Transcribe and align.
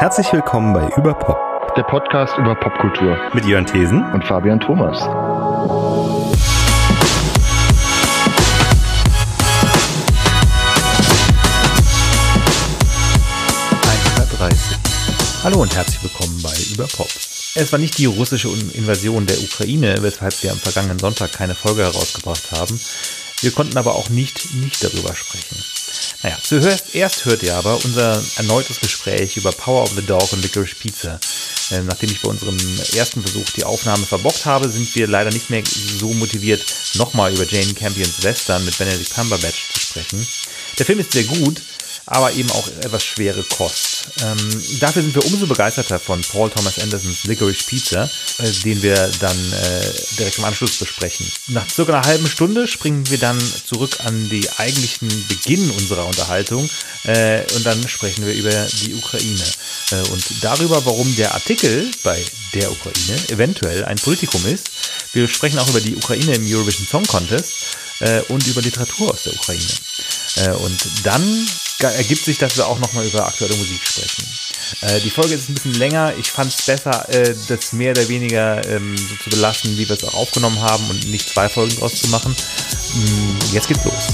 Herzlich 0.00 0.32
willkommen 0.32 0.72
bei 0.72 0.88
Überpop, 0.96 1.74
der 1.76 1.82
Podcast 1.82 2.34
über 2.38 2.54
Popkultur 2.54 3.18
mit 3.34 3.44
Jörn 3.44 3.66
Thesen 3.66 4.02
und 4.14 4.24
Fabian 4.24 4.58
Thomas. 4.58 4.98
Hallo 15.44 15.60
und 15.60 15.76
herzlich 15.76 16.02
willkommen 16.02 16.40
bei 16.42 16.54
Überpop. 16.72 17.10
Es 17.54 17.70
war 17.70 17.78
nicht 17.78 17.98
die 17.98 18.06
russische 18.06 18.48
Invasion 18.48 19.26
der 19.26 19.38
Ukraine, 19.38 19.98
weshalb 20.00 20.42
wir 20.42 20.52
am 20.52 20.58
vergangenen 20.58 20.98
Sonntag 20.98 21.32
keine 21.32 21.54
Folge 21.54 21.82
herausgebracht 21.82 22.52
haben. 22.52 22.80
Wir 23.42 23.50
konnten 23.50 23.76
aber 23.76 23.96
auch 23.96 24.08
nicht 24.08 24.54
nicht 24.54 24.82
darüber 24.82 25.14
sprechen. 25.14 25.62
Naja, 26.22 26.36
zuerst 26.42 26.94
erst 26.94 27.24
hört 27.24 27.42
ihr 27.42 27.56
aber 27.56 27.82
unser 27.84 28.22
erneutes 28.36 28.80
Gespräch 28.80 29.36
über 29.36 29.52
Power 29.52 29.84
of 29.84 29.92
the 29.94 30.04
Dog 30.04 30.32
und 30.32 30.42
Licorice 30.42 30.74
Pizza. 30.74 31.18
Ähm, 31.70 31.86
nachdem 31.86 32.10
ich 32.10 32.20
bei 32.20 32.28
unserem 32.28 32.58
ersten 32.94 33.22
Versuch 33.22 33.48
die 33.56 33.64
Aufnahme 33.64 34.04
verbockt 34.04 34.44
habe, 34.44 34.68
sind 34.68 34.94
wir 34.94 35.06
leider 35.06 35.30
nicht 35.30 35.50
mehr 35.50 35.62
so 35.98 36.12
motiviert, 36.12 36.64
nochmal 36.94 37.32
über 37.32 37.46
Jane 37.46 37.72
Campions 37.74 38.22
Western 38.22 38.64
mit 38.64 38.76
Benedict 38.76 39.14
Cumberbatch 39.14 39.68
zu 39.72 39.80
sprechen. 39.80 40.26
Der 40.78 40.86
Film 40.86 40.98
ist 40.98 41.12
sehr 41.12 41.24
gut, 41.24 41.62
aber 42.10 42.32
eben 42.32 42.50
auch 42.50 42.66
etwas 42.82 43.04
schwere 43.04 43.44
Kost. 43.44 44.08
Ähm, 44.20 44.62
dafür 44.80 45.02
sind 45.02 45.14
wir 45.14 45.24
umso 45.24 45.46
begeisterter 45.46 46.00
von 46.00 46.20
Paul 46.22 46.50
Thomas 46.50 46.80
Andersons 46.80 47.22
Licorice 47.24 47.62
Pizza, 47.64 48.10
äh, 48.38 48.50
den 48.64 48.82
wir 48.82 48.96
dann 49.20 49.52
äh, 49.52 49.92
direkt 50.18 50.38
im 50.38 50.44
Anschluss 50.44 50.76
besprechen. 50.76 51.30
Nach 51.46 51.68
circa 51.70 51.92
einer 51.92 52.06
halben 52.06 52.28
Stunde 52.28 52.66
springen 52.66 53.08
wir 53.10 53.18
dann 53.18 53.40
zurück 53.64 53.98
an 54.04 54.28
die 54.28 54.50
eigentlichen 54.56 55.08
Beginn 55.28 55.70
unserer 55.70 56.04
Unterhaltung 56.04 56.68
äh, 57.04 57.42
und 57.54 57.64
dann 57.64 57.88
sprechen 57.88 58.26
wir 58.26 58.34
über 58.34 58.66
die 58.82 58.94
Ukraine 58.94 59.44
äh, 59.92 60.08
und 60.08 60.24
darüber, 60.42 60.84
warum 60.84 61.14
der 61.14 61.32
Artikel 61.34 61.88
bei 62.02 62.20
der 62.54 62.72
Ukraine 62.72 63.28
eventuell 63.28 63.84
ein 63.84 63.96
Politikum 63.96 64.44
ist. 64.46 64.70
Wir 65.12 65.28
sprechen 65.28 65.60
auch 65.60 65.68
über 65.68 65.80
die 65.80 65.94
Ukraine 65.94 66.34
im 66.34 66.52
Eurovision 66.52 66.88
Song 66.88 67.04
Contest 67.04 67.52
äh, 68.00 68.20
und 68.22 68.44
über 68.48 68.62
Literatur 68.62 69.12
aus 69.12 69.22
der 69.22 69.34
Ukraine. 69.34 69.62
Äh, 70.36 70.50
und 70.52 71.06
dann 71.06 71.46
ergibt 71.80 72.24
sich, 72.24 72.38
dass 72.38 72.56
wir 72.56 72.66
auch 72.66 72.78
nochmal 72.78 73.06
über 73.06 73.26
aktuelle 73.26 73.56
Musik 73.56 73.80
sprechen. 73.82 74.26
Äh, 74.82 75.00
die 75.00 75.10
Folge 75.10 75.34
ist 75.34 75.48
ein 75.48 75.54
bisschen 75.54 75.74
länger. 75.74 76.14
Ich 76.18 76.30
fand 76.30 76.52
es 76.52 76.64
besser, 76.64 77.08
äh, 77.08 77.34
das 77.48 77.72
mehr 77.72 77.92
oder 77.92 78.08
weniger 78.08 78.66
ähm, 78.68 78.96
so 78.96 79.16
zu 79.16 79.30
belassen, 79.30 79.76
wie 79.78 79.88
wir 79.88 79.96
es 79.96 80.04
auch 80.04 80.14
aufgenommen 80.14 80.60
haben 80.60 80.88
und 80.90 81.10
nicht 81.10 81.28
zwei 81.28 81.48
Folgen 81.48 81.74
draus 81.76 81.94
zu 81.94 82.08
machen. 82.08 82.36
Mm, 82.94 83.54
jetzt 83.54 83.68
geht's 83.68 83.84
los. 83.84 84.08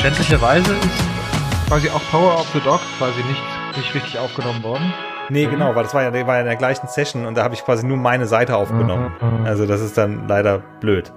Schändlicherweise 0.00 0.74
ist 0.74 1.68
quasi 1.68 1.88
auch 1.88 2.02
Power 2.10 2.38
of 2.38 2.46
the 2.52 2.60
Dog 2.60 2.80
quasi 2.98 3.22
nicht, 3.22 3.42
nicht 3.76 3.94
richtig 3.94 4.18
aufgenommen 4.18 4.62
worden. 4.62 4.92
Nee, 5.30 5.46
genau, 5.46 5.74
weil 5.74 5.84
das 5.84 5.94
war 5.94 6.02
ja, 6.02 6.26
war 6.26 6.34
ja 6.34 6.40
in 6.40 6.46
der 6.46 6.56
gleichen 6.56 6.86
Session 6.86 7.26
und 7.26 7.36
da 7.36 7.44
habe 7.44 7.54
ich 7.54 7.64
quasi 7.64 7.86
nur 7.86 7.96
meine 7.96 8.26
Seite 8.26 8.56
aufgenommen. 8.56 9.12
Mhm. 9.20 9.46
Also 9.46 9.66
das 9.66 9.80
ist 9.80 9.96
dann 9.96 10.28
leider 10.28 10.62
blöd. 10.80 11.12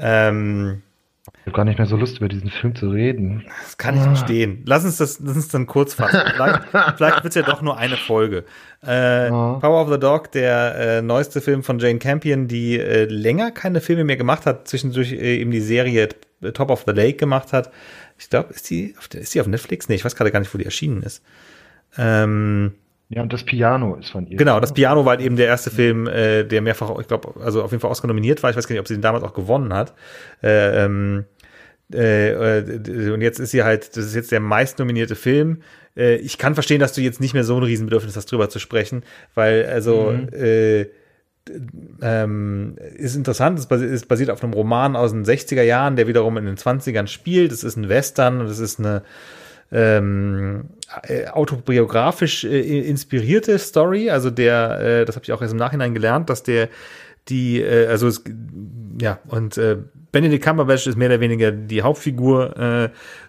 Ähm, 0.00 0.82
ich 1.40 1.46
habe 1.46 1.56
gar 1.56 1.64
nicht 1.64 1.78
mehr 1.78 1.86
so 1.86 1.96
Lust, 1.96 2.18
über 2.18 2.28
diesen 2.28 2.50
Film 2.50 2.74
zu 2.74 2.90
reden. 2.90 3.44
Das 3.62 3.78
kann 3.78 3.96
ich 3.96 4.02
verstehen. 4.02 4.62
Lass 4.66 4.84
uns 4.84 4.98
das, 4.98 5.20
lass 5.20 5.36
uns 5.36 5.48
dann 5.48 5.66
kurz 5.66 5.94
fassen. 5.94 6.20
Vielleicht, 6.34 6.62
vielleicht 6.96 7.24
wird 7.24 7.26
es 7.26 7.34
ja 7.34 7.42
doch 7.42 7.62
nur 7.62 7.76
eine 7.78 7.96
Folge. 7.96 8.44
Äh, 8.82 9.30
oh. 9.30 9.58
Power 9.58 9.82
of 9.82 9.90
the 9.90 9.98
Dog, 9.98 10.30
der 10.32 10.74
äh, 10.76 11.02
neueste 11.02 11.40
Film 11.40 11.62
von 11.62 11.78
Jane 11.78 11.98
Campion, 11.98 12.48
die 12.48 12.78
äh, 12.78 13.04
länger 13.04 13.50
keine 13.50 13.80
Filme 13.80 14.04
mehr 14.04 14.16
gemacht 14.16 14.46
hat, 14.46 14.68
zwischendurch 14.68 15.12
äh, 15.12 15.40
eben 15.40 15.50
die 15.50 15.60
Serie 15.60 16.08
Top 16.54 16.70
of 16.70 16.84
the 16.86 16.92
Lake 16.92 17.14
gemacht 17.14 17.52
hat. 17.52 17.70
Ich 18.18 18.30
glaube, 18.30 18.52
ist 18.52 18.68
die, 18.70 18.94
ist 19.12 19.34
die 19.34 19.40
auf 19.40 19.46
Netflix? 19.46 19.88
Nee, 19.88 19.96
ich 19.96 20.04
weiß 20.04 20.16
gerade 20.16 20.30
gar 20.30 20.40
nicht, 20.40 20.52
wo 20.52 20.58
die 20.58 20.64
erschienen 20.64 21.02
ist. 21.02 21.22
Ähm, 21.96 22.74
ja, 23.10 23.22
und 23.22 23.32
das 23.32 23.42
Piano 23.42 23.96
ist 23.96 24.10
von 24.10 24.26
ihr. 24.26 24.36
Genau, 24.36 24.60
das 24.60 24.74
Piano 24.74 25.04
war 25.04 25.12
halt 25.12 25.22
eben 25.22 25.36
der 25.36 25.46
erste 25.46 25.70
Film, 25.70 26.06
äh, 26.06 26.44
der 26.44 26.60
mehrfach, 26.60 26.98
ich 26.98 27.08
glaube, 27.08 27.40
also 27.40 27.62
auf 27.62 27.70
jeden 27.70 27.80
Fall 27.80 27.90
Oscar 27.90 28.06
nominiert 28.06 28.42
war. 28.42 28.50
Ich 28.50 28.56
weiß 28.56 28.68
gar 28.68 28.74
nicht, 28.74 28.80
ob 28.80 28.88
sie 28.88 28.94
den 28.94 29.02
damals 29.02 29.24
auch 29.24 29.32
gewonnen 29.32 29.72
hat. 29.72 29.94
Äh, 30.42 30.84
ähm, 30.84 31.24
äh, 31.92 32.58
äh, 32.58 33.10
und 33.10 33.22
jetzt 33.22 33.38
ist 33.38 33.52
sie 33.52 33.62
halt, 33.62 33.96
das 33.96 34.04
ist 34.04 34.14
jetzt 34.14 34.30
der 34.30 34.40
meist 34.40 34.78
nominierte 34.78 35.14
Film. 35.14 35.62
Äh, 35.96 36.16
ich 36.16 36.36
kann 36.36 36.52
verstehen, 36.52 36.80
dass 36.80 36.92
du 36.92 37.00
jetzt 37.00 37.18
nicht 37.18 37.32
mehr 37.32 37.44
so 37.44 37.56
ein 37.56 37.62
Riesenbedürfnis 37.62 38.14
hast, 38.14 38.30
drüber 38.30 38.50
zu 38.50 38.58
sprechen, 38.58 39.02
weil 39.34 39.64
also 39.64 40.12
mhm. 40.12 40.28
äh, 40.34 40.86
ähm, 42.02 42.76
ist 42.96 43.16
interessant, 43.16 43.58
es 43.58 43.66
basiert, 43.66 44.06
basiert 44.06 44.28
auf 44.28 44.44
einem 44.44 44.52
Roman 44.52 44.96
aus 44.96 45.12
den 45.12 45.24
60er 45.24 45.62
Jahren, 45.62 45.96
der 45.96 46.06
wiederum 46.06 46.36
in 46.36 46.44
den 46.44 46.56
20ern 46.56 47.06
spielt. 47.06 47.52
Es 47.52 47.64
ist 47.64 47.76
ein 47.76 47.88
Western 47.88 48.40
und 48.40 48.48
es 48.48 48.58
ist 48.58 48.78
eine 48.78 49.02
ähm, 49.70 50.70
äh, 51.02 51.26
autobiografisch 51.26 52.44
äh, 52.44 52.80
inspirierte 52.80 53.58
Story. 53.58 54.10
Also 54.10 54.30
der, 54.30 54.80
äh, 54.80 55.04
das 55.04 55.16
habe 55.16 55.24
ich 55.24 55.32
auch 55.32 55.42
erst 55.42 55.52
im 55.52 55.58
Nachhinein 55.58 55.94
gelernt, 55.94 56.30
dass 56.30 56.42
der 56.42 56.68
die, 57.28 57.60
äh, 57.60 57.86
also 57.86 58.08
es, 58.08 58.24
ja, 59.00 59.18
und 59.28 59.58
äh, 59.58 59.76
Benedict 60.10 60.42
Cumberbatch 60.42 60.86
ist 60.86 60.96
mehr 60.96 61.08
oder 61.08 61.20
weniger 61.20 61.52
die 61.52 61.82
Hauptfigur. 61.82 62.56
Äh, 62.56 62.88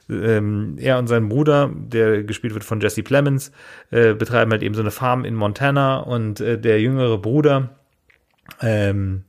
ähm, 0.09 0.77
er 0.79 0.97
und 0.97 1.07
sein 1.07 1.29
Bruder, 1.29 1.69
der 1.73 2.23
gespielt 2.23 2.53
wird 2.53 2.63
von 2.63 2.79
Jesse 2.79 3.03
Plemons, 3.03 3.51
äh, 3.91 4.13
betreiben 4.13 4.51
halt 4.51 4.63
eben 4.63 4.75
so 4.75 4.81
eine 4.81 4.91
Farm 4.91 5.25
in 5.25 5.35
Montana 5.35 5.99
und 5.99 6.39
äh, 6.39 6.57
der 6.57 6.81
jüngere 6.81 7.17
Bruder 7.17 7.69
ähm, 8.61 9.23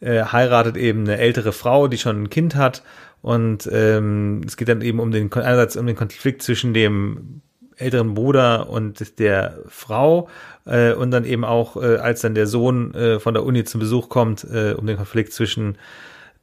äh, 0.00 0.24
heiratet 0.24 0.76
eben 0.76 1.00
eine 1.00 1.18
ältere 1.18 1.52
Frau, 1.52 1.88
die 1.88 1.98
schon 1.98 2.24
ein 2.24 2.30
Kind 2.30 2.56
hat 2.56 2.82
und 3.22 3.68
ähm, 3.72 4.42
es 4.46 4.56
geht 4.56 4.68
dann 4.68 4.82
eben 4.82 5.00
um 5.00 5.10
den 5.10 5.32
einerseits 5.32 5.76
um 5.76 5.86
den 5.86 5.96
Konflikt 5.96 6.42
zwischen 6.42 6.74
dem 6.74 7.42
älteren 7.76 8.14
Bruder 8.14 8.68
und 8.68 9.18
der 9.18 9.58
Frau 9.68 10.28
äh, 10.66 10.92
und 10.92 11.10
dann 11.10 11.24
eben 11.24 11.44
auch, 11.44 11.76
äh, 11.76 11.96
als 11.96 12.20
dann 12.20 12.34
der 12.34 12.46
Sohn 12.46 12.94
äh, 12.94 13.20
von 13.20 13.34
der 13.34 13.44
Uni 13.44 13.64
zum 13.64 13.80
Besuch 13.80 14.08
kommt, 14.08 14.44
äh, 14.44 14.74
um 14.74 14.86
den 14.86 14.96
Konflikt 14.96 15.32
zwischen 15.32 15.78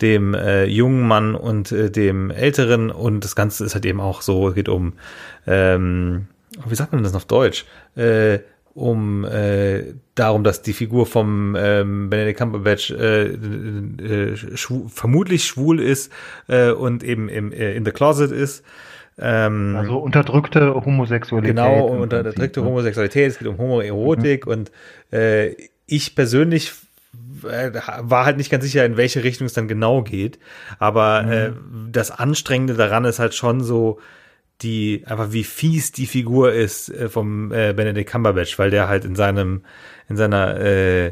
dem 0.02 0.34
äh, 0.34 0.66
jungen 0.66 1.08
Mann 1.08 1.36
und 1.36 1.72
äh, 1.72 1.90
dem 1.90 2.32
älteren 2.32 2.92
und 2.92 3.24
das 3.24 3.36
Ganze 3.36 3.66
ist 3.66 3.74
halt 3.74 3.86
eben 3.86 4.02
auch 4.02 4.22
so, 4.22 4.52
geht 4.52 4.70
um, 4.70 4.94
ähm, 5.46 6.28
wie 6.68 6.76
sagt 6.76 6.94
man 6.94 7.04
das 7.04 7.16
auf 7.16 7.26
Deutsch? 7.26 7.66
Äh, 7.96 8.40
um 8.78 9.26
äh, 9.26 9.96
darum, 10.14 10.44
dass 10.44 10.62
die 10.62 10.74
Figur 10.74 11.08
vom 11.08 11.56
ähm, 11.58 12.12
Benedict 12.12 12.38
Cumberbatch 12.38 12.92
äh, 12.92 13.24
äh, 13.24 14.36
schwu 14.56 14.88
vermutlich 14.88 15.46
schwul 15.46 15.82
ist 15.82 16.12
äh, 16.48 16.70
und 16.70 17.04
eben 17.04 17.28
im, 17.28 17.52
äh, 17.52 17.74
in 17.74 17.86
the 17.86 17.92
closet 17.92 18.32
ist. 18.32 18.64
Ähm, 19.18 19.76
also 19.76 19.98
unterdrückte 19.98 20.76
Homosexualität. 20.76 21.56
Genau, 21.56 21.88
unterdrückte 21.88 22.62
ne? 22.62 22.68
Homosexualität. 22.68 23.32
Es 23.32 23.40
geht 23.40 23.48
um 23.48 23.58
Homoerotik 23.58 24.46
mhm. 24.46 24.52
und 24.52 24.72
äh, 25.12 25.56
ich 25.88 26.14
persönlich 26.14 26.74
äh, 27.50 27.72
war 28.02 28.26
halt 28.26 28.38
nicht 28.38 28.52
ganz 28.52 28.64
sicher, 28.64 28.86
in 28.86 28.96
welche 28.96 29.24
Richtung 29.24 29.48
es 29.48 29.54
dann 29.54 29.68
genau 29.68 30.04
geht. 30.04 30.38
Aber 30.78 31.24
mhm. 31.24 31.32
äh, 31.32 31.52
das 31.92 32.12
Anstrengende 32.12 32.76
daran 32.76 33.06
ist 33.06 33.18
halt 33.18 33.34
schon 33.34 33.64
so, 33.64 34.00
die, 34.62 35.04
einfach 35.06 35.32
wie 35.32 35.44
fies 35.44 35.92
die 35.92 36.08
Figur 36.08 36.54
ist 36.54 36.90
äh, 36.90 37.10
vom 37.10 37.52
äh, 37.52 37.74
Benedict 37.74 38.10
Cumberbatch, 38.10 38.58
weil 38.58 38.72
der 38.72 38.88
halt 38.88 39.06
in 39.06 39.16
seinem, 39.16 39.64
in 40.10 40.18
seiner, 40.18 40.60
äh, 40.60 41.08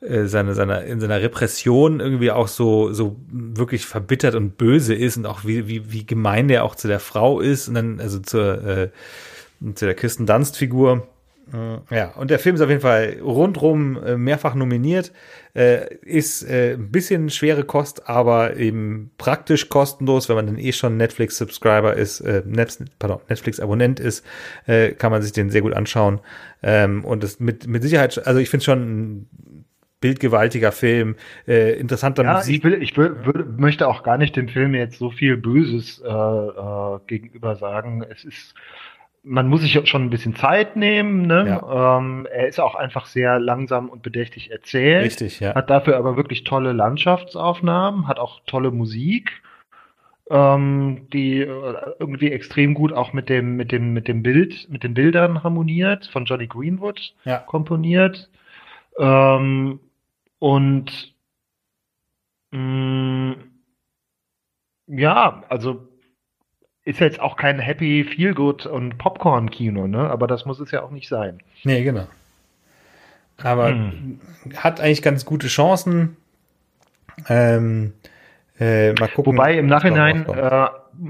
äh, 0.00 0.26
seine, 0.26 0.54
seiner, 0.54 0.84
in 0.84 1.00
seiner 1.00 1.20
Repression 1.20 2.00
irgendwie 2.00 2.30
auch 2.30 2.48
so, 2.48 2.92
so 2.92 3.16
wirklich 3.30 3.84
verbittert 3.84 4.34
und 4.34 4.56
böse 4.56 4.94
ist 4.94 5.16
und 5.16 5.26
auch 5.26 5.44
wie, 5.44 5.66
wie, 5.66 5.92
wie 5.92 6.06
gemein 6.06 6.48
der 6.48 6.64
auch 6.64 6.76
zu 6.76 6.86
der 6.86 7.00
Frau 7.00 7.40
ist 7.40 7.68
und 7.68 7.74
dann, 7.74 8.00
also 8.00 8.20
zur, 8.20 8.64
äh, 8.64 8.90
zu 9.74 9.84
der 9.84 9.94
Kirsten 9.94 10.26
Dunst-Figur. 10.26 11.08
Äh, 11.52 11.94
ja, 11.94 12.08
und 12.16 12.30
der 12.30 12.38
Film 12.38 12.56
ist 12.56 12.60
auf 12.60 12.68
jeden 12.68 12.80
Fall 12.80 13.18
rundrum 13.22 14.02
äh, 14.02 14.16
mehrfach 14.16 14.54
nominiert. 14.54 15.12
Äh, 15.54 15.94
ist 16.02 16.48
ein 16.48 16.90
bisschen 16.90 17.30
schwere 17.30 17.64
Kost, 17.64 18.08
aber 18.08 18.56
eben 18.56 19.10
praktisch 19.18 19.68
kostenlos, 19.68 20.28
wenn 20.28 20.36
man 20.36 20.46
dann 20.46 20.58
eh 20.58 20.72
schon 20.72 20.96
Netflix-Subscriber 20.96 21.94
ist, 21.94 22.20
äh, 22.20 22.42
pardon, 22.98 23.20
Netflix-Abonnent 23.28 23.98
ist, 23.98 24.24
kann 24.66 25.10
man 25.10 25.22
sich 25.22 25.32
den 25.32 25.50
sehr 25.50 25.62
gut 25.62 25.74
anschauen. 25.74 26.20
Ähm, 26.62 27.04
und 27.04 27.22
das 27.22 27.40
mit, 27.40 27.66
mit 27.66 27.82
Sicherheit, 27.82 28.24
also 28.26 28.38
ich 28.38 28.50
finde 28.50 28.64
schon 28.64 28.80
ein 28.82 29.30
bildgewaltiger 30.00 30.70
Film, 30.70 31.16
interessanter 31.46 32.22
ja, 32.22 32.34
Musik. 32.34 32.58
Ich, 32.58 32.64
will, 32.64 32.82
ich 32.82 32.96
will, 32.96 33.16
will, 33.24 33.44
möchte 33.56 33.88
auch 33.88 34.04
gar 34.04 34.16
nicht 34.16 34.36
dem 34.36 34.48
Film 34.48 34.74
jetzt 34.74 34.98
so 34.98 35.10
viel 35.10 35.36
Böses 35.36 36.00
äh, 36.04 36.08
äh, 36.08 36.98
gegenüber 37.08 37.56
sagen. 37.56 38.04
Es 38.08 38.24
ist 38.24 38.54
man 39.28 39.46
muss 39.46 39.60
sich 39.60 39.88
schon 39.88 40.04
ein 40.04 40.10
bisschen 40.10 40.34
Zeit 40.34 40.74
nehmen. 40.76 41.26
Ne? 41.26 41.46
Ja. 41.62 41.98
Ähm, 41.98 42.26
er 42.30 42.48
ist 42.48 42.58
auch 42.58 42.74
einfach 42.74 43.06
sehr 43.06 43.38
langsam 43.38 43.88
und 43.90 44.02
bedächtig 44.02 44.50
erzählt. 44.50 45.04
Richtig, 45.04 45.40
ja. 45.40 45.54
Hat 45.54 45.68
dafür 45.70 45.96
aber 45.98 46.16
wirklich 46.16 46.44
tolle 46.44 46.72
Landschaftsaufnahmen, 46.72 48.08
hat 48.08 48.18
auch 48.18 48.40
tolle 48.46 48.70
Musik, 48.70 49.42
ähm, 50.30 51.08
die 51.12 51.40
äh, 51.42 51.74
irgendwie 51.98 52.32
extrem 52.32 52.74
gut 52.74 52.92
auch 52.92 53.12
mit 53.12 53.28
dem, 53.28 53.56
mit 53.56 53.70
dem, 53.70 53.92
mit 53.92 54.08
dem 54.08 54.22
Bild, 54.22 54.68
mit 54.70 54.82
den 54.82 54.94
Bildern 54.94 55.44
harmoniert, 55.44 56.06
von 56.06 56.24
Johnny 56.24 56.46
Greenwood 56.46 57.14
ja. 57.24 57.38
komponiert. 57.38 58.30
Ähm, 58.98 59.80
und 60.38 61.14
mh, 62.50 62.58
mm, 62.60 63.36
Ja, 64.86 65.44
also 65.48 65.87
ist 66.88 67.00
jetzt 67.00 67.20
auch 67.20 67.36
kein 67.36 67.58
Happy 67.58 68.02
Feelgood 68.02 68.64
und 68.64 68.96
Popcorn 68.96 69.50
Kino, 69.50 69.86
ne? 69.86 70.08
Aber 70.08 70.26
das 70.26 70.46
muss 70.46 70.58
es 70.58 70.70
ja 70.70 70.82
auch 70.82 70.90
nicht 70.90 71.06
sein. 71.06 71.40
Nee, 71.62 71.84
genau. 71.84 72.06
Aber 73.36 73.68
hm. 73.68 74.20
hat 74.56 74.80
eigentlich 74.80 75.02
ganz 75.02 75.26
gute 75.26 75.48
Chancen. 75.48 76.16
Ähm, 77.28 77.92
äh, 78.58 78.94
mal 78.94 79.08
gucken. 79.08 79.34
Wobei 79.34 79.58
im 79.58 79.66
Nachhinein 79.66 80.26
äh, 80.26 80.68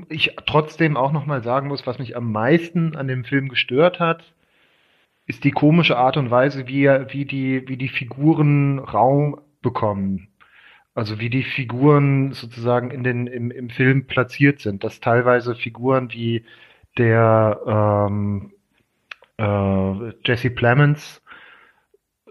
ich 0.08 0.34
trotzdem 0.46 0.96
auch 0.96 1.12
noch 1.12 1.26
mal 1.26 1.44
sagen 1.44 1.68
muss, 1.68 1.86
was 1.86 2.00
mich 2.00 2.16
am 2.16 2.32
meisten 2.32 2.96
an 2.96 3.06
dem 3.06 3.24
Film 3.24 3.48
gestört 3.48 4.00
hat, 4.00 4.24
ist 5.26 5.44
die 5.44 5.52
komische 5.52 5.96
Art 5.96 6.16
und 6.16 6.30
Weise, 6.30 6.66
wie, 6.66 6.88
wie, 6.88 7.24
die, 7.24 7.68
wie 7.68 7.76
die 7.76 7.88
Figuren 7.88 8.80
Raum 8.80 9.40
bekommen. 9.62 10.27
Also 10.94 11.20
wie 11.20 11.30
die 11.30 11.44
Figuren 11.44 12.32
sozusagen 12.32 12.90
in 12.90 13.04
den, 13.04 13.26
im, 13.26 13.50
im 13.50 13.70
Film 13.70 14.06
platziert 14.06 14.60
sind, 14.60 14.82
dass 14.82 15.00
teilweise 15.00 15.54
Figuren 15.54 16.12
wie 16.12 16.44
der 16.96 17.60
ähm, 18.08 18.52
äh, 19.38 20.12
Jesse 20.24 20.50
Plemons 20.50 21.22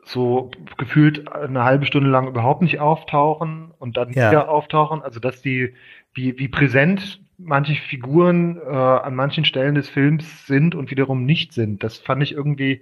so 0.03 0.51
gefühlt 0.77 1.31
eine 1.31 1.63
halbe 1.63 1.85
Stunde 1.85 2.09
lang 2.09 2.27
überhaupt 2.27 2.61
nicht 2.61 2.79
auftauchen 2.79 3.71
und 3.77 3.97
dann 3.97 4.11
ja. 4.13 4.31
wieder 4.31 4.49
auftauchen. 4.49 5.01
Also 5.01 5.19
dass 5.19 5.41
die, 5.41 5.73
wie, 6.13 6.37
wie 6.39 6.47
präsent 6.47 7.21
manche 7.37 7.75
Figuren 7.75 8.57
äh, 8.57 8.69
an 8.69 9.15
manchen 9.15 9.45
Stellen 9.45 9.75
des 9.75 9.89
Films 9.89 10.47
sind 10.47 10.75
und 10.75 10.91
wiederum 10.91 11.25
nicht 11.25 11.53
sind. 11.53 11.83
Das 11.83 11.97
fand 11.97 12.23
ich 12.23 12.33
irgendwie 12.33 12.81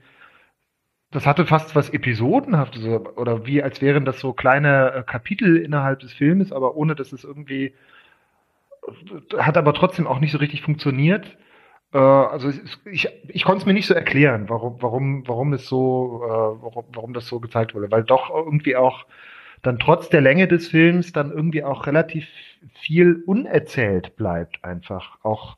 das 1.15 1.25
hatte 1.25 1.45
fast 1.45 1.75
was 1.75 1.89
Episodenhaftes 1.89 2.85
oder 3.15 3.45
wie 3.45 3.63
als 3.63 3.81
wären 3.81 4.03
das 4.03 4.19
so 4.19 4.33
kleine 4.33 4.94
äh, 4.94 5.03
Kapitel 5.03 5.56
innerhalb 5.56 6.00
des 6.01 6.12
Filmes, 6.12 6.51
aber 6.51 6.75
ohne 6.75 6.94
dass 6.94 7.13
es 7.13 7.23
irgendwie 7.23 7.73
hat 9.38 9.56
aber 9.56 9.73
trotzdem 9.73 10.07
auch 10.07 10.19
nicht 10.19 10.33
so 10.33 10.39
richtig 10.39 10.62
funktioniert. 10.62 11.38
Äh, 11.94 11.97
also 11.97 12.51
ich, 12.91 13.07
ich 13.29 13.44
konnte 13.45 13.62
es 13.62 13.65
mir 13.65 13.71
nicht 13.71 13.88
so 13.88 13.94
erklären, 13.94 14.50
warum, 14.50 14.81
warum, 14.81 15.25
warum 15.25 15.53
es 15.53 15.67
so, 15.67 16.21
äh, 16.25 16.27
warum, 16.29 16.85
warum 16.94 17.13
das 17.13 17.27
so 17.27 17.39
gezeigt 17.39 17.73
wurde, 17.73 17.89
weil 17.91 18.03
doch 18.03 18.29
irgendwie 18.29 18.75
auch 18.75 19.06
dann 19.62 19.79
trotz 19.79 20.09
der 20.09 20.19
Länge 20.19 20.50
des 20.50 20.67
Films 20.67 21.13
dann 21.13 21.31
irgendwie 21.31 21.63
auch 21.63 21.88
relativ 21.88 22.27
viel 22.73 23.23
unerzählt 23.25 24.17
bleibt 24.17 24.65
einfach. 24.65 25.17
Auch, 25.23 25.56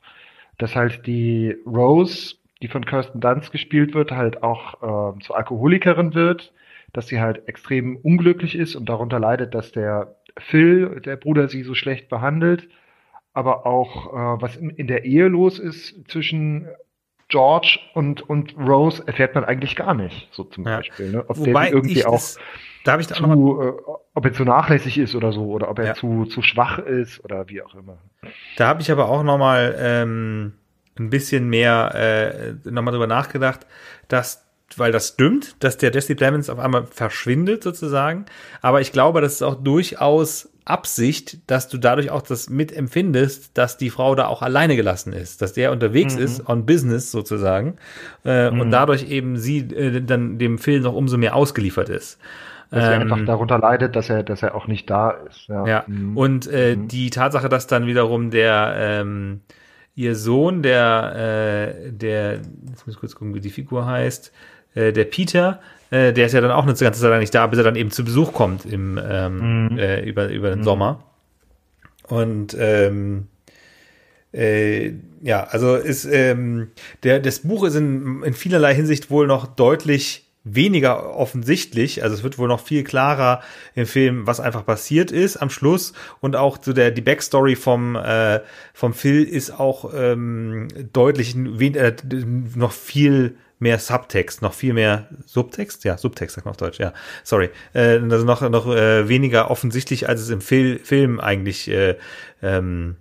dass 0.56 0.76
halt 0.76 1.04
die 1.08 1.56
Rose 1.66 2.36
die 2.62 2.68
von 2.68 2.84
Kirsten 2.84 3.20
Dunst 3.20 3.52
gespielt 3.52 3.94
wird, 3.94 4.10
halt 4.10 4.42
auch 4.42 5.16
äh, 5.16 5.20
zur 5.20 5.36
Alkoholikerin 5.36 6.14
wird, 6.14 6.52
dass 6.92 7.06
sie 7.06 7.20
halt 7.20 7.46
extrem 7.48 7.96
unglücklich 7.96 8.56
ist 8.56 8.74
und 8.74 8.88
darunter 8.88 9.20
leidet, 9.20 9.54
dass 9.54 9.72
der 9.72 10.16
Phil, 10.38 11.00
der 11.00 11.16
Bruder, 11.16 11.48
sie 11.48 11.62
so 11.62 11.74
schlecht 11.74 12.08
behandelt, 12.08 12.68
aber 13.32 13.66
auch 13.66 14.12
äh, 14.12 14.42
was 14.42 14.56
in, 14.56 14.70
in 14.70 14.86
der 14.86 15.04
Ehe 15.04 15.28
los 15.28 15.58
ist 15.58 16.10
zwischen 16.10 16.68
George 17.28 17.78
und, 17.92 18.22
und 18.22 18.56
Rose 18.56 19.02
erfährt 19.06 19.34
man 19.34 19.44
eigentlich 19.44 19.76
gar 19.76 19.94
nicht, 19.94 20.28
so 20.32 20.44
zum 20.44 20.64
ja. 20.64 20.78
Beispiel. 20.78 21.12
Ne? 21.12 21.24
Ob 21.28 21.38
Wobei 21.38 21.66
der 21.66 21.74
irgendwie 21.74 22.04
auch 22.06 22.12
das, 22.12 22.38
da 22.84 22.98
zu, 22.98 23.60
äh, 23.60 23.92
ob 24.14 24.24
er 24.24 24.32
zu 24.32 24.44
nachlässig 24.44 24.96
ist 24.96 25.14
oder 25.14 25.32
so, 25.32 25.44
oder 25.44 25.68
ob 25.68 25.78
er 25.78 25.86
ja. 25.86 25.94
zu, 25.94 26.24
zu 26.24 26.40
schwach 26.40 26.78
ist 26.78 27.22
oder 27.22 27.48
wie 27.48 27.60
auch 27.60 27.74
immer. 27.74 27.98
Da 28.56 28.68
habe 28.68 28.80
ich 28.80 28.90
aber 28.90 29.10
auch 29.10 29.22
nochmal 29.22 29.76
ähm, 29.78 30.54
ein 30.98 31.10
bisschen 31.10 31.48
mehr 31.48 31.94
äh, 31.94 32.70
nochmal 32.70 32.92
drüber 32.92 33.06
nachgedacht, 33.06 33.66
dass 34.08 34.44
weil 34.76 34.92
das 34.92 35.08
stimmt, 35.08 35.56
dass 35.60 35.78
der 35.78 35.92
Jesse 35.92 36.14
Plemons 36.14 36.50
auf 36.50 36.58
einmal 36.58 36.84
verschwindet 36.86 37.62
sozusagen. 37.62 38.26
Aber 38.60 38.80
ich 38.80 38.92
glaube, 38.92 39.20
das 39.20 39.34
ist 39.34 39.42
auch 39.42 39.54
durchaus 39.54 40.50
Absicht, 40.68 41.38
dass 41.50 41.68
du 41.68 41.78
dadurch 41.78 42.10
auch 42.10 42.20
das 42.20 42.50
mitempfindest, 42.50 43.56
dass 43.56 43.78
die 43.78 43.88
Frau 43.88 44.14
da 44.14 44.26
auch 44.26 44.42
alleine 44.42 44.76
gelassen 44.76 45.14
ist, 45.14 45.40
dass 45.40 45.54
der 45.54 45.72
unterwegs 45.72 46.16
mhm. 46.16 46.22
ist 46.22 46.48
on 46.48 46.66
Business 46.66 47.10
sozusagen 47.10 47.76
äh, 48.24 48.50
mhm. 48.50 48.60
und 48.60 48.70
dadurch 48.70 49.10
eben 49.10 49.38
sie 49.38 49.60
äh, 49.60 50.02
dann 50.02 50.38
dem 50.38 50.58
Film 50.58 50.82
noch 50.82 50.94
umso 50.94 51.16
mehr 51.16 51.34
ausgeliefert 51.34 51.88
ist. 51.88 52.18
Dass 52.70 52.84
ähm, 52.84 52.92
er 52.92 53.00
einfach 53.00 53.24
darunter 53.24 53.58
leidet, 53.58 53.96
dass 53.96 54.10
er, 54.10 54.22
dass 54.22 54.42
er 54.42 54.54
auch 54.54 54.66
nicht 54.66 54.90
da 54.90 55.12
ist. 55.12 55.48
Ja, 55.48 55.66
ja. 55.66 55.84
Mhm. 55.86 56.16
und 56.18 56.46
äh, 56.52 56.76
mhm. 56.76 56.88
die 56.88 57.08
Tatsache, 57.08 57.48
dass 57.48 57.66
dann 57.66 57.86
wiederum 57.86 58.30
der 58.30 58.74
ähm, 58.76 59.40
ihr 59.98 60.14
Sohn, 60.14 60.62
der, 60.62 61.74
äh, 61.84 61.90
der, 61.90 62.34
jetzt 62.68 62.86
muss 62.86 62.94
ich 62.94 63.00
kurz 63.00 63.16
gucken, 63.16 63.34
wie 63.34 63.40
die 63.40 63.50
Figur 63.50 63.84
heißt, 63.84 64.32
äh, 64.74 64.92
der 64.92 65.04
Peter, 65.04 65.60
äh, 65.90 66.12
der 66.12 66.26
ist 66.26 66.34
ja 66.34 66.40
dann 66.40 66.52
auch 66.52 66.62
eine 66.62 66.74
ganze 66.74 67.00
Zeit 67.00 67.10
lang 67.10 67.18
nicht 67.18 67.34
da, 67.34 67.48
bis 67.48 67.58
er 67.58 67.64
dann 67.64 67.74
eben 67.74 67.90
zu 67.90 68.04
Besuch 68.04 68.32
kommt 68.32 68.64
im, 68.64 68.98
ähm, 69.02 69.70
mhm. 69.70 69.78
äh, 69.78 70.00
über, 70.02 70.28
über 70.28 70.50
den 70.50 70.60
mhm. 70.60 70.64
Sommer. 70.64 71.04
Und 72.06 72.56
ähm, 72.60 73.26
äh, 74.32 74.92
ja, 75.20 75.42
also 75.44 75.74
ist 75.74 76.04
ähm, 76.04 76.70
der, 77.02 77.18
das 77.18 77.40
Buch 77.40 77.64
ist 77.64 77.74
in, 77.74 78.22
in 78.22 78.34
vielerlei 78.34 78.76
Hinsicht 78.76 79.10
wohl 79.10 79.26
noch 79.26 79.46
deutlich 79.46 80.27
weniger 80.54 81.14
offensichtlich. 81.14 82.02
Also 82.02 82.16
es 82.16 82.22
wird 82.22 82.38
wohl 82.38 82.48
noch 82.48 82.60
viel 82.60 82.84
klarer 82.84 83.42
im 83.74 83.86
Film, 83.86 84.26
was 84.26 84.40
einfach 84.40 84.64
passiert 84.64 85.10
ist 85.10 85.36
am 85.36 85.50
Schluss. 85.50 85.92
Und 86.20 86.36
auch 86.36 86.58
so 86.60 86.72
der 86.72 86.90
die 86.90 87.02
Backstory 87.02 87.56
vom 87.56 87.96
äh, 87.96 88.40
vom 88.72 88.94
Phil 88.94 89.24
ist 89.24 89.50
auch 89.50 89.92
ähm, 89.94 90.68
deutlich 90.92 91.36
äh, 91.36 91.94
noch 92.54 92.72
viel 92.72 93.36
mehr 93.58 93.78
Subtext, 93.78 94.42
noch 94.42 94.54
viel 94.54 94.72
mehr 94.72 95.08
Subtext, 95.26 95.84
ja, 95.84 95.98
Subtext 95.98 96.36
sagt 96.36 96.44
man 96.44 96.52
auf 96.52 96.56
Deutsch, 96.56 96.78
ja, 96.78 96.92
sorry, 97.24 97.50
äh, 97.72 97.98
also 97.98 98.24
noch 98.24 98.48
noch 98.48 98.68
äh, 98.68 99.08
weniger 99.08 99.50
offensichtlich, 99.50 100.08
als 100.08 100.20
es 100.20 100.30
im 100.30 100.40
Fil 100.40 100.78
Film 100.78 101.18
eigentlich 101.18 101.68
äh, 101.68 101.96
ähm, 102.42 102.96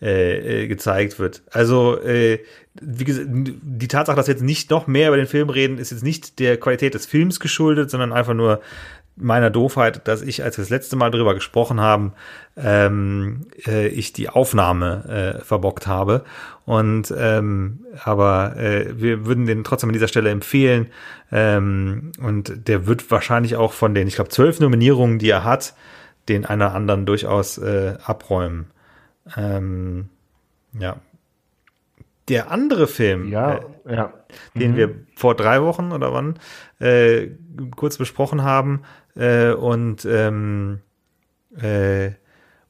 äh, 0.00 0.62
äh 0.62 0.66
gezeigt 0.66 1.18
wird. 1.18 1.42
Also 1.50 2.00
äh, 2.00 2.40
wie 2.80 3.04
gesagt, 3.04 3.28
die 3.30 3.88
Tatsache, 3.88 4.16
dass 4.16 4.26
wir 4.26 4.34
jetzt 4.34 4.42
nicht 4.42 4.70
noch 4.70 4.86
mehr 4.86 5.08
über 5.08 5.16
den 5.16 5.26
Film 5.26 5.48
reden, 5.48 5.78
ist 5.78 5.92
jetzt 5.92 6.02
nicht 6.02 6.38
der 6.38 6.58
Qualität 6.58 6.94
des 6.94 7.06
Films 7.06 7.40
geschuldet, 7.40 7.90
sondern 7.90 8.12
einfach 8.12 8.34
nur 8.34 8.60
meiner 9.16 9.50
Doofheit, 9.50 10.06
dass 10.08 10.22
ich, 10.22 10.42
als 10.42 10.58
wir 10.58 10.62
das 10.62 10.70
letzte 10.70 10.96
Mal 10.96 11.10
drüber 11.10 11.34
gesprochen 11.34 11.80
haben, 11.80 12.14
ähm, 12.56 13.46
äh, 13.66 13.86
ich 13.88 14.12
die 14.12 14.28
Aufnahme 14.28 15.36
äh, 15.38 15.44
verbockt 15.44 15.86
habe. 15.86 16.24
Und 16.64 17.14
ähm, 17.16 17.84
aber 18.02 18.56
äh, 18.56 19.00
wir 19.00 19.26
würden 19.26 19.46
den 19.46 19.64
trotzdem 19.64 19.90
an 19.90 19.94
dieser 19.94 20.08
Stelle 20.08 20.30
empfehlen. 20.30 20.88
Ähm, 21.30 22.12
und 22.20 22.66
der 22.68 22.86
wird 22.86 23.08
wahrscheinlich 23.10 23.56
auch 23.56 23.72
von 23.72 23.94
den, 23.94 24.08
ich 24.08 24.16
glaube, 24.16 24.30
zwölf 24.30 24.60
Nominierungen, 24.60 25.18
die 25.18 25.30
er 25.30 25.44
hat, 25.44 25.74
den 26.28 26.44
einer 26.44 26.74
anderen 26.74 27.06
durchaus 27.06 27.58
äh, 27.58 27.94
abräumen. 28.04 28.66
Ähm, 29.36 30.08
ja, 30.78 31.00
der 32.28 32.50
andere 32.50 32.86
Film, 32.86 33.30
ja, 33.30 33.60
äh, 33.86 33.94
ja. 33.94 34.12
den 34.54 34.72
mhm. 34.72 34.76
wir 34.76 34.94
vor 35.14 35.34
drei 35.34 35.62
Wochen 35.62 35.92
oder 35.92 36.12
wann 36.12 36.38
äh, 36.80 37.28
kurz 37.76 37.98
besprochen 37.98 38.42
haben 38.42 38.82
äh, 39.14 39.52
und 39.52 40.06
ähm, 40.06 40.80
äh, 41.60 42.10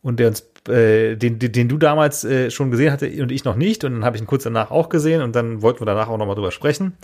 und 0.03 0.21
der 0.21 0.29
uns 0.29 0.51
äh, 0.69 1.17
den, 1.17 1.39
den, 1.39 1.69
du 1.69 1.79
damals 1.79 2.25
äh, 2.25 2.51
schon 2.51 2.71
gesehen 2.71 2.93
hatte 2.93 3.07
und 3.23 3.31
ich 3.31 3.45
noch 3.45 3.57
nicht 3.57 3.85
und 3.85 3.93
dann 3.93 4.05
habe 4.05 4.17
ich 4.17 4.23
ihn 4.23 4.27
kurz 4.27 4.43
danach 4.43 4.71
auch 4.71 4.89
gesehen 4.89 5.23
und 5.23 5.37
dann 5.37 5.63
wollten 5.63 5.81
wir 5.81 5.87
danach 5.87 6.09
auch 6.09 6.19
nochmal 6.19 6.35
drüber 6.35 6.53
sprechen. 6.53 6.97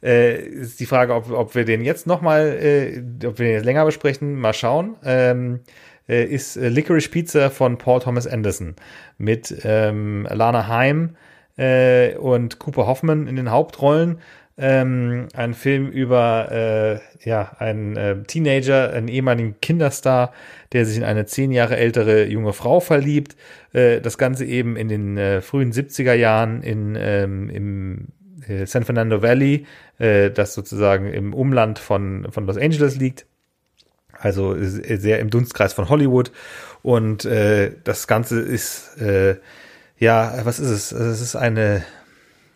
Äh, 0.00 0.40
ist 0.40 0.78
die 0.78 0.86
Frage, 0.86 1.14
ob, 1.14 1.30
ob 1.32 1.54
wir 1.56 1.64
den 1.64 1.82
jetzt 1.82 2.06
nochmal, 2.06 2.56
äh, 2.60 3.02
ob 3.26 3.38
wir 3.38 3.46
den 3.46 3.54
jetzt 3.54 3.64
länger 3.64 3.84
besprechen, 3.84 4.36
mal 4.36 4.54
schauen. 4.54 4.96
Ähm, 5.04 5.60
äh, 6.08 6.24
ist 6.24 6.56
äh, 6.56 6.68
Licorice 6.68 7.08
Pizza 7.10 7.50
von 7.50 7.78
Paul 7.78 8.00
Thomas 8.00 8.26
Anderson 8.26 8.74
mit 9.18 9.54
ähm, 9.64 10.26
Lana 10.30 10.68
Heim, 10.68 11.16
äh, 11.58 12.16
und 12.16 12.58
Cooper 12.58 12.86
Hoffman 12.86 13.26
in 13.26 13.36
den 13.36 13.50
Hauptrollen. 13.50 14.20
Ähm, 14.60 15.28
ein 15.34 15.54
Film 15.54 15.88
über 15.88 16.50
äh, 16.50 17.28
ja, 17.28 17.52
einen 17.58 17.96
äh, 17.96 18.22
Teenager, 18.24 18.92
einen 18.92 19.06
ehemaligen 19.06 19.60
Kinderstar, 19.60 20.32
der 20.72 20.84
sich 20.84 20.96
in 20.96 21.04
eine 21.04 21.26
zehn 21.26 21.52
Jahre 21.52 21.76
ältere 21.76 22.26
junge 22.26 22.52
Frau 22.52 22.80
verliebt. 22.80 23.36
Äh, 23.72 24.00
das 24.00 24.18
Ganze 24.18 24.44
eben 24.46 24.76
in 24.76 24.88
den 24.88 25.16
äh, 25.16 25.42
frühen 25.42 25.72
70er 25.72 26.14
Jahren 26.14 26.62
in, 26.62 26.96
ähm, 26.98 27.50
im 27.50 28.06
äh, 28.48 28.66
San 28.66 28.84
Fernando 28.84 29.22
Valley, 29.22 29.64
äh, 29.98 30.30
das 30.30 30.54
sozusagen 30.54 31.12
im 31.12 31.34
Umland 31.34 31.78
von, 31.78 32.26
von 32.30 32.46
Los 32.46 32.56
Angeles 32.56 32.96
liegt. 32.96 33.26
Also 34.18 34.56
sehr 34.58 35.20
im 35.20 35.30
Dunstkreis 35.30 35.72
von 35.72 35.88
Hollywood. 35.88 36.32
Und 36.82 37.24
äh, 37.24 37.72
das 37.84 38.06
Ganze 38.06 38.40
ist 38.40 39.00
äh, 39.00 39.36
ja, 39.98 40.32
was 40.44 40.60
ist 40.60 40.70
es? 40.70 40.92
Es 40.92 41.20
ist 41.20 41.36
eine, 41.36 41.84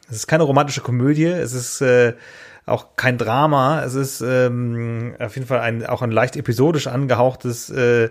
es 0.09 0.17
ist 0.17 0.27
keine 0.27 0.45
romantische 0.45 0.81
Komödie, 0.81 1.27
es 1.27 1.53
ist 1.53 1.81
äh, 1.81 2.15
auch 2.67 2.97
kein 2.97 3.19
Drama, 3.19 3.83
es 3.83 3.95
ist 3.95 4.21
ähm, 4.21 5.15
auf 5.19 5.35
jeden 5.35 5.49
Fall 5.49 5.61
ein, 5.61 5.85
auch 5.85 6.03
ein 6.03 6.13
leicht 6.13 6.37
episodisch 6.37 6.87
angehauchtes, 6.87 7.71
äh, 7.71 8.11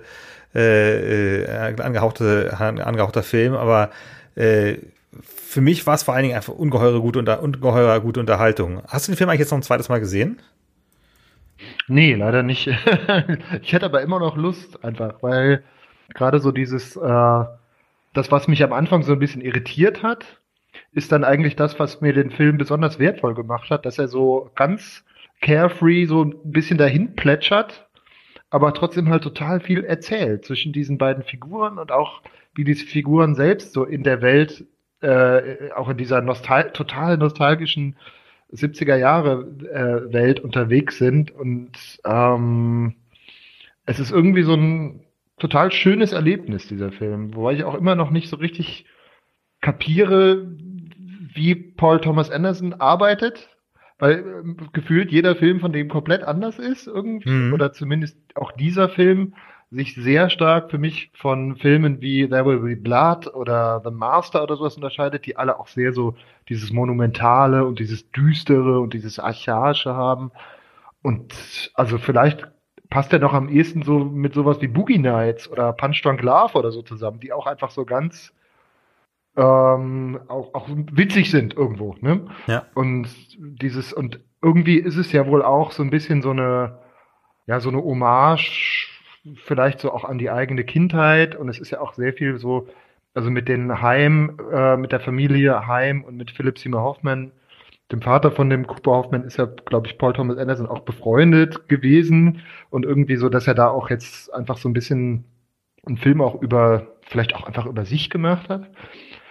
äh, 0.53 1.43
äh 1.43 1.81
angehauchte, 1.81 2.53
angehauchter 2.57 3.23
Film, 3.23 3.53
aber 3.53 3.91
äh, 4.35 4.77
für 5.23 5.61
mich 5.61 5.87
war 5.87 5.95
es 5.95 6.03
vor 6.03 6.13
allen 6.13 6.23
Dingen 6.23 6.35
einfach 6.35 6.53
ungeheure 6.53 7.01
gute, 7.01 7.19
unter, 7.19 7.41
ungeheure 7.41 8.01
gute 8.01 8.19
Unterhaltung. 8.19 8.81
Hast 8.87 9.07
du 9.07 9.11
den 9.11 9.17
Film 9.17 9.29
eigentlich 9.29 9.41
jetzt 9.41 9.51
noch 9.51 9.57
ein 9.57 9.63
zweites 9.63 9.89
Mal 9.89 9.99
gesehen? 9.99 10.41
Nee, 11.87 12.15
leider 12.15 12.43
nicht. 12.43 12.67
ich 13.61 13.73
hätte 13.73 13.85
aber 13.85 14.01
immer 14.01 14.19
noch 14.19 14.37
Lust, 14.37 14.83
einfach, 14.83 15.21
weil 15.21 15.63
gerade 16.13 16.39
so 16.39 16.51
dieses 16.51 16.95
äh, 16.95 17.45
das, 18.13 18.31
was 18.31 18.47
mich 18.47 18.63
am 18.63 18.73
Anfang 18.73 19.03
so 19.03 19.13
ein 19.13 19.19
bisschen 19.19 19.41
irritiert 19.41 20.03
hat, 20.03 20.39
ist 20.91 21.11
dann 21.11 21.23
eigentlich 21.23 21.55
das, 21.55 21.79
was 21.79 22.01
mir 22.01 22.13
den 22.13 22.31
Film 22.31 22.57
besonders 22.57 22.99
wertvoll 22.99 23.33
gemacht 23.33 23.69
hat, 23.69 23.85
dass 23.85 23.97
er 23.97 24.07
so 24.07 24.51
ganz 24.55 25.03
carefree 25.41 26.05
so 26.05 26.23
ein 26.23 26.35
bisschen 26.43 26.77
dahin 26.77 27.15
plätschert, 27.15 27.87
aber 28.49 28.73
trotzdem 28.73 29.09
halt 29.09 29.23
total 29.23 29.59
viel 29.59 29.83
erzählt 29.83 30.45
zwischen 30.45 30.73
diesen 30.73 30.97
beiden 30.97 31.23
Figuren 31.23 31.77
und 31.77 31.91
auch 31.91 32.21
wie 32.53 32.63
diese 32.63 32.85
Figuren 32.85 33.35
selbst 33.35 33.73
so 33.73 33.85
in 33.85 34.03
der 34.03 34.21
Welt, 34.21 34.65
äh, 35.01 35.71
auch 35.75 35.89
in 35.89 35.97
dieser 35.97 36.21
nostal 36.21 36.71
total 36.71 37.17
nostalgischen 37.17 37.95
70er 38.53 38.95
Jahre 38.95 39.47
äh, 39.71 40.13
Welt 40.13 40.39
unterwegs 40.39 40.97
sind 40.97 41.31
und 41.31 41.71
ähm, 42.05 42.95
es 43.85 43.99
ist 43.99 44.11
irgendwie 44.11 44.43
so 44.43 44.53
ein 44.53 45.01
total 45.37 45.71
schönes 45.71 46.13
Erlebnis, 46.13 46.67
dieser 46.67 46.91
Film, 46.91 47.35
wobei 47.35 47.53
ich 47.53 47.63
auch 47.63 47.75
immer 47.75 47.95
noch 47.95 48.11
nicht 48.11 48.29
so 48.29 48.35
richtig 48.37 48.85
kapiere, 49.61 50.47
wie 51.33 51.55
Paul 51.55 52.01
Thomas 52.01 52.29
Anderson 52.29 52.73
arbeitet, 52.73 53.49
weil 53.97 54.19
äh, 54.19 54.67
gefühlt 54.73 55.11
jeder 55.11 55.35
Film 55.35 55.59
von 55.59 55.71
dem 55.71 55.87
komplett 55.87 56.23
anders 56.23 56.59
ist 56.59 56.87
irgendwie, 56.87 57.29
mhm. 57.29 57.53
oder 57.53 57.73
zumindest 57.73 58.17
auch 58.35 58.51
dieser 58.51 58.89
Film 58.89 59.33
sich 59.71 59.95
sehr 59.95 60.29
stark 60.29 60.69
für 60.69 60.77
mich 60.77 61.11
von 61.15 61.55
Filmen 61.55 62.01
wie 62.01 62.27
There 62.27 62.45
Will 62.45 62.59
Be 62.59 62.75
Blood 62.75 63.33
oder 63.33 63.81
The 63.83 63.91
Master 63.91 64.43
oder 64.43 64.57
sowas 64.57 64.75
unterscheidet, 64.75 65.25
die 65.25 65.37
alle 65.37 65.57
auch 65.59 65.67
sehr 65.67 65.93
so 65.93 66.15
dieses 66.49 66.73
Monumentale 66.73 67.65
und 67.65 67.79
dieses 67.79 68.11
Düstere 68.11 68.81
und 68.81 68.93
dieses 68.93 69.17
Archaische 69.17 69.95
haben. 69.95 70.31
Und 71.01 71.71
also 71.73 71.97
vielleicht 71.97 72.47
passt 72.89 73.13
er 73.13 73.19
noch 73.19 73.33
am 73.33 73.47
ehesten 73.47 73.83
so 73.83 73.99
mit 73.99 74.33
sowas 74.33 74.61
wie 74.61 74.67
Boogie 74.67 74.97
Nights 74.97 75.49
oder 75.49 75.71
Punch 75.71 76.01
Drunk 76.03 76.21
Love 76.21 76.57
oder 76.57 76.71
so 76.71 76.81
zusammen, 76.81 77.21
die 77.21 77.31
auch 77.31 77.47
einfach 77.47 77.71
so 77.71 77.85
ganz 77.85 78.33
ähm, 79.37 80.19
auch, 80.27 80.53
auch 80.53 80.67
witzig 80.69 81.31
sind 81.31 81.55
irgendwo. 81.55 81.95
Ne? 82.01 82.25
Ja. 82.47 82.65
Und 82.73 83.07
dieses, 83.39 83.93
und 83.93 84.19
irgendwie 84.41 84.77
ist 84.77 84.97
es 84.97 85.13
ja 85.13 85.25
wohl 85.27 85.41
auch 85.41 85.71
so 85.71 85.81
ein 85.81 85.89
bisschen 85.89 86.21
so 86.21 86.31
eine, 86.31 86.79
ja, 87.47 87.61
so 87.61 87.69
eine 87.69 87.81
Hommage, 87.81 88.90
vielleicht 89.43 89.79
so 89.79 89.91
auch 89.91 90.03
an 90.03 90.17
die 90.17 90.29
eigene 90.29 90.63
Kindheit. 90.63 91.35
Und 91.35 91.49
es 91.49 91.59
ist 91.59 91.71
ja 91.71 91.81
auch 91.81 91.93
sehr 91.93 92.13
viel 92.13 92.37
so, 92.37 92.67
also 93.13 93.29
mit 93.29 93.47
den 93.47 93.81
Heim, 93.81 94.37
äh, 94.51 94.77
mit 94.77 94.91
der 94.91 94.99
Familie 94.99 95.67
Heim 95.67 96.03
und 96.03 96.17
mit 96.17 96.31
Philipp 96.31 96.57
Seymour 96.59 96.81
Hoffman 96.81 97.31
dem 97.91 98.01
Vater 98.01 98.31
von 98.31 98.49
dem 98.49 98.67
Cooper 98.67 98.91
Hoffman 98.91 99.23
ist 99.23 99.37
ja, 99.37 99.45
glaube 99.45 99.87
ich, 99.87 99.97
Paul 99.97 100.13
Thomas 100.13 100.37
Anderson 100.37 100.67
auch 100.67 100.79
befreundet 100.79 101.67
gewesen 101.67 102.41
und 102.69 102.85
irgendwie 102.85 103.17
so, 103.17 103.29
dass 103.29 103.47
er 103.47 103.53
da 103.53 103.67
auch 103.67 103.89
jetzt 103.89 104.33
einfach 104.33 104.57
so 104.57 104.69
ein 104.69 104.73
bisschen 104.73 105.25
einen 105.85 105.97
Film 105.97 106.21
auch 106.21 106.41
über, 106.41 106.87
vielleicht 107.01 107.35
auch 107.35 107.43
einfach 107.43 107.65
über 107.65 107.85
sich 107.85 108.09
gemacht 108.09 108.49
hat. 108.49 108.69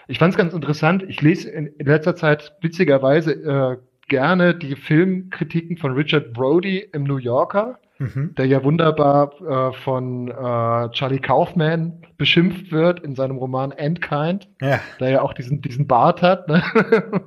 Ich 0.09 0.19
fand 0.19 0.33
es 0.33 0.39
ganz 0.39 0.53
interessant. 0.53 1.05
Ich 1.09 1.23
lese 1.23 1.51
in, 1.51 1.73
letzter 1.79 2.17
Zeit 2.17 2.57
witzigerweise 2.61 3.33
äh, 3.33 3.77
gerne 4.09 4.55
die 4.55 4.75
Filmkritiken 4.75 5.77
von 5.77 5.93
Richard 5.93 6.33
Brody 6.33 6.79
im 6.93 7.05
New 7.05 7.19
Yorker 7.19 7.79
mhm. 8.01 8.35
der 8.37 8.47
ja 8.47 8.65
wunderbar 8.65 9.33
äh, 9.41 9.73
von 9.73 10.29
äh, 10.29 10.91
Charlie 10.91 11.21
Kaufman 11.21 12.03
beschimpft 12.17 12.73
wird 12.73 13.01
in 13.01 13.15
seinem 13.15 13.37
Roman 13.37 13.73
Endkind, 13.73 14.49
ja. 14.61 14.81
der 14.99 15.11
ja 15.11 15.23
auch 15.23 15.33
diesen, 15.33 15.61
diesen 15.61 15.87
Bart 15.87 16.23
hat, 16.23 16.49
ne? 16.49 16.63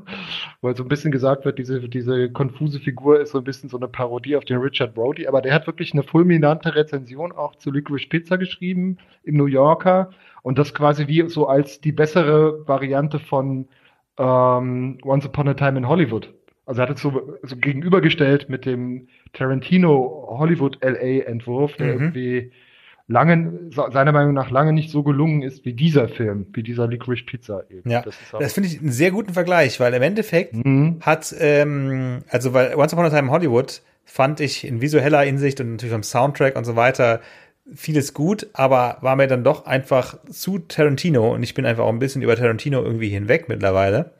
halt 0.63 0.77
so 0.77 0.83
ein 0.83 0.89
bisschen 0.89 1.11
gesagt 1.11 1.45
wird, 1.45 1.59
diese, 1.59 1.87
diese 1.87 2.29
konfuse 2.31 2.79
Figur 2.79 3.19
ist 3.19 3.31
so 3.31 3.37
ein 3.37 3.43
bisschen 3.43 3.69
so 3.69 3.77
eine 3.77 3.87
Parodie 3.87 4.35
auf 4.35 4.45
den 4.45 4.57
Richard 4.57 4.93
Brody, 4.93 5.27
aber 5.27 5.41
der 5.41 5.53
hat 5.53 5.67
wirklich 5.67 5.93
eine 5.93 6.03
fulminante 6.03 6.75
Rezension 6.75 7.31
auch 7.31 7.55
zu 7.55 7.71
Licorice 7.71 8.09
Pizza 8.09 8.37
geschrieben 8.37 8.97
im 9.23 9.37
New 9.37 9.45
Yorker 9.45 10.09
und 10.41 10.57
das 10.57 10.73
quasi 10.73 11.07
wie 11.07 11.29
so 11.29 11.47
als 11.47 11.81
die 11.81 11.91
bessere 11.91 12.67
Variante 12.67 13.19
von 13.19 13.67
ähm, 14.17 14.97
Once 15.03 15.25
Upon 15.25 15.47
a 15.49 15.53
Time 15.53 15.77
in 15.77 15.87
Hollywood 15.87 16.33
also 16.65 16.81
er 16.81 16.89
hat 16.89 16.95
es 16.95 17.01
so, 17.01 17.37
so 17.43 17.55
gegenübergestellt 17.57 18.49
mit 18.49 18.65
dem 18.65 19.07
Tarantino 19.33 20.27
Hollywood 20.29 20.77
LA 20.81 21.25
Entwurf, 21.25 21.75
der 21.75 21.87
mhm. 21.87 22.01
irgendwie 22.01 22.51
lange, 23.07 23.69
seiner 23.71 24.11
Meinung 24.11 24.33
nach 24.33 24.49
lange 24.49 24.71
nicht 24.71 24.89
so 24.89 25.03
gelungen 25.03 25.41
ist 25.41 25.65
wie 25.65 25.73
dieser 25.73 26.07
Film, 26.07 26.47
wie 26.53 26.63
dieser 26.63 26.87
Licorice 26.87 27.25
Pizza 27.25 27.63
eben. 27.69 27.89
Ja, 27.89 28.01
das, 28.01 28.15
das 28.37 28.53
finde 28.53 28.69
ich 28.69 28.79
einen 28.79 28.91
sehr 28.91 29.11
guten 29.11 29.33
Vergleich, 29.33 29.79
weil 29.79 29.93
im 29.93 30.01
Endeffekt 30.01 30.53
mhm. 30.53 30.99
hat, 31.01 31.35
ähm, 31.39 32.19
also 32.29 32.53
weil 32.53 32.75
Once 32.75 32.93
Upon 32.93 33.05
a 33.05 33.09
Time 33.09 33.29
Hollywood 33.29 33.81
fand 34.05 34.39
ich 34.39 34.65
in 34.65 34.81
visueller 34.81 35.21
Hinsicht 35.21 35.59
und 35.59 35.71
natürlich 35.71 35.93
vom 35.93 36.03
Soundtrack 36.03 36.55
und 36.55 36.65
so 36.65 36.75
weiter 36.75 37.21
vieles 37.73 38.13
gut, 38.13 38.47
aber 38.53 38.97
war 39.01 39.15
mir 39.15 39.27
dann 39.27 39.43
doch 39.43 39.65
einfach 39.65 40.17
zu 40.29 40.59
Tarantino 40.59 41.33
und 41.33 41.43
ich 41.43 41.53
bin 41.53 41.65
einfach 41.65 41.83
auch 41.83 41.89
ein 41.89 41.99
bisschen 41.99 42.21
über 42.21 42.35
Tarantino 42.35 42.81
irgendwie 42.83 43.09
hinweg 43.09 43.47
mittlerweile. 43.47 44.11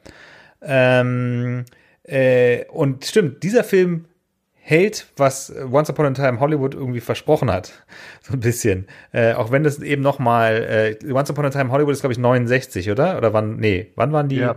Ähm, 0.62 1.66
äh, 2.04 2.64
und 2.66 3.04
stimmt, 3.04 3.42
dieser 3.42 3.64
Film 3.64 4.06
hält, 4.54 5.06
was 5.16 5.54
Once 5.70 5.90
Upon 5.90 6.06
a 6.06 6.10
Time 6.12 6.40
Hollywood 6.40 6.74
irgendwie 6.74 7.00
versprochen 7.00 7.50
hat. 7.50 7.72
So 8.22 8.32
ein 8.32 8.40
bisschen. 8.40 8.86
Äh, 9.12 9.34
auch 9.34 9.50
wenn 9.50 9.64
das 9.64 9.80
eben 9.80 10.00
noch 10.00 10.18
mal 10.18 10.96
äh, 11.02 11.12
Once 11.12 11.28
Upon 11.28 11.44
a 11.44 11.50
Time 11.50 11.70
Hollywood 11.70 11.92
ist, 11.92 12.00
glaube 12.00 12.14
ich, 12.14 12.18
69, 12.18 12.90
oder? 12.90 13.18
Oder 13.18 13.34
wann, 13.34 13.56
nee, 13.56 13.92
wann 13.96 14.12
waren 14.12 14.28
die? 14.28 14.36
Ja. 14.36 14.56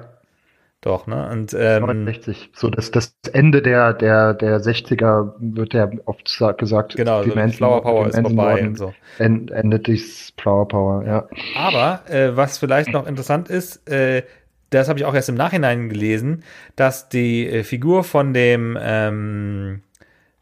Doch, 0.80 1.06
ne? 1.06 1.30
Und, 1.30 1.54
ähm, 1.54 1.86
69. 1.86 2.52
So, 2.54 2.70
das, 2.70 2.92
das 2.92 3.18
Ende 3.34 3.62
der, 3.62 3.94
der, 3.94 4.34
der 4.34 4.62
60er 4.62 5.34
wird 5.40 5.74
ja 5.74 5.90
oft 6.06 6.32
gesagt. 6.58 6.96
Genau, 6.96 7.24
die 7.24 7.32
so 7.32 7.48
Flower 7.58 7.82
Power 7.82 8.08
ist 8.08 8.18
vorbei 8.18 8.66
und 8.66 8.78
so. 8.78 8.94
Endet 9.18 9.88
dieses 9.88 10.34
Flower 10.40 10.68
Power, 10.68 11.04
ja. 11.06 11.28
Aber, 11.58 12.10
äh, 12.10 12.38
was 12.38 12.60
vielleicht 12.60 12.94
noch 12.94 13.08
interessant 13.08 13.50
ist, 13.50 13.90
äh, 13.90 14.24
das 14.70 14.90
habe 14.90 15.00
ich 15.00 15.06
auch 15.06 15.14
erst 15.14 15.30
im 15.30 15.36
Nachhinein 15.36 15.90
gelesen, 15.90 16.44
dass 16.76 17.10
die 17.10 17.48
äh, 17.48 17.64
Figur 17.64 18.04
von 18.04 18.34
dem 18.34 18.78
ähm, 18.80 19.82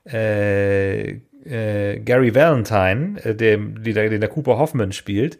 äh, 0.06 1.20
äh, 1.46 2.00
Gary 2.00 2.34
Valentine, 2.34 3.24
äh, 3.24 3.36
dem, 3.36 3.84
die, 3.84 3.94
den 3.94 4.20
der 4.20 4.30
Cooper 4.30 4.58
Hoffman 4.58 4.92
spielt, 4.92 5.38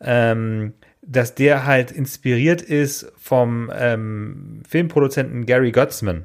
ähm, 0.00 0.74
dass 1.02 1.34
der 1.34 1.66
halt 1.66 1.90
inspiriert 1.90 2.62
ist 2.62 3.12
vom 3.16 3.70
ähm, 3.74 4.62
Filmproduzenten 4.68 5.46
Gary 5.46 5.72
Götzman. 5.72 6.24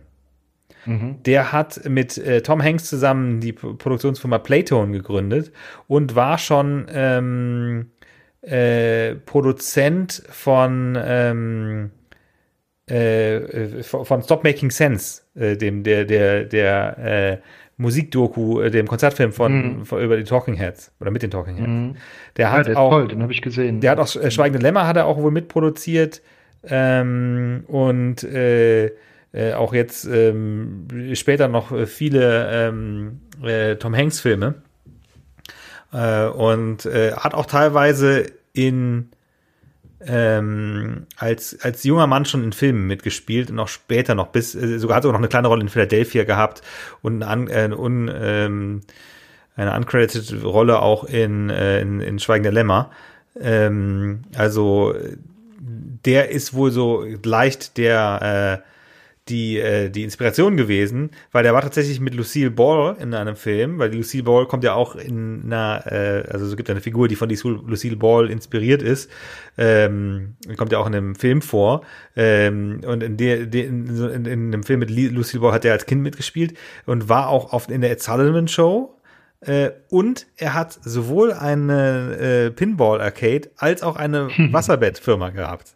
Mhm. 0.85 1.23
Der 1.23 1.51
hat 1.51 1.87
mit 1.89 2.17
äh, 2.17 2.41
Tom 2.41 2.61
Hanks 2.61 2.89
zusammen 2.89 3.39
die 3.39 3.53
Produktionsfirma 3.53 4.39
Playtone 4.39 4.91
gegründet 4.91 5.51
und 5.87 6.15
war 6.15 6.37
schon 6.37 6.87
ähm, 6.93 7.91
äh, 8.41 9.15
Produzent 9.15 10.23
von 10.29 10.97
ähm, 11.01 11.91
äh, 12.87 13.83
von 13.83 14.21
Stop 14.23 14.43
Making 14.43 14.71
Sense, 14.71 15.21
äh, 15.35 15.55
dem 15.55 15.83
der 15.83 16.05
der 16.05 16.43
der 16.45 16.97
äh, 16.97 17.37
Musikdoku, 17.77 18.61
äh, 18.61 18.69
dem 18.69 18.87
Konzertfilm 18.87 19.31
von, 19.31 19.79
mhm. 19.79 19.85
von, 19.85 20.01
über 20.01 20.17
die 20.17 20.23
Talking 20.23 20.55
Heads 20.55 20.91
oder 20.99 21.11
mit 21.11 21.23
den 21.23 21.31
Talking 21.31 21.55
Heads. 21.55 21.67
Mhm. 21.67 21.95
Der 22.37 22.51
hat 22.51 22.67
ja, 22.67 22.73
der 22.73 22.81
auch, 22.81 22.91
toll, 22.91 23.07
den 23.07 23.21
habe 23.21 23.33
ich 23.33 23.41
gesehen. 23.41 23.81
Der 23.81 23.91
hat 23.91 23.99
auch 23.99 24.15
äh, 24.15 24.31
Schweigende 24.31 24.61
Lämmer 24.61 24.87
hat 24.87 24.97
er 24.97 25.05
auch 25.05 25.17
wohl 25.17 25.31
mitproduziert 25.31 26.21
ähm, 26.65 27.63
und 27.67 28.23
äh, 28.23 28.91
äh, 29.33 29.53
auch 29.55 29.73
jetzt 29.73 30.05
ähm, 30.05 30.87
später 31.13 31.47
noch 31.47 31.75
viele 31.87 32.49
ähm, 32.51 33.21
äh, 33.43 33.75
Tom 33.75 33.95
Hanks 33.95 34.19
Filme 34.19 34.55
äh, 35.91 36.25
und 36.25 36.85
äh, 36.85 37.13
hat 37.13 37.33
auch 37.33 37.47
teilweise 37.47 38.27
in 38.53 39.09
ähm, 40.05 41.07
als, 41.17 41.59
als 41.61 41.83
junger 41.83 42.07
Mann 42.07 42.25
schon 42.25 42.43
in 42.43 42.53
Filmen 42.53 42.87
mitgespielt 42.87 43.49
und 43.49 43.59
auch 43.59 43.67
später 43.67 44.15
noch 44.15 44.27
bis, 44.27 44.55
äh, 44.55 44.77
sogar 44.79 44.97
hat 44.97 45.03
sogar 45.03 45.13
noch 45.13 45.21
eine 45.21 45.29
kleine 45.29 45.47
Rolle 45.47 45.61
in 45.61 45.69
Philadelphia 45.69 46.23
gehabt 46.23 46.61
und 47.01 47.23
eine, 47.23 47.51
äh, 47.51 47.71
un, 47.71 48.11
ähm, 48.13 48.81
eine 49.55 49.75
uncredited 49.75 50.43
Rolle 50.43 50.81
auch 50.81 51.03
in, 51.03 51.49
äh, 51.49 51.81
in, 51.81 51.99
in 51.99 52.19
Schweigen 52.19 52.43
der 52.43 52.51
Lämmer. 52.51 52.91
Ähm, 53.39 54.23
also 54.35 54.93
der 56.05 56.29
ist 56.29 56.53
wohl 56.53 56.71
so 56.71 57.05
leicht 57.23 57.77
der 57.77 58.61
äh, 58.63 58.72
die, 59.29 59.57
äh, 59.57 59.89
die 59.89 60.03
Inspiration 60.03 60.57
gewesen, 60.57 61.11
weil 61.31 61.43
der 61.43 61.53
war 61.53 61.61
tatsächlich 61.61 61.99
mit 61.99 62.13
Lucille 62.13 62.51
Ball 62.51 62.97
in 62.99 63.13
einem 63.13 63.35
Film, 63.35 63.79
weil 63.79 63.93
Lucille 63.93 64.23
Ball 64.23 64.45
kommt 64.47 64.63
ja 64.63 64.73
auch 64.73 64.95
in 64.95 65.43
einer, 65.45 65.83
äh, 65.85 66.23
also 66.29 66.45
es 66.45 66.57
gibt 66.57 66.69
eine 66.69 66.81
Figur, 66.81 67.07
die 67.07 67.15
von 67.15 67.29
Lucille 67.29 67.95
Ball 67.95 68.29
inspiriert 68.29 68.81
ist, 68.81 69.09
ähm, 69.57 70.35
kommt 70.57 70.71
ja 70.71 70.79
auch 70.79 70.87
in 70.87 70.95
einem 70.95 71.15
Film 71.15 71.41
vor 71.41 71.83
ähm, 72.15 72.81
und 72.85 73.01
in, 73.01 73.17
der, 73.17 73.45
der 73.45 73.65
in, 73.65 73.87
in, 73.87 74.25
in 74.25 74.53
einem 74.53 74.63
Film 74.63 74.79
mit 74.79 74.89
Lucille 74.89 75.41
Ball 75.41 75.53
hat 75.53 75.63
er 75.63 75.73
als 75.73 75.85
Kind 75.85 76.01
mitgespielt 76.01 76.57
und 76.85 77.07
war 77.07 77.29
auch 77.29 77.53
oft 77.53 77.71
in 77.71 77.81
der 77.81 77.91
Ed 77.91 78.01
Sullivan 78.01 78.49
Show 78.49 78.99
äh, 79.45 79.71
und 79.89 80.27
er 80.37 80.53
hat 80.53 80.73
sowohl 80.83 81.33
eine 81.33 82.17
äh, 82.17 82.51
Pinball 82.51 83.01
Arcade 83.01 83.49
als 83.57 83.83
auch 83.83 83.95
eine 83.95 84.27
Wasserbettfirma 84.51 85.29
gehabt. 85.29 85.73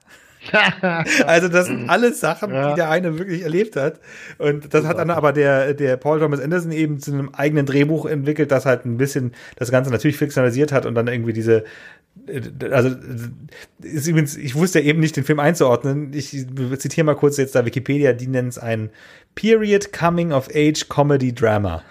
also 1.26 1.48
das 1.48 1.68
sind 1.68 1.90
alles 1.90 2.20
Sachen, 2.20 2.52
ja. 2.52 2.70
die 2.70 2.76
der 2.76 2.90
eine 2.90 3.18
wirklich 3.18 3.44
erlebt 3.44 3.76
hat. 3.76 4.00
Und 4.38 4.74
das 4.74 4.86
hat 4.86 4.98
dann 4.98 5.10
aber 5.10 5.34
der, 5.34 5.74
der 5.74 5.98
Paul 5.98 6.20
Thomas 6.20 6.40
Anderson 6.40 6.72
eben 6.72 7.00
zu 7.00 7.12
einem 7.12 7.30
eigenen 7.34 7.66
Drehbuch 7.66 8.06
entwickelt, 8.06 8.52
das 8.52 8.66
halt 8.66 8.86
ein 8.86 8.98
bisschen 8.98 9.34
das 9.56 9.72
Ganze 9.72 9.92
natürlich 9.92 10.18
fiktionalisiert 10.18 10.72
hat 10.72 10.86
und 10.86 10.96
dann 10.96 11.08
irgendwie 11.08 11.34
diese 11.34 11.64
also 12.72 12.96
ist 13.82 14.08
übrigens, 14.08 14.36
ich 14.38 14.56
wusste 14.56 14.80
ja 14.80 14.86
eben 14.86 15.00
nicht, 15.00 15.16
den 15.16 15.24
Film 15.24 15.40
einzuordnen. 15.40 16.14
Ich 16.14 16.30
zitiere 16.78 17.06
mal 17.06 17.16
kurz 17.16 17.38
jetzt 17.38 17.56
da 17.56 17.66
Wikipedia, 17.66 18.14
die 18.14 18.28
nennen 18.28 18.50
es 18.50 18.58
ein 18.58 18.90
Period 19.36 19.94
Coming 19.94 20.32
of 20.32 20.50
Age 20.54 20.90
Comedy 20.90 21.34
Drama. 21.34 21.84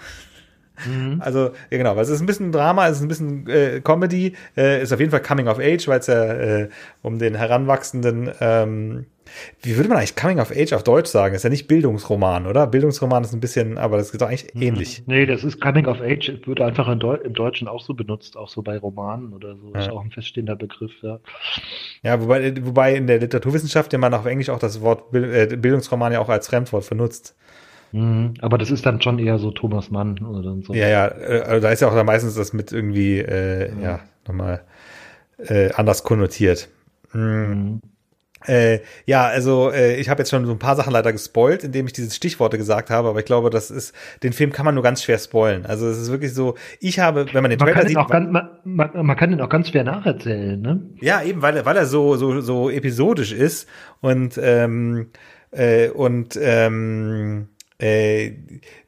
Mhm. 0.84 1.20
Also, 1.20 1.50
ja 1.70 1.78
genau, 1.78 1.98
es 1.98 2.08
ist 2.08 2.20
ein 2.20 2.26
bisschen 2.26 2.52
Drama, 2.52 2.88
es 2.88 2.98
ist 2.98 3.02
ein 3.02 3.08
bisschen 3.08 3.48
äh, 3.48 3.80
Comedy, 3.80 4.34
äh, 4.56 4.82
ist 4.82 4.92
auf 4.92 5.00
jeden 5.00 5.10
Fall 5.10 5.22
Coming 5.22 5.48
of 5.48 5.58
Age, 5.58 5.88
weil 5.88 6.00
es 6.00 6.06
ja 6.06 6.24
äh, 6.24 6.68
um 7.02 7.18
den 7.18 7.34
heranwachsenden, 7.34 8.30
ähm, 8.40 9.06
wie 9.62 9.76
würde 9.76 9.88
man 9.88 9.98
eigentlich 9.98 10.16
Coming 10.16 10.38
of 10.38 10.52
Age 10.52 10.72
auf 10.72 10.84
Deutsch 10.84 11.10
sagen? 11.10 11.34
Ist 11.34 11.42
ja 11.42 11.50
nicht 11.50 11.66
Bildungsroman, 11.66 12.46
oder? 12.46 12.66
Bildungsroman 12.66 13.24
ist 13.24 13.32
ein 13.32 13.40
bisschen, 13.40 13.78
aber 13.78 13.96
das 13.96 14.10
ist 14.10 14.20
doch 14.20 14.28
eigentlich 14.28 14.54
mhm. 14.54 14.62
ähnlich. 14.62 15.02
Nee, 15.06 15.26
das 15.26 15.44
ist 15.44 15.60
Coming 15.60 15.86
of 15.86 16.00
Age, 16.00 16.40
wird 16.44 16.60
einfach 16.60 16.94
Deu 16.98 17.16
im 17.16 17.34
Deutschen 17.34 17.68
auch 17.68 17.82
so 17.82 17.94
benutzt, 17.94 18.36
auch 18.36 18.48
so 18.48 18.62
bei 18.62 18.78
Romanen 18.78 19.32
oder 19.32 19.56
so. 19.56 19.72
Ja. 19.74 19.80
Ist 19.80 19.90
auch 19.90 20.02
ein 20.02 20.10
feststehender 20.10 20.56
Begriff, 20.56 20.92
ja. 21.02 21.18
Ja, 22.02 22.20
wobei, 22.20 22.54
wobei 22.64 22.94
in 22.94 23.06
der 23.06 23.18
Literaturwissenschaft 23.18 23.92
ja 23.92 23.98
man 23.98 24.14
auf 24.14 24.26
Englisch 24.26 24.50
auch 24.50 24.58
das 24.58 24.80
Wort 24.80 25.14
äh, 25.14 25.56
Bildungsroman 25.56 26.12
ja 26.12 26.20
auch 26.20 26.28
als 26.28 26.48
Fremdwort 26.48 26.88
benutzt. 26.88 27.34
Mhm, 27.92 28.34
aber 28.40 28.58
das 28.58 28.70
ist 28.70 28.84
dann 28.84 29.00
schon 29.00 29.18
eher 29.18 29.38
so 29.38 29.50
Thomas 29.50 29.90
Mann 29.90 30.18
oder 30.18 30.56
so. 30.62 30.74
Ja, 30.74 30.88
ja, 30.88 31.08
äh, 31.08 31.42
also 31.42 31.60
da 31.60 31.70
ist 31.70 31.80
ja 31.80 31.88
auch 31.88 31.94
dann 31.94 32.06
meistens 32.06 32.34
das 32.34 32.52
mit 32.52 32.72
irgendwie, 32.72 33.18
äh, 33.18 33.70
ja. 33.80 33.82
ja, 33.82 34.00
nochmal 34.26 34.62
äh, 35.38 35.70
anders 35.72 36.02
konnotiert. 36.02 36.68
Mhm. 37.12 37.20
Mhm. 37.20 37.80
Äh, 38.46 38.80
ja, 39.06 39.24
also 39.24 39.72
äh, 39.72 39.96
ich 39.96 40.08
habe 40.08 40.20
jetzt 40.20 40.30
schon 40.30 40.46
so 40.46 40.52
ein 40.52 40.58
paar 40.58 40.76
Sachen 40.76 40.92
leider 40.92 41.10
gespoilt, 41.10 41.64
indem 41.64 41.86
ich 41.86 41.92
diese 41.92 42.14
Stichworte 42.14 42.58
gesagt 42.58 42.90
habe, 42.90 43.08
aber 43.08 43.18
ich 43.18 43.24
glaube, 43.24 43.50
das 43.50 43.70
ist, 43.70 43.94
den 44.22 44.32
Film 44.32 44.52
kann 44.52 44.64
man 44.64 44.74
nur 44.74 44.84
ganz 44.84 45.02
schwer 45.02 45.18
spoilen. 45.18 45.66
Also 45.66 45.88
es 45.88 45.98
ist 45.98 46.10
wirklich 46.10 46.32
so, 46.32 46.54
ich 46.78 47.00
habe, 47.00 47.26
wenn 47.32 47.42
man 47.42 47.50
den 47.50 47.58
man 47.58 47.72
Trailer 47.72 47.88
sieht. 47.88 47.96
Ganz, 47.96 48.30
man, 48.30 48.50
man, 48.64 49.06
man, 49.06 49.16
kann 49.16 49.30
den 49.30 49.40
auch 49.40 49.48
ganz 49.48 49.70
schwer 49.70 49.84
nacherzählen, 49.84 50.60
ne? 50.60 50.80
Ja, 51.00 51.22
eben, 51.22 51.42
weil, 51.42 51.64
weil 51.64 51.76
er 51.76 51.86
so, 51.86 52.16
so, 52.16 52.40
so 52.40 52.70
episodisch 52.70 53.32
ist 53.32 53.68
und, 54.00 54.38
ähm, 54.40 55.10
äh, 55.50 55.88
und 55.88 56.38
ähm, 56.40 57.48
äh, 57.78 58.32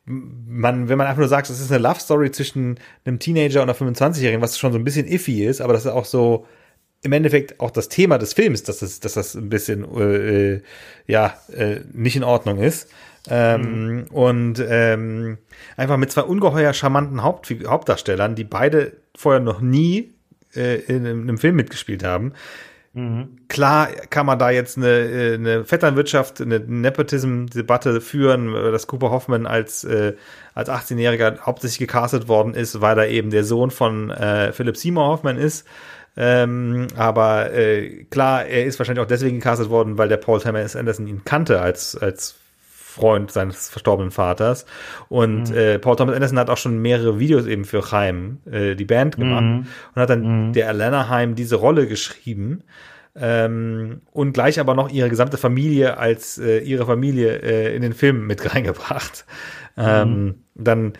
man, 0.05 0.89
wenn 0.89 0.99
man 0.99 1.07
einfach 1.07 1.19
nur 1.19 1.29
sagt, 1.29 1.51
es 1.51 1.61
ist 1.61 1.71
eine 1.71 1.83
Love 1.83 2.01
Story 2.01 2.31
zwischen 2.31 2.79
einem 3.05 3.19
Teenager 3.19 3.63
und 3.63 3.69
einer 3.69 3.79
25-Jährigen, 3.79 4.41
was 4.41 4.59
schon 4.59 4.73
so 4.73 4.79
ein 4.79 4.85
bisschen 4.85 5.07
iffy 5.07 5.45
ist, 5.45 5.61
aber 5.61 5.73
das 5.73 5.85
ist 5.85 5.93
auch 5.93 6.07
so 6.07 6.47
im 7.03 7.13
Endeffekt 7.13 7.61
auch 7.61 7.71
das 7.71 7.89
Thema 7.89 8.19
des 8.19 8.33
Films, 8.33 8.63
dass 8.65 8.79
das, 8.79 9.01
dass 9.01 9.15
das 9.15 9.35
ein 9.35 9.51
bisschen 9.51 9.85
äh, 9.97 10.55
äh 10.55 10.63
ja 11.07 11.35
äh, 11.55 11.81
nicht 11.93 12.17
in 12.17 12.25
Ordnung 12.25 12.59
ist. 12.59 12.89
Ähm, 13.31 13.97
mhm. 13.97 14.03
Und 14.11 14.65
ähm, 14.67 15.39
einfach 15.77 15.97
mit 15.97 16.11
zwei 16.11 16.23
ungeheuer 16.23 16.73
charmanten 16.73 17.23
Haupt 17.23 17.53
Hauptdarstellern, 17.67 18.35
die 18.35 18.45
beide 18.45 18.93
vorher 19.15 19.41
noch 19.41 19.61
nie 19.61 20.15
äh, 20.55 20.77
in, 20.83 21.05
in 21.05 21.23
einem 21.23 21.39
Film 21.39 21.57
mitgespielt 21.57 22.05
haben, 22.05 22.33
Mhm. 22.99 23.29
Klar 23.47 23.87
kann 24.11 24.27
man 24.27 24.41
da 24.41 24.51
jetzt 24.51 24.77
eine, 24.77 24.89
äh, 24.89 25.35
eine 25.35 25.65
Vetternwirtschaft, 25.65 26.41
eine 26.41 26.59
Nepotism-Debatte 26.59 28.01
führen, 28.01 28.53
dass 28.53 28.89
Cooper 28.89 29.13
Hoffman 29.13 29.47
als, 29.47 29.85
äh, 29.85 30.15
als 30.53 30.69
18-Jähriger 30.69 31.39
hauptsächlich 31.43 31.79
gecastet 31.79 32.27
worden 32.27 32.55
ist, 32.55 32.81
weil 32.81 32.99
er 32.99 33.09
eben 33.09 33.31
der 33.31 33.45
Sohn 33.45 33.71
von 33.71 34.11
äh, 34.11 34.53
Philip 34.53 34.77
Seymour 34.77 35.07
Hoffman 35.07 35.37
ist. 35.37 35.65
Ähm, 36.17 36.89
aber 36.97 37.53
äh, 37.53 38.05
klar, 38.11 38.47
er 38.47 38.65
ist 38.65 38.81
wahrscheinlich 38.81 39.05
auch 39.05 39.09
deswegen 39.09 39.39
gecastet 39.39 39.71
worden, 39.71 39.97
weil 39.97 40.09
der 40.09 40.17
Paul 40.17 40.41
Thomas 40.41 40.75
Anderson 40.75 41.07
ihn 41.07 41.23
kannte 41.25 41.61
als, 41.61 41.97
als 41.97 42.35
Freund 42.99 43.31
seines 43.31 43.71
verstorbenen 43.71 44.11
Vaters. 44.11 44.67
Und 45.09 45.51
mhm. 45.51 45.57
äh, 45.57 45.79
Paul 45.79 45.97
Thomas 45.97 46.15
Anderson 46.15 46.39
hat 46.39 46.51
auch 46.51 46.57
schon 46.57 46.79
mehrere 46.79 47.19
Videos 47.19 47.47
eben 47.47 47.65
für 47.65 47.93
Heim, 47.93 48.39
äh, 48.51 48.75
die 48.75 48.85
Band, 48.85 49.17
gemacht 49.17 49.43
mhm. 49.43 49.67
und 49.95 50.03
hat 50.03 50.11
dann 50.11 50.49
mhm. 50.49 50.53
der 50.53 50.69
Alana 50.69 51.09
Heim 51.09 51.35
diese 51.35 51.57
Rolle 51.57 51.87
geschrieben. 51.87 52.65
Ähm, 53.17 54.03
und 54.13 54.33
gleich 54.33 54.61
aber 54.61 54.75
noch 54.75 54.91
ihre 54.91 55.09
gesamte 55.09 55.39
Familie 55.39 55.97
als 55.99 56.39
äh, 56.39 56.59
ihre 56.59 56.87
Familie 56.87 57.41
äh, 57.43 57.75
in 57.75 57.83
den 57.83 57.93
Film 57.93 58.27
mit 58.27 58.55
reingebracht. 58.55 59.25
Ähm, 59.77 60.25
mhm. 60.25 60.35
dann, 60.55 60.93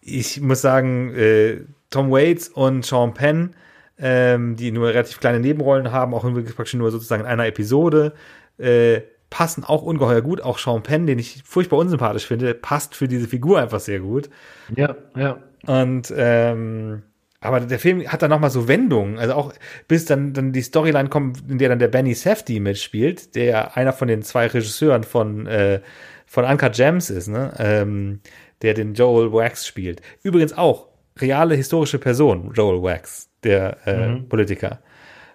ich 0.00 0.40
muss 0.40 0.60
sagen, 0.60 1.14
äh, 1.14 1.60
Tom 1.90 2.10
Waits 2.10 2.48
und 2.48 2.84
Sean 2.84 3.14
Penn, 3.14 3.54
ähm, 3.98 4.56
die 4.56 4.72
nur 4.72 4.88
relativ 4.88 5.20
kleine 5.20 5.40
Nebenrollen 5.40 5.92
haben, 5.92 6.14
auch 6.14 6.22
praktisch 6.22 6.74
nur 6.74 6.90
sozusagen 6.90 7.22
in 7.22 7.28
einer 7.28 7.46
Episode, 7.46 8.14
äh, 8.58 9.02
passen 9.32 9.64
auch 9.64 9.80
ungeheuer 9.80 10.20
gut. 10.20 10.42
Auch 10.42 10.58
Sean 10.58 10.82
Penn, 10.82 11.06
den 11.06 11.18
ich 11.18 11.42
furchtbar 11.42 11.78
unsympathisch 11.78 12.26
finde, 12.26 12.52
passt 12.52 12.94
für 12.94 13.08
diese 13.08 13.26
Figur 13.26 13.58
einfach 13.58 13.80
sehr 13.80 13.98
gut. 13.98 14.28
Ja, 14.76 14.94
ja. 15.16 15.38
Und 15.66 16.12
ähm, 16.14 17.02
aber 17.40 17.60
der 17.60 17.78
Film 17.78 18.06
hat 18.06 18.20
dann 18.20 18.28
nochmal 18.28 18.50
so 18.50 18.68
Wendungen, 18.68 19.18
also 19.18 19.32
auch 19.32 19.54
bis 19.88 20.04
dann, 20.04 20.34
dann 20.34 20.52
die 20.52 20.60
Storyline 20.60 21.08
kommt, 21.08 21.50
in 21.50 21.56
der 21.56 21.70
dann 21.70 21.78
der 21.78 21.88
Benny 21.88 22.14
Safdie 22.14 22.60
mitspielt, 22.60 23.34
der 23.34 23.44
ja 23.44 23.70
einer 23.74 23.94
von 23.94 24.06
den 24.06 24.20
zwei 24.22 24.46
Regisseuren 24.48 25.02
von, 25.02 25.46
äh, 25.46 25.80
von 26.26 26.44
Anka 26.44 26.68
Gems 26.68 27.08
ist, 27.08 27.28
ne? 27.28 27.54
Ähm, 27.58 28.20
der 28.60 28.74
den 28.74 28.92
Joel 28.92 29.32
Wax 29.32 29.66
spielt. 29.66 30.02
Übrigens 30.22 30.52
auch 30.52 30.88
reale 31.18 31.54
historische 31.54 31.98
Person, 31.98 32.52
Joel 32.54 32.82
Wax, 32.82 33.30
der 33.42 33.78
äh, 33.86 34.08
mhm. 34.08 34.28
Politiker. 34.28 34.80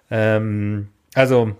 Ähm, 0.08 0.88
also 1.14 1.56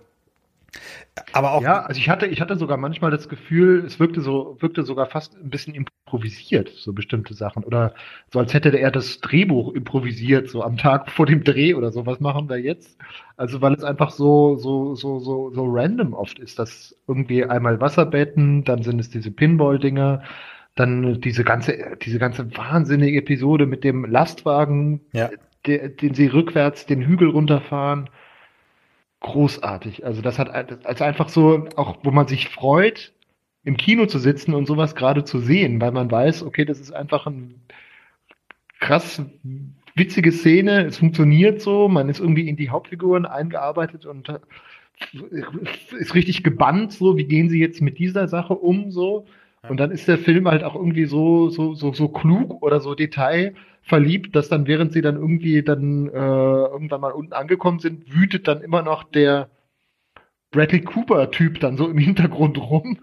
aber 1.33 1.53
auch. 1.53 1.63
Ja, 1.63 1.83
also 1.83 1.99
ich 1.99 2.09
hatte, 2.09 2.27
ich 2.27 2.41
hatte 2.41 2.57
sogar 2.57 2.77
manchmal 2.77 3.11
das 3.11 3.29
Gefühl, 3.29 3.85
es 3.87 3.99
wirkte 3.99 4.21
so, 4.21 4.57
wirkte 4.61 4.83
sogar 4.83 5.07
fast 5.07 5.37
ein 5.37 5.51
bisschen 5.51 5.75
improvisiert, 5.75 6.71
so 6.75 6.93
bestimmte 6.93 7.35
Sachen. 7.35 7.65
Oder 7.65 7.95
so 8.33 8.39
als 8.39 8.55
hätte 8.55 8.77
er 8.77 8.91
das 8.91 9.21
Drehbuch 9.21 9.75
improvisiert, 9.75 10.49
so 10.49 10.63
am 10.63 10.77
Tag 10.77 11.11
vor 11.11 11.27
dem 11.27 11.45
Dreh 11.45 11.75
oder 11.75 11.91
so. 11.91 12.07
Was 12.07 12.21
machen 12.21 12.49
wir 12.49 12.59
jetzt? 12.59 12.99
Also, 13.37 13.61
weil 13.61 13.75
es 13.75 13.85
einfach 13.85 14.11
so, 14.11 14.57
so, 14.57 14.95
so, 14.95 15.19
so, 15.19 15.51
so 15.51 15.65
random 15.67 16.15
oft 16.15 16.39
ist, 16.39 16.59
dass 16.59 16.95
irgendwie 17.07 17.45
einmal 17.45 17.81
Wasserbetten, 17.81 18.65
dann 18.65 18.83
sind 18.83 18.99
es 18.99 19.11
diese 19.11 19.31
Pinball-Dinger, 19.31 20.23
dann 20.75 21.21
diese 21.21 21.45
ganze, 21.45 21.97
diese 22.03 22.19
ganze 22.19 22.57
wahnsinnige 22.57 23.19
Episode 23.19 23.67
mit 23.67 23.85
dem 23.85 24.05
Lastwagen, 24.05 25.01
ja. 25.13 25.31
der, 25.67 25.89
den 25.89 26.15
sie 26.15 26.27
rückwärts 26.27 26.87
den 26.87 27.03
Hügel 27.03 27.31
runterfahren 27.31 28.09
großartig. 29.21 30.05
Also 30.05 30.23
das 30.23 30.39
hat 30.39 30.51
als 30.51 31.03
einfach 31.03 31.29
so, 31.29 31.69
auch 31.77 31.99
wo 32.03 32.11
man 32.11 32.29
sich 32.29 32.49
freut, 32.49 33.13
im 33.65 33.77
Kino 33.77 34.07
zu 34.07 34.19
sitzen 34.19 34.55
und 34.55 34.67
sowas 34.67 34.95
gerade 34.95 35.25
zu 35.25 35.41
sehen, 35.41 35.81
weil 35.81 35.93
man 35.93 36.11
weiß, 36.11 36.43
okay, 36.43 36.65
das 36.65 36.81
ist 36.81 36.93
einfach 36.93 37.27
ein 37.27 37.61
krass 38.81 39.23
witzige 39.95 40.33
Szene, 40.33 40.85
es 40.87 40.99
funktioniert 40.99 41.61
so, 41.61 41.89
man 41.89 42.09
ist 42.09 42.21
irgendwie 42.21 42.49
in 42.49 42.57
die 42.57 42.71
Hauptfiguren 42.71 43.27
eingearbeitet 43.27 44.07
und 44.07 44.29
äh, 44.29 44.39
ist 45.99 46.15
richtig 46.15 46.45
gebannt, 46.45 46.93
so, 46.93 47.17
wie 47.17 47.25
gehen 47.25 47.49
sie 47.49 47.59
jetzt 47.59 47.83
mit 47.83 47.99
dieser 47.99 48.29
Sache 48.29 48.55
um, 48.55 48.91
so. 48.91 49.27
Und 49.69 49.79
dann 49.79 49.91
ist 49.91 50.07
der 50.07 50.19
Film 50.19 50.49
halt 50.49 50.63
auch 50.63 50.75
irgendwie 50.75 51.07
so, 51.07 51.49
so, 51.51 51.75
so, 51.75 51.93
so 51.93 52.09
klug 52.09 52.63
oder 52.63 52.81
so 52.81 52.95
Detail, 52.95 53.55
verliebt, 53.83 54.37
dass 54.37 54.49
dann, 54.49 54.67
während 54.67 54.93
sie 54.93 55.01
dann 55.01 55.17
irgendwie 55.17 55.63
dann 55.63 56.09
äh, 56.09 56.13
irgendwann 56.13 57.01
mal 57.01 57.13
unten 57.13 57.33
angekommen 57.33 57.79
sind, 57.79 58.15
wütet 58.15 58.47
dann 58.47 58.61
immer 58.61 58.83
noch 58.83 59.03
der 59.03 59.49
Bradley 60.51 60.83
Cooper-Typ 60.83 61.61
dann 61.61 61.77
so 61.77 61.89
im 61.89 61.99
Hintergrund 61.99 62.59
rum. 62.59 62.99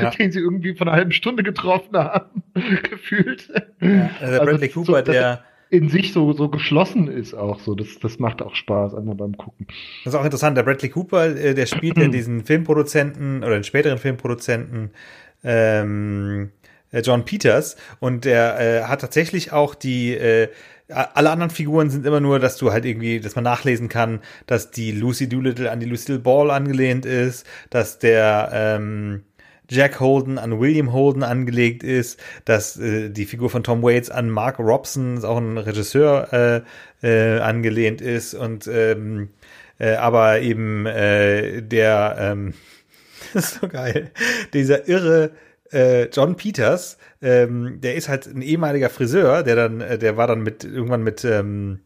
ja. 0.00 0.10
den 0.18 0.32
sie 0.32 0.40
irgendwie 0.40 0.74
von 0.74 0.88
einer 0.88 0.96
halben 0.96 1.12
Stunde 1.12 1.42
getroffen 1.42 1.96
haben, 1.96 2.42
gefühlt. 2.54 3.52
Ja, 3.80 4.10
also, 4.20 4.40
also 4.40 4.44
Bradley 4.44 4.68
Cooper, 4.68 5.04
so, 5.04 5.12
der 5.12 5.44
in 5.68 5.88
sich 5.88 6.12
so, 6.12 6.32
so 6.32 6.48
geschlossen 6.48 7.08
ist 7.08 7.34
auch 7.34 7.58
so. 7.58 7.74
Das, 7.74 7.98
das 8.00 8.18
macht 8.18 8.40
auch 8.40 8.54
Spaß 8.54 8.94
einmal 8.94 9.16
beim 9.16 9.36
Gucken. 9.36 9.66
Das 10.04 10.14
ist 10.14 10.20
auch 10.20 10.24
interessant. 10.24 10.56
Der 10.56 10.62
Bradley 10.62 10.90
Cooper, 10.90 11.36
äh, 11.36 11.54
der 11.54 11.66
spielt 11.66 11.98
ja 11.98 12.06
diesen 12.08 12.44
Filmproduzenten 12.44 13.42
oder 13.42 13.54
den 13.54 13.64
späteren 13.64 13.98
Filmproduzenten 13.98 14.90
ähm, 15.46 16.50
äh, 16.90 17.00
John 17.00 17.24
Peters. 17.24 17.76
Und 18.00 18.24
der 18.24 18.60
äh, 18.60 18.82
hat 18.84 19.00
tatsächlich 19.00 19.52
auch 19.52 19.74
die 19.74 20.14
äh, 20.14 20.48
alle 20.88 21.30
anderen 21.30 21.50
Figuren 21.50 21.90
sind 21.90 22.06
immer 22.06 22.20
nur, 22.20 22.38
dass 22.38 22.56
du 22.58 22.72
halt 22.72 22.84
irgendwie, 22.84 23.18
dass 23.18 23.34
man 23.34 23.42
nachlesen 23.42 23.88
kann, 23.88 24.20
dass 24.46 24.70
die 24.70 24.92
Lucy 24.92 25.28
Doolittle 25.28 25.70
an 25.70 25.80
die 25.80 25.86
Lucille 25.86 26.20
Ball 26.20 26.50
angelehnt 26.50 27.04
ist, 27.04 27.44
dass 27.70 27.98
der 27.98 28.50
ähm, 28.52 29.24
Jack 29.68 29.98
Holden 29.98 30.38
an 30.38 30.60
William 30.60 30.92
Holden 30.92 31.24
angelegt 31.24 31.82
ist, 31.82 32.20
dass 32.44 32.76
äh, 32.76 33.10
die 33.10 33.24
Figur 33.24 33.50
von 33.50 33.64
Tom 33.64 33.82
Waits 33.82 34.10
an 34.10 34.30
Mark 34.30 34.60
Robson, 34.60 35.16
ist 35.16 35.24
auch 35.24 35.38
ein 35.38 35.58
Regisseur, 35.58 36.62
äh, 37.02 37.06
äh, 37.36 37.40
angelehnt 37.40 38.00
ist. 38.00 38.34
Und 38.34 38.68
ähm, 38.68 39.30
äh, 39.78 39.94
aber 39.94 40.40
eben 40.40 40.86
äh, 40.86 41.62
der 41.62 42.16
ähm, 42.18 42.54
ist 43.36 43.60
so 43.60 43.68
geil, 43.68 44.10
dieser 44.52 44.88
irre 44.88 45.32
äh, 45.72 46.08
John 46.10 46.36
Peters, 46.36 46.98
ähm, 47.22 47.80
der 47.80 47.94
ist 47.94 48.08
halt 48.08 48.26
ein 48.26 48.42
ehemaliger 48.42 48.90
Friseur, 48.90 49.42
der 49.42 49.56
dann, 49.56 49.80
äh, 49.80 49.98
der 49.98 50.16
war 50.16 50.26
dann 50.26 50.40
mit 50.40 50.64
irgendwann 50.64 51.02
mit 51.02 51.24
ähm, 51.24 51.80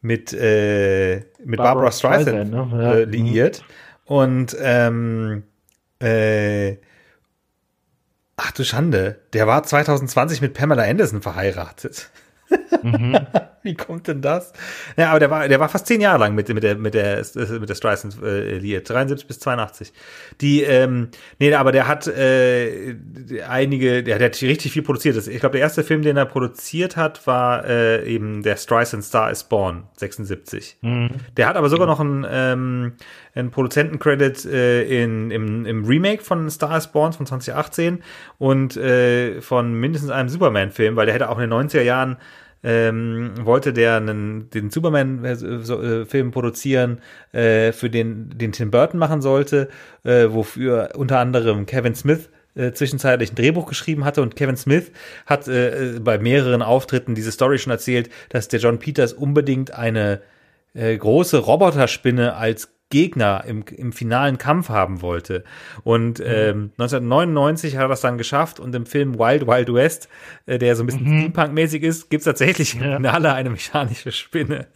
mit 0.00 0.32
äh, 0.32 1.16
mit 1.44 1.58
Barbara, 1.58 1.74
Barbara 1.74 1.92
Streisand, 1.92 2.48
Streisand 2.48 2.72
ne? 2.72 2.82
ja. 2.82 2.94
äh, 2.94 3.04
liiert. 3.04 3.62
Und 4.04 4.56
ähm, 4.60 5.44
äh, 6.00 6.76
ach 8.36 8.52
du 8.52 8.64
Schande, 8.64 9.20
der 9.32 9.46
war 9.46 9.62
2020 9.62 10.40
mit 10.40 10.54
Pamela 10.54 10.84
Anderson 10.84 11.22
verheiratet. 11.22 12.10
Mhm. 12.82 13.18
Wie 13.62 13.74
kommt 13.74 14.08
denn 14.08 14.22
das? 14.22 14.54
Ja, 14.96 15.10
aber 15.10 15.20
der 15.20 15.30
war, 15.30 15.46
der 15.46 15.60
war 15.60 15.68
fast 15.68 15.86
zehn 15.86 16.00
Jahre 16.00 16.18
lang 16.18 16.34
mit, 16.34 16.48
mit 16.48 16.62
der, 16.62 16.76
mit 16.76 16.94
der, 16.94 17.22
mit 17.34 17.68
der 17.68 17.74
Streisand 17.74 18.16
äh, 18.22 18.56
liiert. 18.56 18.88
73 18.88 19.26
bis 19.26 19.38
82. 19.40 19.92
Die, 20.40 20.62
ähm, 20.62 21.08
nee, 21.38 21.52
aber 21.52 21.70
der 21.70 21.86
hat 21.86 22.06
äh, 22.06 22.96
einige, 23.46 24.02
der, 24.02 24.18
der 24.18 24.28
hat 24.30 24.40
richtig 24.40 24.72
viel 24.72 24.82
produziert. 24.82 25.16
Ich 25.26 25.40
glaube, 25.40 25.52
der 25.52 25.60
erste 25.60 25.84
Film, 25.84 26.00
den 26.00 26.16
er 26.16 26.24
produziert 26.24 26.96
hat, 26.96 27.26
war 27.26 27.66
äh, 27.66 28.02
eben 28.10 28.42
der 28.42 28.56
Streisand 28.56 29.04
Star 29.04 29.30
is 29.30 29.44
Born, 29.44 29.84
76. 29.96 30.78
Mhm. 30.80 31.10
Der 31.36 31.46
hat 31.46 31.56
aber 31.56 31.68
sogar 31.68 31.86
noch 31.86 32.00
einen, 32.00 32.26
ähm, 32.30 32.92
einen 33.34 33.50
Produzentencredit 33.50 34.46
äh, 34.46 35.02
in, 35.02 35.30
im, 35.30 35.66
im 35.66 35.84
Remake 35.84 36.24
von 36.24 36.48
Star 36.48 36.78
is 36.78 36.86
Born 36.86 37.12
von 37.12 37.26
2018 37.26 38.02
und 38.38 38.78
äh, 38.78 39.42
von 39.42 39.74
mindestens 39.74 40.10
einem 40.10 40.30
Superman-Film, 40.30 40.96
weil 40.96 41.04
der 41.04 41.14
hätte 41.14 41.28
auch 41.28 41.38
in 41.38 41.50
den 41.50 41.52
90er 41.52 41.82
Jahren 41.82 42.16
ähm, 42.62 43.32
wollte 43.40 43.72
der 43.72 43.96
einen, 43.96 44.50
den 44.50 44.70
Superman-Film 44.70 46.30
produzieren, 46.30 46.98
äh, 47.32 47.72
für 47.72 47.90
den, 47.90 48.30
den 48.36 48.52
Tim 48.52 48.70
Burton 48.70 48.98
machen 48.98 49.22
sollte, 49.22 49.68
äh, 50.04 50.26
wofür 50.28 50.90
unter 50.96 51.18
anderem 51.18 51.66
Kevin 51.66 51.94
Smith 51.94 52.28
äh, 52.54 52.72
zwischenzeitlich 52.72 53.32
ein 53.32 53.36
Drehbuch 53.36 53.66
geschrieben 53.66 54.04
hatte. 54.04 54.22
Und 54.22 54.36
Kevin 54.36 54.56
Smith 54.56 54.90
hat 55.26 55.48
äh, 55.48 55.98
bei 56.00 56.18
mehreren 56.18 56.62
Auftritten 56.62 57.14
diese 57.14 57.32
Story 57.32 57.58
schon 57.58 57.70
erzählt, 57.70 58.10
dass 58.28 58.48
der 58.48 58.60
John 58.60 58.78
Peters 58.78 59.12
unbedingt 59.12 59.72
eine 59.72 60.20
äh, 60.74 60.96
große 60.96 61.38
Roboterspinne 61.38 62.36
als 62.36 62.68
Gegner 62.90 63.44
im, 63.46 63.64
im 63.76 63.92
finalen 63.92 64.36
Kampf 64.36 64.68
haben 64.68 65.00
wollte. 65.00 65.44
Und 65.84 66.18
mhm. 66.18 66.24
ähm, 66.26 66.70
1999 66.78 67.76
hat 67.76 67.84
er 67.84 67.88
das 67.88 68.00
dann 68.00 68.18
geschafft 68.18 68.60
und 68.60 68.74
im 68.74 68.84
Film 68.84 69.18
Wild 69.18 69.46
Wild 69.46 69.72
West, 69.72 70.08
äh, 70.46 70.58
der 70.58 70.76
so 70.76 70.82
ein 70.82 70.86
bisschen 70.86 71.04
mhm. 71.04 71.20
Steampunk-mäßig 71.20 71.82
ist, 71.82 72.10
gibt's 72.10 72.26
tatsächlich 72.26 72.74
im 72.74 72.82
Finale 72.82 73.32
eine 73.32 73.50
mechanische 73.50 74.12
Spinne. 74.12 74.66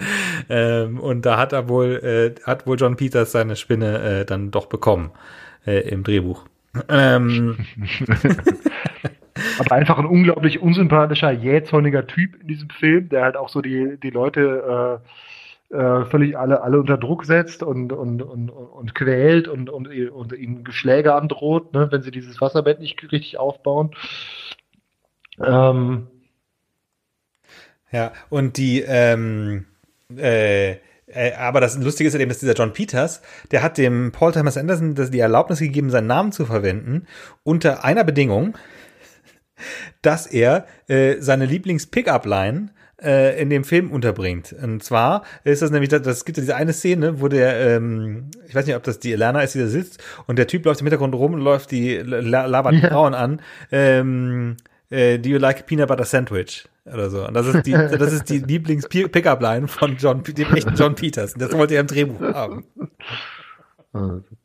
Ähm, 0.49 1.01
und 1.01 1.27
da 1.27 1.37
hat 1.39 1.53
er 1.53 1.69
wohl, 1.69 2.35
äh, 2.37 2.41
hat 2.47 2.67
wohl 2.67 2.79
John 2.79 2.97
Peters 2.97 3.33
seine 3.33 3.57
Spinne 3.57 4.21
äh, 4.21 4.25
dann 4.25 4.51
doch 4.51 4.67
bekommen 4.67 5.11
äh, 5.67 5.81
im 5.89 6.05
Drehbuch. 6.05 6.47
Ähm, 6.89 7.59
Aber 9.59 9.75
einfach 9.75 9.99
ein 9.99 10.07
unglaublich 10.07 10.61
unsympathischer, 10.61 11.33
jähzorniger 11.33 12.07
Typ 12.07 12.41
in 12.41 12.47
diesem 12.47 12.71
Film, 12.71 13.09
der 13.09 13.25
halt 13.25 13.37
auch 13.37 13.49
so 13.49 13.61
die, 13.61 13.99
die 14.01 14.11
Leute 14.11 15.01
äh, 15.03 15.09
äh, 15.75 16.05
völlig 16.05 16.39
alle, 16.39 16.63
alle 16.63 16.79
unter 16.79 16.97
Druck 16.97 17.25
setzt 17.25 17.63
und, 17.63 17.93
und, 17.93 18.23
und, 18.23 18.49
und 18.49 18.95
quält 18.95 19.49
und, 19.49 19.69
und, 19.69 19.89
und 19.89 20.33
ihnen 20.33 20.63
Geschläge 20.63 21.15
androht, 21.15 21.75
ne, 21.75 21.89
wenn 21.91 22.03
sie 22.03 22.13
dieses 22.13 22.41
Wasserbett 22.41 22.79
nicht 22.79 23.11
richtig 23.11 23.39
aufbauen. 23.39 23.91
Ähm, 25.45 26.07
ja, 27.91 28.13
und 28.31 28.57
die, 28.57 28.83
ähm, 28.83 29.67
äh, 30.17 30.77
äh, 31.07 31.33
aber 31.39 31.61
das 31.61 31.77
Lustige 31.77 32.07
ist 32.07 32.15
ja 32.15 32.21
eben, 32.21 32.29
dass 32.29 32.39
dieser 32.39 32.55
John 32.55 32.73
Peters, 32.73 33.21
der 33.51 33.63
hat 33.63 33.77
dem 33.77 34.13
Paul 34.13 34.33
Thomas 34.33 34.57
Anderson 34.57 34.95
die 34.95 35.19
Erlaubnis 35.19 35.59
gegeben, 35.59 35.91
seinen 35.91 36.07
Namen 36.07 36.33
zu 36.33 36.47
verwenden, 36.47 37.07
unter 37.43 37.85
einer 37.85 38.05
Bedingung, 38.05 38.57
dass 40.03 40.27
er 40.27 40.67
äh, 40.87 41.17
seine 41.21 41.47
Lieblings-Pickup-Line 41.47 42.71
äh, 43.05 43.41
in 43.41 43.51
dem 43.51 43.65
Film 43.65 43.91
unterbringt. 43.91 44.55
Und 44.61 44.83
zwar 44.83 45.23
ist 45.45 45.63
das 45.63 45.71
nämlich, 45.71 45.91
das 45.91 46.25
gibt 46.25 46.39
ja 46.39 46.43
diese 46.43 46.57
eine 46.57 46.73
Szene, 46.73 47.21
wo 47.21 47.29
der, 47.29 47.77
ähm, 47.77 48.31
ich 48.47 48.55
weiß 48.55 48.67
nicht, 48.67 48.77
ob 48.77 48.83
das 48.83 48.99
die 48.99 49.13
Elena 49.13 49.41
ist, 49.43 49.55
die 49.55 49.61
da 49.61 49.67
sitzt, 49.67 50.03
und 50.27 50.39
der 50.39 50.47
Typ 50.47 50.65
läuft 50.65 50.81
im 50.81 50.87
Hintergrund 50.87 51.15
rum 51.15 51.35
und 51.35 51.41
läuft 51.41 51.71
die, 51.71 51.97
labert 51.97 52.75
ja. 52.75 52.89
Frauen 52.89 53.15
an. 53.15 53.41
Ähm, 53.71 54.57
äh, 54.91 55.19
Do 55.19 55.29
you 55.29 55.39
like 55.39 55.67
peanut 55.67 55.89
butter 55.89 56.05
sandwich? 56.05 56.67
Oder 56.87 57.09
so. 57.09 57.27
Und 57.27 57.35
das 57.35 57.47
ist 57.47 57.67
die, 57.67 57.73
das 57.99 58.13
ist 58.13 58.29
die 58.29 58.39
Lieblings-Pickup-Line 58.39 59.69
von 59.69 59.97
John, 59.97 60.23
dem 60.23 60.55
echten 60.55 60.75
John 60.75 60.95
Peters. 60.95 61.35
Und 61.35 61.43
das 61.43 61.53
wollte 61.53 61.75
er 61.75 61.81
im 61.81 61.87
Drehbuch 61.87 62.21
haben. 62.21 62.65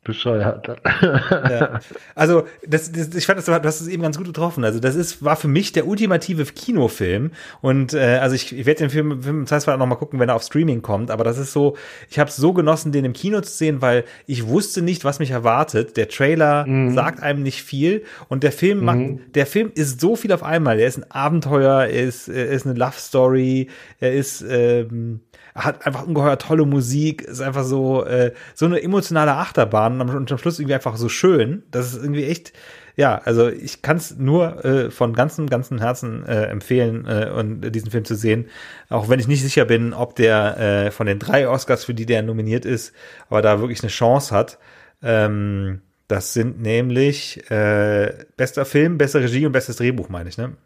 Bescheuert. 0.04 0.80
ja. 1.02 1.80
Also, 2.14 2.44
das, 2.66 2.92
das, 2.92 3.14
ich 3.14 3.26
fand, 3.26 3.38
das, 3.38 3.46
du 3.46 3.52
hast 3.52 3.80
es 3.80 3.88
eben 3.88 4.02
ganz 4.02 4.16
gut 4.16 4.26
getroffen. 4.26 4.64
Also, 4.64 4.78
das 4.78 4.94
ist, 4.94 5.24
war 5.24 5.34
für 5.34 5.48
mich 5.48 5.72
der 5.72 5.88
ultimative 5.88 6.44
Kinofilm. 6.44 7.32
Und 7.60 7.92
äh, 7.92 8.18
also 8.18 8.36
ich, 8.36 8.56
ich 8.56 8.64
werde 8.64 8.78
den 8.78 8.90
Film, 8.90 9.22
Film 9.22 9.42
das 9.42 9.52
heißt 9.52 9.66
noch 9.66 9.86
mal 9.86 9.96
gucken, 9.96 10.20
wenn 10.20 10.28
er 10.28 10.36
auf 10.36 10.44
Streaming 10.44 10.82
kommt. 10.82 11.10
Aber 11.10 11.24
das 11.24 11.36
ist 11.36 11.52
so, 11.52 11.76
ich 12.08 12.20
habe 12.20 12.30
es 12.30 12.36
so 12.36 12.52
genossen, 12.52 12.92
den 12.92 13.04
im 13.04 13.12
Kino 13.12 13.40
zu 13.40 13.52
sehen, 13.52 13.82
weil 13.82 14.04
ich 14.26 14.46
wusste 14.46 14.82
nicht, 14.82 15.04
was 15.04 15.18
mich 15.18 15.32
erwartet. 15.32 15.96
Der 15.96 16.08
Trailer 16.08 16.64
mhm. 16.66 16.94
sagt 16.94 17.20
einem 17.20 17.42
nicht 17.42 17.64
viel. 17.64 18.04
Und 18.28 18.44
der 18.44 18.52
Film 18.52 18.84
macht, 18.84 18.98
mhm. 18.98 19.20
der 19.34 19.46
Film 19.46 19.72
ist 19.74 20.00
so 20.00 20.14
viel 20.14 20.32
auf 20.32 20.44
einmal. 20.44 20.78
Er 20.78 20.86
ist 20.86 20.98
ein 20.98 21.10
Abenteuer, 21.10 21.86
er 21.86 22.04
ist, 22.04 22.28
er 22.28 22.46
ist 22.48 22.66
eine 22.66 22.78
Love 22.78 22.98
Story, 22.98 23.68
er 23.98 24.12
ist 24.12 24.44
ähm, 24.48 25.20
hat 25.54 25.86
einfach 25.86 26.06
ungeheuer 26.06 26.38
tolle 26.38 26.64
Musik, 26.64 27.22
ist 27.22 27.40
einfach 27.40 27.64
so, 27.64 28.04
äh, 28.04 28.32
so 28.54 28.66
eine 28.66 28.82
emotionale 28.82 29.32
Achterbahn 29.32 30.00
und 30.00 30.30
am 30.30 30.38
Schluss 30.38 30.58
irgendwie 30.58 30.74
einfach 30.74 30.96
so 30.96 31.08
schön. 31.08 31.62
Das 31.70 31.92
ist 31.92 32.02
irgendwie 32.02 32.24
echt, 32.24 32.52
ja, 32.96 33.20
also 33.24 33.48
ich 33.48 33.82
kann 33.82 33.96
es 33.96 34.16
nur 34.16 34.64
äh, 34.64 34.90
von 34.90 35.14
ganzem, 35.14 35.48
ganzem 35.48 35.78
Herzen 35.78 36.24
äh, 36.24 36.44
empfehlen, 36.44 37.06
äh, 37.06 37.30
und 37.30 37.62
diesen 37.72 37.90
Film 37.90 38.04
zu 38.04 38.14
sehen. 38.14 38.48
Auch 38.88 39.08
wenn 39.08 39.20
ich 39.20 39.28
nicht 39.28 39.42
sicher 39.42 39.64
bin, 39.64 39.92
ob 39.92 40.14
der 40.16 40.58
äh, 40.58 40.90
von 40.90 41.06
den 41.06 41.18
drei 41.18 41.48
Oscars, 41.48 41.84
für 41.84 41.94
die 41.94 42.06
der 42.06 42.22
nominiert 42.22 42.64
ist, 42.64 42.92
aber 43.28 43.42
da 43.42 43.60
wirklich 43.60 43.82
eine 43.82 43.90
Chance 43.90 44.34
hat. 44.34 44.58
Ähm, 45.02 45.80
das 46.08 46.32
sind 46.32 46.60
nämlich 46.60 47.50
äh, 47.50 48.24
bester 48.36 48.64
Film, 48.64 48.98
beste 48.98 49.20
Regie 49.20 49.46
und 49.46 49.52
bestes 49.52 49.76
Drehbuch, 49.76 50.08
meine 50.08 50.28
ich, 50.28 50.36
ne? 50.36 50.56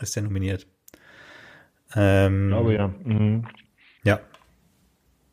Ist 0.00 0.16
der 0.16 0.22
nominiert. 0.22 0.66
Ähm, 1.96 2.48
ich 2.48 2.56
glaube 2.56 2.74
ja. 2.74 2.90
Mhm. 3.04 3.46
Ja. 4.04 4.20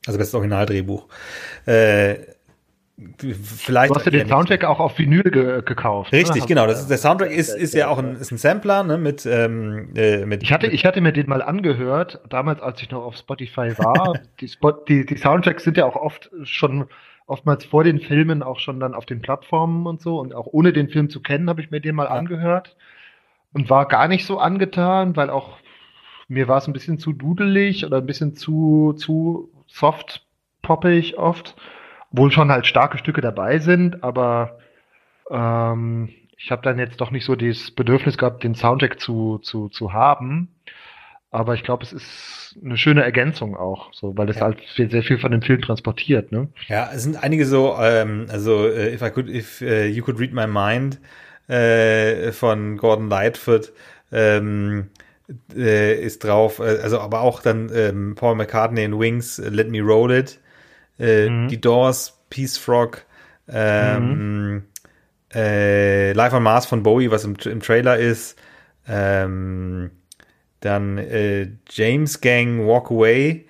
Also 0.06 0.18
bestes 0.18 0.36
Originaldrehbuch. 0.36 1.08
Äh, 1.66 2.16
vielleicht. 3.20 3.92
Du 3.92 3.96
hast 3.96 4.06
ja 4.06 4.12
den 4.12 4.28
Soundtrack 4.28 4.64
auch 4.64 4.80
auf 4.80 4.98
Vinyl 4.98 5.24
ge 5.24 5.62
gekauft. 5.64 6.12
Ne? 6.12 6.20
Richtig, 6.20 6.42
ne? 6.42 6.48
genau. 6.48 6.66
Das 6.66 6.80
ist, 6.80 6.90
der 6.90 6.98
Soundtrack 6.98 7.32
ist, 7.32 7.50
ist 7.50 7.74
ja 7.74 7.90
auch 7.90 8.00
ein, 8.00 8.16
ist 8.16 8.32
ein 8.32 8.38
Sampler, 8.38 8.84
ne, 8.84 8.98
mit, 8.98 9.26
ähm, 9.26 9.90
äh, 9.96 10.26
mit. 10.26 10.42
Ich 10.42 10.52
hatte, 10.52 10.68
ich 10.68 10.86
hatte 10.86 11.02
mir 11.02 11.12
den 11.12 11.28
mal 11.28 11.42
angehört, 11.42 12.22
damals, 12.30 12.62
als 12.62 12.82
ich 12.82 12.90
noch 12.90 13.04
auf 13.04 13.16
Spotify 13.16 13.78
war. 13.78 14.20
die, 14.40 14.48
Spot, 14.48 14.72
die, 14.72 15.06
die 15.06 15.18
Soundtracks 15.18 15.64
sind 15.64 15.78
ja 15.78 15.86
auch 15.86 15.96
oft 15.96 16.32
schon, 16.44 16.88
oftmals 17.28 17.66
vor 17.66 17.84
den 17.84 18.00
Filmen 18.00 18.42
auch 18.42 18.60
schon 18.60 18.80
dann 18.80 18.96
auf 18.96 19.06
den 19.06 19.22
Plattformen 19.22 19.86
und 19.86 20.02
so. 20.02 20.20
Und 20.20 20.34
auch 20.34 20.48
ohne 20.48 20.74
den 20.74 20.90
Film 20.90 21.10
zu 21.10 21.22
kennen, 21.22 21.50
habe 21.50 21.62
ich 21.62 21.70
mir 21.70 21.82
den 21.82 21.96
mal 21.96 22.06
ja. 22.06 22.12
angehört. 22.12 22.76
Und 23.54 23.70
war 23.70 23.88
gar 23.88 24.08
nicht 24.08 24.26
so 24.26 24.40
angetan, 24.40 25.16
weil 25.16 25.30
auch 25.30 25.58
mir 26.28 26.48
war 26.48 26.58
es 26.58 26.68
ein 26.68 26.74
bisschen 26.74 27.00
zu 27.00 27.14
dudelig 27.14 27.86
oder 27.86 27.98
ein 27.98 28.06
bisschen 28.06 28.36
zu, 28.36 28.94
zu 28.98 29.50
soft 29.68 30.26
poppig 30.62 31.18
oft. 31.18 31.56
Obwohl 32.12 32.32
schon 32.32 32.52
halt 32.52 32.66
starke 32.66 32.98
Stücke 32.98 33.22
dabei 33.22 33.60
sind, 33.60 34.04
aber 34.04 34.60
ähm, 35.30 36.10
ich 36.38 36.52
habe 36.52 36.62
dann 36.62 36.80
jetzt 36.80 37.02
doch 37.02 37.12
nicht 37.12 37.26
so 37.26 37.36
das 37.36 37.72
Bedürfnis 37.72 38.18
gehabt, 38.18 38.44
den 38.44 38.56
Soundtrack 38.56 39.00
zu, 39.00 39.40
zu, 39.40 39.70
zu 39.70 39.92
haben. 39.92 40.50
Aber 41.32 41.54
ich 41.56 41.64
glaube, 41.64 41.84
es 41.84 41.92
ist 41.92 42.58
eine 42.64 42.78
schöne 42.78 43.04
Ergänzung 43.04 43.58
auch, 43.58 43.94
so, 43.94 44.18
weil 44.18 44.30
es 44.30 44.38
ja. 44.38 44.44
halt 44.44 44.60
sehr 44.76 45.04
viel 45.04 45.18
von 45.18 45.32
dem 45.32 45.42
Film 45.42 45.62
transportiert. 45.62 46.32
Ne? 46.32 46.48
Ja, 46.68 46.90
es 46.94 47.04
sind 47.04 47.22
einige 47.22 47.46
so, 47.46 47.76
ähm, 47.80 48.28
also 48.30 48.66
uh, 48.66 48.72
if 48.72 49.02
I 49.02 49.10
could, 49.10 49.28
if 49.30 49.62
uh, 49.62 49.84
you 49.84 50.04
could 50.04 50.20
read 50.20 50.34
my 50.34 50.48
mind 50.48 51.00
äh, 51.50 52.32
von 52.32 52.78
Gordon 52.78 53.10
Lightfoot, 53.10 53.74
ähm, 54.12 54.90
äh, 55.56 56.02
ist 56.02 56.24
drauf, 56.24 56.60
äh, 56.60 56.80
also 56.82 57.00
aber 57.00 57.22
auch 57.22 57.42
dann 57.42 57.72
ähm, 57.74 58.16
Paul 58.16 58.36
McCartney 58.36 58.84
in 58.84 59.00
Wings, 59.00 59.40
äh, 59.40 59.50
Let 59.50 59.70
Me 59.70 59.82
Roll 59.82 60.12
It, 60.12 60.40
äh, 61.00 61.30
mhm. 61.30 61.48
die 61.48 61.60
Doors, 61.60 62.20
Peace 62.30 62.58
Frog, 62.58 63.06
ähm, 63.50 64.52
mhm. 64.52 64.64
äh, 65.34 66.14
Live 66.14 66.34
on 66.34 66.44
Mars 66.44 66.66
von 66.66 66.84
Bowie, 66.84 67.12
was 67.12 67.24
im, 67.24 67.36
im 67.46 67.62
Trailer 67.62 67.98
ist, 67.98 68.38
ähm, 68.88 69.92
dann 70.62 71.00
James 71.70 72.20
Gang 72.20 72.66
Walk 72.66 72.90
Away, 72.90 73.46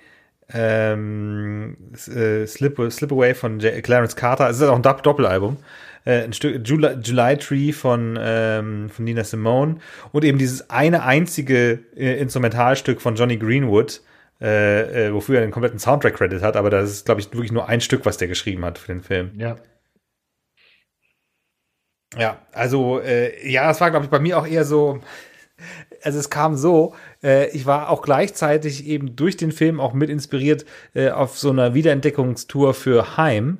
ähm, 0.52 1.76
äh, 1.94 2.46
Slip, 2.46 2.92
Slip 2.92 3.12
Away 3.12 3.34
von 3.34 3.60
J 3.60 3.82
Clarence 3.82 4.14
Carter, 4.14 4.50
es 4.50 4.60
ist 4.60 4.68
auch 4.68 4.76
ein 4.76 4.82
Doppelalbum 4.82 5.56
äh, 6.04 6.22
ein 6.24 6.32
Stück 6.32 6.66
July, 6.66 6.96
July 7.02 7.36
Tree 7.36 7.72
von, 7.72 8.18
ähm, 8.20 8.90
von 8.90 9.04
Nina 9.04 9.24
Simone 9.24 9.76
und 10.12 10.24
eben 10.24 10.38
dieses 10.38 10.70
eine 10.70 11.02
einzige 11.02 11.80
äh, 11.96 12.18
Instrumentalstück 12.20 13.00
von 13.00 13.16
Johnny 13.16 13.36
Greenwood, 13.36 14.02
äh, 14.40 15.06
äh, 15.06 15.12
wofür 15.12 15.36
er 15.36 15.42
den 15.42 15.50
kompletten 15.50 15.78
Soundtrack-Credit 15.78 16.42
hat, 16.42 16.56
aber 16.56 16.70
das 16.70 16.90
ist, 16.90 17.06
glaube 17.06 17.20
ich, 17.20 17.32
wirklich 17.32 17.52
nur 17.52 17.68
ein 17.68 17.80
Stück, 17.80 18.06
was 18.06 18.18
der 18.18 18.28
geschrieben 18.28 18.64
hat 18.64 18.78
für 18.78 18.92
den 18.92 19.02
Film. 19.02 19.32
Ja. 19.36 19.56
Ja, 22.16 22.38
also, 22.52 23.00
äh, 23.00 23.46
ja, 23.46 23.68
das 23.68 23.80
war, 23.80 23.90
glaube 23.90 24.06
ich, 24.06 24.10
bei 24.10 24.18
mir 24.18 24.38
auch 24.38 24.46
eher 24.46 24.64
so, 24.64 25.00
also 26.02 26.18
es 26.18 26.30
kam 26.30 26.56
so, 26.56 26.94
äh, 27.22 27.48
ich 27.50 27.66
war 27.66 27.90
auch 27.90 28.02
gleichzeitig 28.02 28.86
eben 28.86 29.16
durch 29.16 29.36
den 29.36 29.52
Film 29.52 29.80
auch 29.80 29.92
mit 29.92 30.10
inspiriert 30.10 30.64
äh, 30.94 31.10
auf 31.10 31.38
so 31.38 31.50
einer 31.50 31.74
Wiederentdeckungstour 31.74 32.74
für 32.74 33.16
Heim 33.16 33.58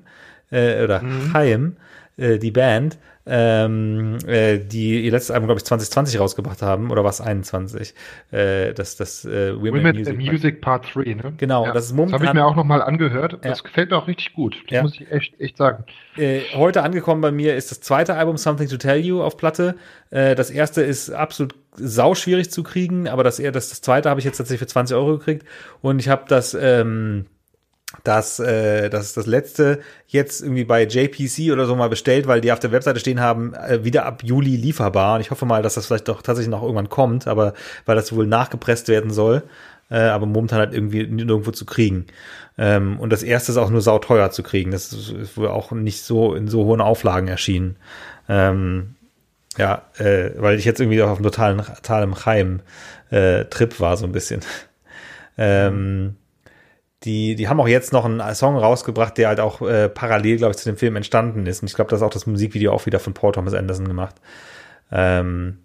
äh, 0.51 0.83
oder 0.83 1.03
mhm. 1.03 1.33
Chaim, 1.33 1.77
äh, 2.19 2.39
die 2.39 2.51
Band, 2.51 2.99
ähm, 3.27 4.19
äh, 4.27 4.59
die 4.59 5.05
ihr 5.05 5.11
letztes 5.11 5.31
Album, 5.31 5.47
glaube 5.47 5.59
ich, 5.59 5.65
2020 5.65 6.19
rausgebracht 6.19 6.63
haben, 6.63 6.91
oder 6.91 7.05
was 7.05 7.21
21? 7.21 7.95
Äh, 8.31 8.73
das 8.73 8.97
das 8.97 9.25
äh, 9.25 9.55
Women, 9.55 9.85
Women 9.85 9.97
Music, 9.97 10.19
Music 10.19 10.61
Part 10.61 10.95
3, 10.95 11.15
ne? 11.15 11.35
Genau, 11.37 11.67
ja. 11.67 11.73
das 11.73 11.87
ist 11.87 11.93
momentan. 11.93 12.21
Das 12.21 12.29
habe 12.29 12.39
ich 12.39 12.43
mir 12.43 12.47
auch 12.47 12.57
nochmal 12.57 12.83
angehört. 12.83 13.39
Das 13.43 13.59
ja. 13.59 13.65
gefällt 13.65 13.91
mir 13.91 13.99
auch 13.99 14.09
richtig 14.09 14.33
gut. 14.33 14.57
Das 14.67 14.73
ja. 14.73 14.83
muss 14.83 14.95
ich 14.95 15.11
echt, 15.13 15.39
echt 15.41 15.57
sagen. 15.57 15.85
Äh, 16.17 16.41
heute 16.55 16.83
angekommen 16.83 17.21
bei 17.21 17.31
mir 17.31 17.55
ist 17.55 17.71
das 17.71 17.81
zweite 17.81 18.15
Album 18.15 18.37
Something 18.37 18.69
to 18.69 18.79
Tell 18.79 18.99
You 18.99 19.23
auf 19.23 19.37
Platte. 19.37 19.77
Äh, 20.11 20.35
das 20.35 20.51
erste 20.51 20.83
ist 20.83 21.11
absolut 21.11 21.55
sauschwierig 21.75 22.51
zu 22.51 22.63
kriegen, 22.63 23.09
aber 23.09 23.25
das, 23.25 23.37
das, 23.37 23.53
das 23.69 23.81
zweite 23.83 24.11
habe 24.11 24.21
ich 24.21 24.25
jetzt 24.25 24.39
tatsächlich 24.39 24.61
für 24.61 24.67
20 24.67 24.97
Euro 24.97 25.19
gekriegt. 25.19 25.47
Und 25.83 25.99
ich 26.01 26.09
habe 26.09 26.25
das 26.29 26.57
ähm, 26.59 27.27
dass 28.05 28.39
äh, 28.39 28.91
das 28.91 29.15
das 29.15 29.27
letzte 29.27 29.81
jetzt 30.07 30.43
irgendwie 30.43 30.65
bei 30.65 30.85
JPC 30.85 31.53
oder 31.53 31.65
so 31.65 31.75
mal 31.75 31.89
bestellt, 31.89 32.27
weil 32.27 32.41
die 32.41 32.53
auf 32.53 32.59
der 32.59 32.71
Webseite 32.71 33.01
stehen 33.01 33.21
haben, 33.21 33.55
äh, 33.55 33.83
wieder 33.83 34.05
ab 34.05 34.23
Juli 34.23 34.57
lieferbar. 34.57 35.15
Und 35.15 35.23
ich 35.23 35.31
hoffe 35.31 35.47
mal, 35.47 35.63
dass 35.63 35.75
das 35.75 35.87
vielleicht 35.87 36.09
doch 36.09 36.21
tatsächlich 36.21 36.51
noch 36.51 36.63
irgendwann 36.63 36.91
kommt, 36.91 37.27
aber 37.27 37.55
weil 37.87 37.97
das 37.97 38.15
wohl 38.15 38.27
nachgepresst 38.27 38.89
werden 38.89 39.11
soll, 39.11 39.43
äh, 39.91 40.01
aber 40.01 40.27
momentan 40.27 40.59
halt 40.59 40.75
irgendwie 40.75 41.07
nirgendwo 41.07 41.51
zu 41.51 41.65
kriegen. 41.65 42.07
Ähm, 42.59 43.01
und 43.01 43.11
das 43.11 43.23
erste 43.23 43.53
ist 43.53 43.59
auch 43.59 43.71
nur 43.71 43.81
sauteuer 43.81 44.31
zu 44.31 44.43
kriegen. 44.43 44.71
Das 44.71 44.93
ist, 44.93 45.11
ist 45.11 45.37
wohl 45.39 45.49
auch 45.49 45.73
nicht 45.73 46.03
so 46.03 46.35
in 46.35 46.47
so 46.47 46.65
hohen 46.65 46.83
Auflagen 46.83 47.29
erschienen. 47.29 47.77
Ähm, 48.29 48.97
ja, 49.57 49.83
äh, 49.97 50.31
weil 50.37 50.59
ich 50.59 50.67
jetzt 50.67 50.81
irgendwie 50.81 51.01
auf 51.01 51.17
einem 51.17 51.25
totalen, 51.25 51.65
totalen 51.65 52.15
Heim-Trip 52.27 53.75
äh, 53.75 53.81
war, 53.81 53.97
so 53.97 54.05
ein 54.05 54.13
bisschen. 54.13 54.41
ähm, 55.39 56.17
die, 57.05 57.37
die 57.37 57.49
haben 57.49 57.61
auch 57.61 57.69
jetzt 57.69 57.93
noch 57.93 58.05
einen 58.05 58.35
Song 58.35 58.57
rausgebracht, 58.57 59.17
der 59.19 59.29
halt 59.29 59.41
auch 59.41 59.63
äh, 59.63 59.89
parallel, 59.89 60.37
glaube 60.37 60.53
ich, 60.53 60.57
zu 60.57 60.69
dem 60.69 60.77
Film 60.77 60.97
entstanden 60.97 61.47
ist. 61.47 61.63
Und 61.63 61.69
ich 61.69 61.75
glaube, 61.75 61.91
das 61.91 62.01
ist 62.01 62.07
auch 62.07 62.11
das 62.11 62.27
Musikvideo 62.27 62.73
auch 62.73 62.87
wieder 62.87 62.99
von 62.99 63.15
Paul 63.15 63.33
Thomas 63.33 63.55
Anderson 63.55 63.87
gemacht. 63.87 64.17
Ähm, 64.91 65.59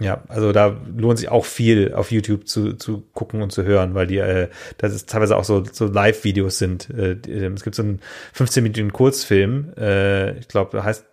ja, 0.00 0.22
also 0.28 0.52
da 0.52 0.80
lohnt 0.96 1.18
sich 1.18 1.28
auch 1.28 1.44
viel 1.44 1.92
auf 1.92 2.10
YouTube 2.10 2.48
zu, 2.48 2.74
zu 2.74 3.02
gucken 3.12 3.42
und 3.42 3.52
zu 3.52 3.64
hören, 3.64 3.94
weil 3.94 4.06
die, 4.06 4.18
äh, 4.18 4.48
das 4.78 4.94
ist 4.94 5.10
teilweise 5.10 5.36
auch 5.36 5.44
so, 5.44 5.62
so 5.70 5.86
Live-Videos 5.86 6.58
sind. 6.58 6.88
Äh, 6.90 7.16
es 7.28 7.62
gibt 7.62 7.76
so 7.76 7.82
einen 7.82 8.00
15-minütigen 8.34 8.92
Kurzfilm, 8.92 9.72
äh, 9.76 10.38
ich 10.38 10.48
glaube, 10.48 10.82
heißt 10.82 11.04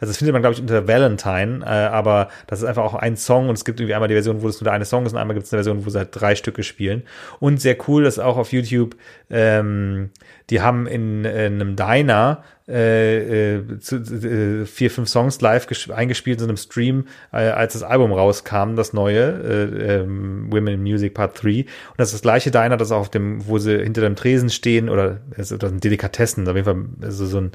also 0.00 0.10
das 0.10 0.16
findet 0.16 0.32
man, 0.32 0.42
glaube 0.42 0.54
ich, 0.54 0.60
unter 0.60 0.88
Valentine, 0.88 1.64
äh, 1.64 1.68
aber 1.68 2.28
das 2.46 2.60
ist 2.60 2.64
einfach 2.64 2.84
auch 2.84 2.94
ein 2.94 3.16
Song 3.16 3.48
und 3.48 3.54
es 3.56 3.64
gibt 3.64 3.80
irgendwie 3.80 3.94
einmal 3.94 4.08
die 4.08 4.14
Version, 4.14 4.42
wo 4.42 4.46
das 4.46 4.60
nur 4.60 4.64
der 4.64 4.72
eine 4.72 4.84
Song 4.84 5.04
ist 5.06 5.12
und 5.12 5.18
einmal 5.18 5.34
gibt 5.34 5.46
es 5.46 5.52
eine 5.52 5.62
Version, 5.62 5.84
wo 5.84 5.90
sie 5.90 5.98
halt 5.98 6.08
drei 6.12 6.34
Stücke 6.36 6.62
spielen. 6.62 7.02
Und 7.40 7.60
sehr 7.60 7.76
cool, 7.88 8.04
dass 8.04 8.18
auch 8.18 8.36
auf 8.36 8.52
YouTube, 8.52 8.96
ähm, 9.30 10.10
die 10.50 10.60
haben 10.60 10.86
in, 10.86 11.24
in 11.24 11.60
einem 11.60 11.76
Diner 11.76 12.44
äh, 12.66 13.56
äh, 13.56 13.78
zu, 13.78 13.96
äh, 13.96 14.64
vier, 14.64 14.90
fünf 14.90 15.08
Songs 15.08 15.40
live 15.42 15.66
eingespielt 15.90 16.40
in 16.40 16.48
einem 16.48 16.56
Stream, 16.56 17.06
äh, 17.30 17.48
als 17.48 17.74
das 17.74 17.82
Album 17.82 18.12
rauskam, 18.12 18.74
das 18.74 18.94
neue, 18.94 19.20
äh, 19.20 19.96
ähm, 19.96 20.50
Women 20.50 20.74
in 20.74 20.82
Music 20.82 21.12
Part 21.12 21.42
3. 21.42 21.48
Und 21.50 21.66
das 21.98 22.08
ist 22.08 22.14
das 22.14 22.22
gleiche 22.22 22.50
Diner, 22.50 22.78
das 22.78 22.90
auch 22.90 23.00
auf 23.00 23.10
dem, 23.10 23.46
wo 23.46 23.58
sie 23.58 23.82
hinter 23.82 24.00
dem 24.00 24.16
Tresen 24.16 24.48
stehen, 24.48 24.88
oder 24.88 25.18
das 25.36 25.50
ist 25.50 25.62
ein 25.62 25.80
Delikatessen, 25.80 26.48
auf 26.48 26.54
jeden 26.56 26.64
Fall 26.64 26.84
also 27.02 27.26
so 27.26 27.38
ein 27.38 27.52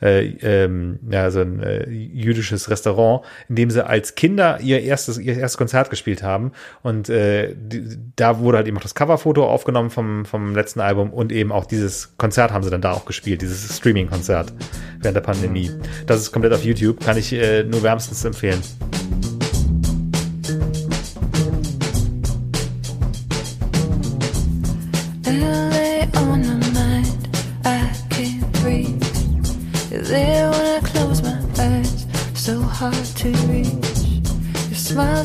äh, 0.00 0.64
ähm, 0.86 1.12
ja, 1.12 1.30
so 1.30 1.40
ein 1.40 1.62
äh, 1.62 1.88
jüdisches 1.88 2.70
Restaurant, 2.70 3.24
in 3.48 3.56
dem 3.56 3.70
sie 3.70 3.84
als 3.86 4.14
Kinder 4.14 4.60
ihr 4.60 4.82
erstes, 4.82 5.18
ihr 5.18 5.36
erstes 5.36 5.58
Konzert 5.58 5.90
gespielt 5.90 6.22
haben. 6.22 6.52
Und 6.82 7.08
äh, 7.08 7.54
die, 7.54 7.98
da 8.16 8.38
wurde 8.38 8.58
halt 8.58 8.68
eben 8.68 8.76
auch 8.76 8.82
das 8.82 8.94
Coverfoto 8.94 9.46
aufgenommen 9.46 9.90
vom, 9.90 10.24
vom 10.24 10.54
letzten 10.54 10.80
Album 10.80 11.10
und 11.10 11.32
eben 11.32 11.52
auch 11.52 11.66
dieses 11.66 12.16
Konzert 12.16 12.52
haben 12.52 12.62
sie 12.62 12.70
dann 12.70 12.80
da 12.80 12.92
auch 12.92 13.04
gespielt, 13.04 13.42
dieses 13.42 13.76
Streaming-Konzert 13.76 14.52
während 15.00 15.16
der 15.16 15.22
Pandemie. 15.22 15.70
Das 16.06 16.20
ist 16.20 16.32
komplett 16.32 16.52
auf 16.52 16.64
YouTube, 16.64 17.04
kann 17.04 17.16
ich 17.16 17.32
äh, 17.32 17.64
nur 17.64 17.82
wärmstens 17.82 18.24
empfehlen. 18.24 18.60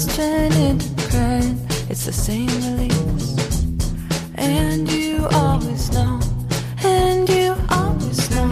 Smiles 0.02 0.18
turn 0.18 0.52
into 0.54 0.90
crying, 1.10 1.60
it's 1.90 2.06
the 2.06 2.14
same 2.14 2.48
release. 2.48 3.36
And 4.36 4.92
you 4.92 5.28
always 5.32 5.90
know, 5.92 6.20
and 6.84 7.30
you 7.30 7.54
always 7.70 8.30
know. 8.30 8.50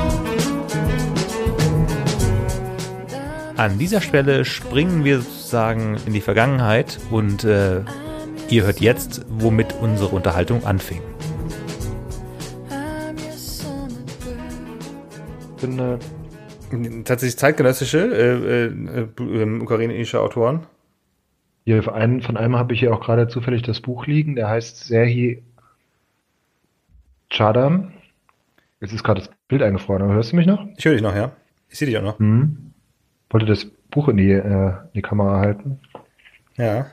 An 3.57 3.77
dieser 3.79 4.01
Stelle 4.01 4.45
springen 4.45 5.03
wir 5.03 5.21
sozusagen 5.21 5.97
in 6.05 6.13
die 6.13 6.21
Vergangenheit 6.21 6.99
und 7.09 7.43
äh, 7.43 7.81
ihr 8.49 8.63
hört 8.63 8.79
jetzt, 8.79 9.25
womit 9.27 9.73
unsere 9.81 10.09
Unterhaltung 10.15 10.65
anfing. 10.65 11.01
Ich 15.55 15.61
bin 15.61 15.79
äh, 15.79 15.97
Tatsächlich 17.03 17.37
zeitgenössische 17.37 17.97
äh, 17.97 18.67
äh, 18.67 19.41
äh, 19.41 19.59
ukrainische 19.59 20.21
Autoren. 20.21 20.67
Hier, 21.69 21.83
von 21.83 21.93
einem, 21.93 22.23
von 22.23 22.35
einem 22.35 22.55
habe 22.55 22.73
ich 22.73 22.79
hier 22.79 22.91
auch 22.91 22.99
gerade 22.99 23.27
zufällig 23.27 23.61
das 23.61 23.79
Buch 23.79 24.07
liegen, 24.07 24.35
der 24.35 24.49
heißt 24.49 24.87
Serhi 24.87 25.43
Chadam. 27.29 27.93
Jetzt 28.81 28.91
ist 28.91 29.03
gerade 29.03 29.21
das 29.21 29.29
Bild 29.47 29.61
eingefroren, 29.61 30.01
aber 30.01 30.15
hörst 30.15 30.31
du 30.31 30.35
mich 30.35 30.47
noch? 30.47 30.65
Ich 30.77 30.85
höre 30.85 30.93
dich 30.93 31.03
noch, 31.03 31.15
ja. 31.15 31.31
Ich 31.69 31.77
sehe 31.77 31.87
dich 31.87 31.95
auch 31.99 32.01
noch. 32.01 32.17
Mhm. 32.17 32.73
Wollte 33.29 33.45
das 33.45 33.65
Buch 33.91 34.07
in 34.07 34.17
die, 34.17 34.31
äh, 34.31 34.41
in 34.41 34.93
die 34.95 35.03
Kamera 35.03 35.41
halten. 35.41 35.79
Ja. 36.57 36.87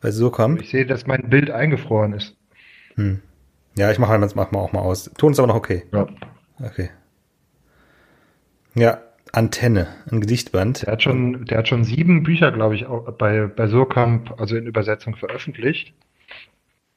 Weil 0.00 0.10
so 0.10 0.32
kommt. 0.32 0.60
Ich 0.60 0.70
sehe, 0.70 0.84
dass 0.84 1.06
mein 1.06 1.30
Bild 1.30 1.52
eingefroren 1.52 2.14
ist. 2.14 2.36
Hm. 2.96 3.22
Ja, 3.76 3.92
ich 3.92 4.00
mache 4.00 4.10
halt 4.10 4.34
mach 4.34 4.50
mal 4.50 4.58
auch 4.58 4.72
mal 4.72 4.80
aus. 4.80 5.04
Ton 5.18 5.30
ist 5.30 5.38
aber 5.38 5.46
noch 5.46 5.54
okay. 5.54 5.84
Ja. 5.92 6.08
Okay. 6.60 6.90
Ja, 8.74 8.98
Antenne, 9.32 9.88
ein 10.10 10.20
Gedichtband. 10.20 10.82
Der 10.86 10.92
hat 10.92 11.02
schon, 11.02 11.44
der 11.44 11.58
hat 11.58 11.68
schon 11.68 11.84
sieben 11.84 12.22
Bücher, 12.22 12.52
glaube 12.52 12.74
ich, 12.74 12.86
auch 12.86 13.10
bei, 13.12 13.46
bei 13.46 13.66
Surkamp, 13.66 14.40
also 14.40 14.56
in 14.56 14.66
Übersetzung 14.66 15.16
veröffentlicht. 15.16 15.94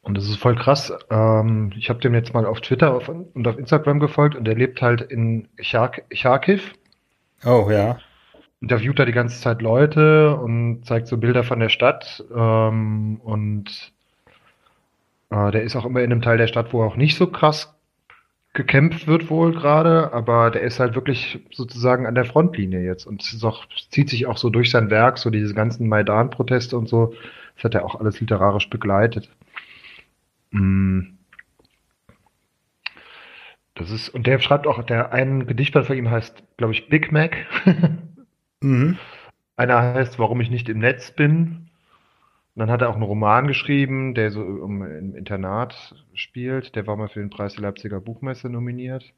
Und 0.02 0.18
das 0.18 0.26
ist 0.26 0.38
voll 0.38 0.56
krass. 0.56 0.92
Ähm, 1.10 1.72
ich 1.78 1.90
habe 1.90 2.00
dem 2.00 2.14
jetzt 2.14 2.34
mal 2.34 2.46
auf 2.46 2.62
Twitter 2.62 2.94
auf, 2.94 3.08
und 3.08 3.48
auf 3.48 3.58
Instagram 3.58 4.00
gefolgt 4.00 4.36
und 4.36 4.46
der 4.46 4.56
lebt 4.56 4.82
halt 4.82 5.02
in 5.02 5.48
Charkiv. 5.62 6.74
Oh, 7.46 7.70
ja. 7.70 8.00
Interviewt 8.62 9.00
da 9.00 9.06
die 9.06 9.12
ganze 9.12 9.40
Zeit 9.40 9.62
Leute 9.62 10.36
und 10.36 10.86
zeigt 10.86 11.08
so 11.08 11.18
Bilder 11.18 11.44
von 11.44 11.60
der 11.60 11.70
Stadt. 11.70 12.24
Ähm, 12.36 13.20
und 13.24 13.94
äh, 15.30 15.52
der 15.52 15.64
ist 15.64 15.76
auch 15.76 15.86
immer 15.86 16.02
in 16.02 16.12
einem 16.12 16.22
Teil 16.22 16.38
der 16.38 16.48
Stadt, 16.48 16.74
wo 16.74 16.84
auch 16.84 16.96
nicht 16.96 17.16
so 17.16 17.28
krass 17.28 17.76
gekämpft 18.54 19.08
wird 19.08 19.30
wohl 19.30 19.54
gerade, 19.54 20.12
aber 20.14 20.52
der 20.52 20.62
ist 20.62 20.80
halt 20.80 20.96
wirklich 20.96 21.40
sozusagen 21.52 22.06
an 22.06 22.16
der 22.16 22.26
Frontlinie 22.26 22.82
jetzt 22.82 23.06
und 23.06 23.22
es 23.24 23.44
auch, 23.44 23.66
zieht 23.90 24.10
sich 24.10 24.26
auch 24.28 24.38
so 24.38 24.50
durch 24.50 24.72
sein 24.72 24.90
Werk, 24.90 25.18
so 25.18 25.30
diese 25.30 25.54
ganzen 25.54 25.88
Maidan-Proteste 25.88 26.78
und 26.78 26.90
so, 26.90 27.14
das 27.56 27.64
hat 27.64 27.76
er 27.76 27.86
auch 27.86 27.96
alles 27.96 28.20
literarisch 28.20 28.70
begleitet. 28.70 29.30
Mm. 30.52 31.02
Das 33.76 33.90
ist, 33.90 34.10
und 34.10 34.28
der 34.28 34.40
schreibt 34.40 34.68
auch, 34.68 34.84
der 34.84 35.14
ein 35.14 35.48
Gedichtband 35.48 35.88
von 35.88 35.98
ihm 35.98 36.12
heißt, 36.12 36.44
glaube 36.58 36.74
ich, 36.74 36.90
Big 36.90 37.12
Mac. 37.12 37.38
mhm. 38.62 38.98
Einer 39.56 39.82
heißt, 39.82 40.20
warum 40.20 40.42
ich 40.42 40.52
nicht 40.52 40.68
im 40.68 40.80
Netz 40.80 41.12
bin. 41.12 41.71
Und 42.54 42.60
dann 42.60 42.72
hat 42.72 42.82
er 42.82 42.90
auch 42.90 42.96
einen 42.96 43.04
Roman 43.04 43.48
geschrieben, 43.48 44.14
der 44.14 44.30
so 44.32 44.42
um, 44.42 44.84
im 44.84 45.16
Internat 45.16 45.96
spielt. 46.14 46.76
Der 46.76 46.86
war 46.86 46.98
mal 46.98 47.08
für 47.08 47.22
den 47.22 47.30
Preis 47.30 47.54
der 47.54 47.64
Leipziger 47.64 48.02
Buchmesse 48.02 48.50
nominiert. 48.50 49.14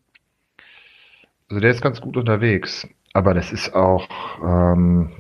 Also 1.50 1.60
der 1.60 1.72
ist 1.72 1.82
ganz 1.82 2.00
gut 2.00 2.15
unterwegs. 2.15 2.88
Aber 3.13 3.34
das 3.34 3.52
ist 3.52 3.74
auch, 3.74 4.08
ähm, 4.43 5.12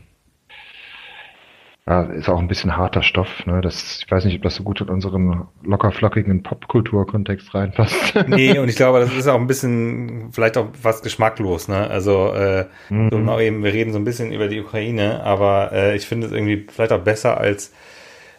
ja, 1.87 2.03
ist 2.03 2.29
auch 2.29 2.39
ein 2.39 2.47
bisschen 2.47 2.77
harter 2.77 3.01
Stoff. 3.01 3.45
Ne? 3.47 3.61
Das, 3.61 4.03
ich 4.05 4.11
weiß 4.11 4.25
nicht, 4.25 4.37
ob 4.37 4.43
das 4.43 4.55
so 4.55 4.63
gut 4.63 4.79
in 4.81 4.89
unseren 4.89 5.47
lockerflockigen 5.63 6.43
Popkultur-Kontext 6.43 7.53
reinpasst. 7.53 8.13
nee, 8.27 8.57
und 8.59 8.69
ich 8.69 8.75
glaube, 8.75 8.99
das 8.99 9.13
ist 9.13 9.27
auch 9.27 9.39
ein 9.39 9.47
bisschen, 9.47 10.31
vielleicht 10.31 10.57
auch 10.57 10.67
fast 10.79 11.03
geschmacklos. 11.03 11.67
Ne? 11.67 11.87
Also, 11.87 12.31
äh, 12.33 12.67
mhm. 12.89 13.09
so 13.11 13.39
eben, 13.39 13.63
wir 13.63 13.73
reden 13.73 13.91
so 13.91 13.97
ein 13.97 14.05
bisschen 14.05 14.31
über 14.31 14.47
die 14.47 14.61
Ukraine, 14.61 15.23
aber 15.23 15.71
äh, 15.71 15.95
ich 15.95 16.05
finde 16.05 16.27
es 16.27 16.33
irgendwie 16.33 16.67
vielleicht 16.69 16.93
auch 16.93 17.03
besser 17.03 17.37
als 17.37 17.73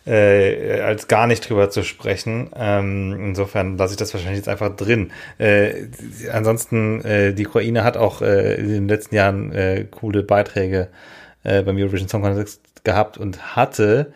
äh, 0.06 0.80
als 0.80 1.08
gar 1.08 1.26
nicht 1.26 1.48
drüber 1.48 1.70
zu 1.70 1.82
sprechen. 1.82 2.50
Ähm, 2.56 3.16
insofern 3.28 3.78
lasse 3.78 3.94
ich 3.94 3.98
das 3.98 4.12
wahrscheinlich 4.12 4.38
jetzt 4.38 4.48
einfach 4.48 4.74
drin. 4.76 5.12
Äh, 5.38 5.86
ansonsten, 6.32 7.02
äh, 7.04 7.32
die 7.32 7.46
Ukraine 7.46 7.84
hat 7.84 7.96
auch 7.96 8.22
äh, 8.22 8.54
in 8.54 8.68
den 8.68 8.88
letzten 8.88 9.14
Jahren 9.14 9.52
äh, 9.52 9.86
coole 9.90 10.22
Beiträge 10.22 10.88
äh, 11.42 11.62
beim 11.62 11.76
Eurovision 11.76 12.08
Song 12.08 12.22
Contest 12.22 12.60
gehabt 12.84 13.18
und 13.18 13.56
hatte 13.56 14.12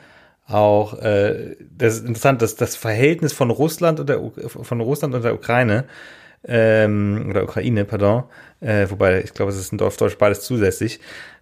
auch, 0.47 0.99
äh, 1.01 1.57
das 1.77 1.97
ist 1.97 2.07
interessant, 2.07 2.43
dass 2.43 2.57
das 2.57 2.75
Verhältnis 2.77 3.33
von 3.33 3.51
Russland 3.51 4.01
und 4.01 4.09
der, 4.09 4.21
von 4.49 4.81
Russland 4.81 5.15
und 5.15 5.23
der 5.23 5.35
Ukraine 5.35 5.85
ähm, 6.49 7.27
oder 7.29 7.45
Ukraine, 7.45 7.85
pardon, 7.85 8.25
äh, 8.61 8.87
wobei 8.89 9.23
ich 9.23 9.35
glaube, 9.35 9.53
es 9.53 9.59
ist 9.59 9.73
in 9.73 9.79
Deutsch, 9.79 10.17
beides 10.19 10.41
zusätzlich. 10.41 11.01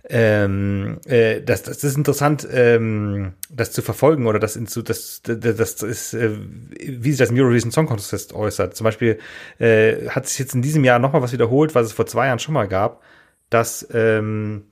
Ähm, 0.09 0.99
äh, 1.07 1.43
das, 1.43 1.65
das 1.65 1.83
ist 1.83 1.97
interessant, 1.97 2.47
ähm, 2.53 3.33
das 3.51 3.73
zu 3.73 3.83
verfolgen 3.83 4.27
oder 4.27 4.39
das, 4.39 4.55
in, 4.55 4.67
das, 4.67 5.23
das, 5.23 5.57
das 5.57 5.83
ist, 5.83 6.15
äh, 6.15 6.31
wie 6.79 7.11
sich 7.11 7.19
das 7.19 7.31
im 7.31 7.37
Eurovision 7.37 7.73
Song 7.73 7.87
Contest 7.87 8.33
äußert. 8.33 8.77
Zum 8.77 8.85
Beispiel 8.85 9.19
äh, 9.59 10.09
hat 10.09 10.29
sich 10.29 10.39
jetzt 10.39 10.55
in 10.55 10.63
diesem 10.63 10.85
Jahr 10.85 11.01
nochmal 11.01 11.23
was 11.23 11.33
wiederholt, 11.33 11.75
was 11.75 11.87
es 11.87 11.93
vor 11.93 12.07
zwei 12.07 12.27
Jahren 12.27 12.39
schon 12.39 12.55
mal 12.55 12.69
gab, 12.69 13.03
dass 13.51 13.87
ähm, 13.93 14.67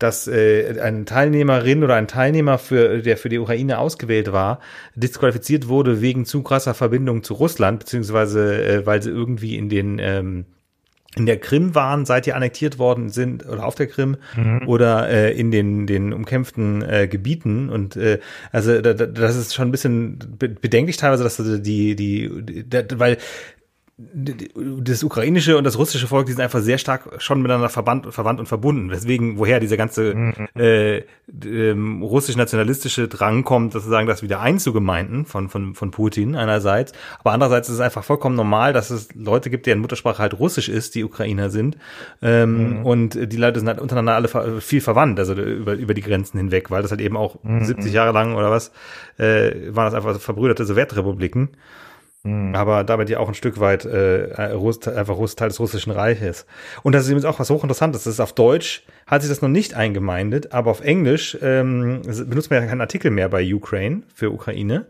dass 0.00 0.26
äh, 0.26 0.80
eine 0.80 1.04
Teilnehmerin 1.04 1.84
oder 1.84 1.94
ein 1.94 2.08
Teilnehmer, 2.08 2.58
für, 2.58 3.02
der 3.02 3.16
für 3.16 3.28
die 3.28 3.38
Ukraine 3.38 3.78
ausgewählt 3.78 4.32
war, 4.32 4.58
disqualifiziert 4.94 5.68
wurde 5.68 6.00
wegen 6.00 6.24
zu 6.24 6.42
krasser 6.42 6.74
Verbindung 6.74 7.22
zu 7.22 7.34
Russland, 7.34 7.78
beziehungsweise 7.80 8.64
äh, 8.64 8.86
weil 8.86 9.02
sie 9.02 9.10
irgendwie 9.10 9.56
in 9.56 9.68
den 9.68 9.98
ähm, 10.00 10.46
in 11.16 11.26
der 11.26 11.38
Krim 11.38 11.74
waren, 11.74 12.06
seit 12.06 12.26
die 12.26 12.32
annektiert 12.32 12.78
worden 12.78 13.08
sind 13.08 13.44
oder 13.44 13.66
auf 13.66 13.74
der 13.74 13.88
Krim 13.88 14.16
mhm. 14.36 14.68
oder 14.68 15.08
äh, 15.08 15.32
in 15.32 15.50
den 15.50 15.86
den 15.86 16.12
umkämpften 16.12 16.82
äh, 16.82 17.08
Gebieten 17.08 17.68
und 17.68 17.96
äh, 17.96 18.20
also 18.52 18.80
da, 18.80 18.94
das 18.94 19.36
ist 19.36 19.54
schon 19.54 19.68
ein 19.68 19.72
bisschen 19.72 20.18
bedenklich 20.38 20.96
teilweise, 20.98 21.24
dass 21.24 21.36
die 21.36 21.96
die, 21.96 21.96
die 21.96 22.64
weil 22.96 23.18
das 24.12 25.02
ukrainische 25.02 25.58
und 25.58 25.64
das 25.64 25.76
russische 25.76 26.06
Volk, 26.06 26.26
die 26.26 26.32
sind 26.32 26.40
einfach 26.40 26.60
sehr 26.60 26.78
stark 26.78 27.22
schon 27.22 27.42
miteinander 27.42 27.68
verbannt, 27.68 28.12
verwandt 28.14 28.40
und 28.40 28.46
verbunden. 28.46 28.88
Deswegen, 28.88 29.38
woher 29.38 29.60
dieser 29.60 29.76
ganze 29.76 30.14
mhm. 30.14 30.48
äh, 30.54 31.02
ähm, 31.44 32.02
russisch-nationalistische 32.02 33.08
Drang 33.08 33.44
kommt, 33.44 33.72
sozusagen 33.72 34.06
das 34.06 34.22
wieder 34.22 34.40
einzugemeinden 34.40 35.26
von, 35.26 35.48
von, 35.48 35.74
von 35.74 35.90
Putin 35.90 36.34
einerseits. 36.34 36.92
Aber 37.18 37.32
andererseits 37.32 37.68
ist 37.68 37.74
es 37.74 37.80
einfach 37.80 38.02
vollkommen 38.02 38.36
normal, 38.36 38.72
dass 38.72 38.90
es 38.90 39.14
Leute 39.14 39.50
gibt, 39.50 39.66
deren 39.66 39.80
Muttersprache 39.80 40.18
halt 40.18 40.38
russisch 40.38 40.68
ist, 40.68 40.94
die 40.94 41.04
Ukrainer 41.04 41.50
sind. 41.50 41.76
Ähm, 42.22 42.78
mhm. 42.78 42.86
Und 42.86 43.32
die 43.32 43.36
Leute 43.36 43.58
sind 43.58 43.68
halt 43.68 43.80
untereinander 43.80 44.14
alle 44.14 44.60
viel 44.60 44.80
verwandt, 44.80 45.18
also 45.18 45.34
über, 45.34 45.74
über 45.74 45.94
die 45.94 46.02
Grenzen 46.02 46.38
hinweg, 46.38 46.70
weil 46.70 46.82
das 46.82 46.90
halt 46.90 47.00
eben 47.00 47.16
auch 47.16 47.42
mhm. 47.42 47.64
70 47.64 47.92
Jahre 47.92 48.12
lang 48.12 48.34
oder 48.34 48.50
was, 48.50 48.72
äh, 49.18 49.74
waren 49.74 49.86
das 49.86 49.94
einfach 49.94 50.18
verbrüderte 50.18 50.64
Sowjetrepubliken. 50.64 51.50
Mhm. 52.22 52.54
Aber 52.54 52.84
damit 52.84 53.08
ja 53.08 53.18
auch 53.18 53.28
ein 53.28 53.34
Stück 53.34 53.60
weit 53.60 53.86
äh, 53.86 54.32
einfach 54.36 55.16
Russ, 55.16 55.36
Teil 55.36 55.48
des 55.48 55.58
Russischen 55.58 55.90
Reiches. 55.90 56.46
Und 56.82 56.94
das 56.94 57.04
ist 57.06 57.10
eben 57.10 57.24
auch 57.24 57.38
was 57.38 57.48
hochinteressantes. 57.48 58.04
Das 58.04 58.14
ist 58.14 58.20
auf 58.20 58.34
Deutsch, 58.34 58.84
hat 59.06 59.22
sich 59.22 59.30
das 59.30 59.40
noch 59.40 59.48
nicht 59.48 59.74
eingemeindet, 59.74 60.52
aber 60.52 60.70
auf 60.70 60.82
Englisch 60.82 61.38
ähm, 61.40 62.02
benutzt 62.02 62.50
man 62.50 62.62
ja 62.62 62.68
keinen 62.68 62.82
Artikel 62.82 63.10
mehr 63.10 63.28
bei 63.28 63.54
Ukraine 63.54 64.02
für 64.14 64.30
Ukraine. 64.30 64.86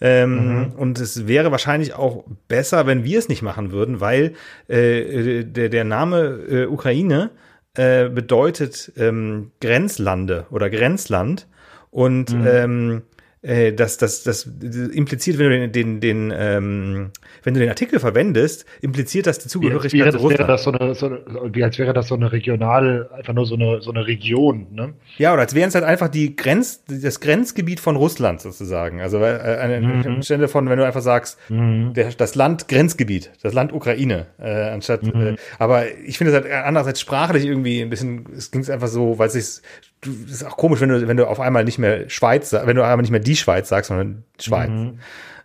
Ähm, 0.00 0.58
mhm. 0.58 0.72
Und 0.72 0.98
es 0.98 1.28
wäre 1.28 1.52
wahrscheinlich 1.52 1.94
auch 1.94 2.24
besser, 2.48 2.86
wenn 2.86 3.04
wir 3.04 3.20
es 3.20 3.28
nicht 3.28 3.42
machen 3.42 3.70
würden, 3.70 4.00
weil 4.00 4.32
äh, 4.66 5.44
der, 5.44 5.68
der 5.68 5.84
Name 5.84 6.40
äh, 6.50 6.66
Ukraine 6.66 7.30
äh, 7.74 8.08
bedeutet 8.08 8.92
ähm, 8.96 9.52
Grenzlande 9.60 10.46
oder 10.50 10.68
Grenzland. 10.68 11.46
Und 11.92 12.32
mhm. 12.32 12.46
ähm, 12.46 13.02
äh, 13.42 13.72
das, 13.72 13.96
das, 13.98 14.22
das 14.22 14.44
impliziert, 14.44 15.38
wenn 15.38 15.50
du 15.50 15.68
den, 15.68 15.72
den, 15.72 16.00
den 16.00 16.34
ähm, 16.36 17.10
wenn 17.42 17.54
du 17.54 17.60
den 17.60 17.68
Artikel 17.68 17.98
verwendest, 17.98 18.64
impliziert 18.80 19.26
das 19.26 19.40
die 19.40 19.48
Zugehörigkeit 19.48 19.92
wäre, 20.00 20.10
zu 20.12 20.18
Russland. 20.18 20.38
Wäre 20.38 20.48
das 20.48 20.62
so 20.62 20.72
eine, 20.72 20.94
so 20.94 21.06
eine, 21.06 21.54
wie 21.54 21.64
als 21.64 21.78
wäre 21.78 21.92
das 21.92 22.08
so 22.08 22.14
eine 22.14 22.30
regional, 22.30 23.10
einfach 23.12 23.34
nur 23.34 23.46
so 23.46 23.56
eine, 23.56 23.82
so 23.82 23.90
eine 23.90 24.06
Region, 24.06 24.68
ne? 24.70 24.94
Ja, 25.18 25.32
oder 25.32 25.42
als 25.42 25.54
wären 25.54 25.68
es 25.68 25.74
halt 25.74 25.84
einfach 25.84 26.08
die 26.08 26.36
Grenz, 26.36 26.84
das 26.86 27.18
Grenzgebiet 27.18 27.80
von 27.80 27.96
Russland 27.96 28.40
sozusagen. 28.40 29.00
Also 29.00 29.18
äh, 29.18 29.58
eine 29.60 29.80
mhm. 29.80 30.22
Stelle 30.22 30.46
von, 30.46 30.68
wenn 30.68 30.78
du 30.78 30.86
einfach 30.86 31.02
sagst, 31.02 31.38
mhm. 31.48 31.94
der, 31.94 32.12
das 32.12 32.36
Land 32.36 32.68
Grenzgebiet, 32.68 33.32
das 33.42 33.54
Land 33.54 33.72
Ukraine, 33.72 34.26
äh, 34.38 34.70
anstatt, 34.70 35.02
mhm. 35.02 35.20
äh, 35.20 35.36
aber 35.58 35.86
ich 36.06 36.16
finde 36.16 36.32
es 36.32 36.42
halt 36.42 36.52
andererseits 36.52 37.00
sprachlich 37.00 37.44
irgendwie 37.44 37.82
ein 37.82 37.90
bisschen, 37.90 38.26
es 38.36 38.52
klingt 38.52 38.70
einfach 38.70 38.88
so, 38.88 39.18
weil 39.18 39.26
es 39.26 39.32
sich 39.32 39.62
du, 40.02 40.10
das 40.24 40.32
ist 40.32 40.44
auch 40.44 40.56
komisch, 40.56 40.80
wenn 40.80 40.90
du, 40.90 41.08
wenn 41.08 41.16
du 41.16 41.26
auf 41.26 41.40
einmal 41.40 41.64
nicht 41.64 41.78
mehr 41.78 42.08
Schweiz, 42.10 42.52
wenn 42.52 42.76
du 42.76 42.82
einmal 42.82 42.98
nicht 42.98 43.10
mehr 43.10 43.20
die 43.20 43.36
Schweiz 43.36 43.68
sagst, 43.68 43.88
sondern 43.88 44.24
Schweiz. 44.38 44.70
Mhm. 44.70 44.98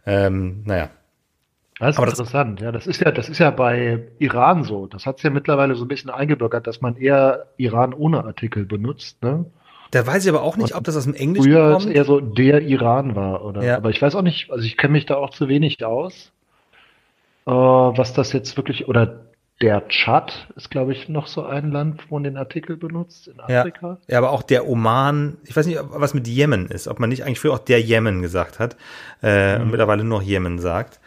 Ähm, 0.05 0.63
naja. 0.65 0.89
Das 1.79 1.91
ist 1.91 1.97
Aber 1.99 2.07
interessant, 2.07 2.59
das, 2.59 2.65
ja. 2.65 2.71
Das 2.71 2.87
ist 2.87 3.01
ja, 3.01 3.11
das 3.11 3.29
ist 3.29 3.37
ja 3.37 3.51
bei 3.51 4.03
Iran 4.17 4.63
so. 4.63 4.87
Das 4.87 5.05
hat 5.05 5.17
es 5.17 5.23
ja 5.23 5.29
mittlerweile 5.29 5.75
so 5.75 5.85
ein 5.85 5.87
bisschen 5.87 6.09
eingebürgert, 6.09 6.65
dass 6.65 6.81
man 6.81 6.97
eher 6.97 7.45
Iran 7.57 7.93
ohne 7.93 8.23
Artikel 8.23 8.65
benutzt, 8.65 9.21
ne? 9.21 9.45
Da 9.91 10.05
weiß 10.05 10.25
ich 10.25 10.29
aber 10.29 10.41
auch 10.41 10.57
nicht, 10.57 10.75
ob 10.75 10.83
das 10.83 10.97
aus 10.97 11.05
dem 11.05 11.13
Englischen 11.13 11.49
früher 11.49 11.71
kommt. 11.71 11.83
Früher 11.83 11.95
eher 11.95 12.03
so 12.03 12.19
der 12.19 12.61
Iran 12.61 13.15
war, 13.15 13.45
oder? 13.45 13.63
Ja. 13.63 13.77
Aber 13.77 13.89
ich 13.89 14.01
weiß 14.01 14.15
auch 14.15 14.21
nicht, 14.21 14.51
also 14.51 14.65
ich 14.65 14.75
kenne 14.75 14.93
mich 14.93 15.05
da 15.05 15.15
auch 15.15 15.29
zu 15.29 15.47
wenig 15.47 15.83
aus, 15.85 16.33
äh, 17.45 17.51
was 17.51 18.11
das 18.13 18.33
jetzt 18.33 18.57
wirklich, 18.57 18.89
oder 18.89 19.26
der 19.61 19.87
Tschad 19.87 20.47
ist, 20.55 20.69
glaube 20.69 20.91
ich, 20.91 21.09
noch 21.09 21.27
so 21.27 21.43
ein 21.43 21.71
Land, 21.71 22.09
wo 22.09 22.15
man 22.15 22.23
den 22.23 22.37
Artikel 22.37 22.77
benutzt 22.77 23.27
in 23.27 23.39
Afrika. 23.39 23.97
Ja, 24.07 24.13
ja, 24.13 24.17
aber 24.19 24.31
auch 24.31 24.43
der 24.43 24.67
Oman, 24.67 25.37
ich 25.45 25.55
weiß 25.55 25.65
nicht, 25.65 25.79
was 25.81 26.13
mit 26.13 26.27
Jemen 26.27 26.67
ist, 26.67 26.87
ob 26.87 26.99
man 26.99 27.09
nicht 27.09 27.23
eigentlich 27.23 27.39
früher 27.39 27.53
auch 27.53 27.59
der 27.59 27.81
Jemen 27.81 28.21
gesagt 28.21 28.59
hat 28.59 28.77
äh, 29.23 29.55
mhm. 29.55 29.63
und 29.63 29.71
mittlerweile 29.71 30.03
nur 30.03 30.21
Jemen 30.21 30.59
sagt. 30.59 30.99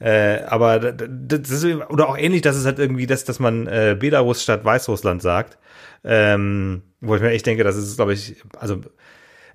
Äh, 0.00 0.42
aber 0.46 0.78
das 0.92 1.50
ist, 1.50 1.64
oder 1.64 2.08
auch 2.08 2.16
ähnlich, 2.16 2.42
dass 2.42 2.56
es 2.56 2.64
halt 2.64 2.78
irgendwie 2.78 3.06
das, 3.06 3.24
dass 3.24 3.40
man 3.40 3.66
äh, 3.66 3.96
Belarus 3.98 4.42
statt 4.42 4.64
Weißrussland 4.64 5.20
sagt. 5.20 5.58
Ähm, 6.04 6.82
wo 7.00 7.14
ich 7.16 7.22
mir 7.22 7.30
echt 7.30 7.46
denke, 7.46 7.64
das 7.64 7.76
ist, 7.76 7.96
glaube 7.96 8.12
ich, 8.12 8.36
also 8.58 8.80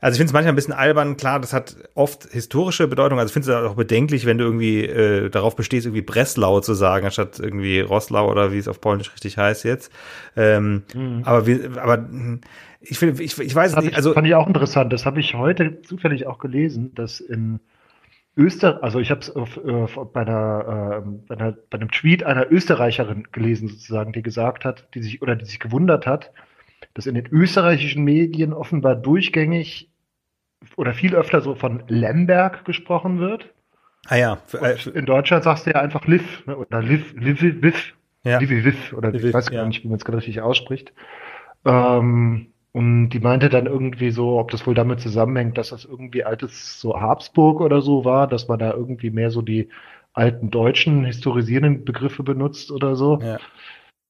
also 0.03 0.15
ich 0.15 0.17
finde 0.17 0.29
es 0.29 0.33
manchmal 0.33 0.51
ein 0.51 0.55
bisschen 0.55 0.73
albern, 0.73 1.15
klar, 1.15 1.39
das 1.39 1.53
hat 1.53 1.77
oft 1.95 2.25
historische 2.29 2.89
Bedeutung. 2.89 3.19
Also 3.19 3.29
ich 3.29 3.33
finde 3.33 3.51
es 3.51 3.71
auch 3.71 3.75
bedenklich, 3.75 4.25
wenn 4.25 4.37
du 4.37 4.43
irgendwie 4.43 4.83
äh, 4.83 5.29
darauf 5.29 5.55
bestehst, 5.55 5.85
irgendwie 5.85 6.01
Breslau 6.01 6.59
zu 6.59 6.73
sagen, 6.73 7.05
anstatt 7.05 7.39
irgendwie 7.39 7.79
Roslau 7.79 8.29
oder 8.29 8.51
wie 8.51 8.57
es 8.57 8.67
auf 8.67 8.81
Polnisch 8.81 9.13
richtig 9.13 9.37
heißt 9.37 9.63
jetzt. 9.63 9.93
Ähm, 10.35 10.83
mhm. 10.93 11.21
Aber 11.23 11.47
wir, 11.47 11.81
aber 11.81 12.05
ich 12.81 12.99
finde, 12.99 13.23
ich, 13.23 13.39
ich 13.39 13.55
weiß 13.55 13.75
das 13.75 13.85
nicht. 13.85 13.95
Also 13.95 14.13
fand 14.13 14.27
ich 14.27 14.35
auch 14.35 14.47
interessant. 14.47 14.91
Das 14.91 15.05
habe 15.05 15.21
ich 15.21 15.35
heute 15.35 15.81
zufällig 15.83 16.27
auch 16.27 16.37
gelesen, 16.37 16.93
dass 16.95 17.21
in 17.21 17.61
Österreich, 18.35 18.83
also 18.83 18.99
ich 18.99 19.09
habe 19.09 19.21
es 19.21 19.29
äh, 19.29 20.05
bei, 20.11 20.21
einer, 20.21 21.01
äh, 21.05 21.09
bei, 21.29 21.35
einer, 21.35 21.51
bei 21.69 21.77
einem 21.77 21.91
Tweet 21.91 22.23
einer 22.23 22.51
Österreicherin 22.51 23.27
gelesen, 23.31 23.69
sozusagen, 23.69 24.11
die 24.11 24.21
gesagt 24.21 24.65
hat, 24.65 24.87
die 24.95 25.01
sich 25.01 25.21
oder 25.21 25.37
die 25.37 25.45
sich 25.45 25.61
gewundert 25.61 26.05
hat, 26.05 26.33
dass 26.93 27.05
in 27.05 27.15
den 27.15 27.27
österreichischen 27.27 28.03
Medien 28.03 28.51
offenbar 28.51 28.95
durchgängig 28.95 29.89
oder 30.75 30.93
viel 30.93 31.15
öfter 31.15 31.41
so 31.41 31.55
von 31.55 31.83
Lemberg 31.87 32.65
gesprochen 32.65 33.19
wird. 33.19 33.53
Ah 34.07 34.15
ja. 34.15 34.37
Äh, 34.53 34.77
in 34.89 35.05
Deutschland 35.05 35.43
sagst 35.43 35.65
du 35.65 35.71
ja 35.71 35.81
einfach 35.81 36.05
Liv 36.05 36.45
ne? 36.45 36.57
oder 36.57 36.81
Liv, 36.81 37.13
Liv, 37.17 37.41
Liv, 37.41 37.93
ja. 38.23 38.39
Liv, 38.39 38.49
Liv 38.49 38.93
oder 38.93 39.11
Liv, 39.11 39.23
ich 39.23 39.33
weiß 39.33 39.49
gar 39.49 39.61
ja. 39.61 39.67
nicht, 39.67 39.83
wie 39.83 39.87
man 39.87 39.97
es 39.97 40.05
gerade 40.05 40.17
richtig 40.17 40.41
ausspricht. 40.41 40.93
Ähm, 41.65 42.47
und 42.71 43.09
die 43.09 43.19
meinte 43.19 43.49
dann 43.49 43.67
irgendwie 43.67 44.11
so, 44.11 44.39
ob 44.39 44.51
das 44.51 44.65
wohl 44.65 44.73
damit 44.73 44.99
zusammenhängt, 44.99 45.57
dass 45.57 45.69
das 45.69 45.85
irgendwie 45.85 46.23
altes 46.23 46.79
so 46.79 46.99
Habsburg 46.99 47.61
oder 47.61 47.81
so 47.81 48.03
war, 48.03 48.27
dass 48.27 48.47
man 48.47 48.59
da 48.59 48.73
irgendwie 48.73 49.11
mehr 49.11 49.29
so 49.29 49.41
die 49.41 49.69
alten 50.13 50.49
deutschen 50.49 51.05
historisierenden 51.05 51.85
Begriffe 51.85 52.23
benutzt 52.23 52.71
oder 52.71 52.95
so. 52.95 53.19
Ja 53.21 53.39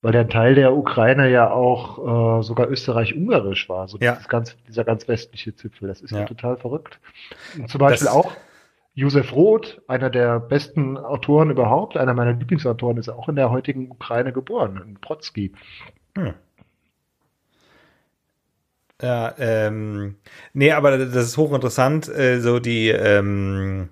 weil 0.03 0.11
der 0.11 0.27
Teil 0.27 0.53
der 0.53 0.75
Ukraine 0.75 1.31
ja 1.31 1.49
auch 1.49 2.39
äh, 2.39 2.43
sogar 2.43 2.69
österreich-ungarisch 2.69 3.69
war, 3.69 3.87
so 3.87 3.97
ja. 3.99 4.19
ganz, 4.27 4.55
dieser 4.67 4.83
ganz 4.83 5.07
westliche 5.07 5.55
Zipfel. 5.55 5.87
Das 5.87 6.01
ist 6.01 6.11
ja, 6.11 6.19
ja 6.19 6.25
total 6.25 6.57
verrückt. 6.57 6.99
Und 7.57 7.69
zum 7.69 7.79
Beispiel 7.79 8.05
das 8.05 8.13
auch 8.13 8.35
Josef 8.93 9.31
Roth, 9.31 9.81
einer 9.87 10.09
der 10.09 10.41
besten 10.41 10.97
Autoren 10.97 11.49
überhaupt, 11.49 11.95
einer 11.95 12.13
meiner 12.13 12.33
Lieblingsautoren, 12.33 12.97
ist 12.97 13.07
auch 13.07 13.29
in 13.29 13.37
der 13.37 13.49
heutigen 13.49 13.89
Ukraine 13.89 14.33
geboren, 14.33 14.83
in 14.85 14.95
Brodsky. 14.95 15.53
Hm. 16.17 16.33
Ja, 19.01 19.33
ähm, 19.37 20.17
nee, 20.51 20.73
aber 20.73 20.97
das 20.97 21.27
ist 21.27 21.37
hochinteressant, 21.37 22.09
äh, 22.09 22.41
so 22.41 22.59
die, 22.59 22.89
ähm, 22.89 23.87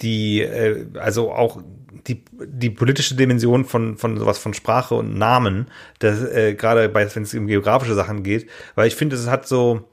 die, 0.00 0.40
äh, 0.40 0.86
also 0.98 1.32
auch 1.32 1.60
die, 2.06 2.24
die 2.32 2.70
politische 2.70 3.14
Dimension 3.14 3.64
von, 3.64 3.96
von 3.96 4.16
sowas 4.18 4.38
von 4.38 4.54
Sprache 4.54 4.94
und 4.94 5.16
Namen, 5.16 5.66
das, 5.98 6.22
äh, 6.22 6.54
gerade 6.54 6.88
bei, 6.88 7.14
wenn 7.14 7.22
es 7.22 7.34
um 7.34 7.46
geografische 7.46 7.94
Sachen 7.94 8.22
geht, 8.22 8.48
weil 8.74 8.88
ich 8.88 8.96
finde, 8.96 9.16
es 9.16 9.28
hat 9.28 9.46
so, 9.46 9.88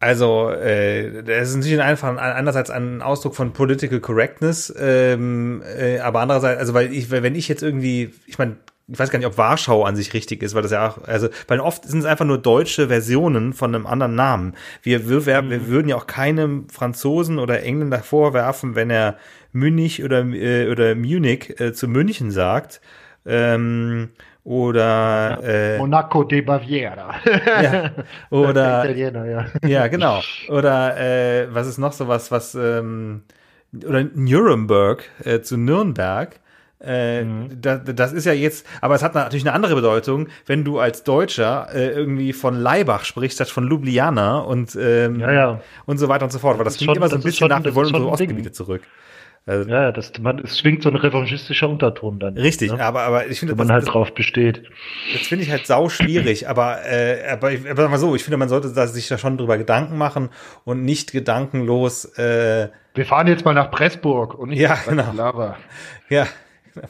also, 0.00 0.50
äh, 0.50 1.24
das 1.24 1.50
ist 1.50 1.56
natürlich 1.56 1.82
einfach 1.82 2.16
einerseits 2.16 2.70
ein 2.70 3.02
Ausdruck 3.02 3.34
von 3.34 3.52
Political 3.52 3.98
Correctness, 3.98 4.72
ähm, 4.78 5.62
äh, 5.76 5.98
aber 5.98 6.20
andererseits, 6.20 6.60
also 6.60 6.72
weil 6.72 6.92
ich, 6.92 7.10
wenn 7.10 7.34
ich 7.34 7.48
jetzt 7.48 7.64
irgendwie, 7.64 8.14
ich 8.26 8.38
meine, 8.38 8.58
ich 8.90 8.98
weiß 8.98 9.10
gar 9.10 9.18
nicht, 9.18 9.26
ob 9.26 9.36
Warschau 9.36 9.84
an 9.84 9.96
sich 9.96 10.14
richtig 10.14 10.42
ist, 10.42 10.54
weil 10.54 10.62
das 10.62 10.70
ja 10.70 10.88
auch, 10.88 11.06
also, 11.06 11.28
weil 11.46 11.60
oft 11.60 11.84
sind 11.84 11.98
es 11.98 12.04
einfach 12.06 12.24
nur 12.24 12.38
deutsche 12.38 12.88
Versionen 12.88 13.52
von 13.52 13.74
einem 13.74 13.86
anderen 13.86 14.14
Namen. 14.14 14.54
Wir, 14.82 15.08
wir, 15.08 15.26
wir, 15.26 15.50
wir 15.50 15.58
mhm. 15.58 15.66
würden 15.66 15.88
ja 15.88 15.96
auch 15.96 16.06
keinem 16.06 16.68
Franzosen 16.70 17.38
oder 17.38 17.62
Engländer 17.62 17.98
vorwerfen, 17.98 18.76
wenn 18.76 18.88
er 18.88 19.18
Münich 19.52 20.04
oder, 20.04 20.24
äh, 20.24 20.70
oder 20.70 20.94
Munich 20.94 21.58
äh, 21.60 21.72
zu 21.72 21.88
München 21.88 22.30
sagt. 22.30 22.80
Ähm, 23.26 24.10
oder 24.44 25.40
äh, 25.42 25.78
Monaco 25.78 26.24
de 26.24 26.40
Baviera. 26.40 27.16
ja, 27.62 27.90
oder 28.30 28.84
Italiener, 28.84 29.26
ja. 29.26 29.46
ja, 29.66 29.88
genau. 29.88 30.22
Oder 30.48 30.96
äh, 30.96 31.48
was 31.52 31.66
ist 31.66 31.76
noch 31.76 31.92
so 31.92 32.08
was, 32.08 32.30
was 32.30 32.54
ähm, 32.54 33.24
oder 33.86 34.04
Nuremberg 34.14 35.04
äh, 35.24 35.40
zu 35.40 35.58
Nürnberg. 35.58 36.40
Äh, 36.80 37.24
mhm. 37.24 37.60
das, 37.60 37.80
das 37.84 38.12
ist 38.12 38.24
ja 38.24 38.32
jetzt, 38.32 38.64
aber 38.80 38.94
es 38.94 39.02
hat 39.02 39.14
natürlich 39.14 39.44
eine 39.44 39.52
andere 39.52 39.74
Bedeutung, 39.74 40.28
wenn 40.46 40.64
du 40.64 40.78
als 40.78 41.02
Deutscher 41.02 41.66
äh, 41.74 41.88
irgendwie 41.88 42.32
von 42.32 42.54
Leibach 42.54 43.04
sprichst 43.04 43.34
statt 43.36 43.48
von 43.48 43.68
Ljubljana 43.68 44.38
und 44.38 44.78
ähm, 44.80 45.18
ja, 45.18 45.32
ja. 45.32 45.60
und 45.86 45.98
so 45.98 46.08
weiter 46.08 46.24
und 46.24 46.30
so 46.30 46.38
fort, 46.38 46.56
weil 46.56 46.64
das, 46.64 46.74
das 46.74 46.78
klingt 46.78 46.90
schon, 46.90 46.96
immer 46.96 47.08
so 47.08 47.16
ein 47.16 47.22
bisschen 47.22 47.38
schon, 47.38 47.48
nach, 47.48 47.64
wir 47.64 47.74
wollen 47.74 47.88
unsere 47.88 48.08
Ostgebiete 48.08 48.52
zurück. 48.52 48.82
Also, 49.48 49.66
ja, 49.70 49.92
das, 49.92 50.12
man, 50.20 50.40
es 50.40 50.58
schwingt 50.58 50.82
so 50.82 50.90
ein 50.90 50.96
revanchistischer 50.96 51.70
Unterton 51.70 52.18
dann. 52.18 52.36
Richtig, 52.36 52.70
ne? 52.70 52.84
aber, 52.84 53.00
aber 53.04 53.28
ich 53.28 53.38
finde, 53.40 53.52
Wenn 53.52 53.66
man 53.66 53.72
halt 53.72 53.86
das, 53.86 53.92
drauf 53.92 54.12
besteht. 54.12 54.64
Das 55.14 55.22
finde 55.22 55.44
ich 55.44 55.50
halt 55.50 55.66
sau 55.66 55.88
schwierig, 55.88 56.50
aber, 56.50 56.84
äh, 56.84 57.26
aber, 57.30 57.52
ich, 57.52 57.68
aber 57.68 57.88
mal 57.88 57.96
so, 57.96 58.14
ich 58.14 58.22
finde, 58.22 58.36
man 58.36 58.50
sollte 58.50 58.70
da, 58.74 58.86
sich 58.86 59.08
da 59.08 59.16
schon 59.16 59.38
drüber 59.38 59.56
Gedanken 59.56 59.96
machen 59.96 60.28
und 60.64 60.84
nicht 60.84 61.12
gedankenlos, 61.12 62.04
äh, 62.18 62.68
Wir 62.94 63.06
fahren 63.06 63.26
jetzt 63.26 63.46
mal 63.46 63.54
nach 63.54 63.70
Pressburg 63.70 64.34
und 64.34 64.50
nicht 64.50 64.58
ja, 64.58 64.68
nach 64.68 64.86
genau. 64.86 65.12
Lava. 65.14 65.56
Ja, 66.10 66.26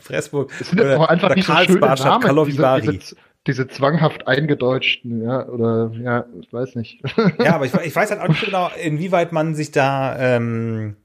Pressburg. 0.04 0.50
Es 0.60 0.70
sind 0.70 0.80
oder, 0.80 0.98
auch 0.98 1.08
einfach 1.08 1.36
nicht 1.36 1.46
so 1.46 1.54
schöne 1.54 1.78
Namen, 1.78 2.44
diese, 2.46 2.80
diese, 2.80 3.16
diese 3.46 3.68
zwanghaft 3.68 4.26
eingedeutschten, 4.26 5.22
ja, 5.22 5.46
oder, 5.46 5.92
ja, 5.94 6.24
ich 6.40 6.52
weiß 6.52 6.74
nicht. 6.74 7.00
Ja, 7.38 7.54
aber 7.54 7.66
ich, 7.66 7.74
ich 7.74 7.94
weiß 7.94 8.10
halt 8.10 8.20
auch 8.20 8.28
nicht 8.28 8.44
genau, 8.44 8.68
inwieweit 8.82 9.30
man 9.30 9.54
sich 9.54 9.70
da, 9.70 10.18
ähm, 10.18 10.96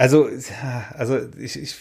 also, 0.00 0.30
also 0.96 1.18
ich, 1.38 1.60
ich, 1.60 1.76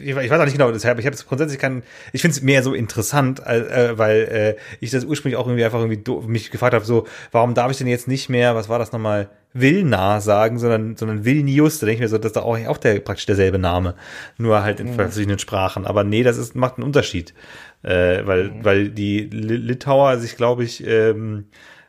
ich 0.00 0.14
weiß 0.14 0.40
auch 0.40 0.44
nicht 0.46 0.56
genau, 0.56 0.72
deshalb, 0.72 0.98
ich 0.98 1.04
habe 1.04 1.14
es 1.14 1.26
grundsätzlich 1.26 1.58
keinen, 1.58 1.82
ich 2.14 2.22
finde 2.22 2.34
es 2.34 2.42
mehr 2.42 2.62
so 2.62 2.72
interessant, 2.72 3.40
äh, 3.46 3.98
weil 3.98 4.56
äh, 4.56 4.56
ich 4.80 4.90
das 4.90 5.04
ursprünglich 5.04 5.36
auch 5.36 5.46
irgendwie 5.46 5.66
einfach 5.66 5.78
irgendwie 5.78 6.26
mich 6.26 6.50
gefragt 6.50 6.72
habe, 6.72 6.86
so, 6.86 7.06
warum 7.30 7.52
darf 7.52 7.70
ich 7.70 7.76
denn 7.76 7.86
jetzt 7.86 8.08
nicht 8.08 8.30
mehr, 8.30 8.54
was 8.54 8.70
war 8.70 8.78
das 8.78 8.92
nochmal, 8.92 9.28
Vilna 9.52 10.22
sagen, 10.22 10.58
sondern, 10.58 10.96
sondern 10.96 11.26
Vilnius, 11.26 11.78
da 11.78 11.84
denke 11.84 11.96
ich 11.96 12.00
mir 12.00 12.08
so, 12.08 12.16
das 12.16 12.32
ist 12.32 12.38
auch, 12.38 12.58
auch 12.66 12.78
der, 12.78 13.00
praktisch 13.00 13.26
derselbe 13.26 13.58
Name, 13.58 13.96
nur 14.38 14.62
halt 14.62 14.80
in 14.80 14.92
mhm. 14.92 14.94
verschiedenen 14.94 15.38
Sprachen. 15.38 15.86
Aber 15.86 16.04
nee, 16.04 16.22
das 16.22 16.38
ist, 16.38 16.56
macht 16.56 16.78
einen 16.78 16.84
Unterschied, 16.84 17.34
äh, 17.82 18.24
weil, 18.24 18.44
mhm. 18.44 18.64
weil 18.64 18.88
die 18.88 19.24
Litauer 19.24 20.16
sich, 20.16 20.38
glaube 20.38 20.64
ich, 20.64 20.86
ähm, 20.86 21.48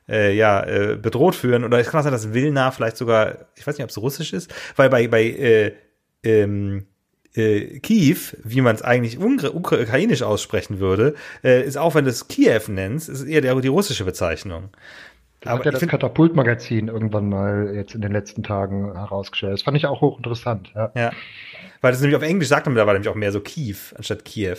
äh, 0.09 0.33
ja, 0.33 0.63
äh, 0.63 0.95
bedroht 0.95 1.35
fühlen. 1.35 1.63
Oder 1.63 1.79
es 1.79 1.89
kann 1.89 1.99
auch 1.99 2.03
sein, 2.03 2.11
dass 2.11 2.33
Vilna 2.33 2.71
vielleicht 2.71 2.97
sogar, 2.97 3.47
ich 3.55 3.65
weiß 3.65 3.77
nicht, 3.77 3.83
ob 3.83 3.89
es 3.89 3.97
russisch 3.97 4.33
ist, 4.33 4.53
weil 4.75 4.89
bei, 4.89 5.07
bei 5.07 5.23
äh, 5.23 5.73
ähm, 6.23 6.87
äh, 7.35 7.79
Kiew, 7.79 8.17
wie 8.43 8.61
man 8.61 8.75
es 8.75 8.81
eigentlich 8.81 9.19
ukrainisch 9.19 10.23
aussprechen 10.23 10.79
würde, 10.79 11.15
äh, 11.43 11.63
ist 11.63 11.77
auch 11.77 11.95
wenn 11.95 12.05
du 12.05 12.09
es 12.09 12.27
Kiew 12.27 12.61
nennst, 12.67 13.09
ist 13.09 13.23
eher 13.23 13.41
der, 13.41 13.55
die 13.55 13.67
russische 13.67 14.03
Bezeichnung. 14.03 14.69
Das 15.41 15.51
Aber 15.51 15.59
hat 15.59 15.65
ja 15.65 15.71
das 15.71 15.87
Katapultmagazin 15.87 16.89
irgendwann 16.89 17.29
mal 17.29 17.71
jetzt 17.73 17.95
in 17.95 18.01
den 18.01 18.11
letzten 18.11 18.43
Tagen 18.43 18.93
herausgestellt. 18.93 19.53
Das 19.53 19.61
fand 19.61 19.77
ich 19.77 19.85
auch 19.85 20.01
hochinteressant. 20.01 20.71
Ja. 20.75 20.91
ja. 20.95 21.11
Weil 21.81 21.91
das 21.91 22.01
nämlich 22.01 22.17
auf 22.17 22.23
Englisch 22.23 22.49
sagt 22.49 22.65
man 22.65 22.73
mittlerweile 22.73 22.97
nämlich 22.97 23.09
auch 23.09 23.15
mehr 23.15 23.31
so 23.31 23.39
Kiew 23.39 23.77
anstatt 23.95 24.25
Kiew. 24.25 24.57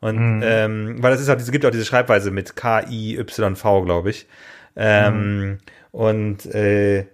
Und 0.00 0.36
mhm. 0.36 0.42
ähm, 0.42 1.02
weil 1.02 1.12
das 1.12 1.20
ist 1.20 1.28
auch, 1.28 1.36
es 1.36 1.52
gibt 1.52 1.66
auch 1.66 1.70
diese 1.70 1.84
Schreibweise 1.84 2.30
mit 2.30 2.56
K-I-Y-V, 2.56 3.82
glaube 3.82 4.10
ich. 4.10 4.26
Ähm, 4.76 5.40
mhm. 5.40 5.58
Und 5.90 6.46
äh, 6.46 7.06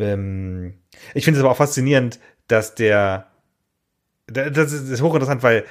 ähm, 0.00 0.74
ich 1.14 1.24
finde 1.24 1.38
es 1.38 1.44
aber 1.44 1.52
auch 1.52 1.56
faszinierend, 1.56 2.18
dass 2.48 2.74
der, 2.74 3.28
das 4.26 4.72
ist, 4.72 4.84
das 4.84 4.90
ist 4.90 5.02
hochinteressant, 5.02 5.42
weil 5.42 5.64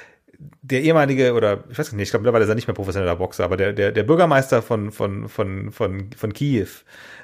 der 0.61 0.81
ehemalige, 0.81 1.33
oder 1.33 1.63
ich 1.69 1.77
weiß 1.77 1.91
nicht, 1.93 2.03
ich 2.03 2.09
glaube 2.09 2.23
mittlerweile 2.23 2.43
ist 2.43 2.49
er 2.49 2.55
nicht 2.55 2.67
mehr 2.67 2.75
professioneller 2.75 3.15
Boxer, 3.15 3.43
aber 3.45 3.57
der, 3.57 3.73
der, 3.73 3.91
der 3.91 4.03
Bürgermeister 4.03 4.61
von, 4.61 4.91
von, 4.91 5.29
von, 5.29 5.71
von, 5.71 6.11
von 6.11 6.33
Kiew, 6.33 6.67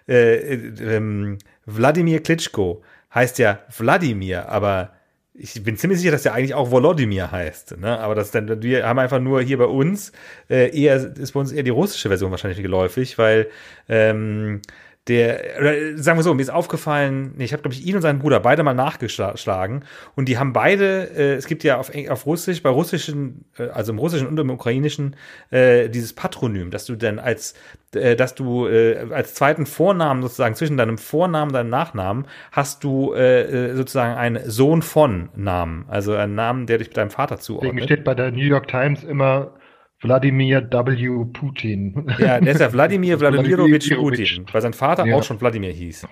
äh, 0.07 0.35
äh, 0.35 0.95
ähm, 0.95 1.37
Wladimir 1.65 2.21
Klitschko, 2.21 2.83
heißt 3.13 3.39
ja 3.39 3.59
Wladimir, 3.77 4.49
aber 4.49 4.93
ich 5.41 5.63
bin 5.63 5.77
ziemlich 5.77 5.99
sicher, 5.99 6.11
dass 6.11 6.23
der 6.23 6.33
eigentlich 6.33 6.53
auch 6.53 6.69
Volodymyr 6.69 7.31
heißt. 7.31 7.77
Ne? 7.77 7.97
Aber 7.97 8.13
das 8.13 8.31
dann, 8.31 8.61
wir 8.61 8.85
haben 8.85 8.99
einfach 8.99 9.19
nur 9.19 9.41
hier 9.41 9.57
bei 9.57 9.65
uns 9.65 10.11
äh, 10.49 10.77
eher 10.77 11.17
ist 11.17 11.31
bei 11.31 11.39
uns 11.39 11.51
eher 11.51 11.63
die 11.63 11.69
russische 11.69 12.09
Version 12.09 12.31
wahrscheinlich 12.31 12.61
geläufig, 12.61 13.17
weil 13.17 13.47
ähm, 13.87 14.61
der, 15.09 15.57
oder 15.59 15.97
sagen 15.97 16.19
wir 16.19 16.23
so, 16.23 16.33
mir 16.33 16.41
ist 16.41 16.51
aufgefallen, 16.51 17.33
ich 17.39 17.51
habe, 17.51 17.63
glaube 17.63 17.73
ich, 17.73 17.85
ihn 17.85 17.95
und 17.95 18.01
seinen 18.01 18.19
Bruder 18.19 18.39
beide 18.39 18.63
mal 18.63 18.75
nachgeschlagen 18.75 19.83
und 20.15 20.29
die 20.29 20.37
haben 20.37 20.53
beide, 20.53 21.09
äh, 21.15 21.33
es 21.33 21.47
gibt 21.47 21.63
ja 21.63 21.77
auf, 21.77 21.91
auf 22.09 22.25
Russisch, 22.25 22.61
bei 22.61 22.69
russischen, 22.69 23.45
äh, 23.57 23.69
also 23.69 23.91
im 23.91 23.97
russischen 23.97 24.27
und 24.27 24.39
im 24.39 24.51
ukrainischen, 24.51 25.15
äh, 25.49 25.89
dieses 25.89 26.13
Patronym, 26.13 26.69
dass 26.69 26.85
du 26.85 26.95
dann 26.95 27.17
als, 27.17 27.55
äh, 27.95 28.15
dass 28.15 28.35
du 28.35 28.67
äh, 28.67 29.07
als 29.11 29.33
zweiten 29.33 29.65
Vornamen 29.65 30.21
sozusagen 30.21 30.53
zwischen 30.53 30.77
deinem 30.77 30.99
Vornamen 30.99 31.49
und 31.49 31.55
deinem 31.55 31.71
Nachnamen 31.71 32.25
hast 32.51 32.83
du 32.83 33.13
äh, 33.13 33.71
äh 33.71 33.75
sozusagen 33.75 34.15
einen 34.15 34.49
Sohn 34.49 34.83
von 34.83 35.29
Namen, 35.35 35.85
also 35.87 36.13
einen 36.13 36.35
Namen, 36.35 36.67
der 36.67 36.77
dich 36.77 36.89
mit 36.89 36.97
deinem 36.97 37.09
Vater 37.09 37.39
zuordnet. 37.39 37.73
Deswegen 37.73 37.85
steht 37.87 38.03
bei 38.03 38.13
der 38.13 38.31
New 38.31 38.45
York 38.45 38.67
Times 38.67 39.03
immer 39.03 39.53
Wladimir 40.01 40.61
W. 40.71 41.25
Putin. 41.33 42.07
Ja, 42.19 42.39
der 42.39 42.53
ist 42.53 42.61
ja 42.61 42.71
Wladimir 42.73 43.19
Wladimirovich 43.19 43.93
Putin, 43.95 44.45
weil 44.51 44.61
sein 44.61 44.73
Vater 44.73 45.05
ja. 45.05 45.15
auch 45.15 45.23
schon 45.23 45.39
Wladimir 45.41 45.71
hieß. 45.71 46.07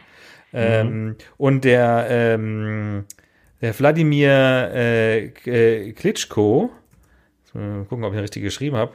Ähm, 0.53 1.05
mhm. 1.05 1.15
und 1.38 1.65
der, 1.65 2.07
ähm, 2.09 3.05
der 3.61 3.77
Wladimir 3.77 4.71
äh, 4.73 5.25
äh, 5.45 5.91
Klitschko, 5.91 6.71
mal 7.53 7.85
gucken, 7.85 8.05
ob 8.05 8.13
ich 8.13 8.17
ihn 8.17 8.21
richtig 8.21 8.43
geschrieben 8.43 8.77
habe, 8.77 8.93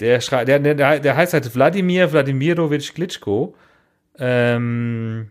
der, 0.00 0.18
der, 0.18 0.58
der, 0.58 0.98
der 1.00 1.16
heißt 1.16 1.34
halt 1.34 1.54
Wladimir 1.54 2.12
Wladimirovich 2.12 2.94
Klitschko. 2.94 3.54
Ähm, 4.18 5.30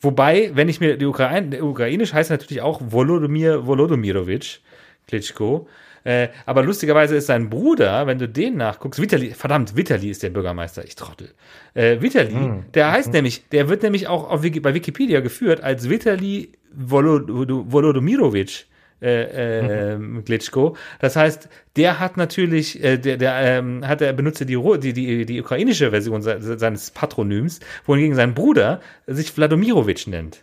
wobei, 0.00 0.50
wenn 0.54 0.68
ich 0.68 0.80
mir 0.80 0.96
die 0.96 1.06
Ukraine, 1.06 1.62
ukrainisch 1.64 2.12
heißt 2.12 2.30
natürlich 2.30 2.62
auch 2.62 2.80
Volodymyr 2.84 3.66
Volodymyrovich 3.66 4.62
Klitschko. 5.06 5.68
Äh, 6.04 6.28
aber 6.46 6.62
lustigerweise 6.62 7.16
ist 7.16 7.26
sein 7.26 7.50
Bruder, 7.50 8.06
wenn 8.06 8.18
du 8.18 8.28
den 8.28 8.56
nachguckst, 8.56 9.00
Vitali, 9.00 9.30
verdammt, 9.32 9.76
Vitali 9.76 10.10
ist 10.10 10.22
der 10.22 10.30
Bürgermeister, 10.30 10.84
ich 10.84 10.96
trottel. 10.96 11.30
Äh, 11.74 12.00
Vitali, 12.00 12.34
mhm. 12.34 12.64
der 12.74 12.92
heißt 12.92 13.08
mhm. 13.08 13.14
nämlich, 13.14 13.48
der 13.48 13.68
wird 13.68 13.82
nämlich 13.82 14.06
auch 14.06 14.30
auf, 14.30 14.42
bei 14.42 14.74
Wikipedia 14.74 15.20
geführt 15.20 15.62
als 15.62 15.88
Vitali 15.88 16.52
Volodymyrovich. 16.72 18.66
Äh, 19.00 19.92
äh, 19.92 19.96
mhm. 19.96 20.24
Glitschko. 20.24 20.76
Das 20.98 21.14
heißt, 21.14 21.48
der 21.76 22.00
hat 22.00 22.16
natürlich, 22.16 22.82
äh, 22.82 22.98
der, 22.98 23.16
der 23.16 23.36
ähm, 23.42 23.86
hat 23.86 24.02
er 24.02 24.12
benutzte 24.12 24.44
die, 24.44 24.56
die, 24.80 24.92
die, 24.92 25.24
die 25.24 25.40
ukrainische 25.40 25.90
Version 25.90 26.20
seines 26.20 26.90
Patronyms, 26.90 27.60
wohingegen 27.86 28.16
sein 28.16 28.34
Bruder 28.34 28.80
sich 29.06 29.36
Wladimirovich 29.36 30.08
nennt. 30.08 30.42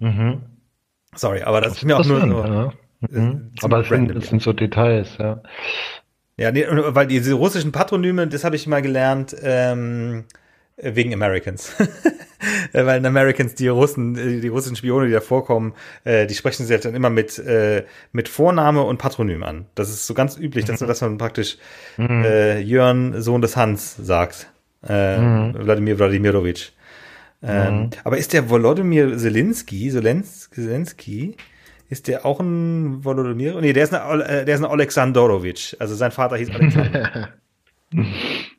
Mhm. 0.00 0.42
Sorry, 1.14 1.42
aber 1.42 1.60
das, 1.60 1.74
das 1.74 1.78
ist 1.78 1.84
mir 1.84 1.96
auch 1.96 2.04
nur, 2.04 2.26
nur 2.26 2.74
Mhm. 3.00 3.52
Aber 3.62 3.80
es 3.80 3.88
sind, 3.88 4.14
das 4.14 4.28
sind 4.28 4.42
so 4.42 4.52
Details, 4.52 5.16
ja. 5.18 5.42
Ja, 6.36 6.52
nee, 6.52 6.64
weil 6.68 7.08
diese 7.08 7.34
russischen 7.34 7.72
Patronyme, 7.72 8.28
das 8.28 8.44
habe 8.44 8.54
ich 8.54 8.66
mal 8.68 8.80
gelernt, 8.80 9.34
ähm, 9.42 10.24
wegen 10.76 11.12
Americans. 11.12 11.74
weil 12.72 12.98
in 12.98 13.06
Americans 13.06 13.56
die 13.56 13.66
Russen, 13.66 14.14
die 14.14 14.46
russischen 14.46 14.76
Spione, 14.76 15.08
die 15.08 15.12
da 15.12 15.20
vorkommen, 15.20 15.74
äh, 16.04 16.26
die 16.26 16.34
sprechen 16.34 16.64
sich 16.64 16.72
halt 16.72 16.84
dann 16.84 16.94
immer 16.94 17.10
mit, 17.10 17.38
äh, 17.40 17.84
mit 18.12 18.28
Vorname 18.28 18.82
und 18.82 18.98
Patronym 18.98 19.42
an. 19.42 19.66
Das 19.74 19.88
ist 19.88 20.06
so 20.06 20.14
ganz 20.14 20.38
üblich, 20.38 20.64
dass, 20.64 20.80
mhm. 20.80 20.86
dass 20.86 21.00
man 21.00 21.18
praktisch 21.18 21.58
mhm. 21.96 22.24
äh, 22.24 22.60
Jörn, 22.60 23.20
Sohn 23.20 23.42
des 23.42 23.56
Hans, 23.56 23.96
sagt. 23.96 24.48
Äh, 24.88 25.18
mhm. 25.18 25.54
Wladimir 25.54 25.98
Wladimirovich. 25.98 26.72
Ähm, 27.42 27.74
mhm. 27.74 27.90
Aber 28.04 28.16
ist 28.16 28.32
der 28.32 28.48
Volodymyr 28.48 29.16
Zelensky, 29.18 29.90
Zelensky, 29.90 30.54
Zelensky 30.54 31.36
ist 31.88 32.08
der 32.08 32.26
auch 32.26 32.40
ein 32.40 33.04
Volodymyr? 33.04 33.60
Nee, 33.60 33.72
der 33.72 33.84
ist 33.84 33.94
ein, 33.94 34.20
äh, 34.20 34.44
der 34.44 34.54
ist 34.54 34.62
ein 34.62 34.70
Alexandrowitsch. 34.70 35.76
Also 35.78 35.94
sein 35.94 36.12
Vater 36.12 36.36
hieß 36.36 36.50
Alexander. 36.50 37.28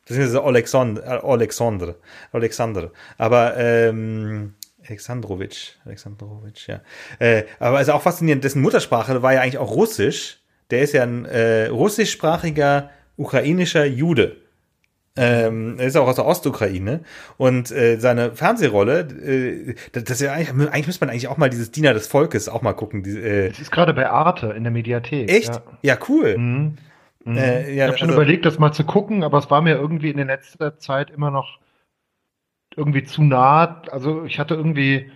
das 0.07 0.17
ist 0.17 0.35
Alexander, 0.35 1.23
Alexander, 1.23 1.95
Alexander. 2.31 2.91
Aber 3.17 3.55
ähm, 3.57 4.55
Alexandrowitsch, 4.87 5.73
Alexandrowitsch, 5.85 6.67
ja. 6.67 6.81
Äh, 7.19 7.43
aber 7.59 7.79
es 7.79 7.87
ist 7.87 7.93
auch 7.93 8.01
faszinierend, 8.01 8.43
dessen 8.43 8.61
Muttersprache 8.61 9.21
war 9.21 9.33
ja 9.33 9.41
eigentlich 9.41 9.59
auch 9.59 9.71
Russisch. 9.71 10.39
Der 10.71 10.81
ist 10.81 10.93
ja 10.93 11.03
ein 11.03 11.25
äh, 11.25 11.67
russischsprachiger 11.67 12.89
ukrainischer 13.17 13.85
Jude. 13.85 14.37
Ähm, 15.19 15.75
er 15.77 15.87
ist 15.87 15.97
auch 15.97 16.07
aus 16.07 16.15
der 16.15 16.25
Ostukraine 16.25 17.01
und 17.35 17.71
äh, 17.71 17.97
seine 17.97 18.31
Fernsehrolle, 18.31 18.99
äh, 19.01 19.75
das, 19.91 20.05
das 20.05 20.21
ist 20.21 20.21
ja 20.21 20.31
eigentlich, 20.31 20.49
eigentlich 20.69 20.87
müsste 20.87 21.05
man 21.05 21.09
eigentlich 21.09 21.27
auch 21.27 21.35
mal 21.35 21.49
dieses 21.49 21.71
Diener 21.71 21.93
des 21.93 22.07
Volkes 22.07 22.47
auch 22.47 22.61
mal 22.61 22.71
gucken. 22.71 23.03
Die, 23.03 23.17
äh, 23.17 23.49
das 23.49 23.59
ist 23.59 23.71
gerade 23.71 23.93
bei 23.93 24.09
Arte 24.09 24.47
in 24.55 24.63
der 24.63 24.71
Mediathek. 24.71 25.29
Echt? 25.29 25.55
Ja, 25.55 25.61
ja 25.81 25.97
cool. 26.07 26.37
Mhm. 26.37 26.77
Mhm. 27.25 27.35
Äh, 27.35 27.73
ja, 27.73 27.85
ich 27.85 27.89
habe 27.89 27.97
schon 27.97 28.09
also, 28.09 28.21
überlegt, 28.21 28.45
das 28.45 28.59
mal 28.59 28.71
zu 28.71 28.85
gucken, 28.85 29.23
aber 29.23 29.37
es 29.39 29.51
war 29.51 29.61
mir 29.61 29.75
irgendwie 29.75 30.09
in 30.09 30.17
der 30.17 30.25
letzten 30.25 30.79
Zeit 30.79 31.09
immer 31.11 31.31
noch 31.31 31.59
irgendwie 32.77 33.03
zu 33.03 33.21
nah. 33.21 33.81
Also 33.91 34.23
ich 34.23 34.39
hatte 34.39 34.55
irgendwie, 34.55 35.11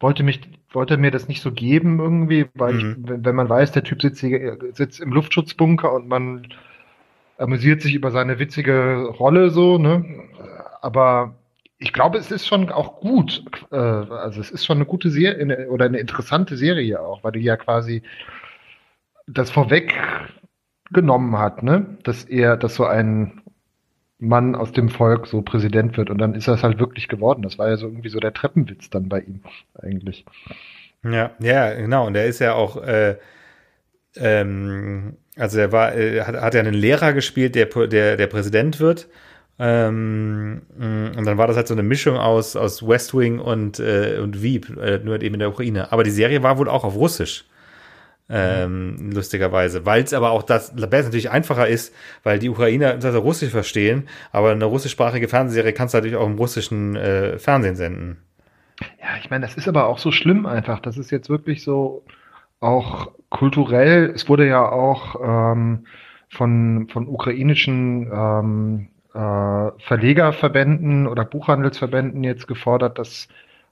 wollte 0.00 0.22
mich, 0.22 0.40
wollte 0.72 0.96
mir 0.96 1.10
das 1.10 1.28
nicht 1.28 1.42
so 1.42 1.52
geben 1.52 1.98
irgendwie, 1.98 2.46
weil 2.54 2.72
mhm. 2.72 3.04
ich, 3.06 3.24
wenn 3.24 3.34
man 3.34 3.48
weiß, 3.50 3.72
der 3.72 3.84
Typ 3.84 4.00
sitzt, 4.00 4.20
hier, 4.20 4.58
sitzt 4.72 5.00
im 5.00 5.12
Luftschutzbunker 5.12 5.92
und 5.92 6.08
man 6.08 6.48
amüsiert 7.38 7.82
sich 7.82 7.94
über 7.94 8.10
seine 8.10 8.38
witzige 8.38 9.06
Rolle 9.18 9.50
so, 9.50 9.78
ne? 9.78 10.04
Aber 10.80 11.34
ich 11.78 11.92
glaube, 11.92 12.18
es 12.18 12.30
ist 12.30 12.46
schon 12.46 12.70
auch 12.70 13.00
gut. 13.00 13.44
Äh, 13.70 13.76
also 13.76 14.40
es 14.40 14.50
ist 14.50 14.64
schon 14.64 14.78
eine 14.78 14.86
gute 14.86 15.10
Serie 15.10 15.68
oder 15.68 15.86
eine 15.86 15.98
interessante 15.98 16.56
Serie 16.56 17.00
auch, 17.00 17.24
weil 17.24 17.32
du 17.32 17.40
ja 17.40 17.56
quasi 17.56 18.02
das 19.26 19.50
vorweggenommen 19.50 21.38
hat, 21.38 21.62
ne? 21.62 21.98
Dass 22.02 22.24
er, 22.24 22.56
dass 22.56 22.74
so 22.74 22.86
ein 22.86 23.42
Mann 24.18 24.54
aus 24.54 24.72
dem 24.72 24.88
Volk 24.88 25.26
so 25.26 25.42
Präsident 25.42 25.96
wird 25.96 26.10
und 26.10 26.18
dann 26.18 26.34
ist 26.34 26.48
das 26.48 26.62
halt 26.62 26.78
wirklich 26.78 27.08
geworden. 27.08 27.42
Das 27.42 27.58
war 27.58 27.68
ja 27.68 27.76
so 27.76 27.86
irgendwie 27.86 28.08
so 28.08 28.20
der 28.20 28.32
Treppenwitz 28.32 28.90
dann 28.90 29.08
bei 29.08 29.20
ihm 29.20 29.40
eigentlich. 29.80 30.24
Ja, 31.02 31.32
ja, 31.40 31.74
genau. 31.74 32.06
Und 32.06 32.16
er 32.16 32.26
ist 32.26 32.38
ja 32.38 32.54
auch, 32.54 32.82
äh, 32.82 33.16
ähm, 34.16 35.16
also 35.36 35.58
er 35.58 35.72
war, 35.72 35.94
äh, 35.94 36.20
hat, 36.22 36.36
hat 36.36 36.54
ja 36.54 36.60
einen 36.60 36.74
Lehrer 36.74 37.12
gespielt, 37.12 37.54
der, 37.54 37.66
der, 37.66 38.16
der 38.16 38.26
Präsident 38.26 38.80
wird. 38.80 39.08
Ähm, 39.58 40.62
und 40.76 41.24
dann 41.24 41.38
war 41.38 41.46
das 41.46 41.56
halt 41.56 41.68
so 41.68 41.74
eine 41.74 41.84
Mischung 41.84 42.16
aus, 42.16 42.56
aus 42.56 42.86
West 42.86 43.16
Wing 43.16 43.38
und, 43.38 43.78
äh, 43.78 44.18
und 44.20 44.42
Wieb, 44.42 44.76
äh, 44.78 44.98
nur 44.98 45.22
eben 45.22 45.34
in 45.34 45.38
der 45.38 45.50
Ukraine. 45.50 45.92
Aber 45.92 46.02
die 46.02 46.10
Serie 46.10 46.42
war 46.42 46.58
wohl 46.58 46.68
auch 46.68 46.84
auf 46.84 46.96
Russisch. 46.96 47.44
Ähm, 48.28 49.10
lustigerweise. 49.12 49.84
Weil 49.84 50.02
es 50.02 50.14
aber 50.14 50.30
auch 50.30 50.42
das, 50.42 50.72
es 50.74 50.80
natürlich 50.80 51.30
einfacher 51.30 51.68
ist, 51.68 51.94
weil 52.22 52.38
die 52.38 52.48
Ukrainer 52.48 52.94
das 52.94 53.14
Russisch 53.14 53.50
verstehen, 53.50 54.08
aber 54.32 54.52
eine 54.52 54.64
russischsprachige 54.64 55.28
Fernsehserie 55.28 55.74
kannst 55.74 55.92
du 55.92 55.98
natürlich 55.98 56.16
auch 56.16 56.26
im 56.26 56.38
russischen 56.38 56.96
äh, 56.96 57.38
Fernsehen 57.38 57.76
senden. 57.76 58.16
Ja, 58.98 59.18
ich 59.20 59.28
meine, 59.28 59.44
das 59.46 59.56
ist 59.56 59.68
aber 59.68 59.86
auch 59.86 59.98
so 59.98 60.10
schlimm 60.10 60.46
einfach. 60.46 60.80
Das 60.80 60.96
ist 60.96 61.10
jetzt 61.10 61.28
wirklich 61.28 61.62
so 61.62 62.02
auch 62.64 63.12
kulturell. 63.30 64.12
Es 64.14 64.28
wurde 64.28 64.46
ja 64.46 64.68
auch 64.68 65.16
ähm, 65.22 65.86
von, 66.30 66.88
von 66.88 67.06
ukrainischen 67.08 68.10
ähm, 68.12 68.88
äh, 69.14 69.70
Verlegerverbänden 69.78 71.06
oder 71.06 71.24
Buchhandelsverbänden 71.24 72.24
jetzt 72.24 72.48
gefordert, 72.48 72.98
dass 72.98 73.28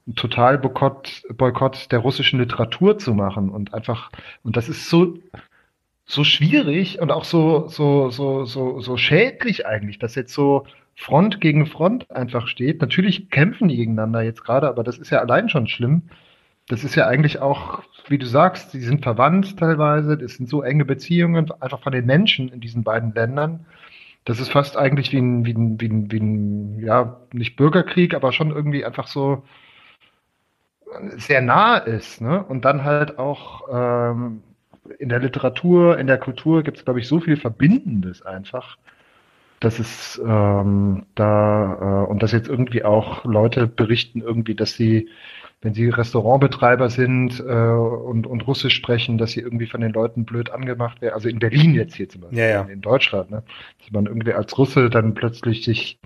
ein 0.07 0.15
Totalboykott 0.15 1.23
Boykott 1.37 1.91
der 1.91 1.99
russischen 1.99 2.39
Literatur 2.39 2.97
zu 2.97 3.13
machen 3.13 3.49
und 3.49 3.73
einfach 3.73 4.11
und 4.43 4.57
das 4.57 4.67
ist 4.69 4.89
so 4.89 5.17
so 6.05 6.23
schwierig 6.25 6.99
und 7.01 7.11
auch 7.11 7.23
so 7.23 7.67
so 7.67 8.09
so 8.09 8.45
so 8.45 8.81
so 8.81 8.97
schädlich 8.97 9.65
eigentlich, 9.65 9.99
dass 9.99 10.15
jetzt 10.15 10.33
so 10.33 10.65
Front 10.95 11.41
gegen 11.41 11.65
Front 11.65 12.11
einfach 12.11 12.47
steht. 12.47 12.81
Natürlich 12.81 13.29
kämpfen 13.29 13.67
die 13.67 13.77
gegeneinander 13.77 14.21
jetzt 14.21 14.43
gerade, 14.43 14.67
aber 14.67 14.83
das 14.83 14.97
ist 14.97 15.09
ja 15.09 15.19
allein 15.19 15.49
schon 15.49 15.67
schlimm. 15.67 16.03
Das 16.67 16.83
ist 16.83 16.95
ja 16.95 17.07
eigentlich 17.07 17.39
auch, 17.39 17.83
wie 18.07 18.17
du 18.17 18.25
sagst, 18.25 18.71
sie 18.71 18.81
sind 18.81 19.03
verwandt 19.03 19.59
teilweise. 19.59 20.13
Es 20.13 20.37
sind 20.37 20.49
so 20.49 20.61
enge 20.61 20.85
Beziehungen 20.85 21.51
einfach 21.59 21.81
von 21.81 21.93
den 21.93 22.05
Menschen 22.05 22.49
in 22.49 22.61
diesen 22.61 22.83
beiden 22.83 23.13
Ländern. 23.13 23.65
Das 24.25 24.39
ist 24.39 24.49
fast 24.49 24.77
eigentlich 24.77 25.11
wie 25.11 25.19
ein, 25.19 25.45
wie 25.45 25.53
ein, 25.53 25.81
wie 25.81 25.89
ein, 25.89 26.11
wie 26.11 26.19
ein 26.19 26.79
ja, 26.79 27.19
nicht 27.33 27.57
Bürgerkrieg, 27.57 28.13
aber 28.13 28.31
schon 28.31 28.51
irgendwie 28.51 28.85
einfach 28.85 29.07
so 29.07 29.43
sehr 31.17 31.41
nah 31.41 31.77
ist. 31.77 32.21
Ne? 32.21 32.43
Und 32.43 32.63
dann 32.65 32.83
halt 32.83 33.19
auch 33.19 33.67
ähm, 33.71 34.43
in 34.99 35.09
der 35.09 35.19
Literatur, 35.19 35.97
in 35.97 36.07
der 36.07 36.17
Kultur 36.17 36.63
gibt 36.63 36.77
es, 36.77 36.85
glaube 36.85 36.99
ich, 36.99 37.07
so 37.07 37.19
viel 37.19 37.37
Verbindendes 37.37 38.21
einfach 38.21 38.77
dass 39.63 39.79
es 39.79 40.21
ähm, 40.25 41.05
da 41.15 42.03
äh, 42.05 42.11
und 42.11 42.21
dass 42.21 42.33
jetzt 42.33 42.49
irgendwie 42.49 42.83
auch 42.83 43.23
Leute 43.23 43.65
berichten 43.65 44.21
irgendwie, 44.21 44.55
dass 44.55 44.73
sie, 44.73 45.07
wenn 45.63 45.73
sie 45.73 45.89
Restaurantbetreiber 45.89 46.89
sind 46.89 47.39
äh, 47.39 47.43
und, 47.43 48.27
und 48.27 48.47
Russisch 48.47 48.75
sprechen, 48.75 49.17
dass 49.17 49.31
sie 49.31 49.39
irgendwie 49.39 49.65
von 49.65 49.81
den 49.81 49.93
Leuten 49.93 50.25
blöd 50.25 50.49
angemacht 50.51 51.01
werden. 51.01 51.13
Also 51.13 51.29
in 51.29 51.39
Berlin 51.39 51.73
jetzt 51.73 51.95
hier 51.95 52.09
zum 52.09 52.21
Beispiel, 52.21 52.39
ja, 52.39 52.47
ja. 52.47 52.61
in 52.63 52.81
Deutschland, 52.81 53.31
ne? 53.31 53.43
dass 53.79 53.91
man 53.91 54.05
irgendwie 54.05 54.33
als 54.33 54.57
Russe 54.57 54.89
dann 54.89 55.13
plötzlich 55.13 55.63
sich 55.63 55.97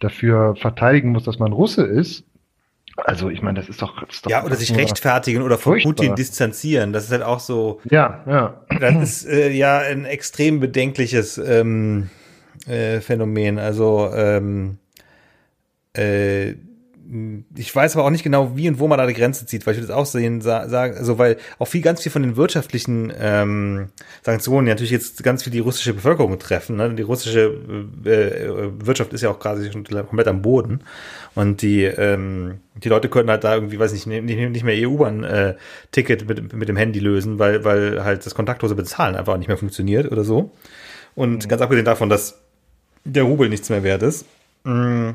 dafür 0.00 0.56
verteidigen 0.56 1.10
muss, 1.10 1.24
dass 1.24 1.38
man 1.38 1.52
Russe 1.52 1.84
ist. 1.84 2.24
Also 2.96 3.28
ich 3.28 3.42
meine, 3.42 3.58
das 3.58 3.68
ist 3.68 3.82
doch, 3.82 4.00
das 4.06 4.16
ist 4.16 4.26
doch 4.26 4.30
ja 4.30 4.44
oder 4.44 4.54
sich 4.54 4.74
rechtfertigen 4.74 5.42
oder 5.42 5.58
von 5.58 5.80
Putin 5.82 6.14
distanzieren. 6.14 6.92
Das 6.92 7.04
ist 7.04 7.10
halt 7.10 7.22
auch 7.22 7.40
so. 7.40 7.80
Ja, 7.90 8.22
ja. 8.26 8.64
Das 8.80 8.94
ist 8.94 9.26
äh, 9.26 9.50
ja 9.50 9.78
ein 9.78 10.04
extrem 10.04 10.60
bedenkliches 10.60 11.36
ähm, 11.38 12.08
äh, 12.66 13.00
Phänomen. 13.00 13.58
Also 13.58 14.10
ähm, 14.14 14.78
äh, 15.94 16.54
ich 17.56 17.74
weiß 17.74 17.96
aber 17.96 18.06
auch 18.06 18.10
nicht 18.10 18.22
genau, 18.22 18.56
wie 18.56 18.68
und 18.68 18.78
wo 18.78 18.88
man 18.88 18.98
da 18.98 19.06
die 19.06 19.14
Grenze 19.14 19.46
zieht, 19.46 19.66
weil 19.66 19.74
ich 19.74 19.80
würde 19.80 19.88
das 19.88 19.96
auch 19.96 20.06
sehen, 20.06 20.40
sagen, 20.40 20.96
also 20.96 21.18
weil 21.18 21.36
auch 21.58 21.66
viel, 21.66 21.82
ganz 21.82 22.02
viel 22.02 22.10
von 22.10 22.22
den 22.22 22.36
wirtschaftlichen 22.36 23.12
ähm, 23.18 23.88
Sanktionen 24.22 24.68
natürlich 24.68 24.90
jetzt 24.90 25.22
ganz 25.22 25.42
viel 25.42 25.52
die 25.52 25.58
russische 25.58 25.94
Bevölkerung 25.94 26.38
treffen. 26.38 26.76
Ne? 26.76 26.94
Die 26.94 27.02
russische 27.02 27.52
äh, 28.04 28.86
Wirtschaft 28.86 29.12
ist 29.12 29.22
ja 29.22 29.30
auch 29.30 29.38
quasi 29.38 29.70
schon 29.70 29.84
komplett 29.84 30.28
am 30.28 30.42
Boden 30.42 30.80
und 31.34 31.62
die 31.62 31.84
ähm, 31.84 32.60
die 32.76 32.88
Leute 32.88 33.08
können 33.08 33.30
halt 33.30 33.44
da 33.44 33.54
irgendwie, 33.54 33.78
weiß 33.78 33.92
ich 33.92 34.06
nicht, 34.06 34.24
nicht 34.24 34.64
mehr 34.64 34.74
ihr 34.74 34.90
U-Bahn-Ticket 34.90 36.22
äh, 36.22 36.24
mit, 36.24 36.52
mit 36.52 36.68
dem 36.68 36.76
Handy 36.76 36.98
lösen, 36.98 37.38
weil 37.38 37.64
weil 37.64 38.02
halt 38.02 38.24
das 38.24 38.34
kontaktlose 38.34 38.74
Bezahlen 38.74 39.14
einfach 39.14 39.36
nicht 39.36 39.48
mehr 39.48 39.58
funktioniert 39.58 40.10
oder 40.10 40.24
so. 40.24 40.52
Und 41.14 41.44
mhm. 41.44 41.48
ganz 41.48 41.62
abgesehen 41.62 41.84
davon, 41.84 42.08
dass 42.08 42.40
der 43.04 43.24
Rubel 43.24 43.48
nichts 43.48 43.68
mehr 43.68 43.82
wert 43.82 44.02
ist. 44.02 44.26
Mm. 44.64 45.10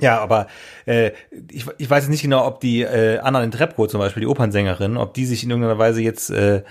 Ja, 0.00 0.20
aber 0.20 0.46
äh, 0.86 1.12
ich, 1.50 1.66
ich 1.78 1.90
weiß 1.90 2.04
jetzt 2.04 2.10
nicht 2.10 2.22
genau, 2.22 2.46
ob 2.46 2.60
die 2.60 2.82
äh, 2.82 3.18
Anna 3.18 3.46
Trepko 3.46 3.86
zum 3.86 4.00
Beispiel, 4.00 4.22
die 4.22 4.26
Opernsängerin, 4.26 4.96
ob 4.96 5.14
die 5.14 5.26
sich 5.26 5.44
in 5.44 5.50
irgendeiner 5.50 5.78
Weise 5.78 6.02
jetzt 6.02 6.30
äh, 6.30 6.62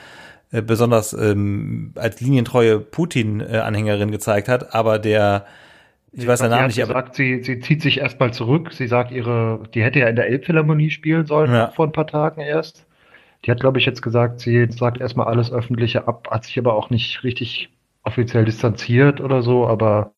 äh, 0.51 0.61
besonders 0.61 1.13
ähm, 1.13 1.93
als 1.95 2.19
linientreue 2.19 2.79
Putin-Anhängerin 2.79 4.11
gezeigt 4.11 4.49
hat, 4.49 4.75
aber 4.75 4.99
der 4.99 5.45
ich 6.11 6.21
sie 6.21 6.27
weiß 6.27 6.41
den 6.41 6.49
Namen 6.49 6.67
nicht, 6.67 6.75
gesagt, 6.75 6.93
aber 6.93 7.13
sie, 7.13 7.41
sie 7.41 7.61
zieht 7.61 7.81
sich 7.81 7.99
erstmal 7.99 8.33
zurück. 8.33 8.73
Sie 8.73 8.87
sagt, 8.87 9.11
ihre, 9.11 9.63
die 9.73 9.81
hätte 9.81 9.99
ja 9.99 10.07
in 10.07 10.17
der 10.17 10.27
Elbphilharmonie 10.27 10.89
spielen 10.89 11.25
sollen 11.25 11.53
ja. 11.53 11.67
vor 11.71 11.87
ein 11.87 11.93
paar 11.93 12.07
Tagen 12.07 12.41
erst. 12.41 12.85
Die 13.45 13.51
hat, 13.51 13.61
glaube 13.61 13.79
ich, 13.79 13.85
jetzt 13.85 14.01
gesagt, 14.01 14.41
sie 14.41 14.67
sagt 14.69 14.99
erstmal 14.99 15.27
alles 15.27 15.53
Öffentliche 15.53 16.07
ab, 16.07 16.27
hat 16.29 16.43
sich 16.43 16.59
aber 16.59 16.75
auch 16.75 16.89
nicht 16.89 17.23
richtig 17.23 17.69
offiziell 18.03 18.43
distanziert 18.43 19.21
oder 19.21 19.41
so, 19.41 19.67
aber 19.67 20.11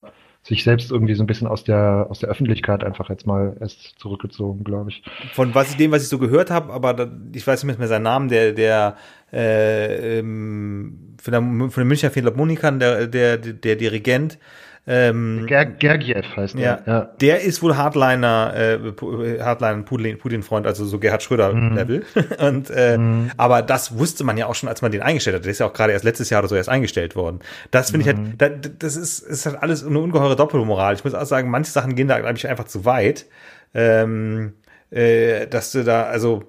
sich 0.43 0.63
selbst 0.63 0.91
irgendwie 0.91 1.15
so 1.15 1.23
ein 1.23 1.27
bisschen 1.27 1.47
aus 1.47 1.63
der 1.63 2.07
aus 2.09 2.19
der 2.19 2.29
Öffentlichkeit 2.29 2.83
einfach 2.83 3.09
jetzt 3.09 3.25
mal 3.25 3.55
erst 3.61 3.97
zurückgezogen, 3.97 4.63
glaube 4.63 4.89
ich. 4.89 5.03
Von 5.31 5.55
was 5.55 5.71
ich 5.71 5.77
dem, 5.77 5.91
was 5.91 6.03
ich 6.03 6.09
so 6.09 6.19
gehört 6.19 6.51
habe, 6.51 6.73
aber 6.73 6.93
da, 6.93 7.09
ich 7.33 7.47
weiß 7.47 7.63
nicht 7.63 7.79
mehr 7.79 7.87
seinen 7.87 8.03
Namen, 8.03 8.27
der 8.27 8.51
der 8.51 8.97
äh, 9.31 10.19
ähm, 10.19 11.15
von, 11.21 11.31
der, 11.31 11.41
von 11.41 11.81
den 11.81 11.87
Münchner 11.87 12.11
Philharmonikern, 12.11 12.79
der 12.79 13.07
der 13.07 13.37
der 13.37 13.75
Dirigent, 13.77 14.37
ähm, 14.85 15.45
Ger 15.47 15.65
Gergiev 15.65 16.25
heißt 16.35 16.55
der. 16.55 16.83
Ja, 16.85 16.93
ja. 16.93 17.01
Der 17.21 17.41
ist 17.41 17.63
wohl 17.63 17.77
Hardliner, 17.77 18.53
äh, 18.53 19.39
Hardliner 19.41 19.81
Putin-Freund, 19.83 20.67
also 20.67 20.83
so 20.83 20.99
Gerhard 20.99 21.23
Schröder-Level. 21.23 22.03
Mhm. 22.13 22.23
Und 22.45 22.69
äh, 22.69 22.97
mhm. 22.97 23.31
aber 23.37 23.61
das 23.61 23.97
wusste 23.97 24.25
man 24.25 24.37
ja 24.37 24.47
auch 24.47 24.55
schon, 24.55 24.67
als 24.67 24.81
man 24.81 24.91
den 24.91 25.01
eingestellt 25.01 25.37
hat. 25.37 25.45
Der 25.45 25.51
ist 25.51 25.59
ja 25.59 25.67
auch 25.67 25.73
gerade 25.73 25.93
erst 25.93 26.03
letztes 26.03 26.29
Jahr 26.29 26.41
oder 26.41 26.49
so 26.49 26.55
erst 26.55 26.69
eingestellt 26.69 27.15
worden. 27.15 27.39
Das 27.71 27.91
finde 27.91 28.09
ich 28.09 28.15
halt, 28.15 28.63
mhm. 28.63 28.77
das 28.79 28.97
ist, 28.97 29.19
ist 29.19 29.45
halt 29.45 29.61
alles 29.61 29.85
eine 29.85 29.99
ungeheure 29.99 30.35
Doppelmoral. 30.35 30.95
Ich 30.95 31.03
muss 31.03 31.13
auch 31.13 31.25
sagen, 31.25 31.49
manche 31.49 31.71
Sachen 31.71 31.95
gehen 31.95 32.09
da, 32.09 32.19
glaube 32.19 32.37
ich, 32.37 32.47
einfach 32.47 32.65
zu 32.65 32.83
weit. 32.83 33.25
Ähm, 33.73 34.53
äh, 34.91 35.47
dass 35.47 35.71
du 35.71 35.83
da, 35.83 36.03
also 36.03 36.43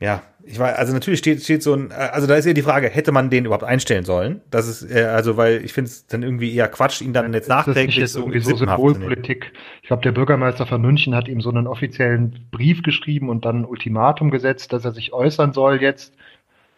ja, 0.00 0.22
ich 0.48 0.58
weiß, 0.58 0.76
also 0.76 0.92
natürlich 0.92 1.18
steht, 1.18 1.42
steht 1.42 1.62
so 1.62 1.74
ein, 1.74 1.90
also 1.92 2.26
da 2.26 2.36
ist 2.36 2.44
ja 2.44 2.52
die 2.52 2.62
Frage, 2.62 2.88
hätte 2.88 3.10
man 3.10 3.30
den 3.30 3.44
überhaupt 3.44 3.64
einstellen 3.64 4.04
sollen? 4.04 4.40
Das 4.50 4.68
ist, 4.68 4.88
äh, 4.88 5.04
also 5.04 5.36
weil 5.36 5.64
ich 5.64 5.72
finde 5.72 5.90
es 5.90 6.06
dann 6.06 6.22
irgendwie 6.22 6.54
eher 6.54 6.68
Quatsch, 6.68 7.00
ihn 7.00 7.12
dann 7.12 7.32
jetzt 7.34 7.48
nachträglich 7.48 7.98
das 7.98 8.14
irgendwie 8.14 8.40
so 8.40 8.54
Symbolpolitik. 8.54 9.52
Ich 9.82 9.88
glaube, 9.88 10.02
der 10.02 10.12
Bürgermeister 10.12 10.66
von 10.66 10.80
München 10.80 11.14
hat 11.14 11.26
ihm 11.26 11.40
so 11.40 11.50
einen 11.50 11.66
offiziellen 11.66 12.46
Brief 12.52 12.82
geschrieben 12.82 13.28
und 13.28 13.44
dann 13.44 13.62
ein 13.62 13.64
Ultimatum 13.64 14.30
gesetzt, 14.30 14.72
dass 14.72 14.84
er 14.84 14.92
sich 14.92 15.12
äußern 15.12 15.52
soll 15.52 15.82
jetzt. 15.82 16.12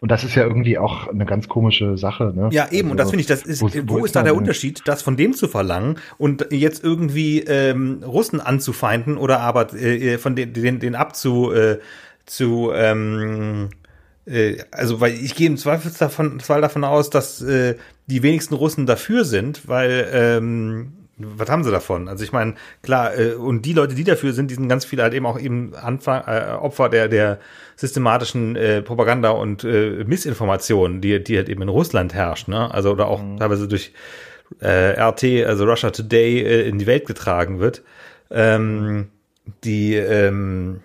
Und 0.01 0.09
das 0.09 0.23
ist 0.23 0.33
ja 0.33 0.43
irgendwie 0.43 0.77
auch 0.77 1.09
eine 1.09 1.25
ganz 1.25 1.49
komische 1.49 1.97
Sache. 1.97 2.31
Ne? 2.33 2.49
Ja, 2.51 2.71
eben. 2.71 2.89
Also, 2.89 2.91
und 2.91 2.97
das 2.97 3.05
also, 3.07 3.11
finde 3.11 3.21
ich, 3.21 3.27
das 3.27 3.43
ist, 3.43 3.61
wo, 3.61 3.67
wo, 3.67 3.99
wo 3.99 4.05
ist 4.05 4.15
da 4.15 4.23
der 4.23 4.35
Unterschied, 4.35 4.81
das 4.85 5.01
von 5.01 5.17
dem 5.17 5.33
zu 5.33 5.47
verlangen 5.47 5.97
und 6.17 6.47
jetzt 6.51 6.83
irgendwie 6.83 7.41
ähm, 7.41 8.01
Russen 8.05 8.39
anzufeinden 8.39 9.17
oder 9.17 9.41
aber 9.41 9.73
äh, 9.73 10.17
von 10.17 10.35
den, 10.35 10.53
den, 10.53 10.79
den 10.79 10.95
abzu 10.95 11.51
äh, 11.51 11.79
zu 12.29 12.71
ähm, 12.73 13.69
äh, 14.25 14.57
also 14.71 15.01
weil 15.01 15.13
ich 15.13 15.35
gehe 15.35 15.47
im 15.47 15.57
Zweifel 15.57 15.91
davon, 15.97 16.39
Zweifel 16.39 16.61
davon 16.61 16.83
aus, 16.83 17.09
dass 17.09 17.41
äh, 17.41 17.75
die 18.07 18.23
wenigsten 18.23 18.55
Russen 18.55 18.85
dafür 18.85 19.25
sind, 19.25 19.67
weil 19.67 20.07
ähm, 20.11 20.93
was 21.17 21.49
haben 21.49 21.63
sie 21.63 21.71
davon? 21.71 22.07
Also 22.07 22.23
ich 22.23 22.31
meine, 22.31 22.55
klar, 22.81 23.17
äh, 23.17 23.33
und 23.33 23.65
die 23.65 23.73
Leute, 23.73 23.93
die 23.95 24.05
dafür 24.05 24.31
sind, 24.33 24.51
die 24.51 24.55
sind 24.55 24.69
ganz 24.69 24.85
viele 24.85 25.03
halt 25.03 25.13
eben 25.13 25.25
auch 25.25 25.37
eben 25.39 25.75
Anfang, 25.75 26.23
äh, 26.27 26.53
Opfer 26.53 26.89
der, 26.89 27.09
der 27.09 27.39
systematischen 27.75 28.55
äh, 28.55 28.81
Propaganda 28.81 29.31
und 29.31 29.63
äh, 29.63 30.03
Missinformation, 30.05 31.01
die, 31.01 31.21
die 31.21 31.37
halt 31.37 31.49
eben 31.49 31.61
in 31.61 31.69
Russland 31.69 32.13
herrscht, 32.13 32.47
ne? 32.47 32.73
Also 32.73 32.91
oder 32.91 33.07
auch 33.07 33.21
mhm. 33.21 33.37
teilweise 33.37 33.67
durch 33.67 33.91
äh, 34.61 34.99
RT, 34.99 35.45
also 35.45 35.65
Russia 35.65 35.91
Today, 35.91 36.41
äh, 36.41 36.67
in 36.67 36.79
die 36.79 36.87
Welt 36.87 37.05
getragen 37.05 37.59
wird. 37.59 37.83
Ähm, 38.31 39.09
die 39.63 39.95
ähm, 39.95 40.81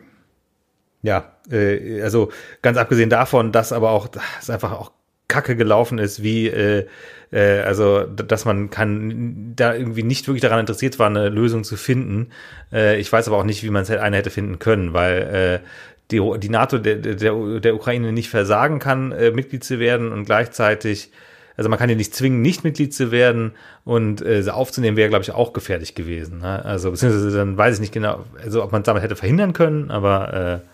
ja, 1.03 1.34
äh, 1.51 2.01
also 2.03 2.30
ganz 2.62 2.78
abgesehen 2.78 3.11
davon, 3.11 3.53
dass 3.53 3.72
aber 3.72 3.90
auch 3.90 4.09
es 4.40 4.51
einfach 4.51 4.72
auch 4.72 4.92
Kacke 5.28 5.57
gelaufen 5.57 5.99
ist, 5.99 6.22
wie 6.22 6.49
äh, 6.49 6.86
äh, 7.34 7.61
also 7.61 8.05
dass 8.05 8.45
man 8.45 8.70
kann 8.70 9.55
da 9.57 9.74
irgendwie 9.74 10.03
nicht 10.03 10.26
wirklich 10.28 10.42
daran 10.42 10.61
interessiert 10.61 10.99
war, 10.99 11.09
eine 11.09 11.28
Lösung 11.28 11.64
zu 11.64 11.76
finden. 11.76 12.30
Äh, 12.72 13.01
ich 13.01 13.12
weiß 13.12 13.28
aber 13.28 13.38
auch 13.38 13.45
nicht, 13.45 13.62
wie 13.64 13.70
man 13.70 13.82
es 13.82 13.90
eine 13.90 14.16
hätte 14.16 14.30
finden 14.30 14.59
können, 14.59 14.92
weil 14.92 15.61
äh, 15.62 15.66
die, 16.11 16.20
die 16.38 16.49
NATO 16.49 16.78
der, 16.78 16.97
der, 16.97 17.61
der 17.61 17.74
Ukraine 17.74 18.12
nicht 18.12 18.28
versagen 18.28 18.78
kann, 18.78 19.12
äh, 19.12 19.30
Mitglied 19.30 19.64
zu 19.64 19.78
werden 19.80 20.12
und 20.12 20.26
gleichzeitig, 20.26 21.11
also 21.57 21.70
man 21.70 21.78
kann 21.78 21.88
ja 21.88 21.97
nicht 21.97 22.14
zwingen, 22.14 22.42
nicht 22.42 22.62
Mitglied 22.62 22.95
zu 22.95 23.11
werden 23.11 23.53
und 23.84 24.24
äh, 24.24 24.42
sie 24.42 24.55
aufzunehmen 24.55 24.97
wäre, 24.97 25.09
glaube 25.09 25.22
ich, 25.24 25.32
auch 25.32 25.53
gefährlich 25.53 25.95
gewesen. 25.95 26.40
Ne? 26.40 26.64
Also 26.64 26.90
beziehungsweise 26.90 27.36
dann 27.36 27.57
weiß 27.57 27.76
ich 27.76 27.80
nicht 27.80 27.95
genau, 27.95 28.24
also 28.42 28.62
ob 28.62 28.70
man 28.70 28.82
es 28.82 28.86
damit 28.86 29.03
hätte 29.03 29.16
verhindern 29.16 29.55
können, 29.55 29.90
aber 29.90 30.62
äh, 30.62 30.74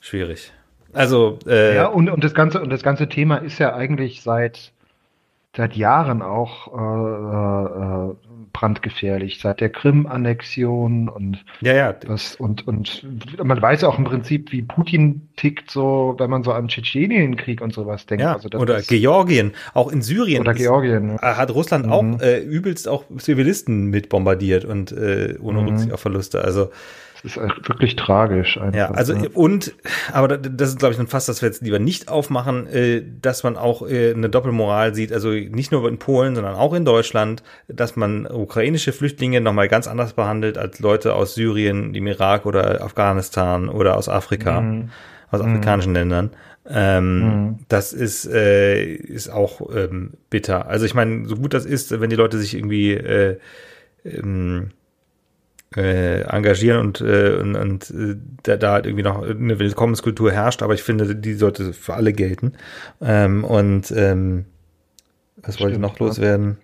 schwierig. 0.00 0.52
Also 0.92 1.38
äh, 1.46 1.76
ja 1.76 1.86
und 1.86 2.10
und 2.10 2.24
das 2.24 2.34
ganze 2.34 2.60
und 2.60 2.70
das 2.70 2.82
ganze 2.82 3.08
Thema 3.08 3.36
ist 3.36 3.58
ja 3.58 3.74
eigentlich 3.74 4.22
seit 4.22 4.72
seit 5.56 5.74
Jahren 5.74 6.22
auch 6.22 6.68
äh, 6.68 8.10
äh, 8.10 8.14
brandgefährlich, 8.52 9.40
seit 9.40 9.60
der 9.60 9.70
Krim-Annexion 9.70 11.08
und 11.08 11.44
ja, 11.60 11.74
ja. 11.74 11.92
Das, 11.92 12.36
und, 12.36 12.66
und 12.66 13.06
man 13.42 13.60
weiß 13.60 13.84
auch 13.84 13.98
im 13.98 14.04
Prinzip, 14.04 14.52
wie 14.52 14.62
Putin 14.62 15.28
tickt, 15.36 15.70
so 15.70 16.14
wenn 16.18 16.30
man 16.30 16.42
so 16.42 16.52
an 16.52 16.68
Tschetschenienkrieg 16.68 17.60
und 17.60 17.72
sowas 17.72 18.06
denkt. 18.06 18.22
Ja, 18.22 18.34
also 18.34 18.48
oder 18.58 18.78
ist, 18.78 18.88
Georgien, 18.88 19.52
auch 19.74 19.90
in 19.90 20.02
Syrien. 20.02 20.40
Oder 20.40 20.52
ist, 20.52 20.58
Georgien. 20.58 21.18
Ja. 21.20 21.36
Hat 21.36 21.50
Russland 21.52 21.86
mhm. 21.86 21.92
auch 21.92 22.20
äh, 22.20 22.40
übelst 22.40 22.88
auch 22.88 23.04
Zivilisten 23.18 23.86
mit 23.86 24.08
bombardiert 24.08 24.64
und 24.64 24.92
äh, 24.92 25.36
ohne 25.40 25.62
mhm. 25.62 25.68
Rücksicht 25.68 25.92
auf 25.92 26.00
Verluste. 26.00 26.44
Also 26.44 26.70
das 27.22 27.36
ist 27.36 27.68
wirklich 27.68 27.96
tragisch. 27.96 28.58
Einfach. 28.58 28.78
Ja, 28.78 28.90
also 28.90 29.14
und, 29.34 29.74
aber 30.12 30.38
das 30.38 30.70
ist, 30.70 30.78
glaube 30.78 30.94
ich, 30.94 31.00
ein 31.00 31.06
Fass, 31.06 31.26
das 31.26 31.42
wir 31.42 31.48
jetzt 31.48 31.62
lieber 31.62 31.78
nicht 31.78 32.08
aufmachen, 32.08 32.66
äh, 32.66 33.02
dass 33.20 33.42
man 33.42 33.56
auch 33.56 33.86
äh, 33.86 34.12
eine 34.14 34.28
Doppelmoral 34.28 34.94
sieht, 34.94 35.12
also 35.12 35.30
nicht 35.30 35.72
nur 35.72 35.88
in 35.88 35.98
Polen, 35.98 36.34
sondern 36.34 36.54
auch 36.54 36.72
in 36.72 36.84
Deutschland, 36.84 37.42
dass 37.68 37.96
man 37.96 38.26
ukrainische 38.26 38.92
Flüchtlinge 38.92 39.40
nochmal 39.40 39.68
ganz 39.68 39.86
anders 39.86 40.14
behandelt 40.14 40.56
als 40.56 40.80
Leute 40.80 41.14
aus 41.14 41.34
Syrien, 41.34 41.92
dem 41.92 42.06
Irak 42.06 42.46
oder 42.46 42.82
Afghanistan 42.82 43.68
oder 43.68 43.96
aus 43.96 44.08
Afrika, 44.08 44.60
mhm. 44.60 44.90
aus 45.30 45.40
afrikanischen 45.40 45.90
mhm. 45.90 45.96
Ländern. 45.96 46.30
Ähm, 46.68 47.20
mhm. 47.20 47.58
Das 47.68 47.92
ist, 47.92 48.26
äh, 48.26 48.84
ist 48.84 49.28
auch 49.28 49.74
ähm, 49.74 50.12
bitter. 50.30 50.68
Also 50.68 50.86
ich 50.86 50.94
meine, 50.94 51.26
so 51.26 51.36
gut 51.36 51.52
das 51.54 51.64
ist, 51.64 52.00
wenn 52.00 52.10
die 52.10 52.16
Leute 52.16 52.38
sich 52.38 52.54
irgendwie 52.54 52.92
äh, 52.92 53.38
ähm, 54.04 54.70
äh, 55.76 56.22
engagieren 56.22 56.80
und, 56.80 57.00
äh, 57.00 57.36
und, 57.36 57.54
und 57.56 57.90
äh, 57.90 58.16
da, 58.42 58.56
da 58.56 58.72
halt 58.72 58.86
irgendwie 58.86 59.04
noch 59.04 59.22
eine 59.22 59.58
Willkommenskultur 59.58 60.32
herrscht, 60.32 60.62
aber 60.62 60.74
ich 60.74 60.82
finde, 60.82 61.14
die 61.14 61.34
sollte 61.34 61.72
für 61.72 61.94
alle 61.94 62.12
gelten. 62.12 62.54
Ähm, 63.00 63.44
und 63.44 63.92
ähm, 63.92 64.46
was 65.36 65.54
Stimmt, 65.54 65.60
wollte 65.60 65.74
ich 65.76 65.80
noch 65.80 65.98
loswerden? 65.98 66.58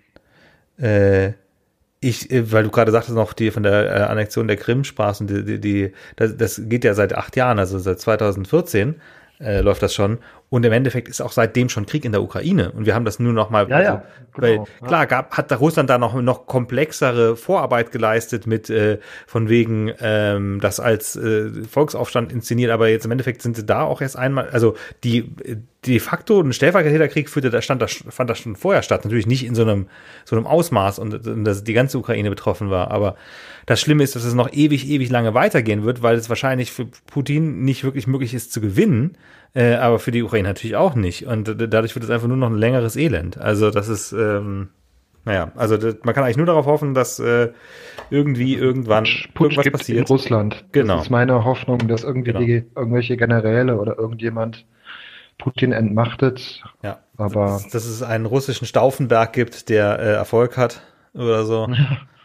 Äh, 0.78 1.32
ich, 2.00 2.30
äh, 2.30 2.50
weil 2.52 2.64
du 2.64 2.70
gerade 2.70 2.92
sagtest 2.92 3.14
noch 3.14 3.32
die 3.32 3.50
von 3.50 3.62
der 3.62 3.86
äh, 3.86 4.02
Annexion 4.02 4.48
der 4.48 4.56
Krim 4.56 4.84
sprachst 4.84 5.20
und 5.20 5.30
die, 5.30 5.44
die, 5.44 5.60
die 5.60 5.92
das, 6.16 6.36
das 6.36 6.60
geht 6.64 6.84
ja 6.84 6.94
seit 6.94 7.14
acht 7.14 7.36
Jahren, 7.36 7.58
also 7.58 7.78
seit 7.78 8.00
2014 8.00 8.96
äh, 9.40 9.60
läuft 9.60 9.82
das 9.82 9.94
schon. 9.94 10.18
Und 10.48 10.64
im 10.64 10.72
Endeffekt 10.72 11.08
ist 11.08 11.20
auch 11.20 11.32
seitdem 11.32 11.68
schon 11.68 11.86
Krieg 11.86 12.04
in 12.04 12.12
der 12.12 12.22
Ukraine. 12.22 12.70
Und 12.70 12.86
wir 12.86 12.94
haben 12.94 13.04
das 13.04 13.18
nur 13.18 13.32
noch 13.32 13.50
mal, 13.50 13.68
ja, 13.68 13.76
also, 13.76 13.90
ja, 13.90 14.02
genau, 14.32 14.66
weil 14.78 14.86
klar 14.86 15.06
gab, 15.06 15.36
hat 15.36 15.52
Russland 15.58 15.90
da 15.90 15.98
noch 15.98 16.14
noch 16.22 16.46
komplexere 16.46 17.36
Vorarbeit 17.36 17.90
geleistet 17.90 18.46
mit 18.46 18.70
äh, 18.70 18.98
von 19.26 19.48
wegen 19.48 19.92
ähm, 20.00 20.60
das 20.60 20.78
als 20.78 21.16
äh, 21.16 21.50
Volksaufstand 21.68 22.30
inszeniert. 22.32 22.70
Aber 22.70 22.88
jetzt 22.88 23.04
im 23.04 23.10
Endeffekt 23.10 23.42
sind 23.42 23.56
sie 23.56 23.66
da 23.66 23.82
auch 23.82 24.00
erst 24.00 24.16
einmal, 24.16 24.48
also 24.50 24.76
die 25.02 25.34
de 25.84 25.98
facto 25.98 26.40
ein 26.40 26.52
Stellvertreterkrieg 26.52 27.28
führte, 27.28 27.50
da 27.50 27.60
stand 27.60 27.82
das 27.82 28.04
fand 28.08 28.30
das 28.30 28.38
schon 28.38 28.54
vorher 28.54 28.82
statt. 28.82 29.04
Natürlich 29.04 29.26
nicht 29.26 29.44
in 29.44 29.56
so 29.56 29.62
einem 29.62 29.88
so 30.24 30.36
einem 30.36 30.46
Ausmaß 30.46 31.00
und, 31.00 31.26
und 31.26 31.44
dass 31.44 31.64
die 31.64 31.72
ganze 31.72 31.98
Ukraine 31.98 32.30
betroffen 32.30 32.70
war. 32.70 32.92
Aber 32.92 33.16
das 33.66 33.80
Schlimme 33.80 34.04
ist, 34.04 34.14
dass 34.14 34.24
es 34.24 34.34
noch 34.34 34.52
ewig 34.52 34.88
ewig 34.88 35.10
lange 35.10 35.34
weitergehen 35.34 35.82
wird, 35.82 36.02
weil 36.02 36.16
es 36.16 36.28
wahrscheinlich 36.28 36.70
für 36.70 36.86
Putin 37.06 37.64
nicht 37.64 37.82
wirklich 37.82 38.06
möglich 38.06 38.32
ist 38.32 38.52
zu 38.52 38.60
gewinnen 38.60 39.16
äh, 39.56 39.76
aber 39.76 39.98
für 39.98 40.10
die 40.10 40.22
Ukraine 40.22 40.48
natürlich 40.48 40.76
auch 40.76 40.94
nicht. 40.94 41.26
Und 41.26 41.56
dadurch 41.58 41.94
wird 41.94 42.04
es 42.04 42.10
einfach 42.10 42.28
nur 42.28 42.36
noch 42.36 42.50
ein 42.50 42.58
längeres 42.58 42.94
Elend. 42.94 43.38
Also 43.38 43.70
das 43.70 43.88
ist, 43.88 44.12
ähm, 44.12 44.68
naja, 45.24 45.50
also 45.56 45.78
das, 45.78 45.96
man 46.02 46.14
kann 46.14 46.24
eigentlich 46.24 46.36
nur 46.36 46.44
darauf 46.44 46.66
hoffen, 46.66 46.92
dass 46.92 47.18
äh, 47.18 47.52
irgendwie 48.10 48.54
irgendwann 48.54 49.06
Putsch 49.32 49.56
irgendwas 49.56 49.80
passiert. 49.80 49.98
in 49.98 50.04
Russland. 50.04 50.64
Genau. 50.72 50.96
Das 50.96 51.04
ist 51.04 51.10
meine 51.10 51.42
Hoffnung, 51.44 51.88
dass 51.88 52.04
irgendwie 52.04 52.32
genau. 52.32 52.44
die, 52.44 52.64
irgendwelche 52.76 53.16
Generäle 53.16 53.78
oder 53.80 53.98
irgendjemand 53.98 54.66
Putin 55.38 55.72
entmachtet. 55.72 56.62
Ja. 56.82 56.98
Aber 57.16 57.46
dass, 57.46 57.68
dass 57.68 57.86
es 57.86 58.02
einen 58.02 58.26
russischen 58.26 58.66
Stauffenberg 58.66 59.32
gibt, 59.32 59.70
der 59.70 59.98
äh, 59.98 60.12
Erfolg 60.12 60.58
hat 60.58 60.82
oder 61.14 61.46
so. 61.46 61.66
Ja. 61.70 61.96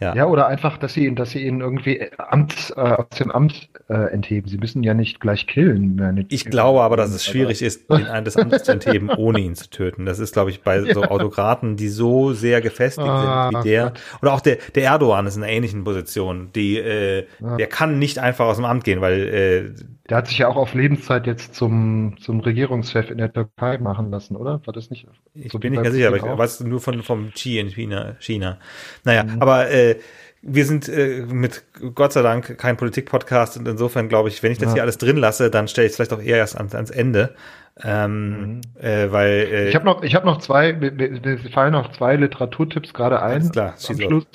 Ja. 0.00 0.14
ja, 0.14 0.26
oder 0.26 0.46
einfach, 0.46 0.78
dass 0.78 0.94
sie 0.94 1.06
ihn, 1.06 1.14
dass 1.14 1.30
sie 1.30 1.46
ihn 1.46 1.60
irgendwie 1.60 1.98
äh, 1.98 2.10
Amt, 2.16 2.72
äh, 2.74 2.80
aus 2.80 3.08
dem 3.18 3.30
Amt 3.30 3.68
äh, 3.88 4.12
entheben. 4.12 4.48
Sie 4.48 4.56
müssen 4.56 4.82
ja 4.82 4.94
nicht 4.94 5.20
gleich 5.20 5.46
killen. 5.46 6.26
Ich 6.30 6.46
glaube 6.46 6.80
aber, 6.80 6.96
dass 6.96 7.10
es 7.10 7.24
schwierig 7.24 7.60
ist, 7.60 7.90
ihn 7.90 8.24
des 8.24 8.36
Amtes 8.38 8.62
zu 8.62 8.72
entheben, 8.72 9.10
ohne 9.10 9.40
ihn 9.40 9.54
zu 9.54 9.68
töten. 9.68 10.06
Das 10.06 10.18
ist, 10.18 10.32
glaube 10.32 10.50
ich, 10.50 10.62
bei 10.62 10.78
ja. 10.80 10.94
so 10.94 11.02
Autokraten, 11.02 11.76
die 11.76 11.88
so 11.88 12.32
sehr 12.32 12.62
gefestigt 12.62 13.06
ah, 13.06 13.50
sind 13.50 13.64
wie 13.64 13.68
der. 13.68 13.84
Gott. 13.84 14.00
Oder 14.22 14.32
auch 14.32 14.40
der, 14.40 14.56
der 14.74 14.84
Erdogan 14.84 15.26
ist 15.26 15.36
in 15.36 15.42
einer 15.42 15.52
ähnlichen 15.52 15.84
Position. 15.84 16.50
Die, 16.54 16.78
äh, 16.78 17.26
ja. 17.38 17.56
Der 17.58 17.66
kann 17.66 17.98
nicht 17.98 18.18
einfach 18.18 18.46
aus 18.46 18.56
dem 18.56 18.64
Amt 18.64 18.84
gehen, 18.84 19.02
weil 19.02 19.20
äh, 19.28 19.70
der 20.10 20.16
hat 20.18 20.26
sich 20.26 20.38
ja 20.38 20.48
auch 20.48 20.56
auf 20.56 20.74
Lebenszeit 20.74 21.28
jetzt 21.28 21.54
zum, 21.54 22.16
zum 22.20 22.40
Regierungschef 22.40 23.10
in 23.10 23.18
der 23.18 23.32
Türkei 23.32 23.78
machen 23.78 24.10
lassen, 24.10 24.34
oder? 24.34 24.60
War 24.66 24.74
das 24.74 24.90
nicht? 24.90 25.06
Ich 25.34 25.52
so 25.52 25.60
bin 25.60 25.72
nicht 25.72 25.84
ganz 25.84 25.94
sicher, 25.94 26.08
aber 26.08 26.16
ich 26.16 26.24
weiß 26.24 26.60
nur 26.60 26.80
von, 26.80 27.02
vom 27.04 27.30
Xi 27.30 27.60
in 27.60 27.68
China. 27.68 28.16
China. 28.18 28.58
Naja, 29.04 29.22
mhm. 29.22 29.40
aber 29.40 29.70
äh, 29.70 30.00
wir 30.42 30.64
sind 30.66 30.88
äh, 30.88 31.24
mit 31.30 31.62
Gott 31.94 32.12
sei 32.12 32.22
Dank 32.22 32.58
kein 32.58 32.76
Politik-Podcast 32.76 33.56
und 33.56 33.68
insofern 33.68 34.08
glaube 34.08 34.30
ich, 34.30 34.42
wenn 34.42 34.50
ich 34.50 34.58
das 34.58 34.70
ja. 34.70 34.74
hier 34.74 34.82
alles 34.82 34.98
drin 34.98 35.16
lasse, 35.16 35.48
dann 35.48 35.68
stelle 35.68 35.86
ich 35.86 35.90
es 35.92 35.96
vielleicht 35.96 36.12
auch 36.12 36.22
eher 36.22 36.38
erst 36.38 36.56
ans, 36.56 36.74
ans 36.74 36.90
Ende. 36.90 37.36
Ähm, 37.82 38.30
mhm. 38.30 38.60
äh, 38.80 39.12
weil 39.12 39.30
äh, 39.30 39.68
ich 39.68 39.76
habe 39.76 39.84
noch, 39.84 40.02
ich 40.02 40.16
habe 40.16 40.26
noch 40.26 40.38
zwei, 40.38 40.72
mir, 40.72 40.90
mir 40.90 41.38
fallen 41.52 41.72
noch 41.72 41.92
zwei 41.92 42.16
Literaturtipps 42.16 42.94
gerade 42.94 43.22
ein. 43.22 43.48
Klar, 43.48 43.74
am 43.88 43.96
Schluss, 43.96 44.26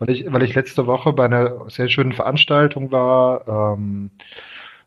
weil 0.00 0.10
ich, 0.10 0.30
weil 0.30 0.42
ich 0.42 0.54
letzte 0.56 0.88
Woche 0.88 1.12
bei 1.12 1.26
einer 1.26 1.70
sehr 1.70 1.88
schönen 1.88 2.12
Veranstaltung 2.12 2.90
war. 2.90 3.76
Ähm, 3.76 4.10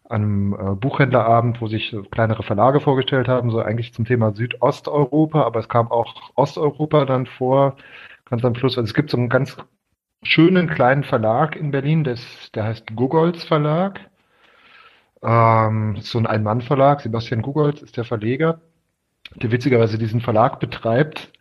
einem 0.10 0.54
äh, 0.54 0.76
Buchhändlerabend, 0.76 1.62
wo 1.62 1.68
sich 1.68 1.96
kleinere 2.12 2.44
Verlage 2.44 2.80
vorgestellt 2.80 3.28
haben, 3.28 3.50
so 3.52 3.60
eigentlich 3.60 3.94
zum 3.94 4.06
Thema 4.06 4.34
Südosteuropa, 4.34 5.44
aber 5.44 5.60
es 5.60 5.70
kam 5.70 5.92
auch 5.92 6.32
Osteuropa 6.36 7.06
dann 7.06 7.26
vor, 7.26 7.76
ganz 8.26 8.44
am 8.46 8.56
Schluss. 8.56 8.78
Also 8.78 8.88
es 8.88 8.94
gibt 8.94 9.10
so 9.10 9.18
einen 9.18 9.30
ganz 9.30 9.58
schönen 10.24 10.68
kleinen 10.70 11.04
Verlag 11.04 11.56
in 11.56 11.72
Berlin, 11.72 12.04
das, 12.04 12.52
der 12.54 12.66
heißt 12.66 12.96
Gugolz 12.96 13.44
Verlag. 13.44 14.00
Ähm, 15.24 15.98
so 16.02 16.20
ein 16.20 16.28
Ein-Mann-Verlag, 16.28 17.02
Sebastian 17.02 17.42
Gugolz 17.42 17.82
ist 17.82 17.98
der 17.98 18.06
Verleger, 18.06 18.62
der 19.36 19.52
witzigerweise 19.52 19.98
diesen 19.98 20.22
Verlag 20.22 20.60
betreibt 20.60 21.32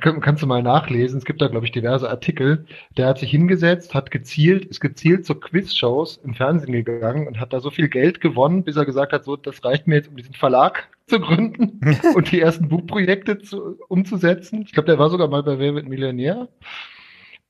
kannst 0.00 0.42
du 0.42 0.46
mal 0.46 0.62
nachlesen. 0.62 1.18
Es 1.18 1.24
gibt 1.24 1.40
da, 1.40 1.48
glaube 1.48 1.66
ich, 1.66 1.72
diverse 1.72 2.08
Artikel. 2.08 2.66
Der 2.96 3.06
hat 3.06 3.18
sich 3.18 3.30
hingesetzt, 3.30 3.94
hat 3.94 4.10
gezielt, 4.10 4.64
ist 4.64 4.80
gezielt 4.80 5.26
zu 5.26 5.34
Quizshows 5.34 6.18
im 6.18 6.34
Fernsehen 6.34 6.72
gegangen 6.72 7.26
und 7.26 7.40
hat 7.40 7.52
da 7.52 7.60
so 7.60 7.70
viel 7.70 7.88
Geld 7.88 8.20
gewonnen, 8.20 8.64
bis 8.64 8.76
er 8.76 8.84
gesagt 8.84 9.12
hat, 9.12 9.24
so, 9.24 9.36
das 9.36 9.64
reicht 9.64 9.86
mir 9.86 9.96
jetzt, 9.96 10.08
um 10.08 10.16
diesen 10.16 10.34
Verlag 10.34 10.88
zu 11.06 11.20
gründen 11.20 11.80
und 12.14 12.32
die 12.32 12.40
ersten 12.40 12.68
Buchprojekte 12.68 13.38
zu, 13.38 13.78
umzusetzen. 13.88 14.62
Ich 14.62 14.72
glaube, 14.72 14.86
der 14.86 14.98
war 14.98 15.10
sogar 15.10 15.28
mal 15.28 15.42
bei 15.42 15.58
Wer 15.58 15.74
wird 15.74 15.88
Millionär. 15.88 16.48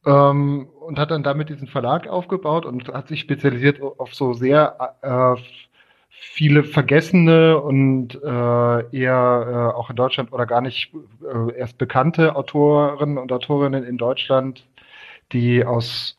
Ähm, 0.07 0.68
und 0.80 0.99
hat 0.99 1.11
dann 1.11 1.22
damit 1.22 1.49
diesen 1.49 1.66
Verlag 1.66 2.07
aufgebaut 2.09 2.66
und 2.66 2.88
hat 2.88 3.09
sich 3.09 3.20
spezialisiert 3.20 3.80
auf 3.80 4.14
so 4.14 4.34
sehr 4.34 4.95
äh, 5.01 5.40
viele 6.21 6.65
vergessene 6.65 7.61
und 7.61 8.15
äh, 8.15 8.97
eher 8.97 9.73
äh, 9.73 9.77
auch 9.77 9.91
in 9.91 9.97
Deutschland 9.97 10.33
oder 10.33 10.47
gar 10.47 10.61
nicht 10.61 10.93
äh, 11.23 11.57
erst 11.57 11.79
bekannte 11.79 12.35
Autoren 12.35 13.19
und 13.19 13.31
Autorinnen 13.31 13.85
in 13.85 13.99
Deutschland, 13.99 14.67
die 15.33 15.65
aus 15.65 16.19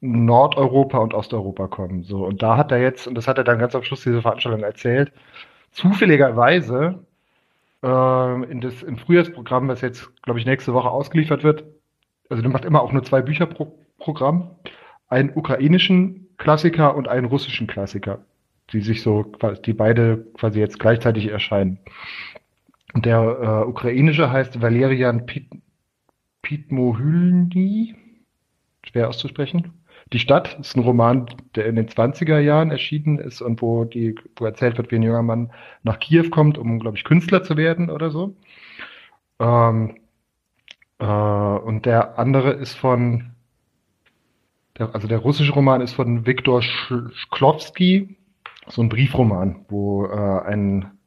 Nordeuropa 0.00 0.98
und 0.98 1.14
Osteuropa 1.14 1.66
kommen. 1.66 2.04
So 2.04 2.26
und 2.26 2.42
da 2.42 2.56
hat 2.56 2.72
er 2.72 2.80
jetzt 2.80 3.06
und 3.06 3.14
das 3.14 3.26
hat 3.26 3.38
er 3.38 3.44
dann 3.44 3.58
ganz 3.58 3.74
am 3.74 3.82
Schluss 3.82 4.02
dieser 4.02 4.22
Veranstaltung 4.22 4.62
erzählt, 4.62 5.12
zufälligerweise 5.72 7.04
äh, 7.82 8.50
in 8.50 8.60
das 8.60 8.82
im 8.82 8.98
Frühjahrsprogramm, 8.98 9.68
das 9.68 9.80
jetzt 9.80 10.10
glaube 10.22 10.40
ich 10.40 10.46
nächste 10.46 10.74
Woche 10.74 10.90
ausgeliefert 10.90 11.42
wird. 11.42 11.64
Also 12.28 12.42
du 12.42 12.48
machst 12.50 12.66
immer 12.66 12.82
auch 12.82 12.92
nur 12.92 13.02
zwei 13.02 13.22
Bücher 13.22 13.46
pro 13.46 13.78
Programm, 13.98 14.50
einen 15.08 15.30
ukrainischen 15.34 16.28
Klassiker 16.36 16.94
und 16.94 17.08
einen 17.08 17.26
russischen 17.26 17.66
Klassiker 17.66 18.20
die 18.72 18.80
sich 18.80 19.02
so, 19.02 19.24
die 19.64 19.72
beide 19.72 20.26
quasi 20.34 20.60
jetzt 20.60 20.78
gleichzeitig 20.78 21.28
erscheinen. 21.28 21.78
Der 22.94 23.18
äh, 23.64 23.68
ukrainische 23.68 24.30
heißt 24.30 24.60
Valerian 24.60 25.26
Pit 25.26 25.46
Pitmohylny, 26.42 27.94
schwer 28.84 29.08
auszusprechen. 29.08 29.72
Die 30.12 30.18
Stadt 30.18 30.58
ist 30.58 30.76
ein 30.76 30.82
Roman, 30.82 31.26
der 31.54 31.66
in 31.66 31.76
den 31.76 31.88
20er 31.88 32.38
Jahren 32.38 32.70
erschienen 32.70 33.18
ist 33.18 33.42
und 33.42 33.60
wo, 33.60 33.84
die, 33.84 34.14
wo 34.36 34.46
erzählt 34.46 34.78
wird, 34.78 34.90
wie 34.90 34.96
ein 34.96 35.02
junger 35.02 35.22
Mann 35.22 35.52
nach 35.82 35.98
Kiew 35.98 36.30
kommt, 36.30 36.56
um, 36.56 36.78
glaube 36.78 36.96
ich, 36.96 37.04
Künstler 37.04 37.42
zu 37.42 37.58
werden 37.58 37.90
oder 37.90 38.10
so. 38.10 38.34
Ähm, 39.40 39.96
äh, 40.98 41.04
und 41.04 41.84
der 41.84 42.18
andere 42.18 42.52
ist 42.52 42.74
von 42.74 43.32
Der, 44.78 44.94
also 44.94 45.08
der 45.08 45.18
russische 45.18 45.52
Roman 45.52 45.80
ist 45.80 45.92
von 45.94 46.24
Viktor 46.24 46.62
Shklovsky, 46.62 48.16
so 48.70 48.82
ein 48.82 48.88
Briefroman, 48.88 49.64
wo 49.68 50.06
äh, 50.06 50.40
ein 50.46 50.98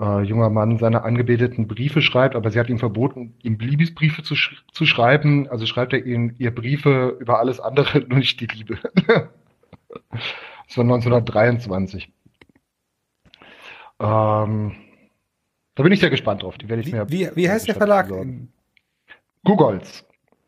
äh, 0.00 0.22
junger 0.22 0.50
Mann 0.50 0.78
seiner 0.78 1.04
Angebeteten 1.04 1.68
Briefe 1.68 2.02
schreibt, 2.02 2.34
aber 2.34 2.50
sie 2.50 2.58
hat 2.58 2.68
ihm 2.68 2.78
verboten, 2.78 3.34
ihm 3.42 3.58
Liebesbriefe 3.58 4.22
zu, 4.22 4.34
sch 4.34 4.64
zu 4.72 4.86
schreiben. 4.86 5.48
Also 5.48 5.66
schreibt 5.66 5.92
er 5.92 6.04
ihnen 6.04 6.34
ihr 6.38 6.54
Briefe 6.54 7.16
über 7.20 7.38
alles 7.38 7.60
andere, 7.60 8.00
nur 8.08 8.18
nicht 8.18 8.40
die 8.40 8.46
Liebe. 8.46 8.78
das 9.06 10.76
war 10.76 10.84
1923. 10.84 12.12
Ähm, 14.00 14.72
da 15.76 15.82
bin 15.82 15.92
ich 15.92 16.00
sehr 16.00 16.10
gespannt 16.10 16.42
drauf. 16.42 16.58
Die 16.58 16.68
werde 16.68 16.82
ich 16.82 16.88
wie, 16.88 16.92
mir. 16.92 17.10
Wie, 17.10 17.28
wie 17.34 17.48
heißt 17.48 17.68
der 17.68 17.74
Verlag? 17.74 18.10
Googles. 19.44 20.04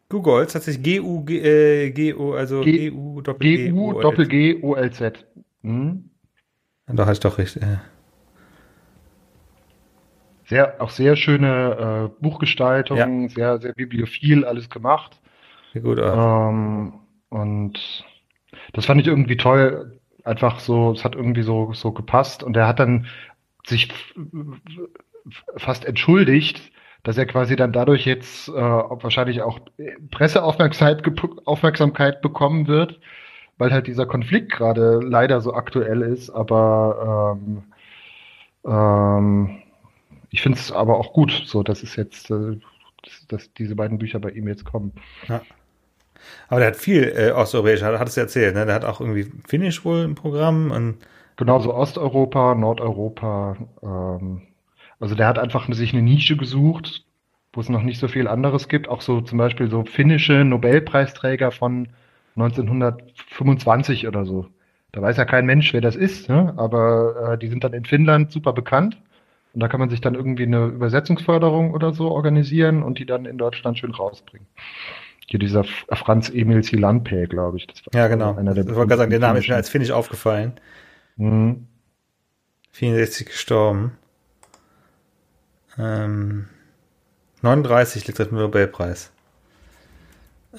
Googles 0.09 0.55
hat 0.55 0.63
sich 0.63 0.83
G-U, 0.83 1.25
äh, 1.29 1.93
also 2.37 2.61
G-U, 2.61 3.21
Doppel-G, 5.67 5.67
Doppel-G, 5.67 5.67
O-L-Z. 5.67 5.67
Hm? 5.67 6.11
Da 6.87 7.07
heißt 7.07 7.25
doch 7.25 7.39
richtig. 7.39 7.63
Ja. 7.63 7.81
Sehr, 10.45 10.81
auch 10.81 10.91
sehr 10.91 11.17
schöne 11.17 12.13
äh, 12.13 12.23
Buchgestaltung, 12.23 12.97
ja. 12.97 13.29
sehr, 13.29 13.59
sehr 13.59 13.73
bibliophil 13.73 14.45
alles 14.45 14.71
gemacht. 14.71 15.21
Sehr 15.73 15.83
gut, 15.83 15.99
ähm, 16.01 17.01
und 17.31 18.05
das 18.73 18.87
fand 18.87 19.01
ich 19.01 19.09
irgendwie 19.09 19.37
toll. 19.37 19.99
Einfach 20.23 20.61
so, 20.61 20.93
es 20.93 21.05
hat 21.05 21.17
irgendwie 21.17 21.43
so, 21.43 21.73
so 21.73 21.91
gepasst. 21.93 22.45
Und 22.45 22.57
er 22.57 22.67
hat 22.67 22.79
dann 22.79 23.07
sich 23.67 23.93
fast 25.57 25.85
entschuldigt, 25.85 26.71
dass 27.03 27.19
er 27.19 27.27
quasi 27.27 27.57
dann 27.57 27.73
dadurch 27.73 28.07
jetzt 28.07 28.49
äh, 28.49 28.53
wahrscheinlich 28.53 29.43
auch 29.43 29.59
Presseaufmerksamkeit 30.11 31.03
bekommen 32.23 32.69
wird, 32.69 33.01
weil 33.59 33.73
halt 33.73 33.87
dieser 33.87 34.07
Konflikt 34.07 34.53
gerade 34.53 35.01
leider 35.01 35.41
so 35.41 35.55
aktuell 35.55 36.03
ist. 36.03 36.31
Aber 36.31 37.37
ähm, 37.39 37.63
ähm, 38.65 39.59
ich 40.31 40.43
finde 40.43 40.59
es 40.59 40.73
aber 40.73 40.99
auch 40.99 41.13
gut, 41.13 41.43
so 41.47 41.63
dass 41.63 41.83
es 41.83 41.97
jetzt, 41.97 42.31
äh, 42.31 42.59
dass, 43.03 43.27
dass, 43.29 43.53
diese 43.55 43.77
beiden 43.77 43.99
Bücher 43.99 44.19
bei 44.19 44.31
ihm 44.31 44.49
jetzt 44.49 44.65
kommen. 44.65 44.93
Ja. 45.29 45.41
Aber 46.49 46.61
der 46.61 46.69
hat 46.69 46.77
viel 46.77 47.13
äh, 47.17 47.31
osteuropäisch, 47.31 47.83
hat, 47.83 47.99
hat 47.99 48.09
es 48.09 48.17
erzählt, 48.17 48.55
ne? 48.55 48.67
Der 48.67 48.75
hat 48.75 48.85
auch 48.85 49.01
irgendwie 49.01 49.31
Finnisch 49.47 49.85
wohl 49.85 50.03
im 50.03 50.15
Programm 50.15 50.71
und 50.71 50.97
Genauso 51.37 51.75
Osteuropa, 51.75 52.55
Nordeuropa. 52.55 53.57
Ähm, 53.83 54.43
also 54.99 55.15
der 55.15 55.27
hat 55.27 55.39
einfach 55.39 55.71
sich 55.73 55.93
eine 55.93 56.03
Nische 56.03 56.37
gesucht, 56.37 57.05
wo 57.53 57.61
es 57.61 57.69
noch 57.69 57.83
nicht 57.83 58.01
so 58.01 58.09
viel 58.09 58.27
anderes 58.27 58.69
gibt. 58.69 58.89
Auch 58.89 59.03
so 59.03 59.21
zum 59.21 59.39
Beispiel 59.39 59.69
so 59.69 59.85
finnische 59.85 60.45
Nobelpreisträger 60.45 61.53
von 61.53 61.89
1925 62.37 64.07
oder 64.07 64.25
so. 64.25 64.47
Da 64.93 65.03
weiß 65.03 65.17
ja 65.17 65.25
kein 65.25 65.47
Mensch, 65.47 65.73
wer 65.73 65.81
das 65.81 65.97
ist, 65.97 66.29
ne? 66.29 66.55
aber 66.57 67.33
äh, 67.33 67.39
die 67.39 67.49
sind 67.49 67.65
dann 67.65 67.73
in 67.73 67.85
Finnland 67.85 68.33
super 68.33 68.53
bekannt. 68.53 68.97
Und 69.53 69.61
da 69.61 69.69
kann 69.69 69.81
man 69.81 69.89
sich 69.89 70.03
dann 70.03 70.15
irgendwie 70.15 70.43
eine 70.43 70.67
Übersetzungsförderung 70.67 71.73
oder 71.73 71.93
so 71.95 72.11
organisieren 72.11 72.83
und 72.83 72.99
die 72.99 73.07
dann 73.07 73.25
in 73.25 73.39
Deutschland 73.39 73.79
schön 73.79 73.91
rausbringen. 73.91 74.47
Hier 75.27 75.41
dieser 75.41 75.65
Franz 75.65 76.29
Emil 76.29 76.63
Silanpe, 76.63 77.27
glaube 77.27 77.57
ich. 77.57 77.67
ja, 77.95 78.07
genau. 78.07 78.37
Einer 78.37 78.55
der 78.55 78.67
ich 78.67 78.75
wollte 78.75 78.97
sagen, 78.97 79.11
der 79.11 79.19
Name 79.19 79.39
ist 79.39 79.49
mir 79.49 79.57
als 79.57 79.71
Finnisch 79.71 79.91
aufgefallen. 79.91 80.53
Mhm. 81.17 81.67
64 82.73 83.27
gestorben. 83.27 83.93
Ähm, 85.79 86.49
39 87.41 88.07
liegt 88.07 88.19
dem 88.19 88.37
Nobelpreis. 88.37 89.13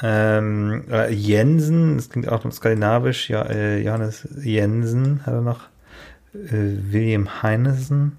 Ähm, 0.02 0.84
äh, 0.92 1.12
Jensen, 1.12 1.98
das 1.98 2.10
klingt 2.10 2.30
auch 2.30 2.50
skandinavisch, 2.52 3.30
ja, 3.30 3.44
äh, 3.44 3.82
Johannes 3.82 4.28
Jensen 4.42 5.26
hat 5.26 5.34
er 5.34 5.42
noch. 5.42 5.70
Äh, 6.34 6.92
William 6.92 7.42
Heinesen. 7.42 8.18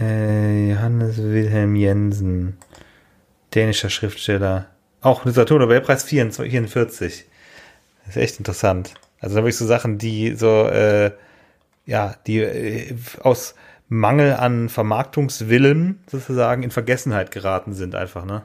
Äh, 0.00 0.70
Johannes 0.70 1.18
Wilhelm 1.18 1.76
Jensen, 1.76 2.56
dänischer 3.54 3.90
Schriftsteller. 3.90 4.66
Auch 5.00 5.24
Literaturnobelpreis 5.24 6.04
44. 6.04 7.26
Das 8.06 8.16
ist 8.16 8.22
echt 8.22 8.38
interessant. 8.38 8.94
Also 9.20 9.36
da 9.36 9.42
wirklich 9.42 9.56
so 9.56 9.66
Sachen, 9.66 9.98
die 9.98 10.34
so, 10.34 10.66
äh, 10.68 11.12
ja, 11.86 12.16
die 12.26 12.94
aus 13.20 13.54
Mangel 13.94 14.34
an 14.34 14.68
Vermarktungswillen 14.68 16.00
sozusagen 16.06 16.62
in 16.62 16.70
Vergessenheit 16.70 17.30
geraten 17.30 17.72
sind 17.72 17.94
einfach, 17.94 18.24
ne? 18.24 18.42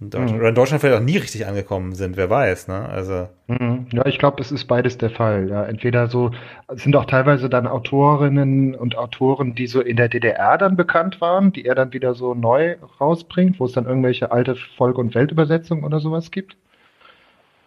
In 0.00 0.08
mhm. 0.08 0.34
Oder 0.34 0.48
in 0.48 0.54
Deutschland 0.56 0.80
vielleicht 0.80 1.00
auch 1.00 1.04
nie 1.04 1.16
richtig 1.16 1.46
angekommen 1.46 1.94
sind, 1.94 2.16
wer 2.16 2.28
weiß, 2.28 2.66
ne? 2.66 2.88
Also. 2.88 3.28
Mhm. 3.46 3.86
Ja, 3.92 4.04
ich 4.06 4.18
glaube, 4.18 4.42
es 4.42 4.50
ist 4.50 4.64
beides 4.66 4.98
der 4.98 5.10
Fall. 5.10 5.48
Ja, 5.48 5.64
entweder 5.64 6.08
so 6.08 6.32
sind 6.72 6.96
auch 6.96 7.04
teilweise 7.04 7.48
dann 7.48 7.68
Autorinnen 7.68 8.74
und 8.74 8.98
Autoren, 8.98 9.54
die 9.54 9.68
so 9.68 9.80
in 9.80 9.96
der 9.96 10.08
DDR 10.08 10.58
dann 10.58 10.76
bekannt 10.76 11.20
waren, 11.20 11.52
die 11.52 11.64
er 11.64 11.76
dann 11.76 11.92
wieder 11.92 12.14
so 12.14 12.34
neu 12.34 12.76
rausbringt, 13.00 13.60
wo 13.60 13.66
es 13.66 13.72
dann 13.72 13.86
irgendwelche 13.86 14.32
alte 14.32 14.56
Volk- 14.76 14.98
und 14.98 15.14
Weltübersetzungen 15.14 15.84
oder 15.84 16.00
sowas 16.00 16.32
gibt. 16.32 16.56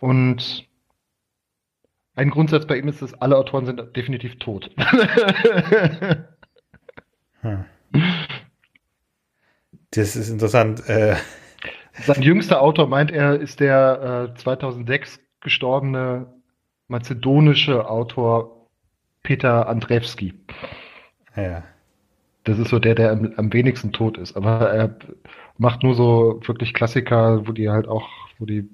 Und 0.01 0.67
ein 2.15 2.29
Grundsatz 2.29 2.65
bei 2.65 2.77
ihm 2.77 2.89
ist, 2.89 3.01
dass 3.01 3.13
alle 3.13 3.37
Autoren 3.37 3.65
sind 3.65 3.95
definitiv 3.95 4.37
tot. 4.39 4.69
hm. 7.47 7.65
Das 9.91 10.15
ist 10.15 10.29
interessant. 10.29 10.87
Äh, 10.89 11.15
sein 12.05 12.21
jüngster 12.21 12.61
Autor 12.61 12.87
meint 12.87 13.11
er, 13.11 13.39
ist 13.39 13.59
der 13.59 14.31
äh, 14.35 14.37
2006 14.37 15.19
gestorbene 15.41 16.27
mazedonische 16.87 17.89
Autor 17.89 18.67
Peter 19.23 19.67
Andrzejewski. 19.67 20.33
Ja. 21.35 21.63
Das 22.43 22.59
ist 22.59 22.69
so 22.69 22.79
der, 22.79 22.95
der 22.95 23.11
am, 23.11 23.33
am, 23.35 23.51
wenigsten 23.51 23.91
tot 23.91 24.17
ist. 24.17 24.37
Aber 24.37 24.71
er 24.71 24.95
macht 25.57 25.83
nur 25.83 25.95
so 25.95 26.39
wirklich 26.45 26.73
Klassiker, 26.73 27.45
wo 27.45 27.51
die 27.51 27.69
halt 27.69 27.87
auch, 27.87 28.07
wo 28.39 28.45
die, 28.45 28.69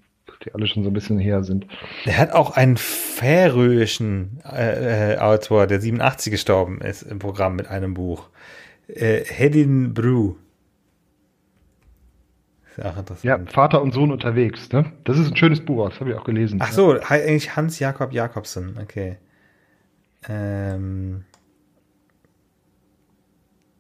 die 0.45 0.53
alle 0.53 0.67
schon 0.67 0.83
so 0.83 0.89
ein 0.91 0.93
bisschen 0.93 1.17
her 1.17 1.43
sind. 1.43 1.65
Er 2.05 2.17
hat 2.19 2.33
auch 2.33 2.55
einen 2.55 2.77
färöischen 2.77 4.41
äh, 4.45 5.13
äh, 5.13 5.17
Autor, 5.17 5.65
der 5.65 5.81
87 5.81 6.31
gestorben 6.31 6.81
ist, 6.81 7.01
im 7.01 7.17
Programm 7.17 7.55
mit 7.55 7.67
einem 7.67 7.95
Buch. 7.95 8.29
Äh, 8.87 9.23
Hedin 9.25 9.93
Bru. 9.93 10.35
Ja, 13.21 13.39
Vater 13.45 13.81
und 13.83 13.93
Sohn 13.93 14.11
unterwegs, 14.11 14.71
ne? 14.71 14.91
Das 15.03 15.19
ist 15.19 15.29
ein 15.29 15.37
schönes 15.37 15.63
Buch, 15.63 15.89
das 15.89 15.99
habe 15.99 16.09
ich 16.09 16.15
auch 16.15 16.23
gelesen. 16.23 16.59
Ach 16.61 16.71
so, 16.71 16.99
eigentlich 16.99 17.55
Hans 17.55 17.77
Jakob 17.77 18.13
Jakobsen, 18.13 18.79
okay. 18.81 19.17
Ähm, 20.27 21.23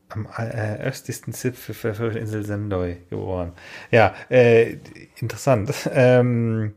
am 0.09 0.27
äh, 0.37 0.79
östlichsten 0.83 1.33
Zipfel 1.33 1.93
der 1.93 2.21
Insel 2.21 2.45
Sendoy 2.45 2.97
geboren. 3.09 3.53
Ja, 3.91 4.13
äh, 4.29 4.77
interessant. 5.19 5.73
Ähm, 5.93 6.73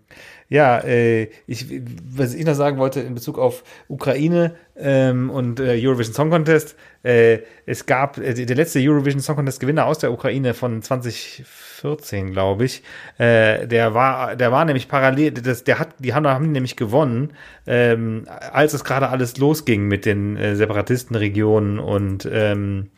ja, 0.49 0.78
äh, 0.78 1.28
ich, 1.47 1.66
was 2.09 2.34
ich 2.34 2.44
noch 2.44 2.55
sagen 2.55 2.78
wollte 2.78 3.01
in 3.01 3.14
Bezug 3.14 3.38
auf 3.38 3.64
Ukraine 3.88 4.55
ähm, 4.76 5.28
und 5.30 5.59
äh, 5.59 5.76
Eurovision 5.80 6.14
Song 6.14 6.30
Contest, 6.30 6.76
äh, 7.03 7.38
es 7.66 7.86
gab 7.86 8.18
äh, 8.18 8.32
der 8.32 8.57
letzte 8.57 8.78
Eurovision 8.78 9.20
Song 9.20 9.36
Contest 9.36 9.59
Gewinner 9.59 9.86
aus 9.86 9.99
der 9.99 10.12
Ukraine 10.12 10.55
von 10.55 10.82
2014, 10.82 12.30
glaube 12.30 12.64
ich. 12.64 12.82
Äh, 13.18 13.66
der 13.66 13.94
war, 13.94 14.36
der 14.36 14.53
war 14.53 14.64
nämlich 14.64 14.88
parallel, 14.88 15.32
das, 15.32 15.64
der 15.64 15.80
hat, 15.80 15.88
die 15.99 16.14
haben, 16.14 16.26
haben 16.26 16.53
nämlich 16.53 16.76
gewonnen, 16.76 17.32
ähm, 17.66 18.26
als 18.53 18.72
es 18.72 18.84
gerade 18.84 19.09
alles 19.09 19.38
losging 19.38 19.88
mit 19.88 20.05
den 20.05 20.36
äh, 20.36 20.55
Separatistenregionen 20.55 21.80
und 21.80 22.28
ähm, 22.30 22.90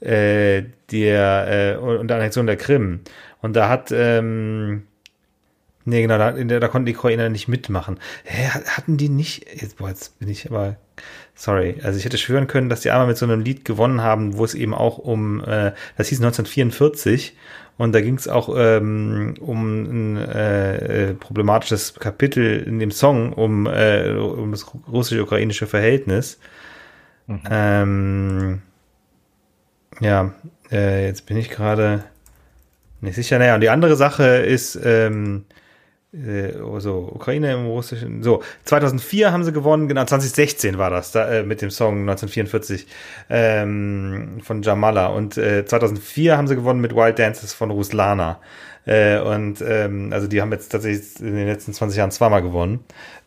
äh, 0.00 0.62
der 0.90 1.76
äh, 1.76 1.76
und 1.76 2.08
der 2.08 2.16
Annexion 2.16 2.46
der 2.46 2.56
Krim. 2.56 3.00
Und 3.42 3.54
da 3.54 3.68
hat 3.68 3.90
ähm, 3.92 4.84
Nee, 5.84 6.02
genau, 6.02 6.18
da, 6.18 6.32
da 6.32 6.68
konnten 6.68 6.86
die 6.86 6.96
Ukrainer 6.96 7.30
nicht 7.30 7.48
mitmachen. 7.48 7.98
Hä, 8.24 8.48
hatten 8.48 8.96
die 8.96 9.08
nicht, 9.08 9.46
jetzt, 9.60 9.78
boah, 9.78 9.88
jetzt 9.88 10.18
bin 10.18 10.28
ich 10.28 10.50
aber, 10.50 10.76
sorry, 11.34 11.76
also 11.82 11.98
ich 11.98 12.04
hätte 12.04 12.18
schwören 12.18 12.46
können, 12.46 12.68
dass 12.68 12.82
die 12.82 12.90
einmal 12.90 13.06
mit 13.06 13.16
so 13.16 13.24
einem 13.24 13.40
Lied 13.40 13.64
gewonnen 13.64 14.02
haben, 14.02 14.36
wo 14.36 14.44
es 14.44 14.54
eben 14.54 14.74
auch 14.74 14.98
um, 14.98 15.42
äh, 15.42 15.72
das 15.96 16.08
hieß 16.08 16.18
1944 16.18 17.34
und 17.78 17.94
da 17.94 18.02
ging 18.02 18.16
es 18.16 18.28
auch 18.28 18.54
ähm, 18.58 19.36
um 19.40 20.12
ein 20.12 20.16
äh, 20.18 21.14
problematisches 21.14 21.94
Kapitel 21.94 22.62
in 22.62 22.78
dem 22.78 22.90
Song, 22.90 23.32
um, 23.32 23.66
äh, 23.66 24.10
um 24.10 24.50
das 24.50 24.66
russisch-ukrainische 24.86 25.66
Verhältnis. 25.66 26.38
Mhm. 27.26 27.40
Ähm, 27.50 28.62
ja, 30.00 30.34
äh, 30.70 31.06
jetzt 31.06 31.24
bin 31.24 31.38
ich 31.38 31.48
gerade 31.48 32.04
nicht 33.00 33.14
sicher. 33.14 33.38
Naja, 33.38 33.54
und 33.54 33.62
die 33.62 33.70
andere 33.70 33.96
Sache 33.96 34.24
ist, 34.24 34.78
ähm, 34.84 35.46
äh, 35.48 35.54
so, 36.12 37.10
Ukraine 37.14 37.52
im 37.52 37.66
Russischen. 37.66 38.22
So, 38.24 38.42
2004 38.64 39.32
haben 39.32 39.44
sie 39.44 39.52
gewonnen, 39.52 39.86
genau, 39.86 40.04
2016 40.04 40.76
war 40.76 40.90
das, 40.90 41.12
da, 41.12 41.28
äh, 41.30 41.42
mit 41.44 41.62
dem 41.62 41.70
Song 41.70 42.00
1944 42.00 42.86
ähm, 43.28 44.40
von 44.42 44.62
Jamala. 44.62 45.06
Und 45.06 45.38
äh, 45.38 45.64
2004 45.64 46.36
haben 46.36 46.48
sie 46.48 46.56
gewonnen 46.56 46.80
mit 46.80 46.96
Wild 46.96 47.18
Dances 47.18 47.52
von 47.52 47.70
Ruslana. 47.70 48.40
Äh, 48.86 49.20
und 49.20 49.62
ähm, 49.66 50.12
also 50.12 50.26
die 50.26 50.40
haben 50.40 50.50
jetzt 50.50 50.70
tatsächlich 50.70 51.20
in 51.20 51.36
den 51.36 51.46
letzten 51.46 51.72
20 51.72 51.98
Jahren 51.98 52.10
zweimal 52.10 52.42
gewonnen. 52.42 52.80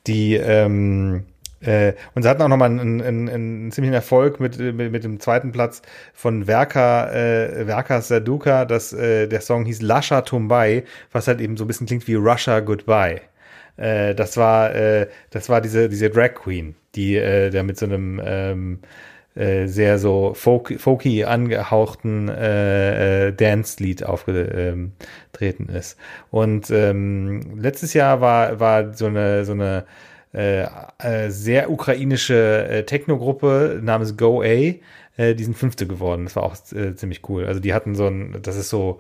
Die 0.06 0.36
ähm, 0.36 1.26
äh, 1.64 1.94
und 2.14 2.24
sie 2.24 2.30
hatten 2.30 2.42
auch 2.42 2.48
nochmal 2.48 2.70
einen, 2.70 3.02
einen, 3.02 3.30
einen 3.30 3.72
ziemlichen 3.72 3.94
Erfolg 3.94 4.40
mit, 4.40 4.58
mit, 4.60 4.92
mit 4.92 5.04
dem 5.04 5.20
zweiten 5.20 5.52
Platz 5.52 5.82
von 6.14 6.48
Werka, 6.48 7.12
äh, 7.12 7.68
Werka 7.68 8.02
Saduka, 8.02 8.66
das, 8.66 8.94
äh, 8.94 9.28
der 9.28 9.42
Song 9.42 9.66
hieß 9.66 9.82
Lasha 9.82 10.22
Tumbai, 10.22 10.84
was 11.12 11.28
halt 11.28 11.42
eben 11.42 11.58
so 11.58 11.64
ein 11.64 11.68
bisschen 11.68 11.88
klingt 11.88 12.08
wie 12.08 12.16
Russia 12.16 12.60
Goodbye. 12.60 13.22
Äh, 13.78 14.14
das 14.16 14.38
war, 14.38 14.76
äh, 14.76 15.08
das 15.30 15.50
war 15.50 15.62
diese, 15.62 15.90
diese 15.90 16.10
Drag 16.10 16.36
Queen, 16.36 16.76
die 16.96 17.16
äh, 17.16 17.50
der 17.50 17.64
mit 17.64 17.78
so 17.78 17.86
einem 17.86 18.22
ähm, 18.24 18.80
äh, 19.36 19.66
sehr 19.68 19.98
so 19.98 20.34
folk, 20.36 20.80
folky 20.80 21.24
angehauchten 21.24 22.30
äh, 22.30 23.30
äh, 23.30 23.34
Dance-Lied 23.34 24.04
aufgetreten 24.04 25.70
ist. 25.70 25.98
Und 26.30 26.70
ähm, 26.70 27.42
letztes 27.58 27.96
Jahr 27.96 28.22
war, 28.22 28.60
war 28.60 28.94
so 28.94 29.08
eine, 29.08 29.44
so 29.46 29.54
eine 29.54 29.86
äh, 30.34 30.64
äh, 30.98 31.30
sehr 31.30 31.70
ukrainische 31.70 32.68
äh, 32.68 32.84
Techno-Gruppe 32.84 33.80
namens 33.82 34.18
Go 34.18 34.42
A, 34.42 34.46
äh, 34.46 35.36
die 35.36 35.44
sind 35.44 35.56
Fünfte 35.56 35.86
geworden. 35.88 36.24
Das 36.24 36.36
war 36.36 36.44
auch 36.44 36.56
äh, 36.74 36.96
ziemlich 36.96 37.22
cool. 37.30 37.46
Also 37.46 37.60
die 37.60 37.74
hatten 37.74 37.96
so 37.96 38.08
ein, 38.08 38.40
das 38.42 38.58
ist 38.58 38.70
so, 38.70 39.00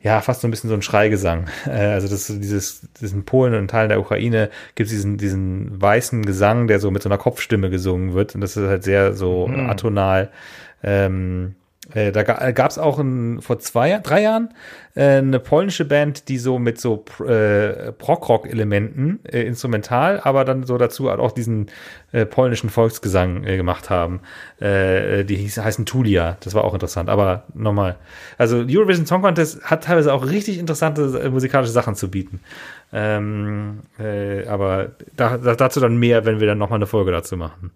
ja, 0.00 0.20
fast 0.20 0.40
so 0.40 0.48
ein 0.48 0.50
bisschen 0.50 0.68
so 0.70 0.74
ein 0.74 0.82
Schreigesang. 0.82 1.48
Äh, 1.66 1.70
also 1.70 2.08
das 2.08 2.30
ist 2.30 2.42
dieses, 2.42 2.88
diesen 3.00 3.24
Polen 3.24 3.54
und 3.54 3.68
Teilen 3.68 3.88
der 3.90 4.00
Ukraine 4.00 4.50
gibt 4.74 4.88
es 4.88 4.96
diesen, 4.96 5.18
diesen 5.18 5.80
weißen 5.80 6.24
Gesang, 6.24 6.66
der 6.66 6.80
so 6.80 6.90
mit 6.90 7.02
so 7.02 7.08
einer 7.08 7.18
Kopfstimme 7.18 7.70
gesungen 7.70 8.14
wird. 8.14 8.34
Und 8.34 8.40
das 8.40 8.56
ist 8.56 8.66
halt 8.66 8.84
sehr 8.84 9.14
so 9.14 9.46
mhm. 9.46 9.68
atonal. 9.68 10.30
Ähm, 10.82 11.54
äh, 11.56 11.63
da 11.92 12.22
gab 12.22 12.70
es 12.70 12.78
auch 12.78 12.98
ein, 12.98 13.42
vor 13.42 13.58
zwei, 13.58 13.98
drei 14.02 14.22
Jahren 14.22 14.54
äh, 14.94 15.18
eine 15.18 15.40
polnische 15.40 15.84
Band, 15.84 16.28
die 16.28 16.38
so 16.38 16.58
mit 16.58 16.80
so 16.80 17.04
äh, 17.26 17.92
Prog-Rock-Elementen, 17.92 19.20
äh, 19.24 19.42
instrumental, 19.42 20.20
aber 20.22 20.44
dann 20.44 20.64
so 20.64 20.78
dazu 20.78 21.10
auch 21.10 21.32
diesen 21.32 21.66
äh, 22.12 22.24
polnischen 22.26 22.70
Volksgesang 22.70 23.44
äh, 23.44 23.56
gemacht 23.56 23.90
haben. 23.90 24.20
Äh, 24.60 25.24
die 25.24 25.36
hieß, 25.36 25.58
heißen 25.58 25.84
Tulia, 25.84 26.36
das 26.40 26.54
war 26.54 26.64
auch 26.64 26.74
interessant. 26.74 27.08
Aber 27.08 27.44
nochmal, 27.54 27.96
also 28.38 28.58
Eurovision 28.58 29.06
Song 29.06 29.22
Contest 29.22 29.62
hat 29.62 29.84
teilweise 29.84 30.12
auch 30.12 30.26
richtig 30.26 30.58
interessante 30.58 31.20
äh, 31.20 31.28
musikalische 31.28 31.72
Sachen 31.72 31.96
zu 31.96 32.10
bieten. 32.10 32.40
Ähm, 32.92 33.80
äh, 33.98 34.46
aber 34.46 34.92
da, 35.16 35.36
dazu 35.36 35.80
dann 35.80 35.96
mehr, 35.96 36.24
wenn 36.24 36.38
wir 36.38 36.46
dann 36.46 36.58
nochmal 36.58 36.78
eine 36.78 36.86
Folge 36.86 37.10
dazu 37.10 37.36
machen. 37.36 37.72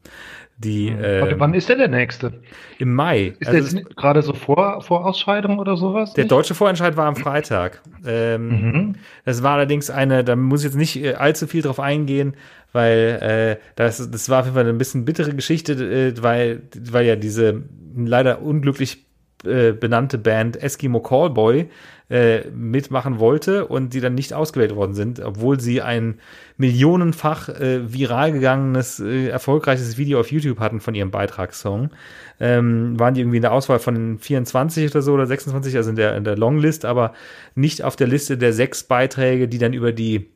Die, 0.61 0.93
Warte, 0.93 1.31
ähm, 1.35 1.41
wann 1.41 1.55
ist 1.55 1.69
denn 1.69 1.79
der 1.79 1.87
nächste? 1.87 2.33
Im 2.79 2.93
Mai. 2.93 3.35
Ist 3.39 3.49
also 3.49 3.77
der 3.77 3.85
gerade 3.95 4.23
so 4.23 4.33
vor, 4.33 4.83
vor 4.83 5.07
Ausscheidung 5.07 5.61
oder 5.61 5.77
sowas? 5.77 6.15
Der 6.15 6.25
nicht? 6.25 6.33
deutsche 6.33 6.55
Vorentscheid 6.55 6.97
war 6.97 7.07
am 7.07 7.15
Freitag. 7.15 7.81
Ähm, 8.05 8.49
mhm. 8.49 8.95
Das 9.25 9.45
war 9.45 9.53
allerdings 9.53 9.89
eine, 9.89 10.25
da 10.25 10.35
muss 10.35 10.61
ich 10.61 10.65
jetzt 10.65 10.77
nicht 10.77 10.97
äh, 10.97 11.15
allzu 11.15 11.47
viel 11.47 11.63
drauf 11.63 11.79
eingehen, 11.79 12.35
weil 12.73 13.59
äh, 13.61 13.65
das, 13.77 14.11
das 14.11 14.29
war 14.29 14.41
auf 14.41 14.47
jeden 14.47 14.57
Fall 14.57 14.69
ein 14.69 14.79
bisschen 14.79 15.05
bittere 15.05 15.33
Geschichte, 15.33 15.75
äh, 15.75 16.23
weil, 16.23 16.63
weil 16.91 17.07
ja 17.07 17.15
diese 17.15 17.63
leider 17.95 18.43
unglücklich 18.43 19.08
äh, 19.49 19.73
benannte 19.73 20.19
Band 20.19 20.63
Eskimo 20.63 21.01
Callboy 21.01 21.69
äh, 22.11 22.49
mitmachen 22.51 23.19
wollte 23.19 23.67
und 23.67 23.93
die 23.93 24.01
dann 24.01 24.15
nicht 24.15 24.33
ausgewählt 24.33 24.75
worden 24.75 24.95
sind, 24.95 25.21
obwohl 25.21 25.61
sie 25.61 25.83
ein 25.83 26.21
millionenfach 26.57 27.49
äh, 27.51 27.93
viral 27.93 28.33
gegangenes, 28.33 28.99
äh, 29.01 29.29
erfolgreiches 29.29 29.99
Video 29.99 30.21
auf 30.21 30.33
YouTube 30.33 30.61
hatten 30.61 30.81
von 30.81 30.95
ihrem 30.95 31.11
Beitragssong. 31.11 31.91
Ähm, 32.41 32.99
waren 32.99 33.15
die 33.15 33.21
irgendwie 33.21 33.37
in 33.37 33.43
der 33.43 33.53
Auswahl 33.53 33.79
von 33.79 34.19
24 34.19 34.91
oder 34.91 35.03
so 35.03 35.13
oder 35.13 35.27
26, 35.27 35.77
also 35.77 35.91
in 35.91 35.97
der, 35.97 36.17
in 36.17 36.25
der 36.25 36.37
Longlist, 36.37 36.85
aber 36.85 37.13
nicht 37.55 37.83
auf 37.83 37.97
der 37.97 38.07
Liste 38.07 38.39
der 38.39 38.53
sechs 38.53 38.85
Beiträge, 38.85 39.49
die 39.49 39.59
dann 39.59 39.73
über 39.73 39.93
die 39.93 40.31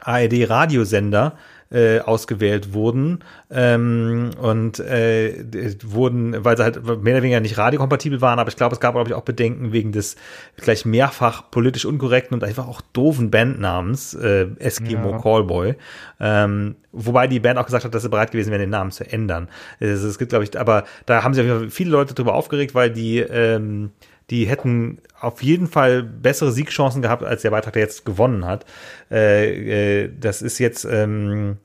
ARD-Radiosender 0.00 1.36
äh, 1.70 2.00
ausgewählt 2.00 2.72
wurden 2.72 3.18
ähm, 3.50 4.30
und 4.40 4.80
äh, 4.80 5.44
wurden, 5.84 6.44
weil 6.44 6.56
sie 6.56 6.62
halt 6.62 6.82
mehr 6.84 7.14
oder 7.14 7.22
weniger 7.22 7.40
nicht 7.40 7.58
radiokompatibel 7.58 8.20
waren, 8.20 8.38
aber 8.38 8.48
ich 8.48 8.56
glaube, 8.56 8.74
es 8.74 8.80
gab, 8.80 8.94
glaube 8.94 9.10
ich, 9.10 9.14
auch 9.14 9.22
Bedenken 9.22 9.72
wegen 9.72 9.92
des 9.92 10.16
gleich 10.56 10.84
mehrfach 10.84 11.50
politisch 11.50 11.84
unkorrekten 11.84 12.34
und 12.34 12.42
einfach 12.42 12.66
auch 12.66 12.80
doofen 12.92 13.30
Bandnamens 13.30 14.14
äh, 14.14 14.46
Eskimo 14.58 15.10
ja. 15.10 15.18
Callboy. 15.18 15.74
Ähm, 16.20 16.76
wobei 16.92 17.26
die 17.26 17.40
Band 17.40 17.58
auch 17.58 17.66
gesagt 17.66 17.84
hat, 17.84 17.94
dass 17.94 18.02
sie 18.02 18.08
bereit 18.08 18.30
gewesen 18.30 18.50
wären, 18.50 18.60
den 18.60 18.70
Namen 18.70 18.90
zu 18.90 19.10
ändern. 19.10 19.48
Es, 19.78 20.02
es 20.02 20.18
gibt, 20.18 20.30
glaube 20.30 20.44
ich, 20.44 20.58
aber 20.58 20.84
da 21.06 21.22
haben 21.22 21.34
sich 21.34 21.46
viele 21.70 21.90
Leute 21.90 22.14
darüber 22.14 22.34
aufgeregt, 22.34 22.74
weil 22.74 22.90
die 22.90 23.18
ähm, 23.18 23.90
die 24.30 24.46
hätten 24.46 25.00
auf 25.20 25.42
jeden 25.42 25.66
Fall 25.66 26.02
bessere 26.02 26.52
Siegchancen 26.52 27.02
gehabt, 27.02 27.22
als 27.22 27.42
der 27.42 27.50
Beitrag, 27.50 27.72
der 27.72 27.82
jetzt 27.82 28.04
gewonnen 28.04 28.44
hat. 28.44 28.66
Äh, 29.10 30.04
äh, 30.04 30.10
das 30.18 30.42
ist 30.42 30.58
jetzt, 30.58 30.84
ähm, 30.84 31.58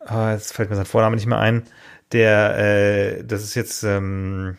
oh, 0.00 0.28
jetzt 0.30 0.54
fällt 0.54 0.70
mir 0.70 0.76
sein 0.76 0.86
Vorname 0.86 1.16
nicht 1.16 1.26
mehr 1.26 1.38
ein. 1.38 1.64
Der, 2.12 2.58
äh, 2.58 3.24
das 3.24 3.42
ist 3.42 3.54
jetzt, 3.54 3.84
ähm, 3.84 4.56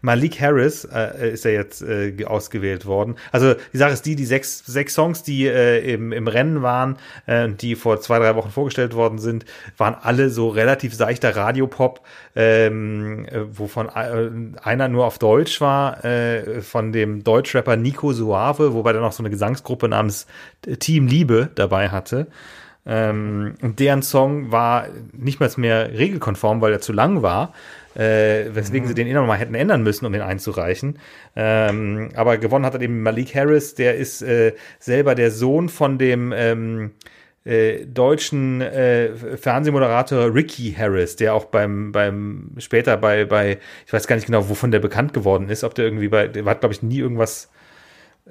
Malik 0.00 0.40
Harris 0.40 0.84
äh, 0.84 1.32
ist 1.32 1.44
ja 1.44 1.50
jetzt 1.50 1.82
äh, 1.82 2.24
ausgewählt 2.24 2.86
worden. 2.86 3.16
Also 3.32 3.54
die 3.72 3.78
Sache 3.78 3.92
ist 3.92 4.06
die, 4.06 4.16
die 4.16 4.26
sechs, 4.26 4.64
sechs 4.66 4.94
Songs, 4.94 5.22
die 5.22 5.46
äh, 5.46 5.92
im, 5.92 6.12
im 6.12 6.28
Rennen 6.28 6.62
waren 6.62 6.96
äh, 7.26 7.48
die 7.48 7.74
vor 7.74 8.00
zwei, 8.00 8.18
drei 8.18 8.34
Wochen 8.34 8.50
vorgestellt 8.50 8.94
worden 8.94 9.18
sind, 9.18 9.44
waren 9.76 9.96
alle 10.00 10.30
so 10.30 10.48
relativ 10.48 10.94
seichter 10.94 11.34
Radiopop, 11.36 12.00
ähm, 12.34 13.26
äh, 13.26 13.40
wovon 13.50 13.88
äh, 13.88 14.30
einer 14.62 14.88
nur 14.88 15.06
auf 15.06 15.18
Deutsch 15.18 15.60
war, 15.60 16.04
äh, 16.04 16.62
von 16.62 16.92
dem 16.92 17.24
Deutschrapper 17.24 17.76
Nico 17.76 18.12
Suave, 18.12 18.74
wobei 18.74 18.92
er 18.92 19.00
noch 19.00 19.12
so 19.12 19.22
eine 19.22 19.30
Gesangsgruppe 19.30 19.88
namens 19.88 20.26
Team 20.78 21.06
Liebe 21.06 21.50
dabei 21.54 21.90
hatte. 21.90 22.26
Ähm, 22.86 23.54
und 23.62 23.80
deren 23.80 24.02
Song 24.02 24.52
war 24.52 24.86
nicht 25.12 25.40
mal 25.40 25.50
mehr 25.56 25.92
regelkonform, 25.92 26.60
weil 26.60 26.72
er 26.72 26.80
zu 26.80 26.92
lang 26.92 27.22
war 27.22 27.52
äh, 27.96 28.54
weswegen 28.54 28.84
mhm. 28.84 28.88
sie 28.88 28.94
den 28.94 29.06
eh 29.06 29.14
noch 29.14 29.26
mal 29.26 29.38
hätten 29.38 29.54
ändern 29.54 29.82
müssen, 29.82 30.06
um 30.06 30.12
den 30.12 30.22
einzureichen. 30.22 30.98
Ähm, 31.34 32.10
aber 32.14 32.36
gewonnen 32.38 32.64
hat 32.66 32.74
er 32.74 32.82
eben 32.82 33.02
Malik 33.02 33.34
Harris, 33.34 33.74
der 33.74 33.96
ist 33.96 34.22
äh, 34.22 34.52
selber 34.78 35.14
der 35.14 35.30
Sohn 35.30 35.68
von 35.68 35.98
dem 35.98 36.32
ähm, 36.36 36.92
äh, 37.44 37.86
deutschen 37.86 38.60
äh, 38.60 39.14
Fernsehmoderator 39.36 40.34
Ricky 40.34 40.74
Harris, 40.76 41.16
der 41.16 41.34
auch 41.34 41.46
beim, 41.46 41.92
beim 41.92 42.50
später 42.58 42.96
bei, 42.96 43.24
bei, 43.24 43.58
ich 43.86 43.92
weiß 43.92 44.06
gar 44.06 44.16
nicht 44.16 44.26
genau, 44.26 44.48
wovon 44.48 44.70
der 44.70 44.80
bekannt 44.80 45.14
geworden 45.14 45.48
ist, 45.48 45.64
ob 45.64 45.74
der 45.74 45.86
irgendwie 45.86 46.08
bei, 46.08 46.28
der 46.28 46.44
hat, 46.44 46.60
glaube 46.60 46.74
ich, 46.74 46.82
nie 46.82 46.98
irgendwas 46.98 47.50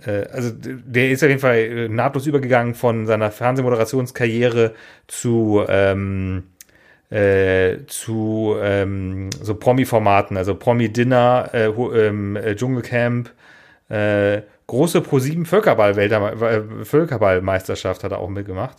also 0.03 0.51
der 0.53 1.09
ist 1.09 1.23
auf 1.23 1.29
jeden 1.29 1.41
Fall 1.41 1.57
äh, 1.57 1.89
nahtlos 1.89 2.27
übergegangen 2.27 2.75
von 2.75 3.05
seiner 3.05 3.31
Fernsehmoderationskarriere 3.31 4.73
zu 5.07 5.63
ähm, 5.67 6.43
äh, 7.09 7.85
zu 7.87 8.55
ähm, 8.59 9.29
so 9.41 9.55
Promi-Formaten, 9.55 10.37
also 10.37 10.55
Promi-Dinner, 10.55 11.49
äh, 11.53 11.67
ähm, 11.67 12.35
äh, 12.35 12.55
Dschungelcamp, 12.55 13.31
äh, 13.89 14.41
große 14.67 14.99
Pro7 14.99 15.45
Völkerball 15.45 15.97
äh, 15.97 16.83
Völkerballmeisterschaft 16.83 18.03
hat 18.03 18.11
er 18.11 18.19
auch 18.19 18.29
mitgemacht. 18.29 18.77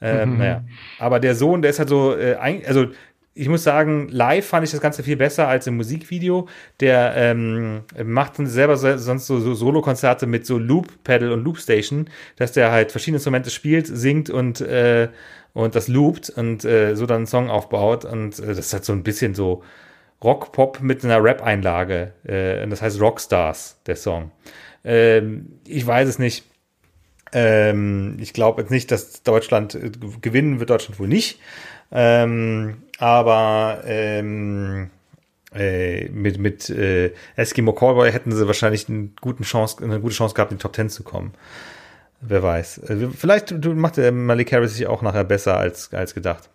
Ähm, 0.00 0.32
mhm. 0.32 0.38
naja. 0.38 0.64
Aber 0.98 1.20
der 1.20 1.34
Sohn, 1.34 1.60
der 1.60 1.70
ist 1.70 1.78
halt 1.78 1.88
so, 1.88 2.16
äh, 2.16 2.36
also 2.66 2.86
ich 3.38 3.48
muss 3.48 3.62
sagen, 3.62 4.08
live 4.08 4.46
fand 4.46 4.64
ich 4.64 4.72
das 4.72 4.80
Ganze 4.80 5.04
viel 5.04 5.16
besser 5.16 5.46
als 5.46 5.66
im 5.68 5.76
Musikvideo. 5.76 6.48
Der 6.80 7.12
ähm, 7.14 7.82
macht 8.04 8.34
selber 8.36 8.76
sonst 8.76 9.26
so, 9.26 9.38
so 9.38 9.54
Solo-Konzerte 9.54 10.26
mit 10.26 10.44
so 10.44 10.58
Loop-Pedal 10.58 11.30
und 11.30 11.44
Loop-Station, 11.44 12.10
dass 12.36 12.50
der 12.52 12.72
halt 12.72 12.90
verschiedene 12.90 13.16
Instrumente 13.16 13.50
spielt, 13.50 13.86
singt 13.86 14.28
und 14.28 14.60
äh, 14.60 15.08
und 15.54 15.74
das 15.74 15.88
loopt 15.88 16.30
und 16.30 16.64
äh, 16.64 16.94
so 16.94 17.06
dann 17.06 17.18
einen 17.18 17.26
Song 17.26 17.50
aufbaut 17.50 18.04
und 18.04 18.38
äh, 18.38 18.46
das 18.48 18.58
ist 18.58 18.72
halt 18.72 18.84
so 18.84 18.92
ein 18.92 19.02
bisschen 19.02 19.34
so 19.34 19.62
Rock-Pop 20.22 20.80
mit 20.80 21.04
einer 21.04 21.22
Rap-Einlage. 21.22 22.12
Äh, 22.24 22.62
und 22.62 22.70
das 22.70 22.82
heißt 22.82 23.00
Rockstars, 23.00 23.80
der 23.86 23.96
Song. 23.96 24.30
Ähm, 24.84 25.58
ich 25.66 25.86
weiß 25.86 26.08
es 26.08 26.18
nicht. 26.18 26.44
Ähm, 27.32 28.16
ich 28.20 28.32
glaube 28.32 28.62
jetzt 28.62 28.70
nicht, 28.70 28.90
dass 28.90 29.22
Deutschland 29.22 29.74
äh, 29.74 29.90
gewinnen 30.20 30.60
wird, 30.60 30.70
Deutschland 30.70 30.98
wohl 30.98 31.08
nicht. 31.08 31.40
Ähm, 31.90 32.82
aber 32.98 33.82
ähm, 33.84 34.90
äh, 35.54 36.08
mit, 36.10 36.38
mit 36.38 36.68
äh, 36.68 37.12
Eskimo 37.36 37.72
Callboy 37.72 38.12
hätten 38.12 38.32
sie 38.32 38.46
wahrscheinlich 38.46 38.88
eine, 38.88 39.10
guten 39.20 39.44
Chance, 39.44 39.82
eine 39.82 40.00
gute 40.00 40.14
Chance 40.14 40.34
gehabt, 40.34 40.52
in 40.52 40.58
die 40.58 40.62
Top 40.62 40.72
Ten 40.72 40.90
zu 40.90 41.04
kommen. 41.04 41.32
Wer 42.20 42.42
weiß. 42.42 42.78
Äh, 42.78 43.08
vielleicht 43.16 43.64
macht 43.64 43.96
der 43.96 44.12
Malik 44.12 44.52
Harris 44.52 44.74
sich 44.74 44.86
auch 44.86 45.02
nachher 45.02 45.24
besser 45.24 45.56
als, 45.56 45.92
als 45.94 46.14
gedacht. 46.14 46.50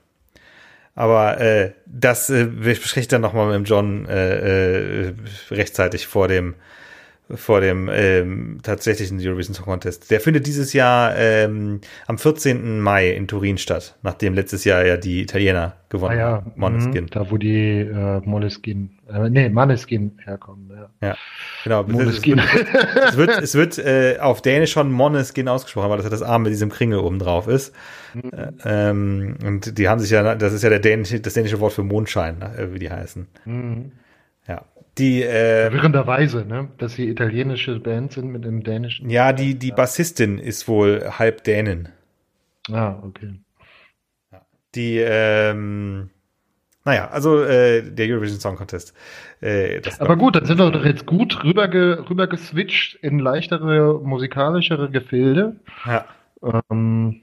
Aber 0.95 1.39
äh, 1.39 1.71
das 1.85 2.29
äh, 2.29 2.45
bespreche 2.45 2.99
ich 2.99 3.07
dann 3.07 3.21
nochmal 3.21 3.47
mit 3.47 3.55
dem 3.55 3.63
John 3.63 4.05
äh, 4.05 5.07
äh, 5.07 5.13
rechtzeitig 5.49 6.05
vor 6.05 6.27
dem, 6.27 6.53
vor 7.29 7.61
dem 7.61 7.89
ähm, 7.91 8.59
tatsächlichen 8.63 9.19
Eurovision 9.19 9.55
Song 9.55 9.65
Contest. 9.65 10.11
Der 10.11 10.19
findet 10.19 10.45
dieses 10.45 10.73
Jahr 10.73 11.15
ähm, 11.15 11.79
am 12.05 12.17
14. 12.17 12.79
Mai 12.79 13.11
in 13.11 13.27
Turin 13.27 13.57
statt, 13.57 13.95
nachdem 14.03 14.33
letztes 14.33 14.65
Jahr 14.65 14.85
ja 14.85 14.97
die 14.97 15.21
Italiener 15.21 15.77
gewonnen 15.89 16.19
ah, 16.19 16.43
ja. 16.43 16.45
Moneskin. 16.55 17.05
Mhm, 17.05 17.09
da 17.11 17.31
wo 17.31 17.37
die 17.37 17.79
äh, 17.79 18.21
Moleskin, 18.25 18.89
äh, 19.09 19.29
nee, 19.29 19.47
Maneskin 19.49 20.19
herkommen. 20.23 20.71
Ja, 21.01 21.09
ja 21.09 21.17
genau. 21.63 21.83
Moneskin. 21.83 22.39
Es 22.39 23.15
wird, 23.17 23.29
es 23.29 23.55
wird, 23.55 23.77
es 23.77 23.77
wird 23.77 23.77
äh, 23.77 24.19
auf 24.19 24.41
Dänisch 24.41 24.71
schon 24.71 24.91
Moneskin 24.91 25.47
ausgesprochen, 25.47 25.89
weil 25.89 25.97
das 25.97 26.05
ja 26.05 26.09
das 26.09 26.23
A 26.23 26.37
mit 26.39 26.51
diesem 26.51 26.69
Kringel 26.69 26.99
oben 26.99 27.19
drauf 27.19 27.47
ist. 27.47 27.73
Mhm. 28.13 28.31
Äh, 28.31 28.51
ähm, 28.65 29.37
und 29.45 29.77
die 29.77 29.87
haben 29.87 29.99
sich 29.99 30.11
ja, 30.11 30.35
das 30.35 30.51
ist 30.51 30.63
ja 30.63 30.69
der 30.69 30.79
dänische, 30.79 31.19
das 31.21 31.33
dänische 31.33 31.59
Wort 31.59 31.73
für 31.73 31.83
Mondschein, 31.83 32.41
äh, 32.41 32.73
wie 32.73 32.79
die 32.79 32.89
heißen. 32.89 33.27
Mhm. 33.45 33.91
Ja. 34.47 34.65
Die, 34.97 35.23
äh, 35.23 35.69
Verwirrenderweise, 35.71 36.45
ne? 36.45 36.69
Dass 36.77 36.93
sie 36.93 37.09
italienische 37.09 37.79
Band 37.79 38.11
sind 38.11 38.27
mit 38.27 38.45
dem 38.45 38.63
dänischen. 38.63 39.09
Ja, 39.09 39.33
die, 39.33 39.55
die 39.55 39.71
Bassistin 39.71 40.37
ist 40.37 40.67
wohl 40.67 41.03
halb 41.17 41.43
Dänin. 41.43 41.89
Ah, 42.71 42.95
okay. 43.01 43.33
Die, 44.75 44.97
ähm, 44.97 46.09
naja, 46.85 47.07
also 47.09 47.43
äh, 47.43 47.81
der 47.81 48.07
Eurovision 48.07 48.39
Song 48.39 48.55
Contest. 48.55 48.93
Äh, 49.41 49.81
Aber 49.99 50.17
gut, 50.17 50.35
dann 50.35 50.45
sind 50.45 50.57
wir 50.57 50.69
doch 50.69 50.83
jetzt 50.83 51.05
gut 51.05 51.43
rüber, 51.43 51.71
rüber 51.73 52.27
geswitcht 52.27 52.95
in 53.01 53.19
leichtere, 53.19 53.99
musikalischere 54.03 54.89
Gefilde. 54.89 55.55
Ja. 55.85 56.05
Ähm, 56.69 57.21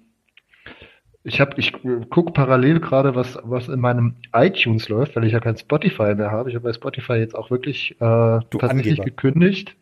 ich 1.23 1.41
habe, 1.41 1.53
ich 1.59 1.73
gucke 2.09 2.33
parallel 2.33 2.81
gerade, 2.81 3.14
was, 3.14 3.39
was 3.43 3.68
in 3.68 3.81
meinem 3.81 4.16
iTunes 4.33 4.89
läuft, 4.89 5.16
weil 5.16 5.25
ich 5.25 5.33
ja 5.33 5.41
kein 5.41 5.57
Spotify 5.57 6.14
mehr 6.14 6.31
habe. 6.31 6.49
Ich 6.49 6.55
habe 6.55 6.64
bei 6.64 6.73
Spotify 6.73 7.14
jetzt 7.14 7.35
auch 7.35 7.51
wirklich 7.51 7.93
äh, 7.93 8.41
tatsächlich 8.51 9.01
Angeber. 9.01 9.05
gekündigt. 9.05 9.77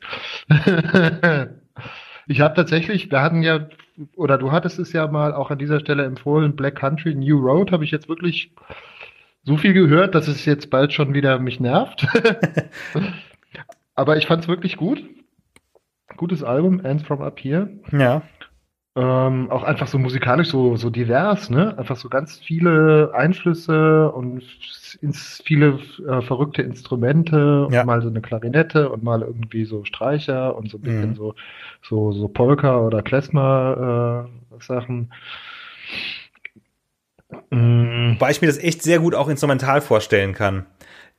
ich 2.27 2.41
habe 2.41 2.55
tatsächlich, 2.55 3.11
wir 3.11 3.23
hatten 3.23 3.43
ja, 3.43 3.69
oder 4.17 4.37
du 4.37 4.51
hattest 4.51 4.81
es 4.81 4.93
ja 4.93 5.07
mal 5.07 5.33
auch 5.33 5.53
an 5.53 5.59
dieser 5.59 5.79
Stelle 5.79 6.05
empfohlen, 6.05 6.57
Black 6.57 6.75
Country 6.77 7.15
New 7.15 7.39
Road, 7.39 7.71
habe 7.71 7.85
ich 7.85 7.93
jetzt 7.93 8.09
wirklich 8.09 8.53
so 9.45 9.57
viel 9.57 9.75
gehört, 9.75 10.17
dass 10.17 10.27
es 10.27 10.45
jetzt 10.45 10.71
bald 10.71 10.93
schon 10.93 11.15
wieder 11.15 11.39
mich 11.39 11.61
nervt. 11.61 12.07
Aber 13.95 14.17
ich 14.17 14.27
fand 14.27 14.43
es 14.43 14.49
wirklich 14.49 14.77
gut. 14.77 15.03
Gutes 16.17 16.43
Album, 16.43 16.81
Ends 16.85 17.05
from 17.05 17.23
Up 17.23 17.39
Here. 17.39 17.71
Ja. 17.93 18.23
Ähm, 18.99 19.49
auch 19.53 19.63
einfach 19.63 19.87
so 19.87 19.97
musikalisch 19.97 20.49
so, 20.49 20.77
so 20.77 20.91
divers, 20.91 21.51
ne? 21.51 21.79
Einfach 21.79 21.95
so 21.95 22.09
ganz 22.09 22.37
viele 22.37 23.13
Einflüsse 23.15 24.11
und 24.11 24.43
ins, 25.01 25.41
viele 25.45 25.79
äh, 26.09 26.21
verrückte 26.21 26.63
Instrumente 26.63 27.69
ja. 27.71 27.83
und 27.83 27.87
mal 27.87 28.03
so 28.03 28.09
eine 28.09 28.21
Klarinette 28.21 28.89
und 28.89 29.05
mal 29.05 29.23
irgendwie 29.23 29.67
so 29.67 29.85
Streicher 29.85 30.57
und 30.57 30.69
so 30.69 30.79
ein 30.79 30.81
bisschen 30.81 31.11
mhm. 31.11 31.15
so, 31.15 31.35
so, 31.83 32.11
so 32.11 32.27
Polka 32.27 32.81
oder 32.81 33.03
Klezmer 33.03 34.27
äh, 34.51 34.65
Sachen. 34.65 35.13
Mhm. 37.51 38.17
Wobei 38.17 38.33
ich 38.33 38.41
mir 38.41 38.49
das 38.49 38.59
echt 38.59 38.83
sehr 38.83 38.99
gut 38.99 39.15
auch 39.15 39.29
instrumental 39.29 39.81
vorstellen 39.81 40.35
kann 40.35 40.67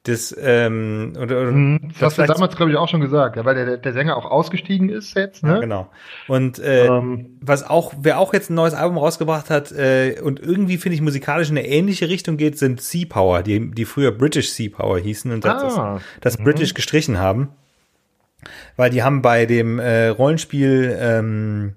das 0.04 0.34
ähm, 0.40 1.14
oder, 1.18 1.42
oder 1.42 1.52
mhm, 1.52 1.92
das, 2.00 2.18
hast 2.18 2.18
du 2.20 2.34
damals 2.34 2.56
glaube 2.56 2.72
ich 2.72 2.78
auch 2.78 2.88
schon 2.88 3.02
gesagt, 3.02 3.36
ja, 3.36 3.44
weil 3.44 3.56
der, 3.56 3.78
der 3.78 3.94
Sänger 3.94 4.16
auch 4.16 4.26
ausgestiegen 4.26 4.88
ist 4.88 5.14
jetzt. 5.16 5.44
Ne? 5.44 5.56
Ja, 5.56 5.60
genau. 5.60 5.90
Und 6.30 6.58
äh, 6.58 6.86
ähm, 6.86 7.38
was 7.42 7.70
auch 7.70 7.94
wer 8.00 8.18
auch 8.18 8.34
jetzt 8.34 8.50
ein 8.50 8.56
neues 8.56 8.74
Album 8.74 8.98
rausgebracht 8.98 9.50
hat 9.50 9.74
äh, 9.74 10.22
und 10.24 10.40
irgendwie 10.40 10.78
finde 10.78 10.96
ich 10.96 11.02
musikalisch 11.02 11.50
in 11.50 11.58
eine 11.58 11.68
ähnliche 11.68 12.08
Richtung 12.08 12.38
geht, 12.38 12.58
sind 12.58 12.82
Sea 12.82 13.06
Power, 13.10 13.44
die 13.44 13.72
die 13.72 13.86
früher 13.86 14.12
British 14.12 14.52
Sea 14.52 14.70
Power 14.70 14.98
hießen 15.00 15.32
und 15.32 15.44
das, 15.44 15.78
ah, 15.78 16.00
das, 16.22 16.36
das 16.36 16.44
British 16.44 16.74
gestrichen 16.74 17.18
haben, 17.18 17.50
weil 18.78 18.92
die 18.92 19.04
haben 19.04 19.22
bei 19.22 19.46
dem 19.46 19.80
äh, 19.80 20.08
Rollenspiel 20.08 20.98
ähm, 20.98 21.76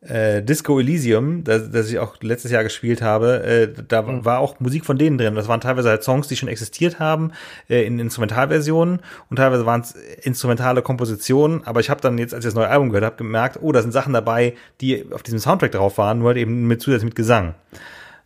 äh, 0.00 0.42
Disco 0.42 0.78
Elysium, 0.78 1.42
das, 1.42 1.70
das 1.70 1.90
ich 1.90 1.98
auch 1.98 2.16
letztes 2.22 2.52
Jahr 2.52 2.62
gespielt 2.62 3.02
habe, 3.02 3.42
äh, 3.42 3.82
da 3.88 4.02
mhm. 4.02 4.24
war 4.24 4.38
auch 4.38 4.60
Musik 4.60 4.84
von 4.84 4.96
denen 4.96 5.18
drin. 5.18 5.34
Das 5.34 5.48
waren 5.48 5.60
teilweise 5.60 5.88
halt 5.88 6.04
Songs, 6.04 6.28
die 6.28 6.36
schon 6.36 6.48
existiert 6.48 7.00
haben, 7.00 7.32
äh, 7.68 7.84
in 7.84 7.98
Instrumentalversionen 7.98 9.00
und 9.28 9.36
teilweise 9.36 9.66
waren 9.66 9.80
es 9.80 9.92
instrumentale 10.22 10.82
Kompositionen. 10.82 11.64
Aber 11.64 11.80
ich 11.80 11.90
habe 11.90 12.00
dann 12.00 12.16
jetzt, 12.16 12.32
als 12.32 12.44
ich 12.44 12.48
das 12.48 12.54
neue 12.54 12.68
Album 12.68 12.90
gehört 12.90 13.04
habe, 13.04 13.16
gemerkt, 13.16 13.58
oh, 13.60 13.72
da 13.72 13.82
sind 13.82 13.92
Sachen 13.92 14.12
dabei, 14.12 14.54
die 14.80 15.04
auf 15.12 15.24
diesem 15.24 15.40
Soundtrack 15.40 15.72
drauf 15.72 15.98
waren, 15.98 16.20
nur 16.20 16.28
halt 16.28 16.38
eben 16.38 16.68
mit 16.68 16.80
zusätzlich 16.80 17.06
mit 17.06 17.16
Gesang. 17.16 17.54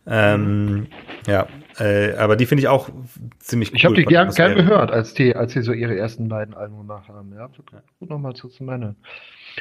Ähm. 0.05 0.87
Ja, 1.27 1.47
äh, 1.79 2.13
aber 2.17 2.35
die 2.35 2.45
finde 2.45 2.61
ich 2.61 2.67
auch 2.67 2.89
ziemlich 3.39 3.71
cool. 3.71 3.77
Ich 3.77 3.85
habe 3.85 3.95
die 3.95 4.05
gern, 4.05 4.29
gern 4.31 4.55
gehört, 4.55 4.91
als 4.91 5.13
die, 5.13 5.35
als 5.35 5.53
sie 5.53 5.61
so 5.61 5.71
ihre 5.71 5.97
ersten 5.97 6.27
beiden 6.27 6.53
Alben 6.53 6.77
gemacht 6.77 7.07
haben. 7.07 7.33
Ja, 7.33 7.49
gut 7.99 8.09
nochmal 8.09 8.33
zu, 8.33 8.49
zu 8.49 8.63
meine. 8.63 8.95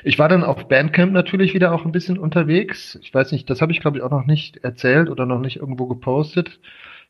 Ich 0.05 0.19
war 0.19 0.29
dann 0.29 0.45
auf 0.45 0.69
Bandcamp 0.69 1.13
natürlich 1.13 1.55
wieder 1.55 1.73
auch 1.73 1.85
ein 1.85 1.93
bisschen 1.93 2.19
unterwegs. 2.19 2.99
Ich 3.03 3.13
weiß 3.13 3.33
nicht, 3.33 3.49
das 3.51 3.61
habe 3.61 3.73
ich 3.73 3.81
glaube 3.81 3.99
ich 3.99 4.03
auch 4.03 4.11
noch 4.11 4.27
nicht 4.27 4.59
erzählt 4.59 5.11
oder 5.11 5.27
noch 5.27 5.41
nicht 5.41 5.57
irgendwo 5.57 5.87
gepostet. 5.87 6.61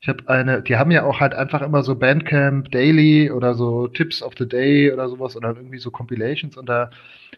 Ich 0.01 0.09
habe 0.09 0.29
eine, 0.29 0.63
die 0.63 0.77
haben 0.77 0.91
ja 0.91 1.05
auch 1.05 1.21
halt 1.21 1.33
einfach 1.33 1.63
immer 1.63 1.85
so 1.85 1.95
Bandcamp 1.95 2.71
Daily 2.73 3.31
oder 3.31 3.55
so 3.55 3.87
Tips 3.87 4.23
of 4.23 4.35
the 4.37 4.49
Day 4.49 4.93
oder 4.93 5.09
sowas 5.09 5.37
oder 5.37 5.55
irgendwie 5.57 5.79
so 5.79 5.91
Compilations 5.91 6.57
und 6.57 6.69
da 6.69 6.91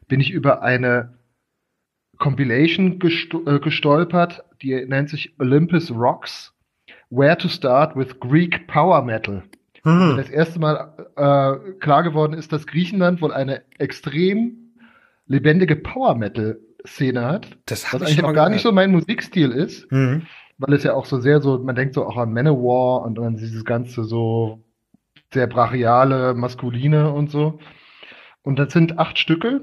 bin 0.09 0.21
ich 0.21 0.31
über 0.31 0.63
eine 0.63 1.13
Compilation 2.19 2.99
äh, 3.01 3.59
gestolpert, 3.59 4.45
die 4.63 4.75
nennt 4.87 5.11
sich 5.11 5.35
Olympus 5.39 5.91
Rocks, 5.91 6.55
Where 7.11 7.37
to 7.37 7.49
Start 7.49 7.97
with 7.97 8.19
Greek 8.21 8.67
Power 8.67 9.03
Metal. 9.03 9.43
Hm. 9.83 10.17
Das 10.17 10.31
erste 10.31 10.59
Mal 10.59 10.95
äh, 11.17 11.73
klar 11.81 12.03
geworden 12.03 12.33
ist, 12.33 12.53
dass 12.53 12.67
Griechenland 12.67 13.21
wohl 13.21 13.33
eine 13.33 13.63
extrem 13.79 14.64
lebendige 15.27 15.77
Power 15.77 16.15
Metal 16.15 16.59
Szene 16.87 17.25
hat. 17.25 17.49
Das 17.67 17.93
was 17.93 18.03
eigentlich 18.03 18.25
auch 18.25 18.35
gar 18.35 18.51
nicht 18.51 18.63
so 18.63 18.73
mein 18.73 18.91
Musikstil 18.91 19.51
ist, 19.51 19.91
mhm. 19.91 20.27
weil 20.59 20.75
es 20.75 20.85
ja 20.85 20.95
auch 20.95 21.07
so 21.07 21.19
sehr 21.19 21.41
so, 21.41 21.59
man 21.59 21.75
denkt 21.75 21.95
so 21.95 22.07
auch 22.07 22.17
an 22.17 22.33
Manowar 22.33 23.03
und 23.03 23.19
an 23.19 23.37
dieses 23.37 23.65
ganze 23.65 24.05
so 24.05 24.63
sehr 25.33 25.47
brachiale, 25.47 26.35
maskuline 26.35 27.11
und 27.11 27.31
so. 27.31 27.59
Und 28.43 28.59
das 28.59 28.73
sind 28.73 28.99
acht 28.99 29.19
Stücke. 29.19 29.63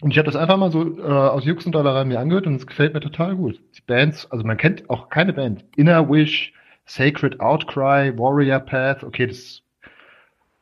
Und 0.00 0.10
ich 0.10 0.18
habe 0.18 0.26
das 0.26 0.36
einfach 0.36 0.56
mal 0.56 0.70
so 0.70 0.98
äh, 0.98 1.02
aus 1.02 1.44
Jux 1.44 1.66
und 1.66 1.72
Dollerei 1.72 2.04
mir 2.04 2.20
angehört 2.20 2.46
und 2.46 2.54
es 2.54 2.66
gefällt 2.66 2.94
mir 2.94 3.00
total 3.00 3.36
gut. 3.36 3.60
Die 3.76 3.82
Bands, 3.82 4.30
also 4.30 4.44
man 4.44 4.56
kennt 4.56 4.88
auch 4.90 5.08
keine 5.08 5.32
Band. 5.32 5.64
Inner 5.76 6.08
Wish, 6.08 6.52
Sacred 6.84 7.40
Outcry, 7.40 8.16
Warrior 8.16 8.60
Path, 8.60 9.02
okay, 9.02 9.26
das 9.26 9.62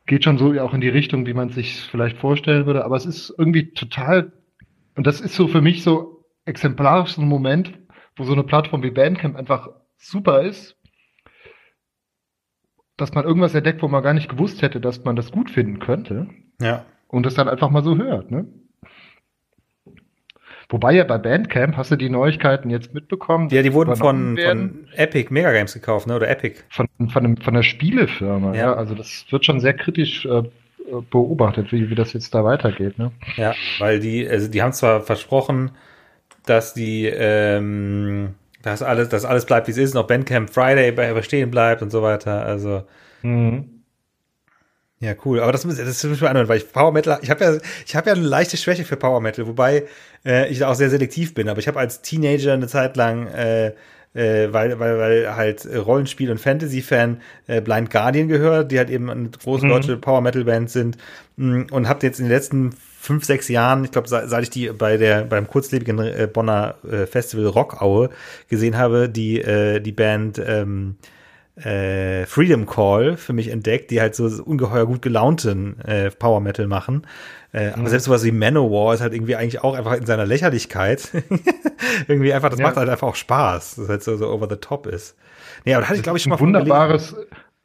geht 0.05 0.23
schon 0.23 0.37
so 0.37 0.59
auch 0.59 0.73
in 0.73 0.81
die 0.81 0.89
Richtung, 0.89 1.25
wie 1.25 1.33
man 1.33 1.49
sich 1.49 1.81
vielleicht 1.81 2.17
vorstellen 2.17 2.65
würde, 2.65 2.85
aber 2.85 2.95
es 2.95 3.05
ist 3.05 3.33
irgendwie 3.37 3.73
total, 3.73 4.33
und 4.95 5.07
das 5.07 5.21
ist 5.21 5.35
so 5.35 5.47
für 5.47 5.61
mich 5.61 5.83
so 5.83 6.25
exemplarisch 6.45 7.13
so 7.13 7.21
ein 7.21 7.27
Moment, 7.27 7.73
wo 8.15 8.23
so 8.23 8.33
eine 8.33 8.43
Plattform 8.43 8.83
wie 8.83 8.91
Bandcamp 8.91 9.35
einfach 9.35 9.69
super 9.97 10.41
ist, 10.41 10.77
dass 12.97 13.13
man 13.13 13.25
irgendwas 13.25 13.55
entdeckt, 13.55 13.81
wo 13.81 13.87
man 13.87 14.03
gar 14.03 14.13
nicht 14.13 14.29
gewusst 14.29 14.61
hätte, 14.61 14.79
dass 14.79 15.03
man 15.03 15.15
das 15.15 15.31
gut 15.31 15.49
finden 15.49 15.79
könnte. 15.79 16.27
Ja. 16.61 16.85
Und 17.07 17.25
das 17.25 17.33
dann 17.35 17.49
einfach 17.49 17.69
mal 17.69 17.83
so 17.83 17.97
hört, 17.97 18.31
ne? 18.31 18.47
Wobei 20.73 20.93
ja 20.93 21.03
bei 21.03 21.19
Bandcamp 21.19 21.77
hast 21.77 21.91
du 21.91 21.95
die 21.95 22.09
Neuigkeiten 22.09 22.71
jetzt 22.71 22.95
mitbekommen. 22.95 23.47
Ja, 23.49 23.61
die 23.61 23.73
wurden 23.73 23.95
von, 23.95 24.35
von 24.39 24.87
Epic 24.95 25.31
Mega 25.31 25.51
Games 25.51 25.71
gekauft, 25.71 26.07
ne? 26.07 26.15
Oder 26.15 26.27
Epic. 26.27 26.61
Von, 26.69 26.87
von, 27.11 27.23
einem, 27.23 27.37
von 27.37 27.53
der 27.53 27.61
Spielefirma, 27.61 28.55
ja. 28.55 28.61
ja. 28.61 28.73
Also 28.73 28.95
das 28.95 29.23
wird 29.29 29.45
schon 29.45 29.59
sehr 29.59 29.75
kritisch 29.75 30.25
äh, 30.25 30.41
beobachtet, 31.11 31.71
wie, 31.71 31.91
wie 31.91 31.95
das 31.95 32.13
jetzt 32.13 32.33
da 32.33 32.43
weitergeht, 32.43 32.97
ne? 32.97 33.11
Ja, 33.35 33.53
weil 33.77 33.99
die, 33.99 34.27
also 34.27 34.49
die 34.49 34.63
haben 34.63 34.73
zwar 34.73 35.01
versprochen, 35.01 35.69
dass 36.47 36.73
die, 36.73 37.05
ähm, 37.05 38.33
dass 38.63 38.81
alles, 38.81 39.09
dass 39.09 39.25
alles 39.25 39.45
bleibt, 39.45 39.67
wie 39.67 39.71
es 39.73 39.77
ist, 39.77 39.93
noch 39.93 40.07
Bandcamp 40.07 40.49
Friday 40.49 40.91
bestehen 40.91 41.51
bleibt 41.51 41.83
und 41.83 41.91
so 41.91 42.01
weiter. 42.01 42.43
Also. 42.47 42.81
Mhm. 43.21 43.72
Ja, 45.03 45.15
cool. 45.25 45.41
Aber 45.41 45.51
das, 45.51 45.63
das 45.63 45.77
ist 45.77 46.03
mich 46.05 46.23
anhören, 46.23 46.47
weil 46.47 46.59
ich 46.59 46.71
Power 46.71 46.93
Metal, 46.93 47.19
ich 47.21 47.29
habe 47.29 47.43
ja, 47.43 47.57
ich 47.85 47.93
habe 47.93 48.09
ja 48.09 48.15
eine 48.15 48.25
leichte 48.25 48.55
Schwäche 48.55 48.85
für 48.85 48.95
Power 48.95 49.19
Metal, 49.19 49.45
wobei 49.45 49.83
äh, 50.25 50.49
ich 50.49 50.59
da 50.59 50.69
auch 50.69 50.75
sehr 50.75 50.89
selektiv 50.89 51.33
bin. 51.33 51.49
Aber 51.49 51.59
ich 51.59 51.67
habe 51.67 51.77
als 51.77 52.01
Teenager 52.01 52.53
eine 52.53 52.67
Zeit 52.67 52.95
lang, 52.95 53.27
äh, 53.27 53.73
äh, 54.13 54.53
weil, 54.53 54.79
weil, 54.79 54.97
weil 54.97 55.35
halt 55.35 55.65
Rollenspiel- 55.65 56.31
und 56.31 56.39
Fantasy-Fan 56.39 57.19
äh, 57.47 57.59
Blind 57.59 57.89
Guardian 57.89 58.29
gehört, 58.29 58.71
die 58.71 58.77
halt 58.77 58.89
eben 58.89 59.09
eine 59.09 59.29
große 59.29 59.65
mhm. 59.65 59.69
deutsche 59.71 59.97
Power 59.97 60.21
Metal 60.21 60.45
Band 60.45 60.69
sind 60.69 60.97
mh, 61.35 61.57
mm, 61.57 61.67
und 61.71 61.89
habe 61.89 62.05
jetzt 62.05 62.19
in 62.19 62.27
den 62.27 62.31
letzten 62.31 62.73
fünf, 63.01 63.25
sechs 63.25 63.49
Jahren, 63.49 63.83
ich 63.83 63.91
glaube, 63.91 64.07
seit, 64.07 64.29
seit 64.29 64.43
ich 64.43 64.51
die 64.51 64.69
bei 64.69 64.95
der 64.95 65.25
beim 65.25 65.47
kurzlebigen 65.47 65.99
äh, 65.99 66.29
Bonner 66.31 66.75
äh, 66.89 67.07
Festival 67.07 67.47
Rockaue 67.47 68.09
gesehen 68.47 68.77
habe, 68.77 69.09
die 69.09 69.41
äh, 69.41 69.81
die 69.81 69.91
Band 69.91 70.39
ähm, 70.39 70.95
äh, 71.55 72.25
Freedom 72.25 72.65
Call 72.65 73.17
für 73.17 73.33
mich 73.33 73.49
entdeckt, 73.49 73.91
die 73.91 74.01
halt 74.01 74.15
so 74.15 74.25
ungeheuer 74.43 74.87
gut 74.87 75.01
gelaunten 75.01 75.79
äh, 75.81 76.09
Power 76.09 76.39
Metal 76.39 76.67
machen. 76.67 77.05
Äh, 77.53 77.67
mhm. 77.67 77.81
Aber 77.81 77.89
selbst 77.89 78.05
sowas 78.05 78.23
wie 78.23 78.31
Manowar 78.31 78.95
ist 78.95 79.01
halt 79.01 79.13
irgendwie 79.13 79.35
eigentlich 79.35 79.63
auch 79.63 79.75
einfach 79.75 79.93
in 79.93 80.05
seiner 80.05 80.25
Lächerlichkeit. 80.25 81.09
irgendwie 82.07 82.33
einfach, 82.33 82.49
das 82.49 82.59
ja. 82.59 82.65
macht 82.65 82.77
halt 82.77 82.89
einfach 82.89 83.07
auch 83.07 83.15
Spaß, 83.15 83.75
dass 83.75 83.89
halt 83.89 84.03
so, 84.03 84.17
so 84.17 84.29
over 84.29 84.47
the 84.49 84.55
top 84.55 84.87
ist. 84.87 85.15
Nee, 85.65 85.75
aber 85.75 85.83
da 85.83 85.89
hatte 85.89 85.97
ich 85.97 86.03
glaube 86.03 86.17
ich 86.17 86.23
schon 86.23 86.31
mal 86.31 86.39
wunderbares, 86.39 87.15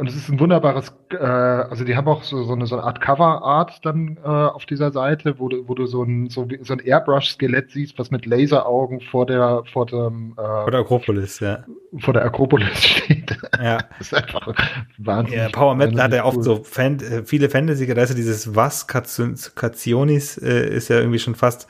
Und 0.00 0.06
es 0.06 0.14
ist 0.14 0.28
ein 0.28 0.38
wunderbares, 0.38 0.92
äh, 1.10 1.16
also 1.16 1.82
die 1.82 1.96
haben 1.96 2.06
auch 2.06 2.22
so, 2.22 2.44
so, 2.44 2.52
eine, 2.52 2.68
so 2.68 2.76
eine 2.76 2.84
Art 2.84 3.00
Cover-Art 3.00 3.84
dann 3.84 4.16
äh, 4.22 4.28
auf 4.28 4.64
dieser 4.64 4.92
Seite, 4.92 5.40
wo 5.40 5.48
du, 5.48 5.66
wo 5.66 5.74
du 5.74 5.86
so 5.86 6.04
ein, 6.04 6.30
so, 6.30 6.46
so 6.62 6.72
ein 6.72 6.78
Airbrush-Skelett 6.78 7.72
siehst, 7.72 7.98
was 7.98 8.12
mit 8.12 8.24
Laseraugen 8.24 9.00
vor 9.00 9.26
der, 9.26 9.64
vor 9.72 9.86
dem, 9.86 10.34
äh, 10.34 10.36
vor 10.36 10.70
der 10.70 10.80
Akropolis, 10.82 11.40
ja. 11.40 11.64
Vor 11.98 12.14
der 12.14 12.24
Akropolis 12.24 12.78
steht. 12.80 13.36
Ja. 13.60 13.78
das 13.98 14.12
ist 14.12 14.14
einfach 14.14 14.54
wahnsinnig. 14.98 15.42
Ja, 15.42 15.48
Power 15.48 15.74
Metal 15.74 16.00
hat 16.00 16.12
ja 16.12 16.24
oft 16.24 16.36
cool. 16.36 16.44
so 16.44 16.62
Fan, 16.62 17.00
äh, 17.00 17.24
viele 17.24 17.50
Fantasy, 17.50 17.92
da 17.92 18.00
ist 18.00 18.10
ja 18.10 18.14
dieses 18.14 18.54
Was 18.54 18.86
Kationis 18.86 20.38
äh, 20.38 20.76
ist 20.76 20.90
ja 20.90 20.98
irgendwie 20.98 21.18
schon 21.18 21.34
fast 21.34 21.66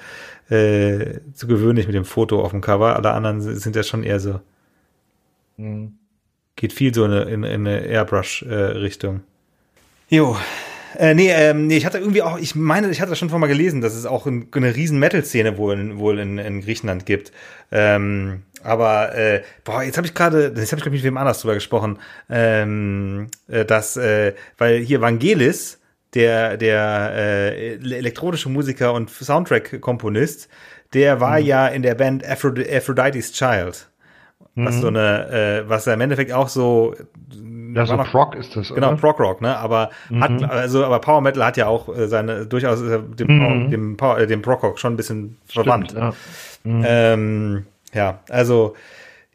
äh, 0.50 1.20
zu 1.32 1.46
gewöhnlich 1.46 1.86
mit 1.86 1.94
dem 1.94 2.04
Foto 2.04 2.42
auf 2.42 2.50
dem 2.50 2.60
Cover. 2.60 2.94
Alle 2.94 3.10
anderen 3.12 3.40
sind 3.40 3.74
ja 3.74 3.82
schon 3.82 4.02
eher 4.02 4.20
so. 4.20 4.40
Mhm 5.56 5.94
geht 6.58 6.72
viel 6.72 6.92
so 6.92 7.04
in, 7.04 7.12
in, 7.12 7.44
in 7.44 7.66
eine 7.66 7.86
Airbrush-Richtung. 7.86 9.22
Äh, 10.10 10.16
jo. 10.16 10.36
Äh, 10.96 11.14
nee, 11.14 11.30
ähm, 11.30 11.66
nee, 11.66 11.76
ich 11.76 11.86
hatte 11.86 11.98
irgendwie 11.98 12.22
auch, 12.22 12.38
ich 12.38 12.54
meine, 12.54 12.90
ich 12.90 13.00
hatte 13.00 13.10
das 13.10 13.18
schon 13.18 13.28
vorher 13.28 13.40
mal 13.40 13.46
gelesen, 13.46 13.80
dass 13.80 13.94
es 13.94 14.06
auch 14.06 14.26
ein, 14.26 14.48
eine 14.52 14.74
riesen 14.74 14.98
Metal-Szene 14.98 15.56
wohl, 15.56 15.74
in, 15.74 15.98
wohl 15.98 16.18
in, 16.18 16.38
in 16.38 16.60
Griechenland 16.62 17.06
gibt. 17.06 17.30
Ähm, 17.70 18.42
aber 18.64 19.14
äh, 19.14 19.42
boah, 19.64 19.82
jetzt 19.82 19.96
habe 19.96 20.06
ich 20.06 20.14
gerade, 20.14 20.52
jetzt 20.56 20.72
habe 20.72 20.78
ich 20.78 20.82
glaube 20.82 20.96
ich 20.96 21.02
mit 21.02 21.04
wem 21.04 21.16
anders 21.16 21.40
drüber 21.40 21.54
gesprochen, 21.54 21.98
ähm, 22.28 23.28
äh, 23.48 23.64
dass, 23.64 23.96
äh, 23.96 24.34
weil 24.56 24.80
hier 24.80 25.00
Vangelis, 25.00 25.78
der 26.14 26.56
der 26.56 27.12
äh, 27.14 27.74
elektronische 27.74 28.48
Musiker 28.48 28.94
und 28.94 29.10
Soundtrack-Komponist, 29.10 30.48
der 30.94 31.20
war 31.20 31.38
mhm. 31.38 31.46
ja 31.46 31.68
in 31.68 31.82
der 31.82 31.94
Band 31.94 32.26
Aphrodite, 32.26 32.74
Aphrodite's 32.74 33.32
Child 33.32 33.88
was 34.64 34.76
mhm. 34.76 34.80
so 34.80 34.88
eine, 34.88 35.28
äh, 35.30 35.68
was 35.68 35.84
ja 35.84 35.94
im 35.94 36.00
Endeffekt 36.00 36.32
auch 36.32 36.48
so 36.48 36.94
ja, 37.74 37.86
so 37.86 37.96
noch, 37.96 38.10
Prog 38.10 38.34
ist 38.34 38.56
das, 38.56 38.68
Genau, 38.72 38.94
Prog 38.96 39.20
Rock, 39.20 39.40
ne? 39.40 39.56
Aber 39.56 39.90
mhm. 40.08 40.22
hat, 40.22 40.50
also, 40.50 40.84
aber 40.84 41.00
Power 41.00 41.20
Metal 41.20 41.44
hat 41.44 41.56
ja 41.56 41.66
auch 41.66 41.94
äh, 41.94 42.08
seine, 42.08 42.46
durchaus 42.46 42.80
äh, 42.82 42.98
dem, 42.98 43.26
mhm. 43.28 43.70
dem, 43.70 43.96
Power, 43.96 44.18
äh, 44.18 44.26
dem 44.26 44.42
Prog 44.42 44.62
Rock 44.62 44.78
schon 44.78 44.94
ein 44.94 44.96
bisschen 44.96 45.36
Stimmt, 45.48 45.64
verwandt. 45.64 45.92
Ja. 45.92 46.12
Mhm. 46.64 46.84
Ähm, 46.86 47.66
ja, 47.92 48.20
also, 48.28 48.74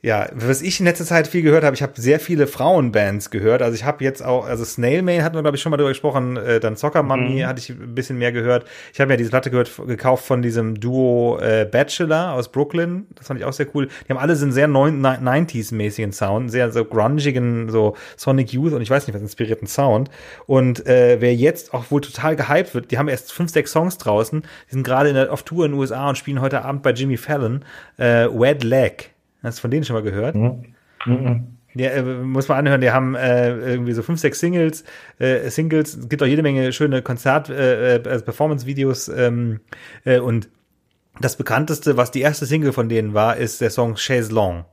ja, 0.03 0.27
was 0.33 0.61
ich 0.61 0.81
in 0.81 0.85
letzter 0.85 1.05
Zeit 1.05 1.29
viel 1.29 1.43
gehört 1.43 1.63
habe, 1.63 1.77
ich 1.77 1.81
habe 1.81 1.93
sehr 1.95 2.19
viele 2.19 2.45
Frauenbands 2.45 3.29
gehört. 3.29 3.61
Also 3.61 3.73
ich 3.75 3.85
habe 3.85 4.03
jetzt 4.03 4.23
auch, 4.23 4.45
also 4.45 4.65
Snail 4.65 5.01
Mail 5.01 5.23
hatten 5.23 5.35
wir, 5.35 5.41
glaube 5.41 5.55
ich, 5.55 5.63
schon 5.63 5.69
mal 5.69 5.77
drüber 5.77 5.91
gesprochen, 5.91 6.35
äh, 6.35 6.59
dann 6.59 6.75
Soccer 6.75 7.03
Mummy 7.03 7.41
mhm. 7.41 7.47
hatte 7.47 7.61
ich 7.61 7.69
ein 7.69 7.95
bisschen 7.95 8.17
mehr 8.17 8.33
gehört. 8.33 8.65
Ich 8.91 8.99
habe 8.99 9.07
mir 9.07 9.15
diese 9.15 9.29
Platte 9.29 9.49
gehört, 9.49 9.71
gekauft 9.87 10.25
von 10.25 10.41
diesem 10.41 10.77
Duo 10.77 11.39
äh, 11.39 11.63
Bachelor 11.63 12.33
aus 12.33 12.51
Brooklyn. 12.51 13.07
Das 13.15 13.27
fand 13.27 13.39
ich 13.39 13.45
auch 13.45 13.53
sehr 13.53 13.67
cool. 13.73 13.87
Die 14.05 14.09
haben 14.09 14.17
alle 14.17 14.35
so 14.35 14.43
einen 14.43 14.51
sehr 14.51 14.67
90s-mäßigen 14.67 16.11
Sound, 16.11 16.51
sehr 16.51 16.69
so 16.73 16.83
grungigen, 16.83 17.69
so 17.69 17.95
Sonic 18.17 18.51
Youth 18.51 18.73
und 18.73 18.81
ich 18.81 18.89
weiß 18.89 19.07
nicht 19.07 19.15
was, 19.15 19.21
inspirierten 19.21 19.69
Sound. 19.69 20.09
Und 20.47 20.85
äh, 20.85 21.21
wer 21.21 21.33
jetzt 21.33 21.73
auch 21.73 21.91
wohl 21.91 22.01
total 22.01 22.35
gehypt 22.35 22.75
wird, 22.75 22.91
die 22.91 22.97
haben 22.97 23.07
erst 23.07 23.31
fünf, 23.31 23.51
sechs 23.51 23.71
Songs 23.71 23.97
draußen, 23.99 24.41
die 24.41 24.73
sind 24.73 24.83
gerade 24.83 25.31
auf 25.31 25.43
Tour 25.43 25.63
in 25.63 25.71
den 25.71 25.79
USA 25.79 26.09
und 26.09 26.17
spielen 26.17 26.41
heute 26.41 26.65
Abend 26.65 26.83
bei 26.83 26.91
Jimmy 26.91 27.15
Fallon, 27.15 27.63
äh, 27.97 28.27
Wed 28.27 28.65
Leg 28.65 29.12
Hast 29.43 29.59
du 29.59 29.61
von 29.61 29.71
denen 29.71 29.83
schon 29.83 29.95
mal 29.95 30.03
gehört? 30.03 30.35
Mhm. 30.35 30.63
Mhm. 31.05 31.47
Ja, 31.75 31.89
äh, 31.89 32.03
muss 32.03 32.47
man 32.47 32.59
anhören, 32.59 32.81
die 32.81 32.91
haben 32.91 33.15
äh, 33.15 33.55
irgendwie 33.57 33.93
so 33.93 34.03
fünf, 34.03 34.19
sechs 34.19 34.39
Singles, 34.39 34.83
äh, 35.17 35.49
Singles, 35.49 35.95
es 35.95 36.09
gibt 36.09 36.21
auch 36.21 36.27
jede 36.27 36.43
Menge 36.43 36.71
schöne 36.71 37.01
Konzert, 37.01 37.49
äh, 37.49 37.95
äh, 37.95 38.07
also 38.07 38.23
Performance-Videos 38.23 39.09
ähm, 39.09 39.59
äh, 40.05 40.19
und 40.19 40.49
das 41.19 41.35
bekannteste, 41.35 41.97
was 41.97 42.11
die 42.11 42.21
erste 42.21 42.45
Single 42.45 42.73
von 42.73 42.89
denen 42.89 43.13
war, 43.13 43.37
ist 43.37 43.61
der 43.61 43.69
Song 43.69 43.95
Chaise 43.95 44.33
Long. 44.33 44.65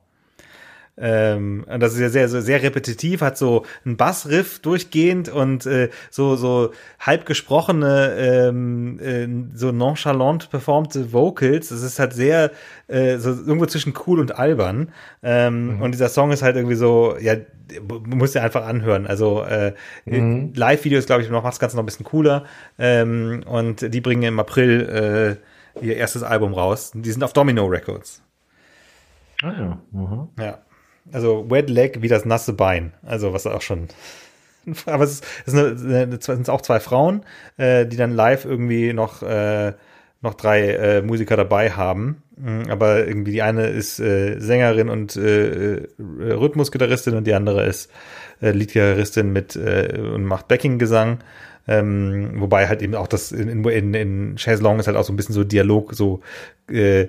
Ähm, 0.96 1.64
das 1.78 1.94
ist 1.94 2.00
ja 2.00 2.10
sehr, 2.10 2.28
sehr, 2.28 2.42
sehr 2.42 2.62
repetitiv, 2.62 3.22
hat 3.22 3.38
so 3.38 3.64
einen 3.84 3.96
Bassriff 3.96 4.58
durchgehend 4.58 5.28
und 5.30 5.64
äh, 5.64 5.88
so, 6.10 6.36
so 6.36 6.72
halb 6.98 7.24
gesprochene, 7.24 8.14
ähm, 8.18 9.00
äh, 9.00 9.56
so 9.56 9.72
nonchalant 9.72 10.50
performte 10.50 11.12
Vocals. 11.12 11.70
Das 11.70 11.82
ist 11.82 11.98
halt 11.98 12.12
sehr, 12.12 12.50
äh, 12.88 13.16
so 13.18 13.30
irgendwo 13.30 13.66
zwischen 13.66 13.94
cool 14.06 14.20
und 14.20 14.38
albern. 14.38 14.92
Ähm, 15.22 15.76
mhm. 15.76 15.82
Und 15.82 15.92
dieser 15.92 16.10
Song 16.10 16.32
ist 16.32 16.42
halt 16.42 16.56
irgendwie 16.56 16.76
so, 16.76 17.16
ja, 17.18 17.34
muss 17.88 18.34
ja 18.34 18.42
einfach 18.42 18.66
anhören. 18.66 19.06
Also 19.06 19.42
äh, 19.42 19.74
mhm. 20.04 20.52
Live-Videos, 20.54 21.06
glaube 21.06 21.22
ich, 21.22 21.30
macht 21.30 21.46
das 21.46 21.60
Ganze 21.60 21.76
noch 21.76 21.82
ein 21.82 21.86
bisschen 21.86 22.06
cooler. 22.06 22.44
Ähm, 22.78 23.42
und 23.46 23.94
die 23.94 24.00
bringen 24.00 24.22
im 24.22 24.38
April 24.38 25.38
äh, 25.80 25.84
ihr 25.84 25.96
erstes 25.96 26.22
Album 26.22 26.52
raus. 26.52 26.92
Die 26.94 27.10
sind 27.10 27.24
auf 27.24 27.32
Domino 27.32 27.64
Records. 27.66 28.22
Ah 29.42 29.52
ja. 29.52 29.78
Mhm. 29.92 30.28
Ja. 30.38 30.58
Also 31.12 31.50
Wet 31.50 31.70
Leg 31.70 32.02
wie 32.02 32.08
das 32.08 32.24
nasse 32.24 32.52
Bein. 32.52 32.92
Also 33.04 33.32
was 33.32 33.46
auch 33.46 33.62
schon. 33.62 33.88
Aber 34.86 35.04
es, 35.04 35.20
ist, 35.46 35.54
es, 35.54 35.82
ist 35.82 36.24
sind 36.24 36.50
auch 36.50 36.60
zwei 36.60 36.80
Frauen, 36.80 37.22
äh, 37.56 37.86
die 37.86 37.96
dann 37.96 38.12
live 38.12 38.44
irgendwie 38.44 38.92
noch, 38.92 39.22
äh, 39.22 39.72
noch 40.20 40.34
drei 40.34 40.70
äh, 40.70 41.02
Musiker 41.02 41.36
dabei 41.36 41.70
haben. 41.70 42.22
Mhm, 42.36 42.70
aber 42.70 43.06
irgendwie 43.06 43.32
die 43.32 43.42
eine 43.42 43.66
ist 43.66 44.00
äh, 44.00 44.38
Sängerin 44.38 44.88
und 44.88 45.16
äh, 45.16 45.76
äh, 45.76 45.86
Rhythmusgitarristin 45.98 47.14
und 47.14 47.26
die 47.26 47.34
andere 47.34 47.64
ist 47.64 47.90
äh, 48.40 48.50
Leadgitarristin 48.50 49.32
mit 49.32 49.56
äh, 49.56 49.98
und 49.98 50.24
macht 50.24 50.48
Backing-Gesang. 50.48 51.18
Ähm, 51.68 52.40
wobei 52.40 52.66
halt 52.68 52.82
eben 52.82 52.94
auch 52.94 53.06
das 53.06 53.32
in, 53.32 53.64
in, 53.64 53.94
in 53.94 54.36
Chaise 54.38 54.62
Long 54.62 54.80
ist 54.80 54.86
halt 54.86 54.96
auch 54.96 55.04
so 55.04 55.12
ein 55.12 55.16
bisschen 55.16 55.34
so 55.34 55.44
Dialog, 55.44 55.94
so 55.94 56.20
äh, 56.70 57.08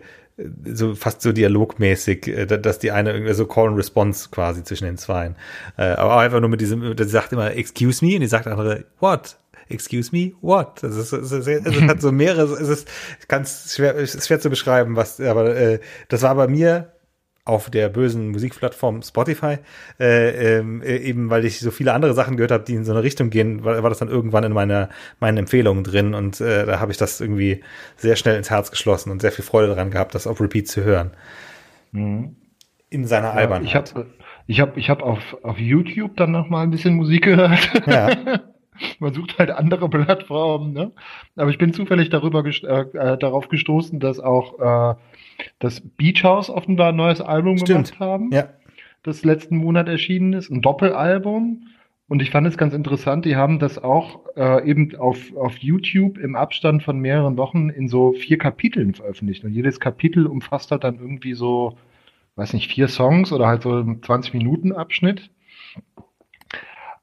so 0.66 0.96
fast 0.96 1.22
so 1.22 1.32
dialogmäßig, 1.32 2.28
äh, 2.28 2.46
dass 2.46 2.80
die 2.80 2.92
eine 2.92 3.14
irgendwie 3.14 3.34
so 3.34 3.46
Call 3.46 3.70
and 3.70 3.78
Response 3.78 4.30
quasi 4.32 4.64
zwischen 4.64 4.86
den 4.86 4.98
Zweien. 4.98 5.36
Äh, 5.78 5.84
aber 5.92 6.16
auch 6.16 6.20
einfach 6.20 6.40
nur 6.40 6.50
mit 6.50 6.62
diesem, 6.62 6.96
die 6.96 7.04
sagt 7.04 7.34
immer, 7.34 7.56
excuse 7.56 8.06
me, 8.06 8.16
und 8.16 8.22
die 8.22 8.28
sagt 8.28 8.48
andere, 8.48 8.86
what? 9.00 9.38
Excuse 9.70 10.10
me, 10.12 10.34
what? 10.42 10.84
Das 10.84 10.96
ist, 10.96 11.14
es, 11.14 11.32
ist, 11.32 11.48
es 11.48 11.82
hat 11.82 12.02
so 12.02 12.12
mehrere, 12.12 12.54
es 12.54 12.68
ist 12.68 12.88
ganz 13.28 13.74
schwer, 13.74 13.96
es 13.96 14.16
ist 14.16 14.28
schwer 14.28 14.40
zu 14.40 14.50
beschreiben, 14.50 14.96
was, 14.96 15.20
aber 15.20 15.56
äh, 15.56 15.80
das 16.10 16.22
war 16.24 16.36
bei 16.36 16.48
mir 16.48 16.92
auf 17.44 17.70
der 17.70 17.90
bösen 17.90 18.30
Musikplattform 18.30 19.02
Spotify, 19.02 19.58
äh, 20.00 20.58
ähm, 20.60 20.82
äh, 20.84 20.98
eben 20.98 21.30
weil 21.30 21.44
ich 21.46 21.60
so 21.60 21.72
viele 21.72 21.94
andere 21.94 22.14
Sachen 22.14 22.38
gehört 22.38 22.52
habe, 22.52 22.64
die 22.64 22.76
in 22.76 22.84
so 22.84 22.92
eine 22.92 23.02
Richtung 23.02 23.30
gehen, 23.32 23.64
war, 23.64 23.82
war 23.82 23.90
das 23.90 24.00
dann 24.00 24.10
irgendwann 24.10 24.44
in 24.44 24.54
meiner, 24.54 24.90
meinen 25.20 25.38
Empfehlungen 25.38 25.84
drin 25.84 26.14
und 26.14 26.40
äh, 26.40 26.66
da 26.66 26.80
habe 26.80 26.92
ich 26.92 26.98
das 26.98 27.20
irgendwie 27.20 27.64
sehr 27.98 28.16
schnell 28.16 28.38
ins 28.38 28.52
Herz 28.52 28.70
geschlossen 28.70 29.12
und 29.12 29.22
sehr 29.22 29.32
viel 29.32 29.44
Freude 29.44 29.68
daran 29.68 29.90
gehabt, 29.90 30.14
das 30.14 30.28
auf 30.28 30.40
Repeat 30.40 30.68
zu 30.68 30.84
hören. 30.84 31.12
Mhm. 31.92 32.36
In 32.90 33.06
seiner 33.06 33.30
ja, 33.30 33.34
Albernheit. 33.34 33.66
Ich 33.66 33.76
habe 33.76 34.06
ich 34.48 34.60
hab, 34.60 34.78
ich 34.78 34.90
hab 34.90 35.02
auf, 35.02 35.38
auf 35.44 35.58
YouTube 35.58 36.18
dann 36.18 36.32
noch 36.32 36.50
mal 36.50 36.64
ein 36.64 36.72
bisschen 36.72 36.96
Musik 36.96 37.24
gehört. 37.24 37.72
Ja. 37.88 38.10
Man 39.00 39.14
sucht 39.14 39.38
halt 39.38 39.52
andere 39.52 39.90
Plattformen, 39.90 40.74
ne? 40.74 40.92
Aber 41.36 41.52
ich 41.52 41.58
bin 41.58 41.72
zufällig 41.72 42.10
darüber 42.10 42.44
gest 42.44 42.64
äh, 42.64 42.82
äh 42.82 43.18
darauf 43.18 43.48
gestoßen, 43.48 44.00
dass 44.00 44.20
auch 44.20 44.60
äh, 44.60 44.96
das 45.60 45.82
Beach 45.82 46.24
House 46.24 46.50
offenbar 46.50 46.90
ein 46.90 46.96
neues 46.96 47.22
Album 47.22 47.58
Stimmt. 47.58 47.92
gemacht 47.92 48.00
haben. 48.00 48.32
Ja. 48.32 48.50
Das 49.04 49.24
letzten 49.24 49.58
Monat 49.58 49.88
erschienen 49.88 50.34
ist. 50.34 50.50
Ein 50.50 50.62
Doppelalbum. 50.62 51.68
Und 52.08 52.22
ich 52.22 52.30
fand 52.30 52.46
es 52.46 52.58
ganz 52.58 52.74
interessant, 52.74 53.24
die 53.24 53.38
haben 53.38 53.58
das 53.58 53.82
auch 53.82 54.26
äh, 54.36 54.70
eben 54.70 54.96
auf, 54.98 55.34
auf 55.38 55.58
YouTube 55.60 56.18
im 56.18 56.36
Abstand 56.36 56.84
von 56.84 57.00
mehreren 57.00 57.38
Wochen 57.38 57.70
in 57.70 57.88
so 57.88 58.12
vier 58.12 58.38
Kapiteln 58.38 58.94
veröffentlicht. 58.94 59.46
Und 59.46 59.54
jedes 59.54 59.80
Kapitel 59.80 60.28
umfasst 60.28 60.72
halt 60.72 60.84
dann 60.84 61.00
irgendwie 61.00 61.34
so, 61.34 61.78
weiß 62.36 62.52
nicht, 62.52 62.70
vier 62.70 62.90
Songs 62.90 63.32
oder 63.32 63.48
halt 63.48 63.64
so 63.64 63.80
ein 63.80 64.04
20 64.04 64.34
Minuten 64.34 64.74
Abschnitt. 64.74 65.32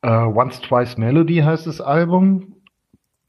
Äh, 0.03 0.11
Once 0.11 0.61
Twice 0.61 0.99
Melody 0.99 1.37
heißt 1.37 1.67
das 1.67 1.81
Album 1.81 2.57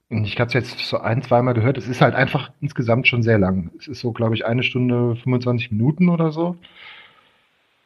ich 0.09 0.39
habe 0.39 0.47
es 0.47 0.53
jetzt 0.53 0.79
so 0.79 0.97
ein, 0.97 1.21
zweimal 1.21 1.53
gehört. 1.53 1.77
Es 1.77 1.87
ist 1.87 2.01
halt 2.01 2.15
einfach 2.15 2.51
insgesamt 2.61 3.07
schon 3.07 3.21
sehr 3.21 3.37
lang. 3.37 3.71
Es 3.77 3.87
ist 3.87 3.99
so, 3.99 4.11
glaube 4.11 4.33
ich, 4.33 4.45
eine 4.45 4.63
Stunde 4.63 5.15
25 5.15 5.71
Minuten 5.71 6.09
oder 6.09 6.31
so. 6.31 6.57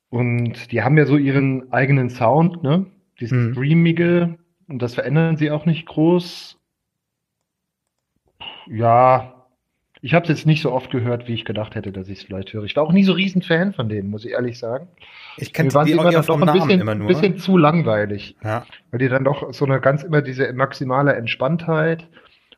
Und 0.10 0.72
die 0.72 0.84
haben 0.84 0.98
ja 0.98 1.06
so 1.06 1.18
ihren 1.18 1.74
eigenen 1.74 2.10
Sound, 2.10 2.64
ne? 2.64 2.86
Dieses 3.20 3.50
mhm. 3.50 3.54
Dreamige. 3.56 4.38
Und 4.70 4.82
das 4.82 4.96
verändern 4.96 5.36
sie 5.36 5.52
auch 5.52 5.66
nicht 5.66 5.86
groß. 5.86 6.58
Ja, 8.68 9.43
ich 10.04 10.14
habe 10.14 10.24
es 10.24 10.30
jetzt 10.30 10.46
nicht 10.46 10.62
so 10.62 10.74
oft 10.74 10.92
gehört, 10.92 11.30
wie 11.30 11.34
ich 11.34 11.46
gedacht 11.46 11.76
hätte, 11.76 11.94
dass 11.94 12.10
ich 12.10 12.20
es 12.20 12.24
vielleicht 12.26 12.52
höre. 12.52 12.66
Ich 12.66 12.76
war 12.76 12.84
auch 12.84 12.92
nie 12.92 13.06
so 13.06 13.14
riesen 13.14 13.42
Fan 13.42 13.72
von 13.72 13.88
denen, 13.88 14.10
muss 14.10 14.26
ich 14.26 14.34
ehrlich 14.34 14.60
sagen. 14.60 14.90
Ich 15.38 15.54
kenne 15.54 15.70
die 15.70 15.92
immer 15.94 16.12
doch 16.12 16.42
ein 16.42 16.54
bisschen, 16.54 16.82
immer 16.82 16.94
nur. 16.94 17.08
bisschen 17.08 17.38
zu 17.38 17.58
langweilig. 17.58 18.36
Ja. 18.44 18.66
Weil 18.92 19.00
die 19.00 19.08
dann 19.08 19.24
doch 19.24 19.54
so 19.54 19.64
eine 19.64 19.80
ganz 19.80 20.04
immer 20.04 20.22
diese 20.22 20.52
maximale 20.52 21.14
Entspanntheit 21.14 22.10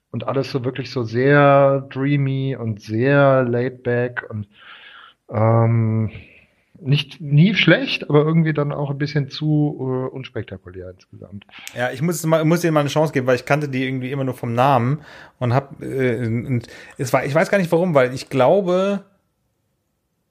und 0.10 0.28
alles 0.28 0.50
so 0.50 0.66
wirklich 0.66 0.90
so 0.90 1.04
sehr 1.04 1.88
dreamy 1.92 2.56
und 2.56 2.82
sehr 2.82 3.44
laid 3.44 3.84
back 3.84 4.26
und 4.28 4.48
ähm, 5.30 6.10
nicht 6.82 7.22
nie 7.22 7.56
schlecht, 7.56 8.10
aber 8.10 8.26
irgendwie 8.26 8.54
dann 8.54 8.72
auch 8.72 8.90
ein 8.90 8.98
bisschen 8.98 9.30
zu 9.30 9.76
uh, 9.80 10.08
unspektakulär 10.16 10.92
insgesamt. 10.92 11.46
Ja, 11.76 11.92
ich 11.92 12.02
muss 12.02 12.26
mal, 12.26 12.44
muss 12.46 12.64
ihnen 12.64 12.74
mal 12.74 12.82
eine 12.82 12.90
Chance 12.90 13.14
geben, 13.14 13.28
weil 13.28 13.36
ich 13.36 13.46
kannte 13.46 13.70
die 13.70 13.86
irgendwie 13.86 14.12
immer 14.12 14.24
nur 14.24 14.34
vom 14.34 14.54
Namen 14.54 15.02
und 15.40 15.54
hab 15.54 15.82
äh, 15.82 16.26
und 16.26 16.68
es 16.98 17.14
war, 17.14 17.26
ich 17.26 17.34
weiß 17.34 17.50
gar 17.50 17.58
nicht 17.58 17.72
warum, 17.72 17.94
weil 17.94 18.14
ich 18.14 18.30
glaube, 18.30 19.06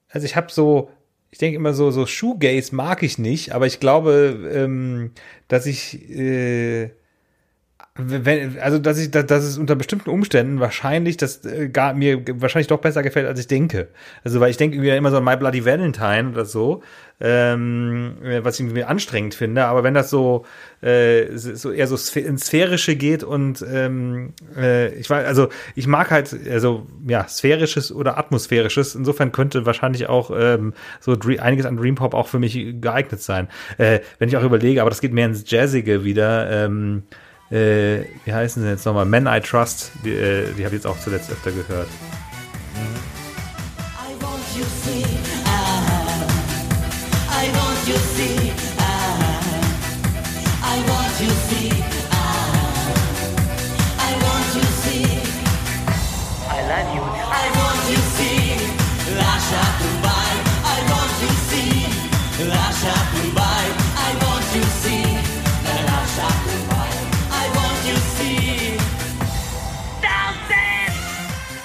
also 0.09 0.25
ich 0.25 0.35
habe 0.35 0.51
so 0.51 0.89
ich 1.35 1.39
denke 1.39 1.57
immer 1.57 1.73
so, 1.73 1.91
so 1.91 2.05
Shoegaze 2.05 2.73
mag 2.73 3.03
ich 3.03 3.17
nicht, 3.17 3.51
aber 3.51 3.67
ich 3.67 3.81
glaube, 3.81 4.49
ähm, 4.53 5.11
dass 5.49 5.65
ich, 5.65 6.09
äh, 6.09 6.91
wenn, 7.97 8.59
also 8.59 8.77
dass 8.77 8.99
ich, 8.99 9.09
dass, 9.09 9.25
dass 9.25 9.45
es 9.45 9.57
unter 9.57 9.75
bestimmten 9.75 10.09
Umständen 10.09 10.59
wahrscheinlich 10.59 11.15
das 11.15 11.45
äh, 11.45 11.69
gar 11.69 11.93
mir 11.93 12.21
wahrscheinlich 12.41 12.67
doch 12.67 12.81
besser 12.81 13.03
gefällt, 13.03 13.25
als 13.25 13.39
ich 13.39 13.47
denke. 13.47 13.87
Also 14.25 14.41
weil 14.41 14.51
ich 14.51 14.57
denke 14.57 14.75
irgendwie 14.75 14.89
immer 14.89 15.11
so 15.11 15.17
an 15.17 15.23
My 15.23 15.37
Bloody 15.37 15.63
Valentine 15.63 16.31
oder 16.31 16.43
so, 16.43 16.83
ähm, 17.21 18.17
was 18.41 18.55
ich 18.55 18.65
irgendwie 18.65 18.83
anstrengend 18.83 19.33
finde. 19.33 19.63
Aber 19.63 19.83
wenn 19.83 19.93
das 19.93 20.09
so, 20.09 20.45
äh, 20.81 21.37
so 21.37 21.71
eher 21.71 21.87
so 21.87 22.19
ins 22.19 22.47
Sphärische 22.47 22.97
geht 22.97 23.23
und 23.23 23.65
ähm, 23.65 24.33
äh, 24.57 24.93
ich 24.95 25.09
weiß, 25.09 25.25
also 25.25 25.47
ich 25.75 25.87
mag 25.87 26.11
halt, 26.11 26.35
also 26.51 26.87
ja, 27.07 27.25
sphärisches 27.29 27.93
oder 27.93 28.17
atmosphärisches. 28.17 28.95
Insofern 28.95 29.31
könnte 29.31 29.65
wahrscheinlich 29.65 30.09
auch 30.09 30.31
ähm, 30.37 30.73
so 30.99 31.17
einiges 31.39 31.65
an 31.65 31.77
Dream 31.77 31.95
Pop 31.95 32.13
auch 32.13 32.27
für 32.27 32.39
mich 32.39 32.81
geeignet 32.81 33.21
sein. 33.21 33.47
Äh, 33.77 34.01
wenn 34.19 34.27
ich 34.27 34.35
auch 34.35 34.43
überlege, 34.43 34.81
aber 34.81 34.89
das 34.89 34.99
geht 34.99 35.13
mehr 35.13 35.27
ins 35.27 35.49
Jazzige 35.49 36.03
wieder. 36.03 36.51
Ähm, 36.51 37.03
äh, 37.51 38.05
wie 38.25 38.33
heißen 38.33 38.63
sie 38.63 38.69
jetzt 38.69 38.85
nochmal? 38.85 39.05
Men 39.05 39.27
I 39.27 39.39
Trust, 39.39 39.91
die, 40.03 40.11
äh, 40.11 40.53
die 40.53 40.65
habe 40.65 40.75
ich 40.75 40.83
jetzt 40.83 40.87
auch 40.87 40.99
zuletzt 40.99 41.31
öfter 41.31 41.51
gehört. 41.51 41.87
I 42.75 43.14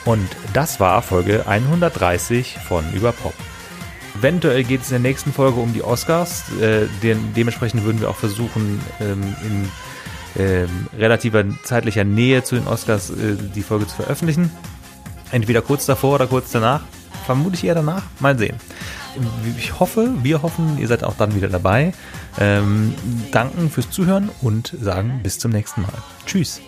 Und 0.04 0.28
das 0.54 0.80
war 0.80 1.02
Folge 1.02 1.46
130 1.46 2.58
von 2.66 2.84
Überpop. 2.92 3.34
Eventuell 4.18 4.64
geht 4.64 4.82
es 4.82 4.90
in 4.90 5.02
der 5.02 5.10
nächsten 5.10 5.32
Folge 5.32 5.60
um 5.60 5.72
die 5.72 5.82
Oscars. 5.82 6.44
Äh, 6.60 6.86
den, 7.02 7.32
dementsprechend 7.34 7.84
würden 7.84 8.00
wir 8.00 8.10
auch 8.10 8.16
versuchen, 8.16 8.80
ähm, 9.00 9.34
in 9.44 9.68
ähm, 10.38 10.86
relativer 10.96 11.44
zeitlicher 11.64 12.04
Nähe 12.04 12.42
zu 12.44 12.54
den 12.54 12.66
Oscars 12.66 13.10
äh, 13.10 13.36
die 13.54 13.62
Folge 13.62 13.86
zu 13.86 13.96
veröffentlichen. 13.96 14.50
Entweder 15.30 15.62
kurz 15.62 15.86
davor 15.86 16.16
oder 16.16 16.26
kurz 16.26 16.50
danach. 16.50 16.82
Vermutlich 17.26 17.64
eher 17.64 17.74
danach. 17.74 18.02
Mal 18.18 18.38
sehen. 18.38 18.56
Ich 19.58 19.78
hoffe, 19.80 20.10
wir 20.22 20.42
hoffen, 20.42 20.78
ihr 20.78 20.86
seid 20.86 21.04
auch 21.04 21.16
dann 21.16 21.34
wieder 21.34 21.48
dabei. 21.48 21.92
Ähm, 22.38 22.94
danken 23.32 23.70
fürs 23.70 23.90
Zuhören 23.90 24.30
und 24.40 24.74
sagen 24.80 25.20
bis 25.22 25.38
zum 25.38 25.50
nächsten 25.50 25.82
Mal. 25.82 25.92
Tschüss. 26.26 26.60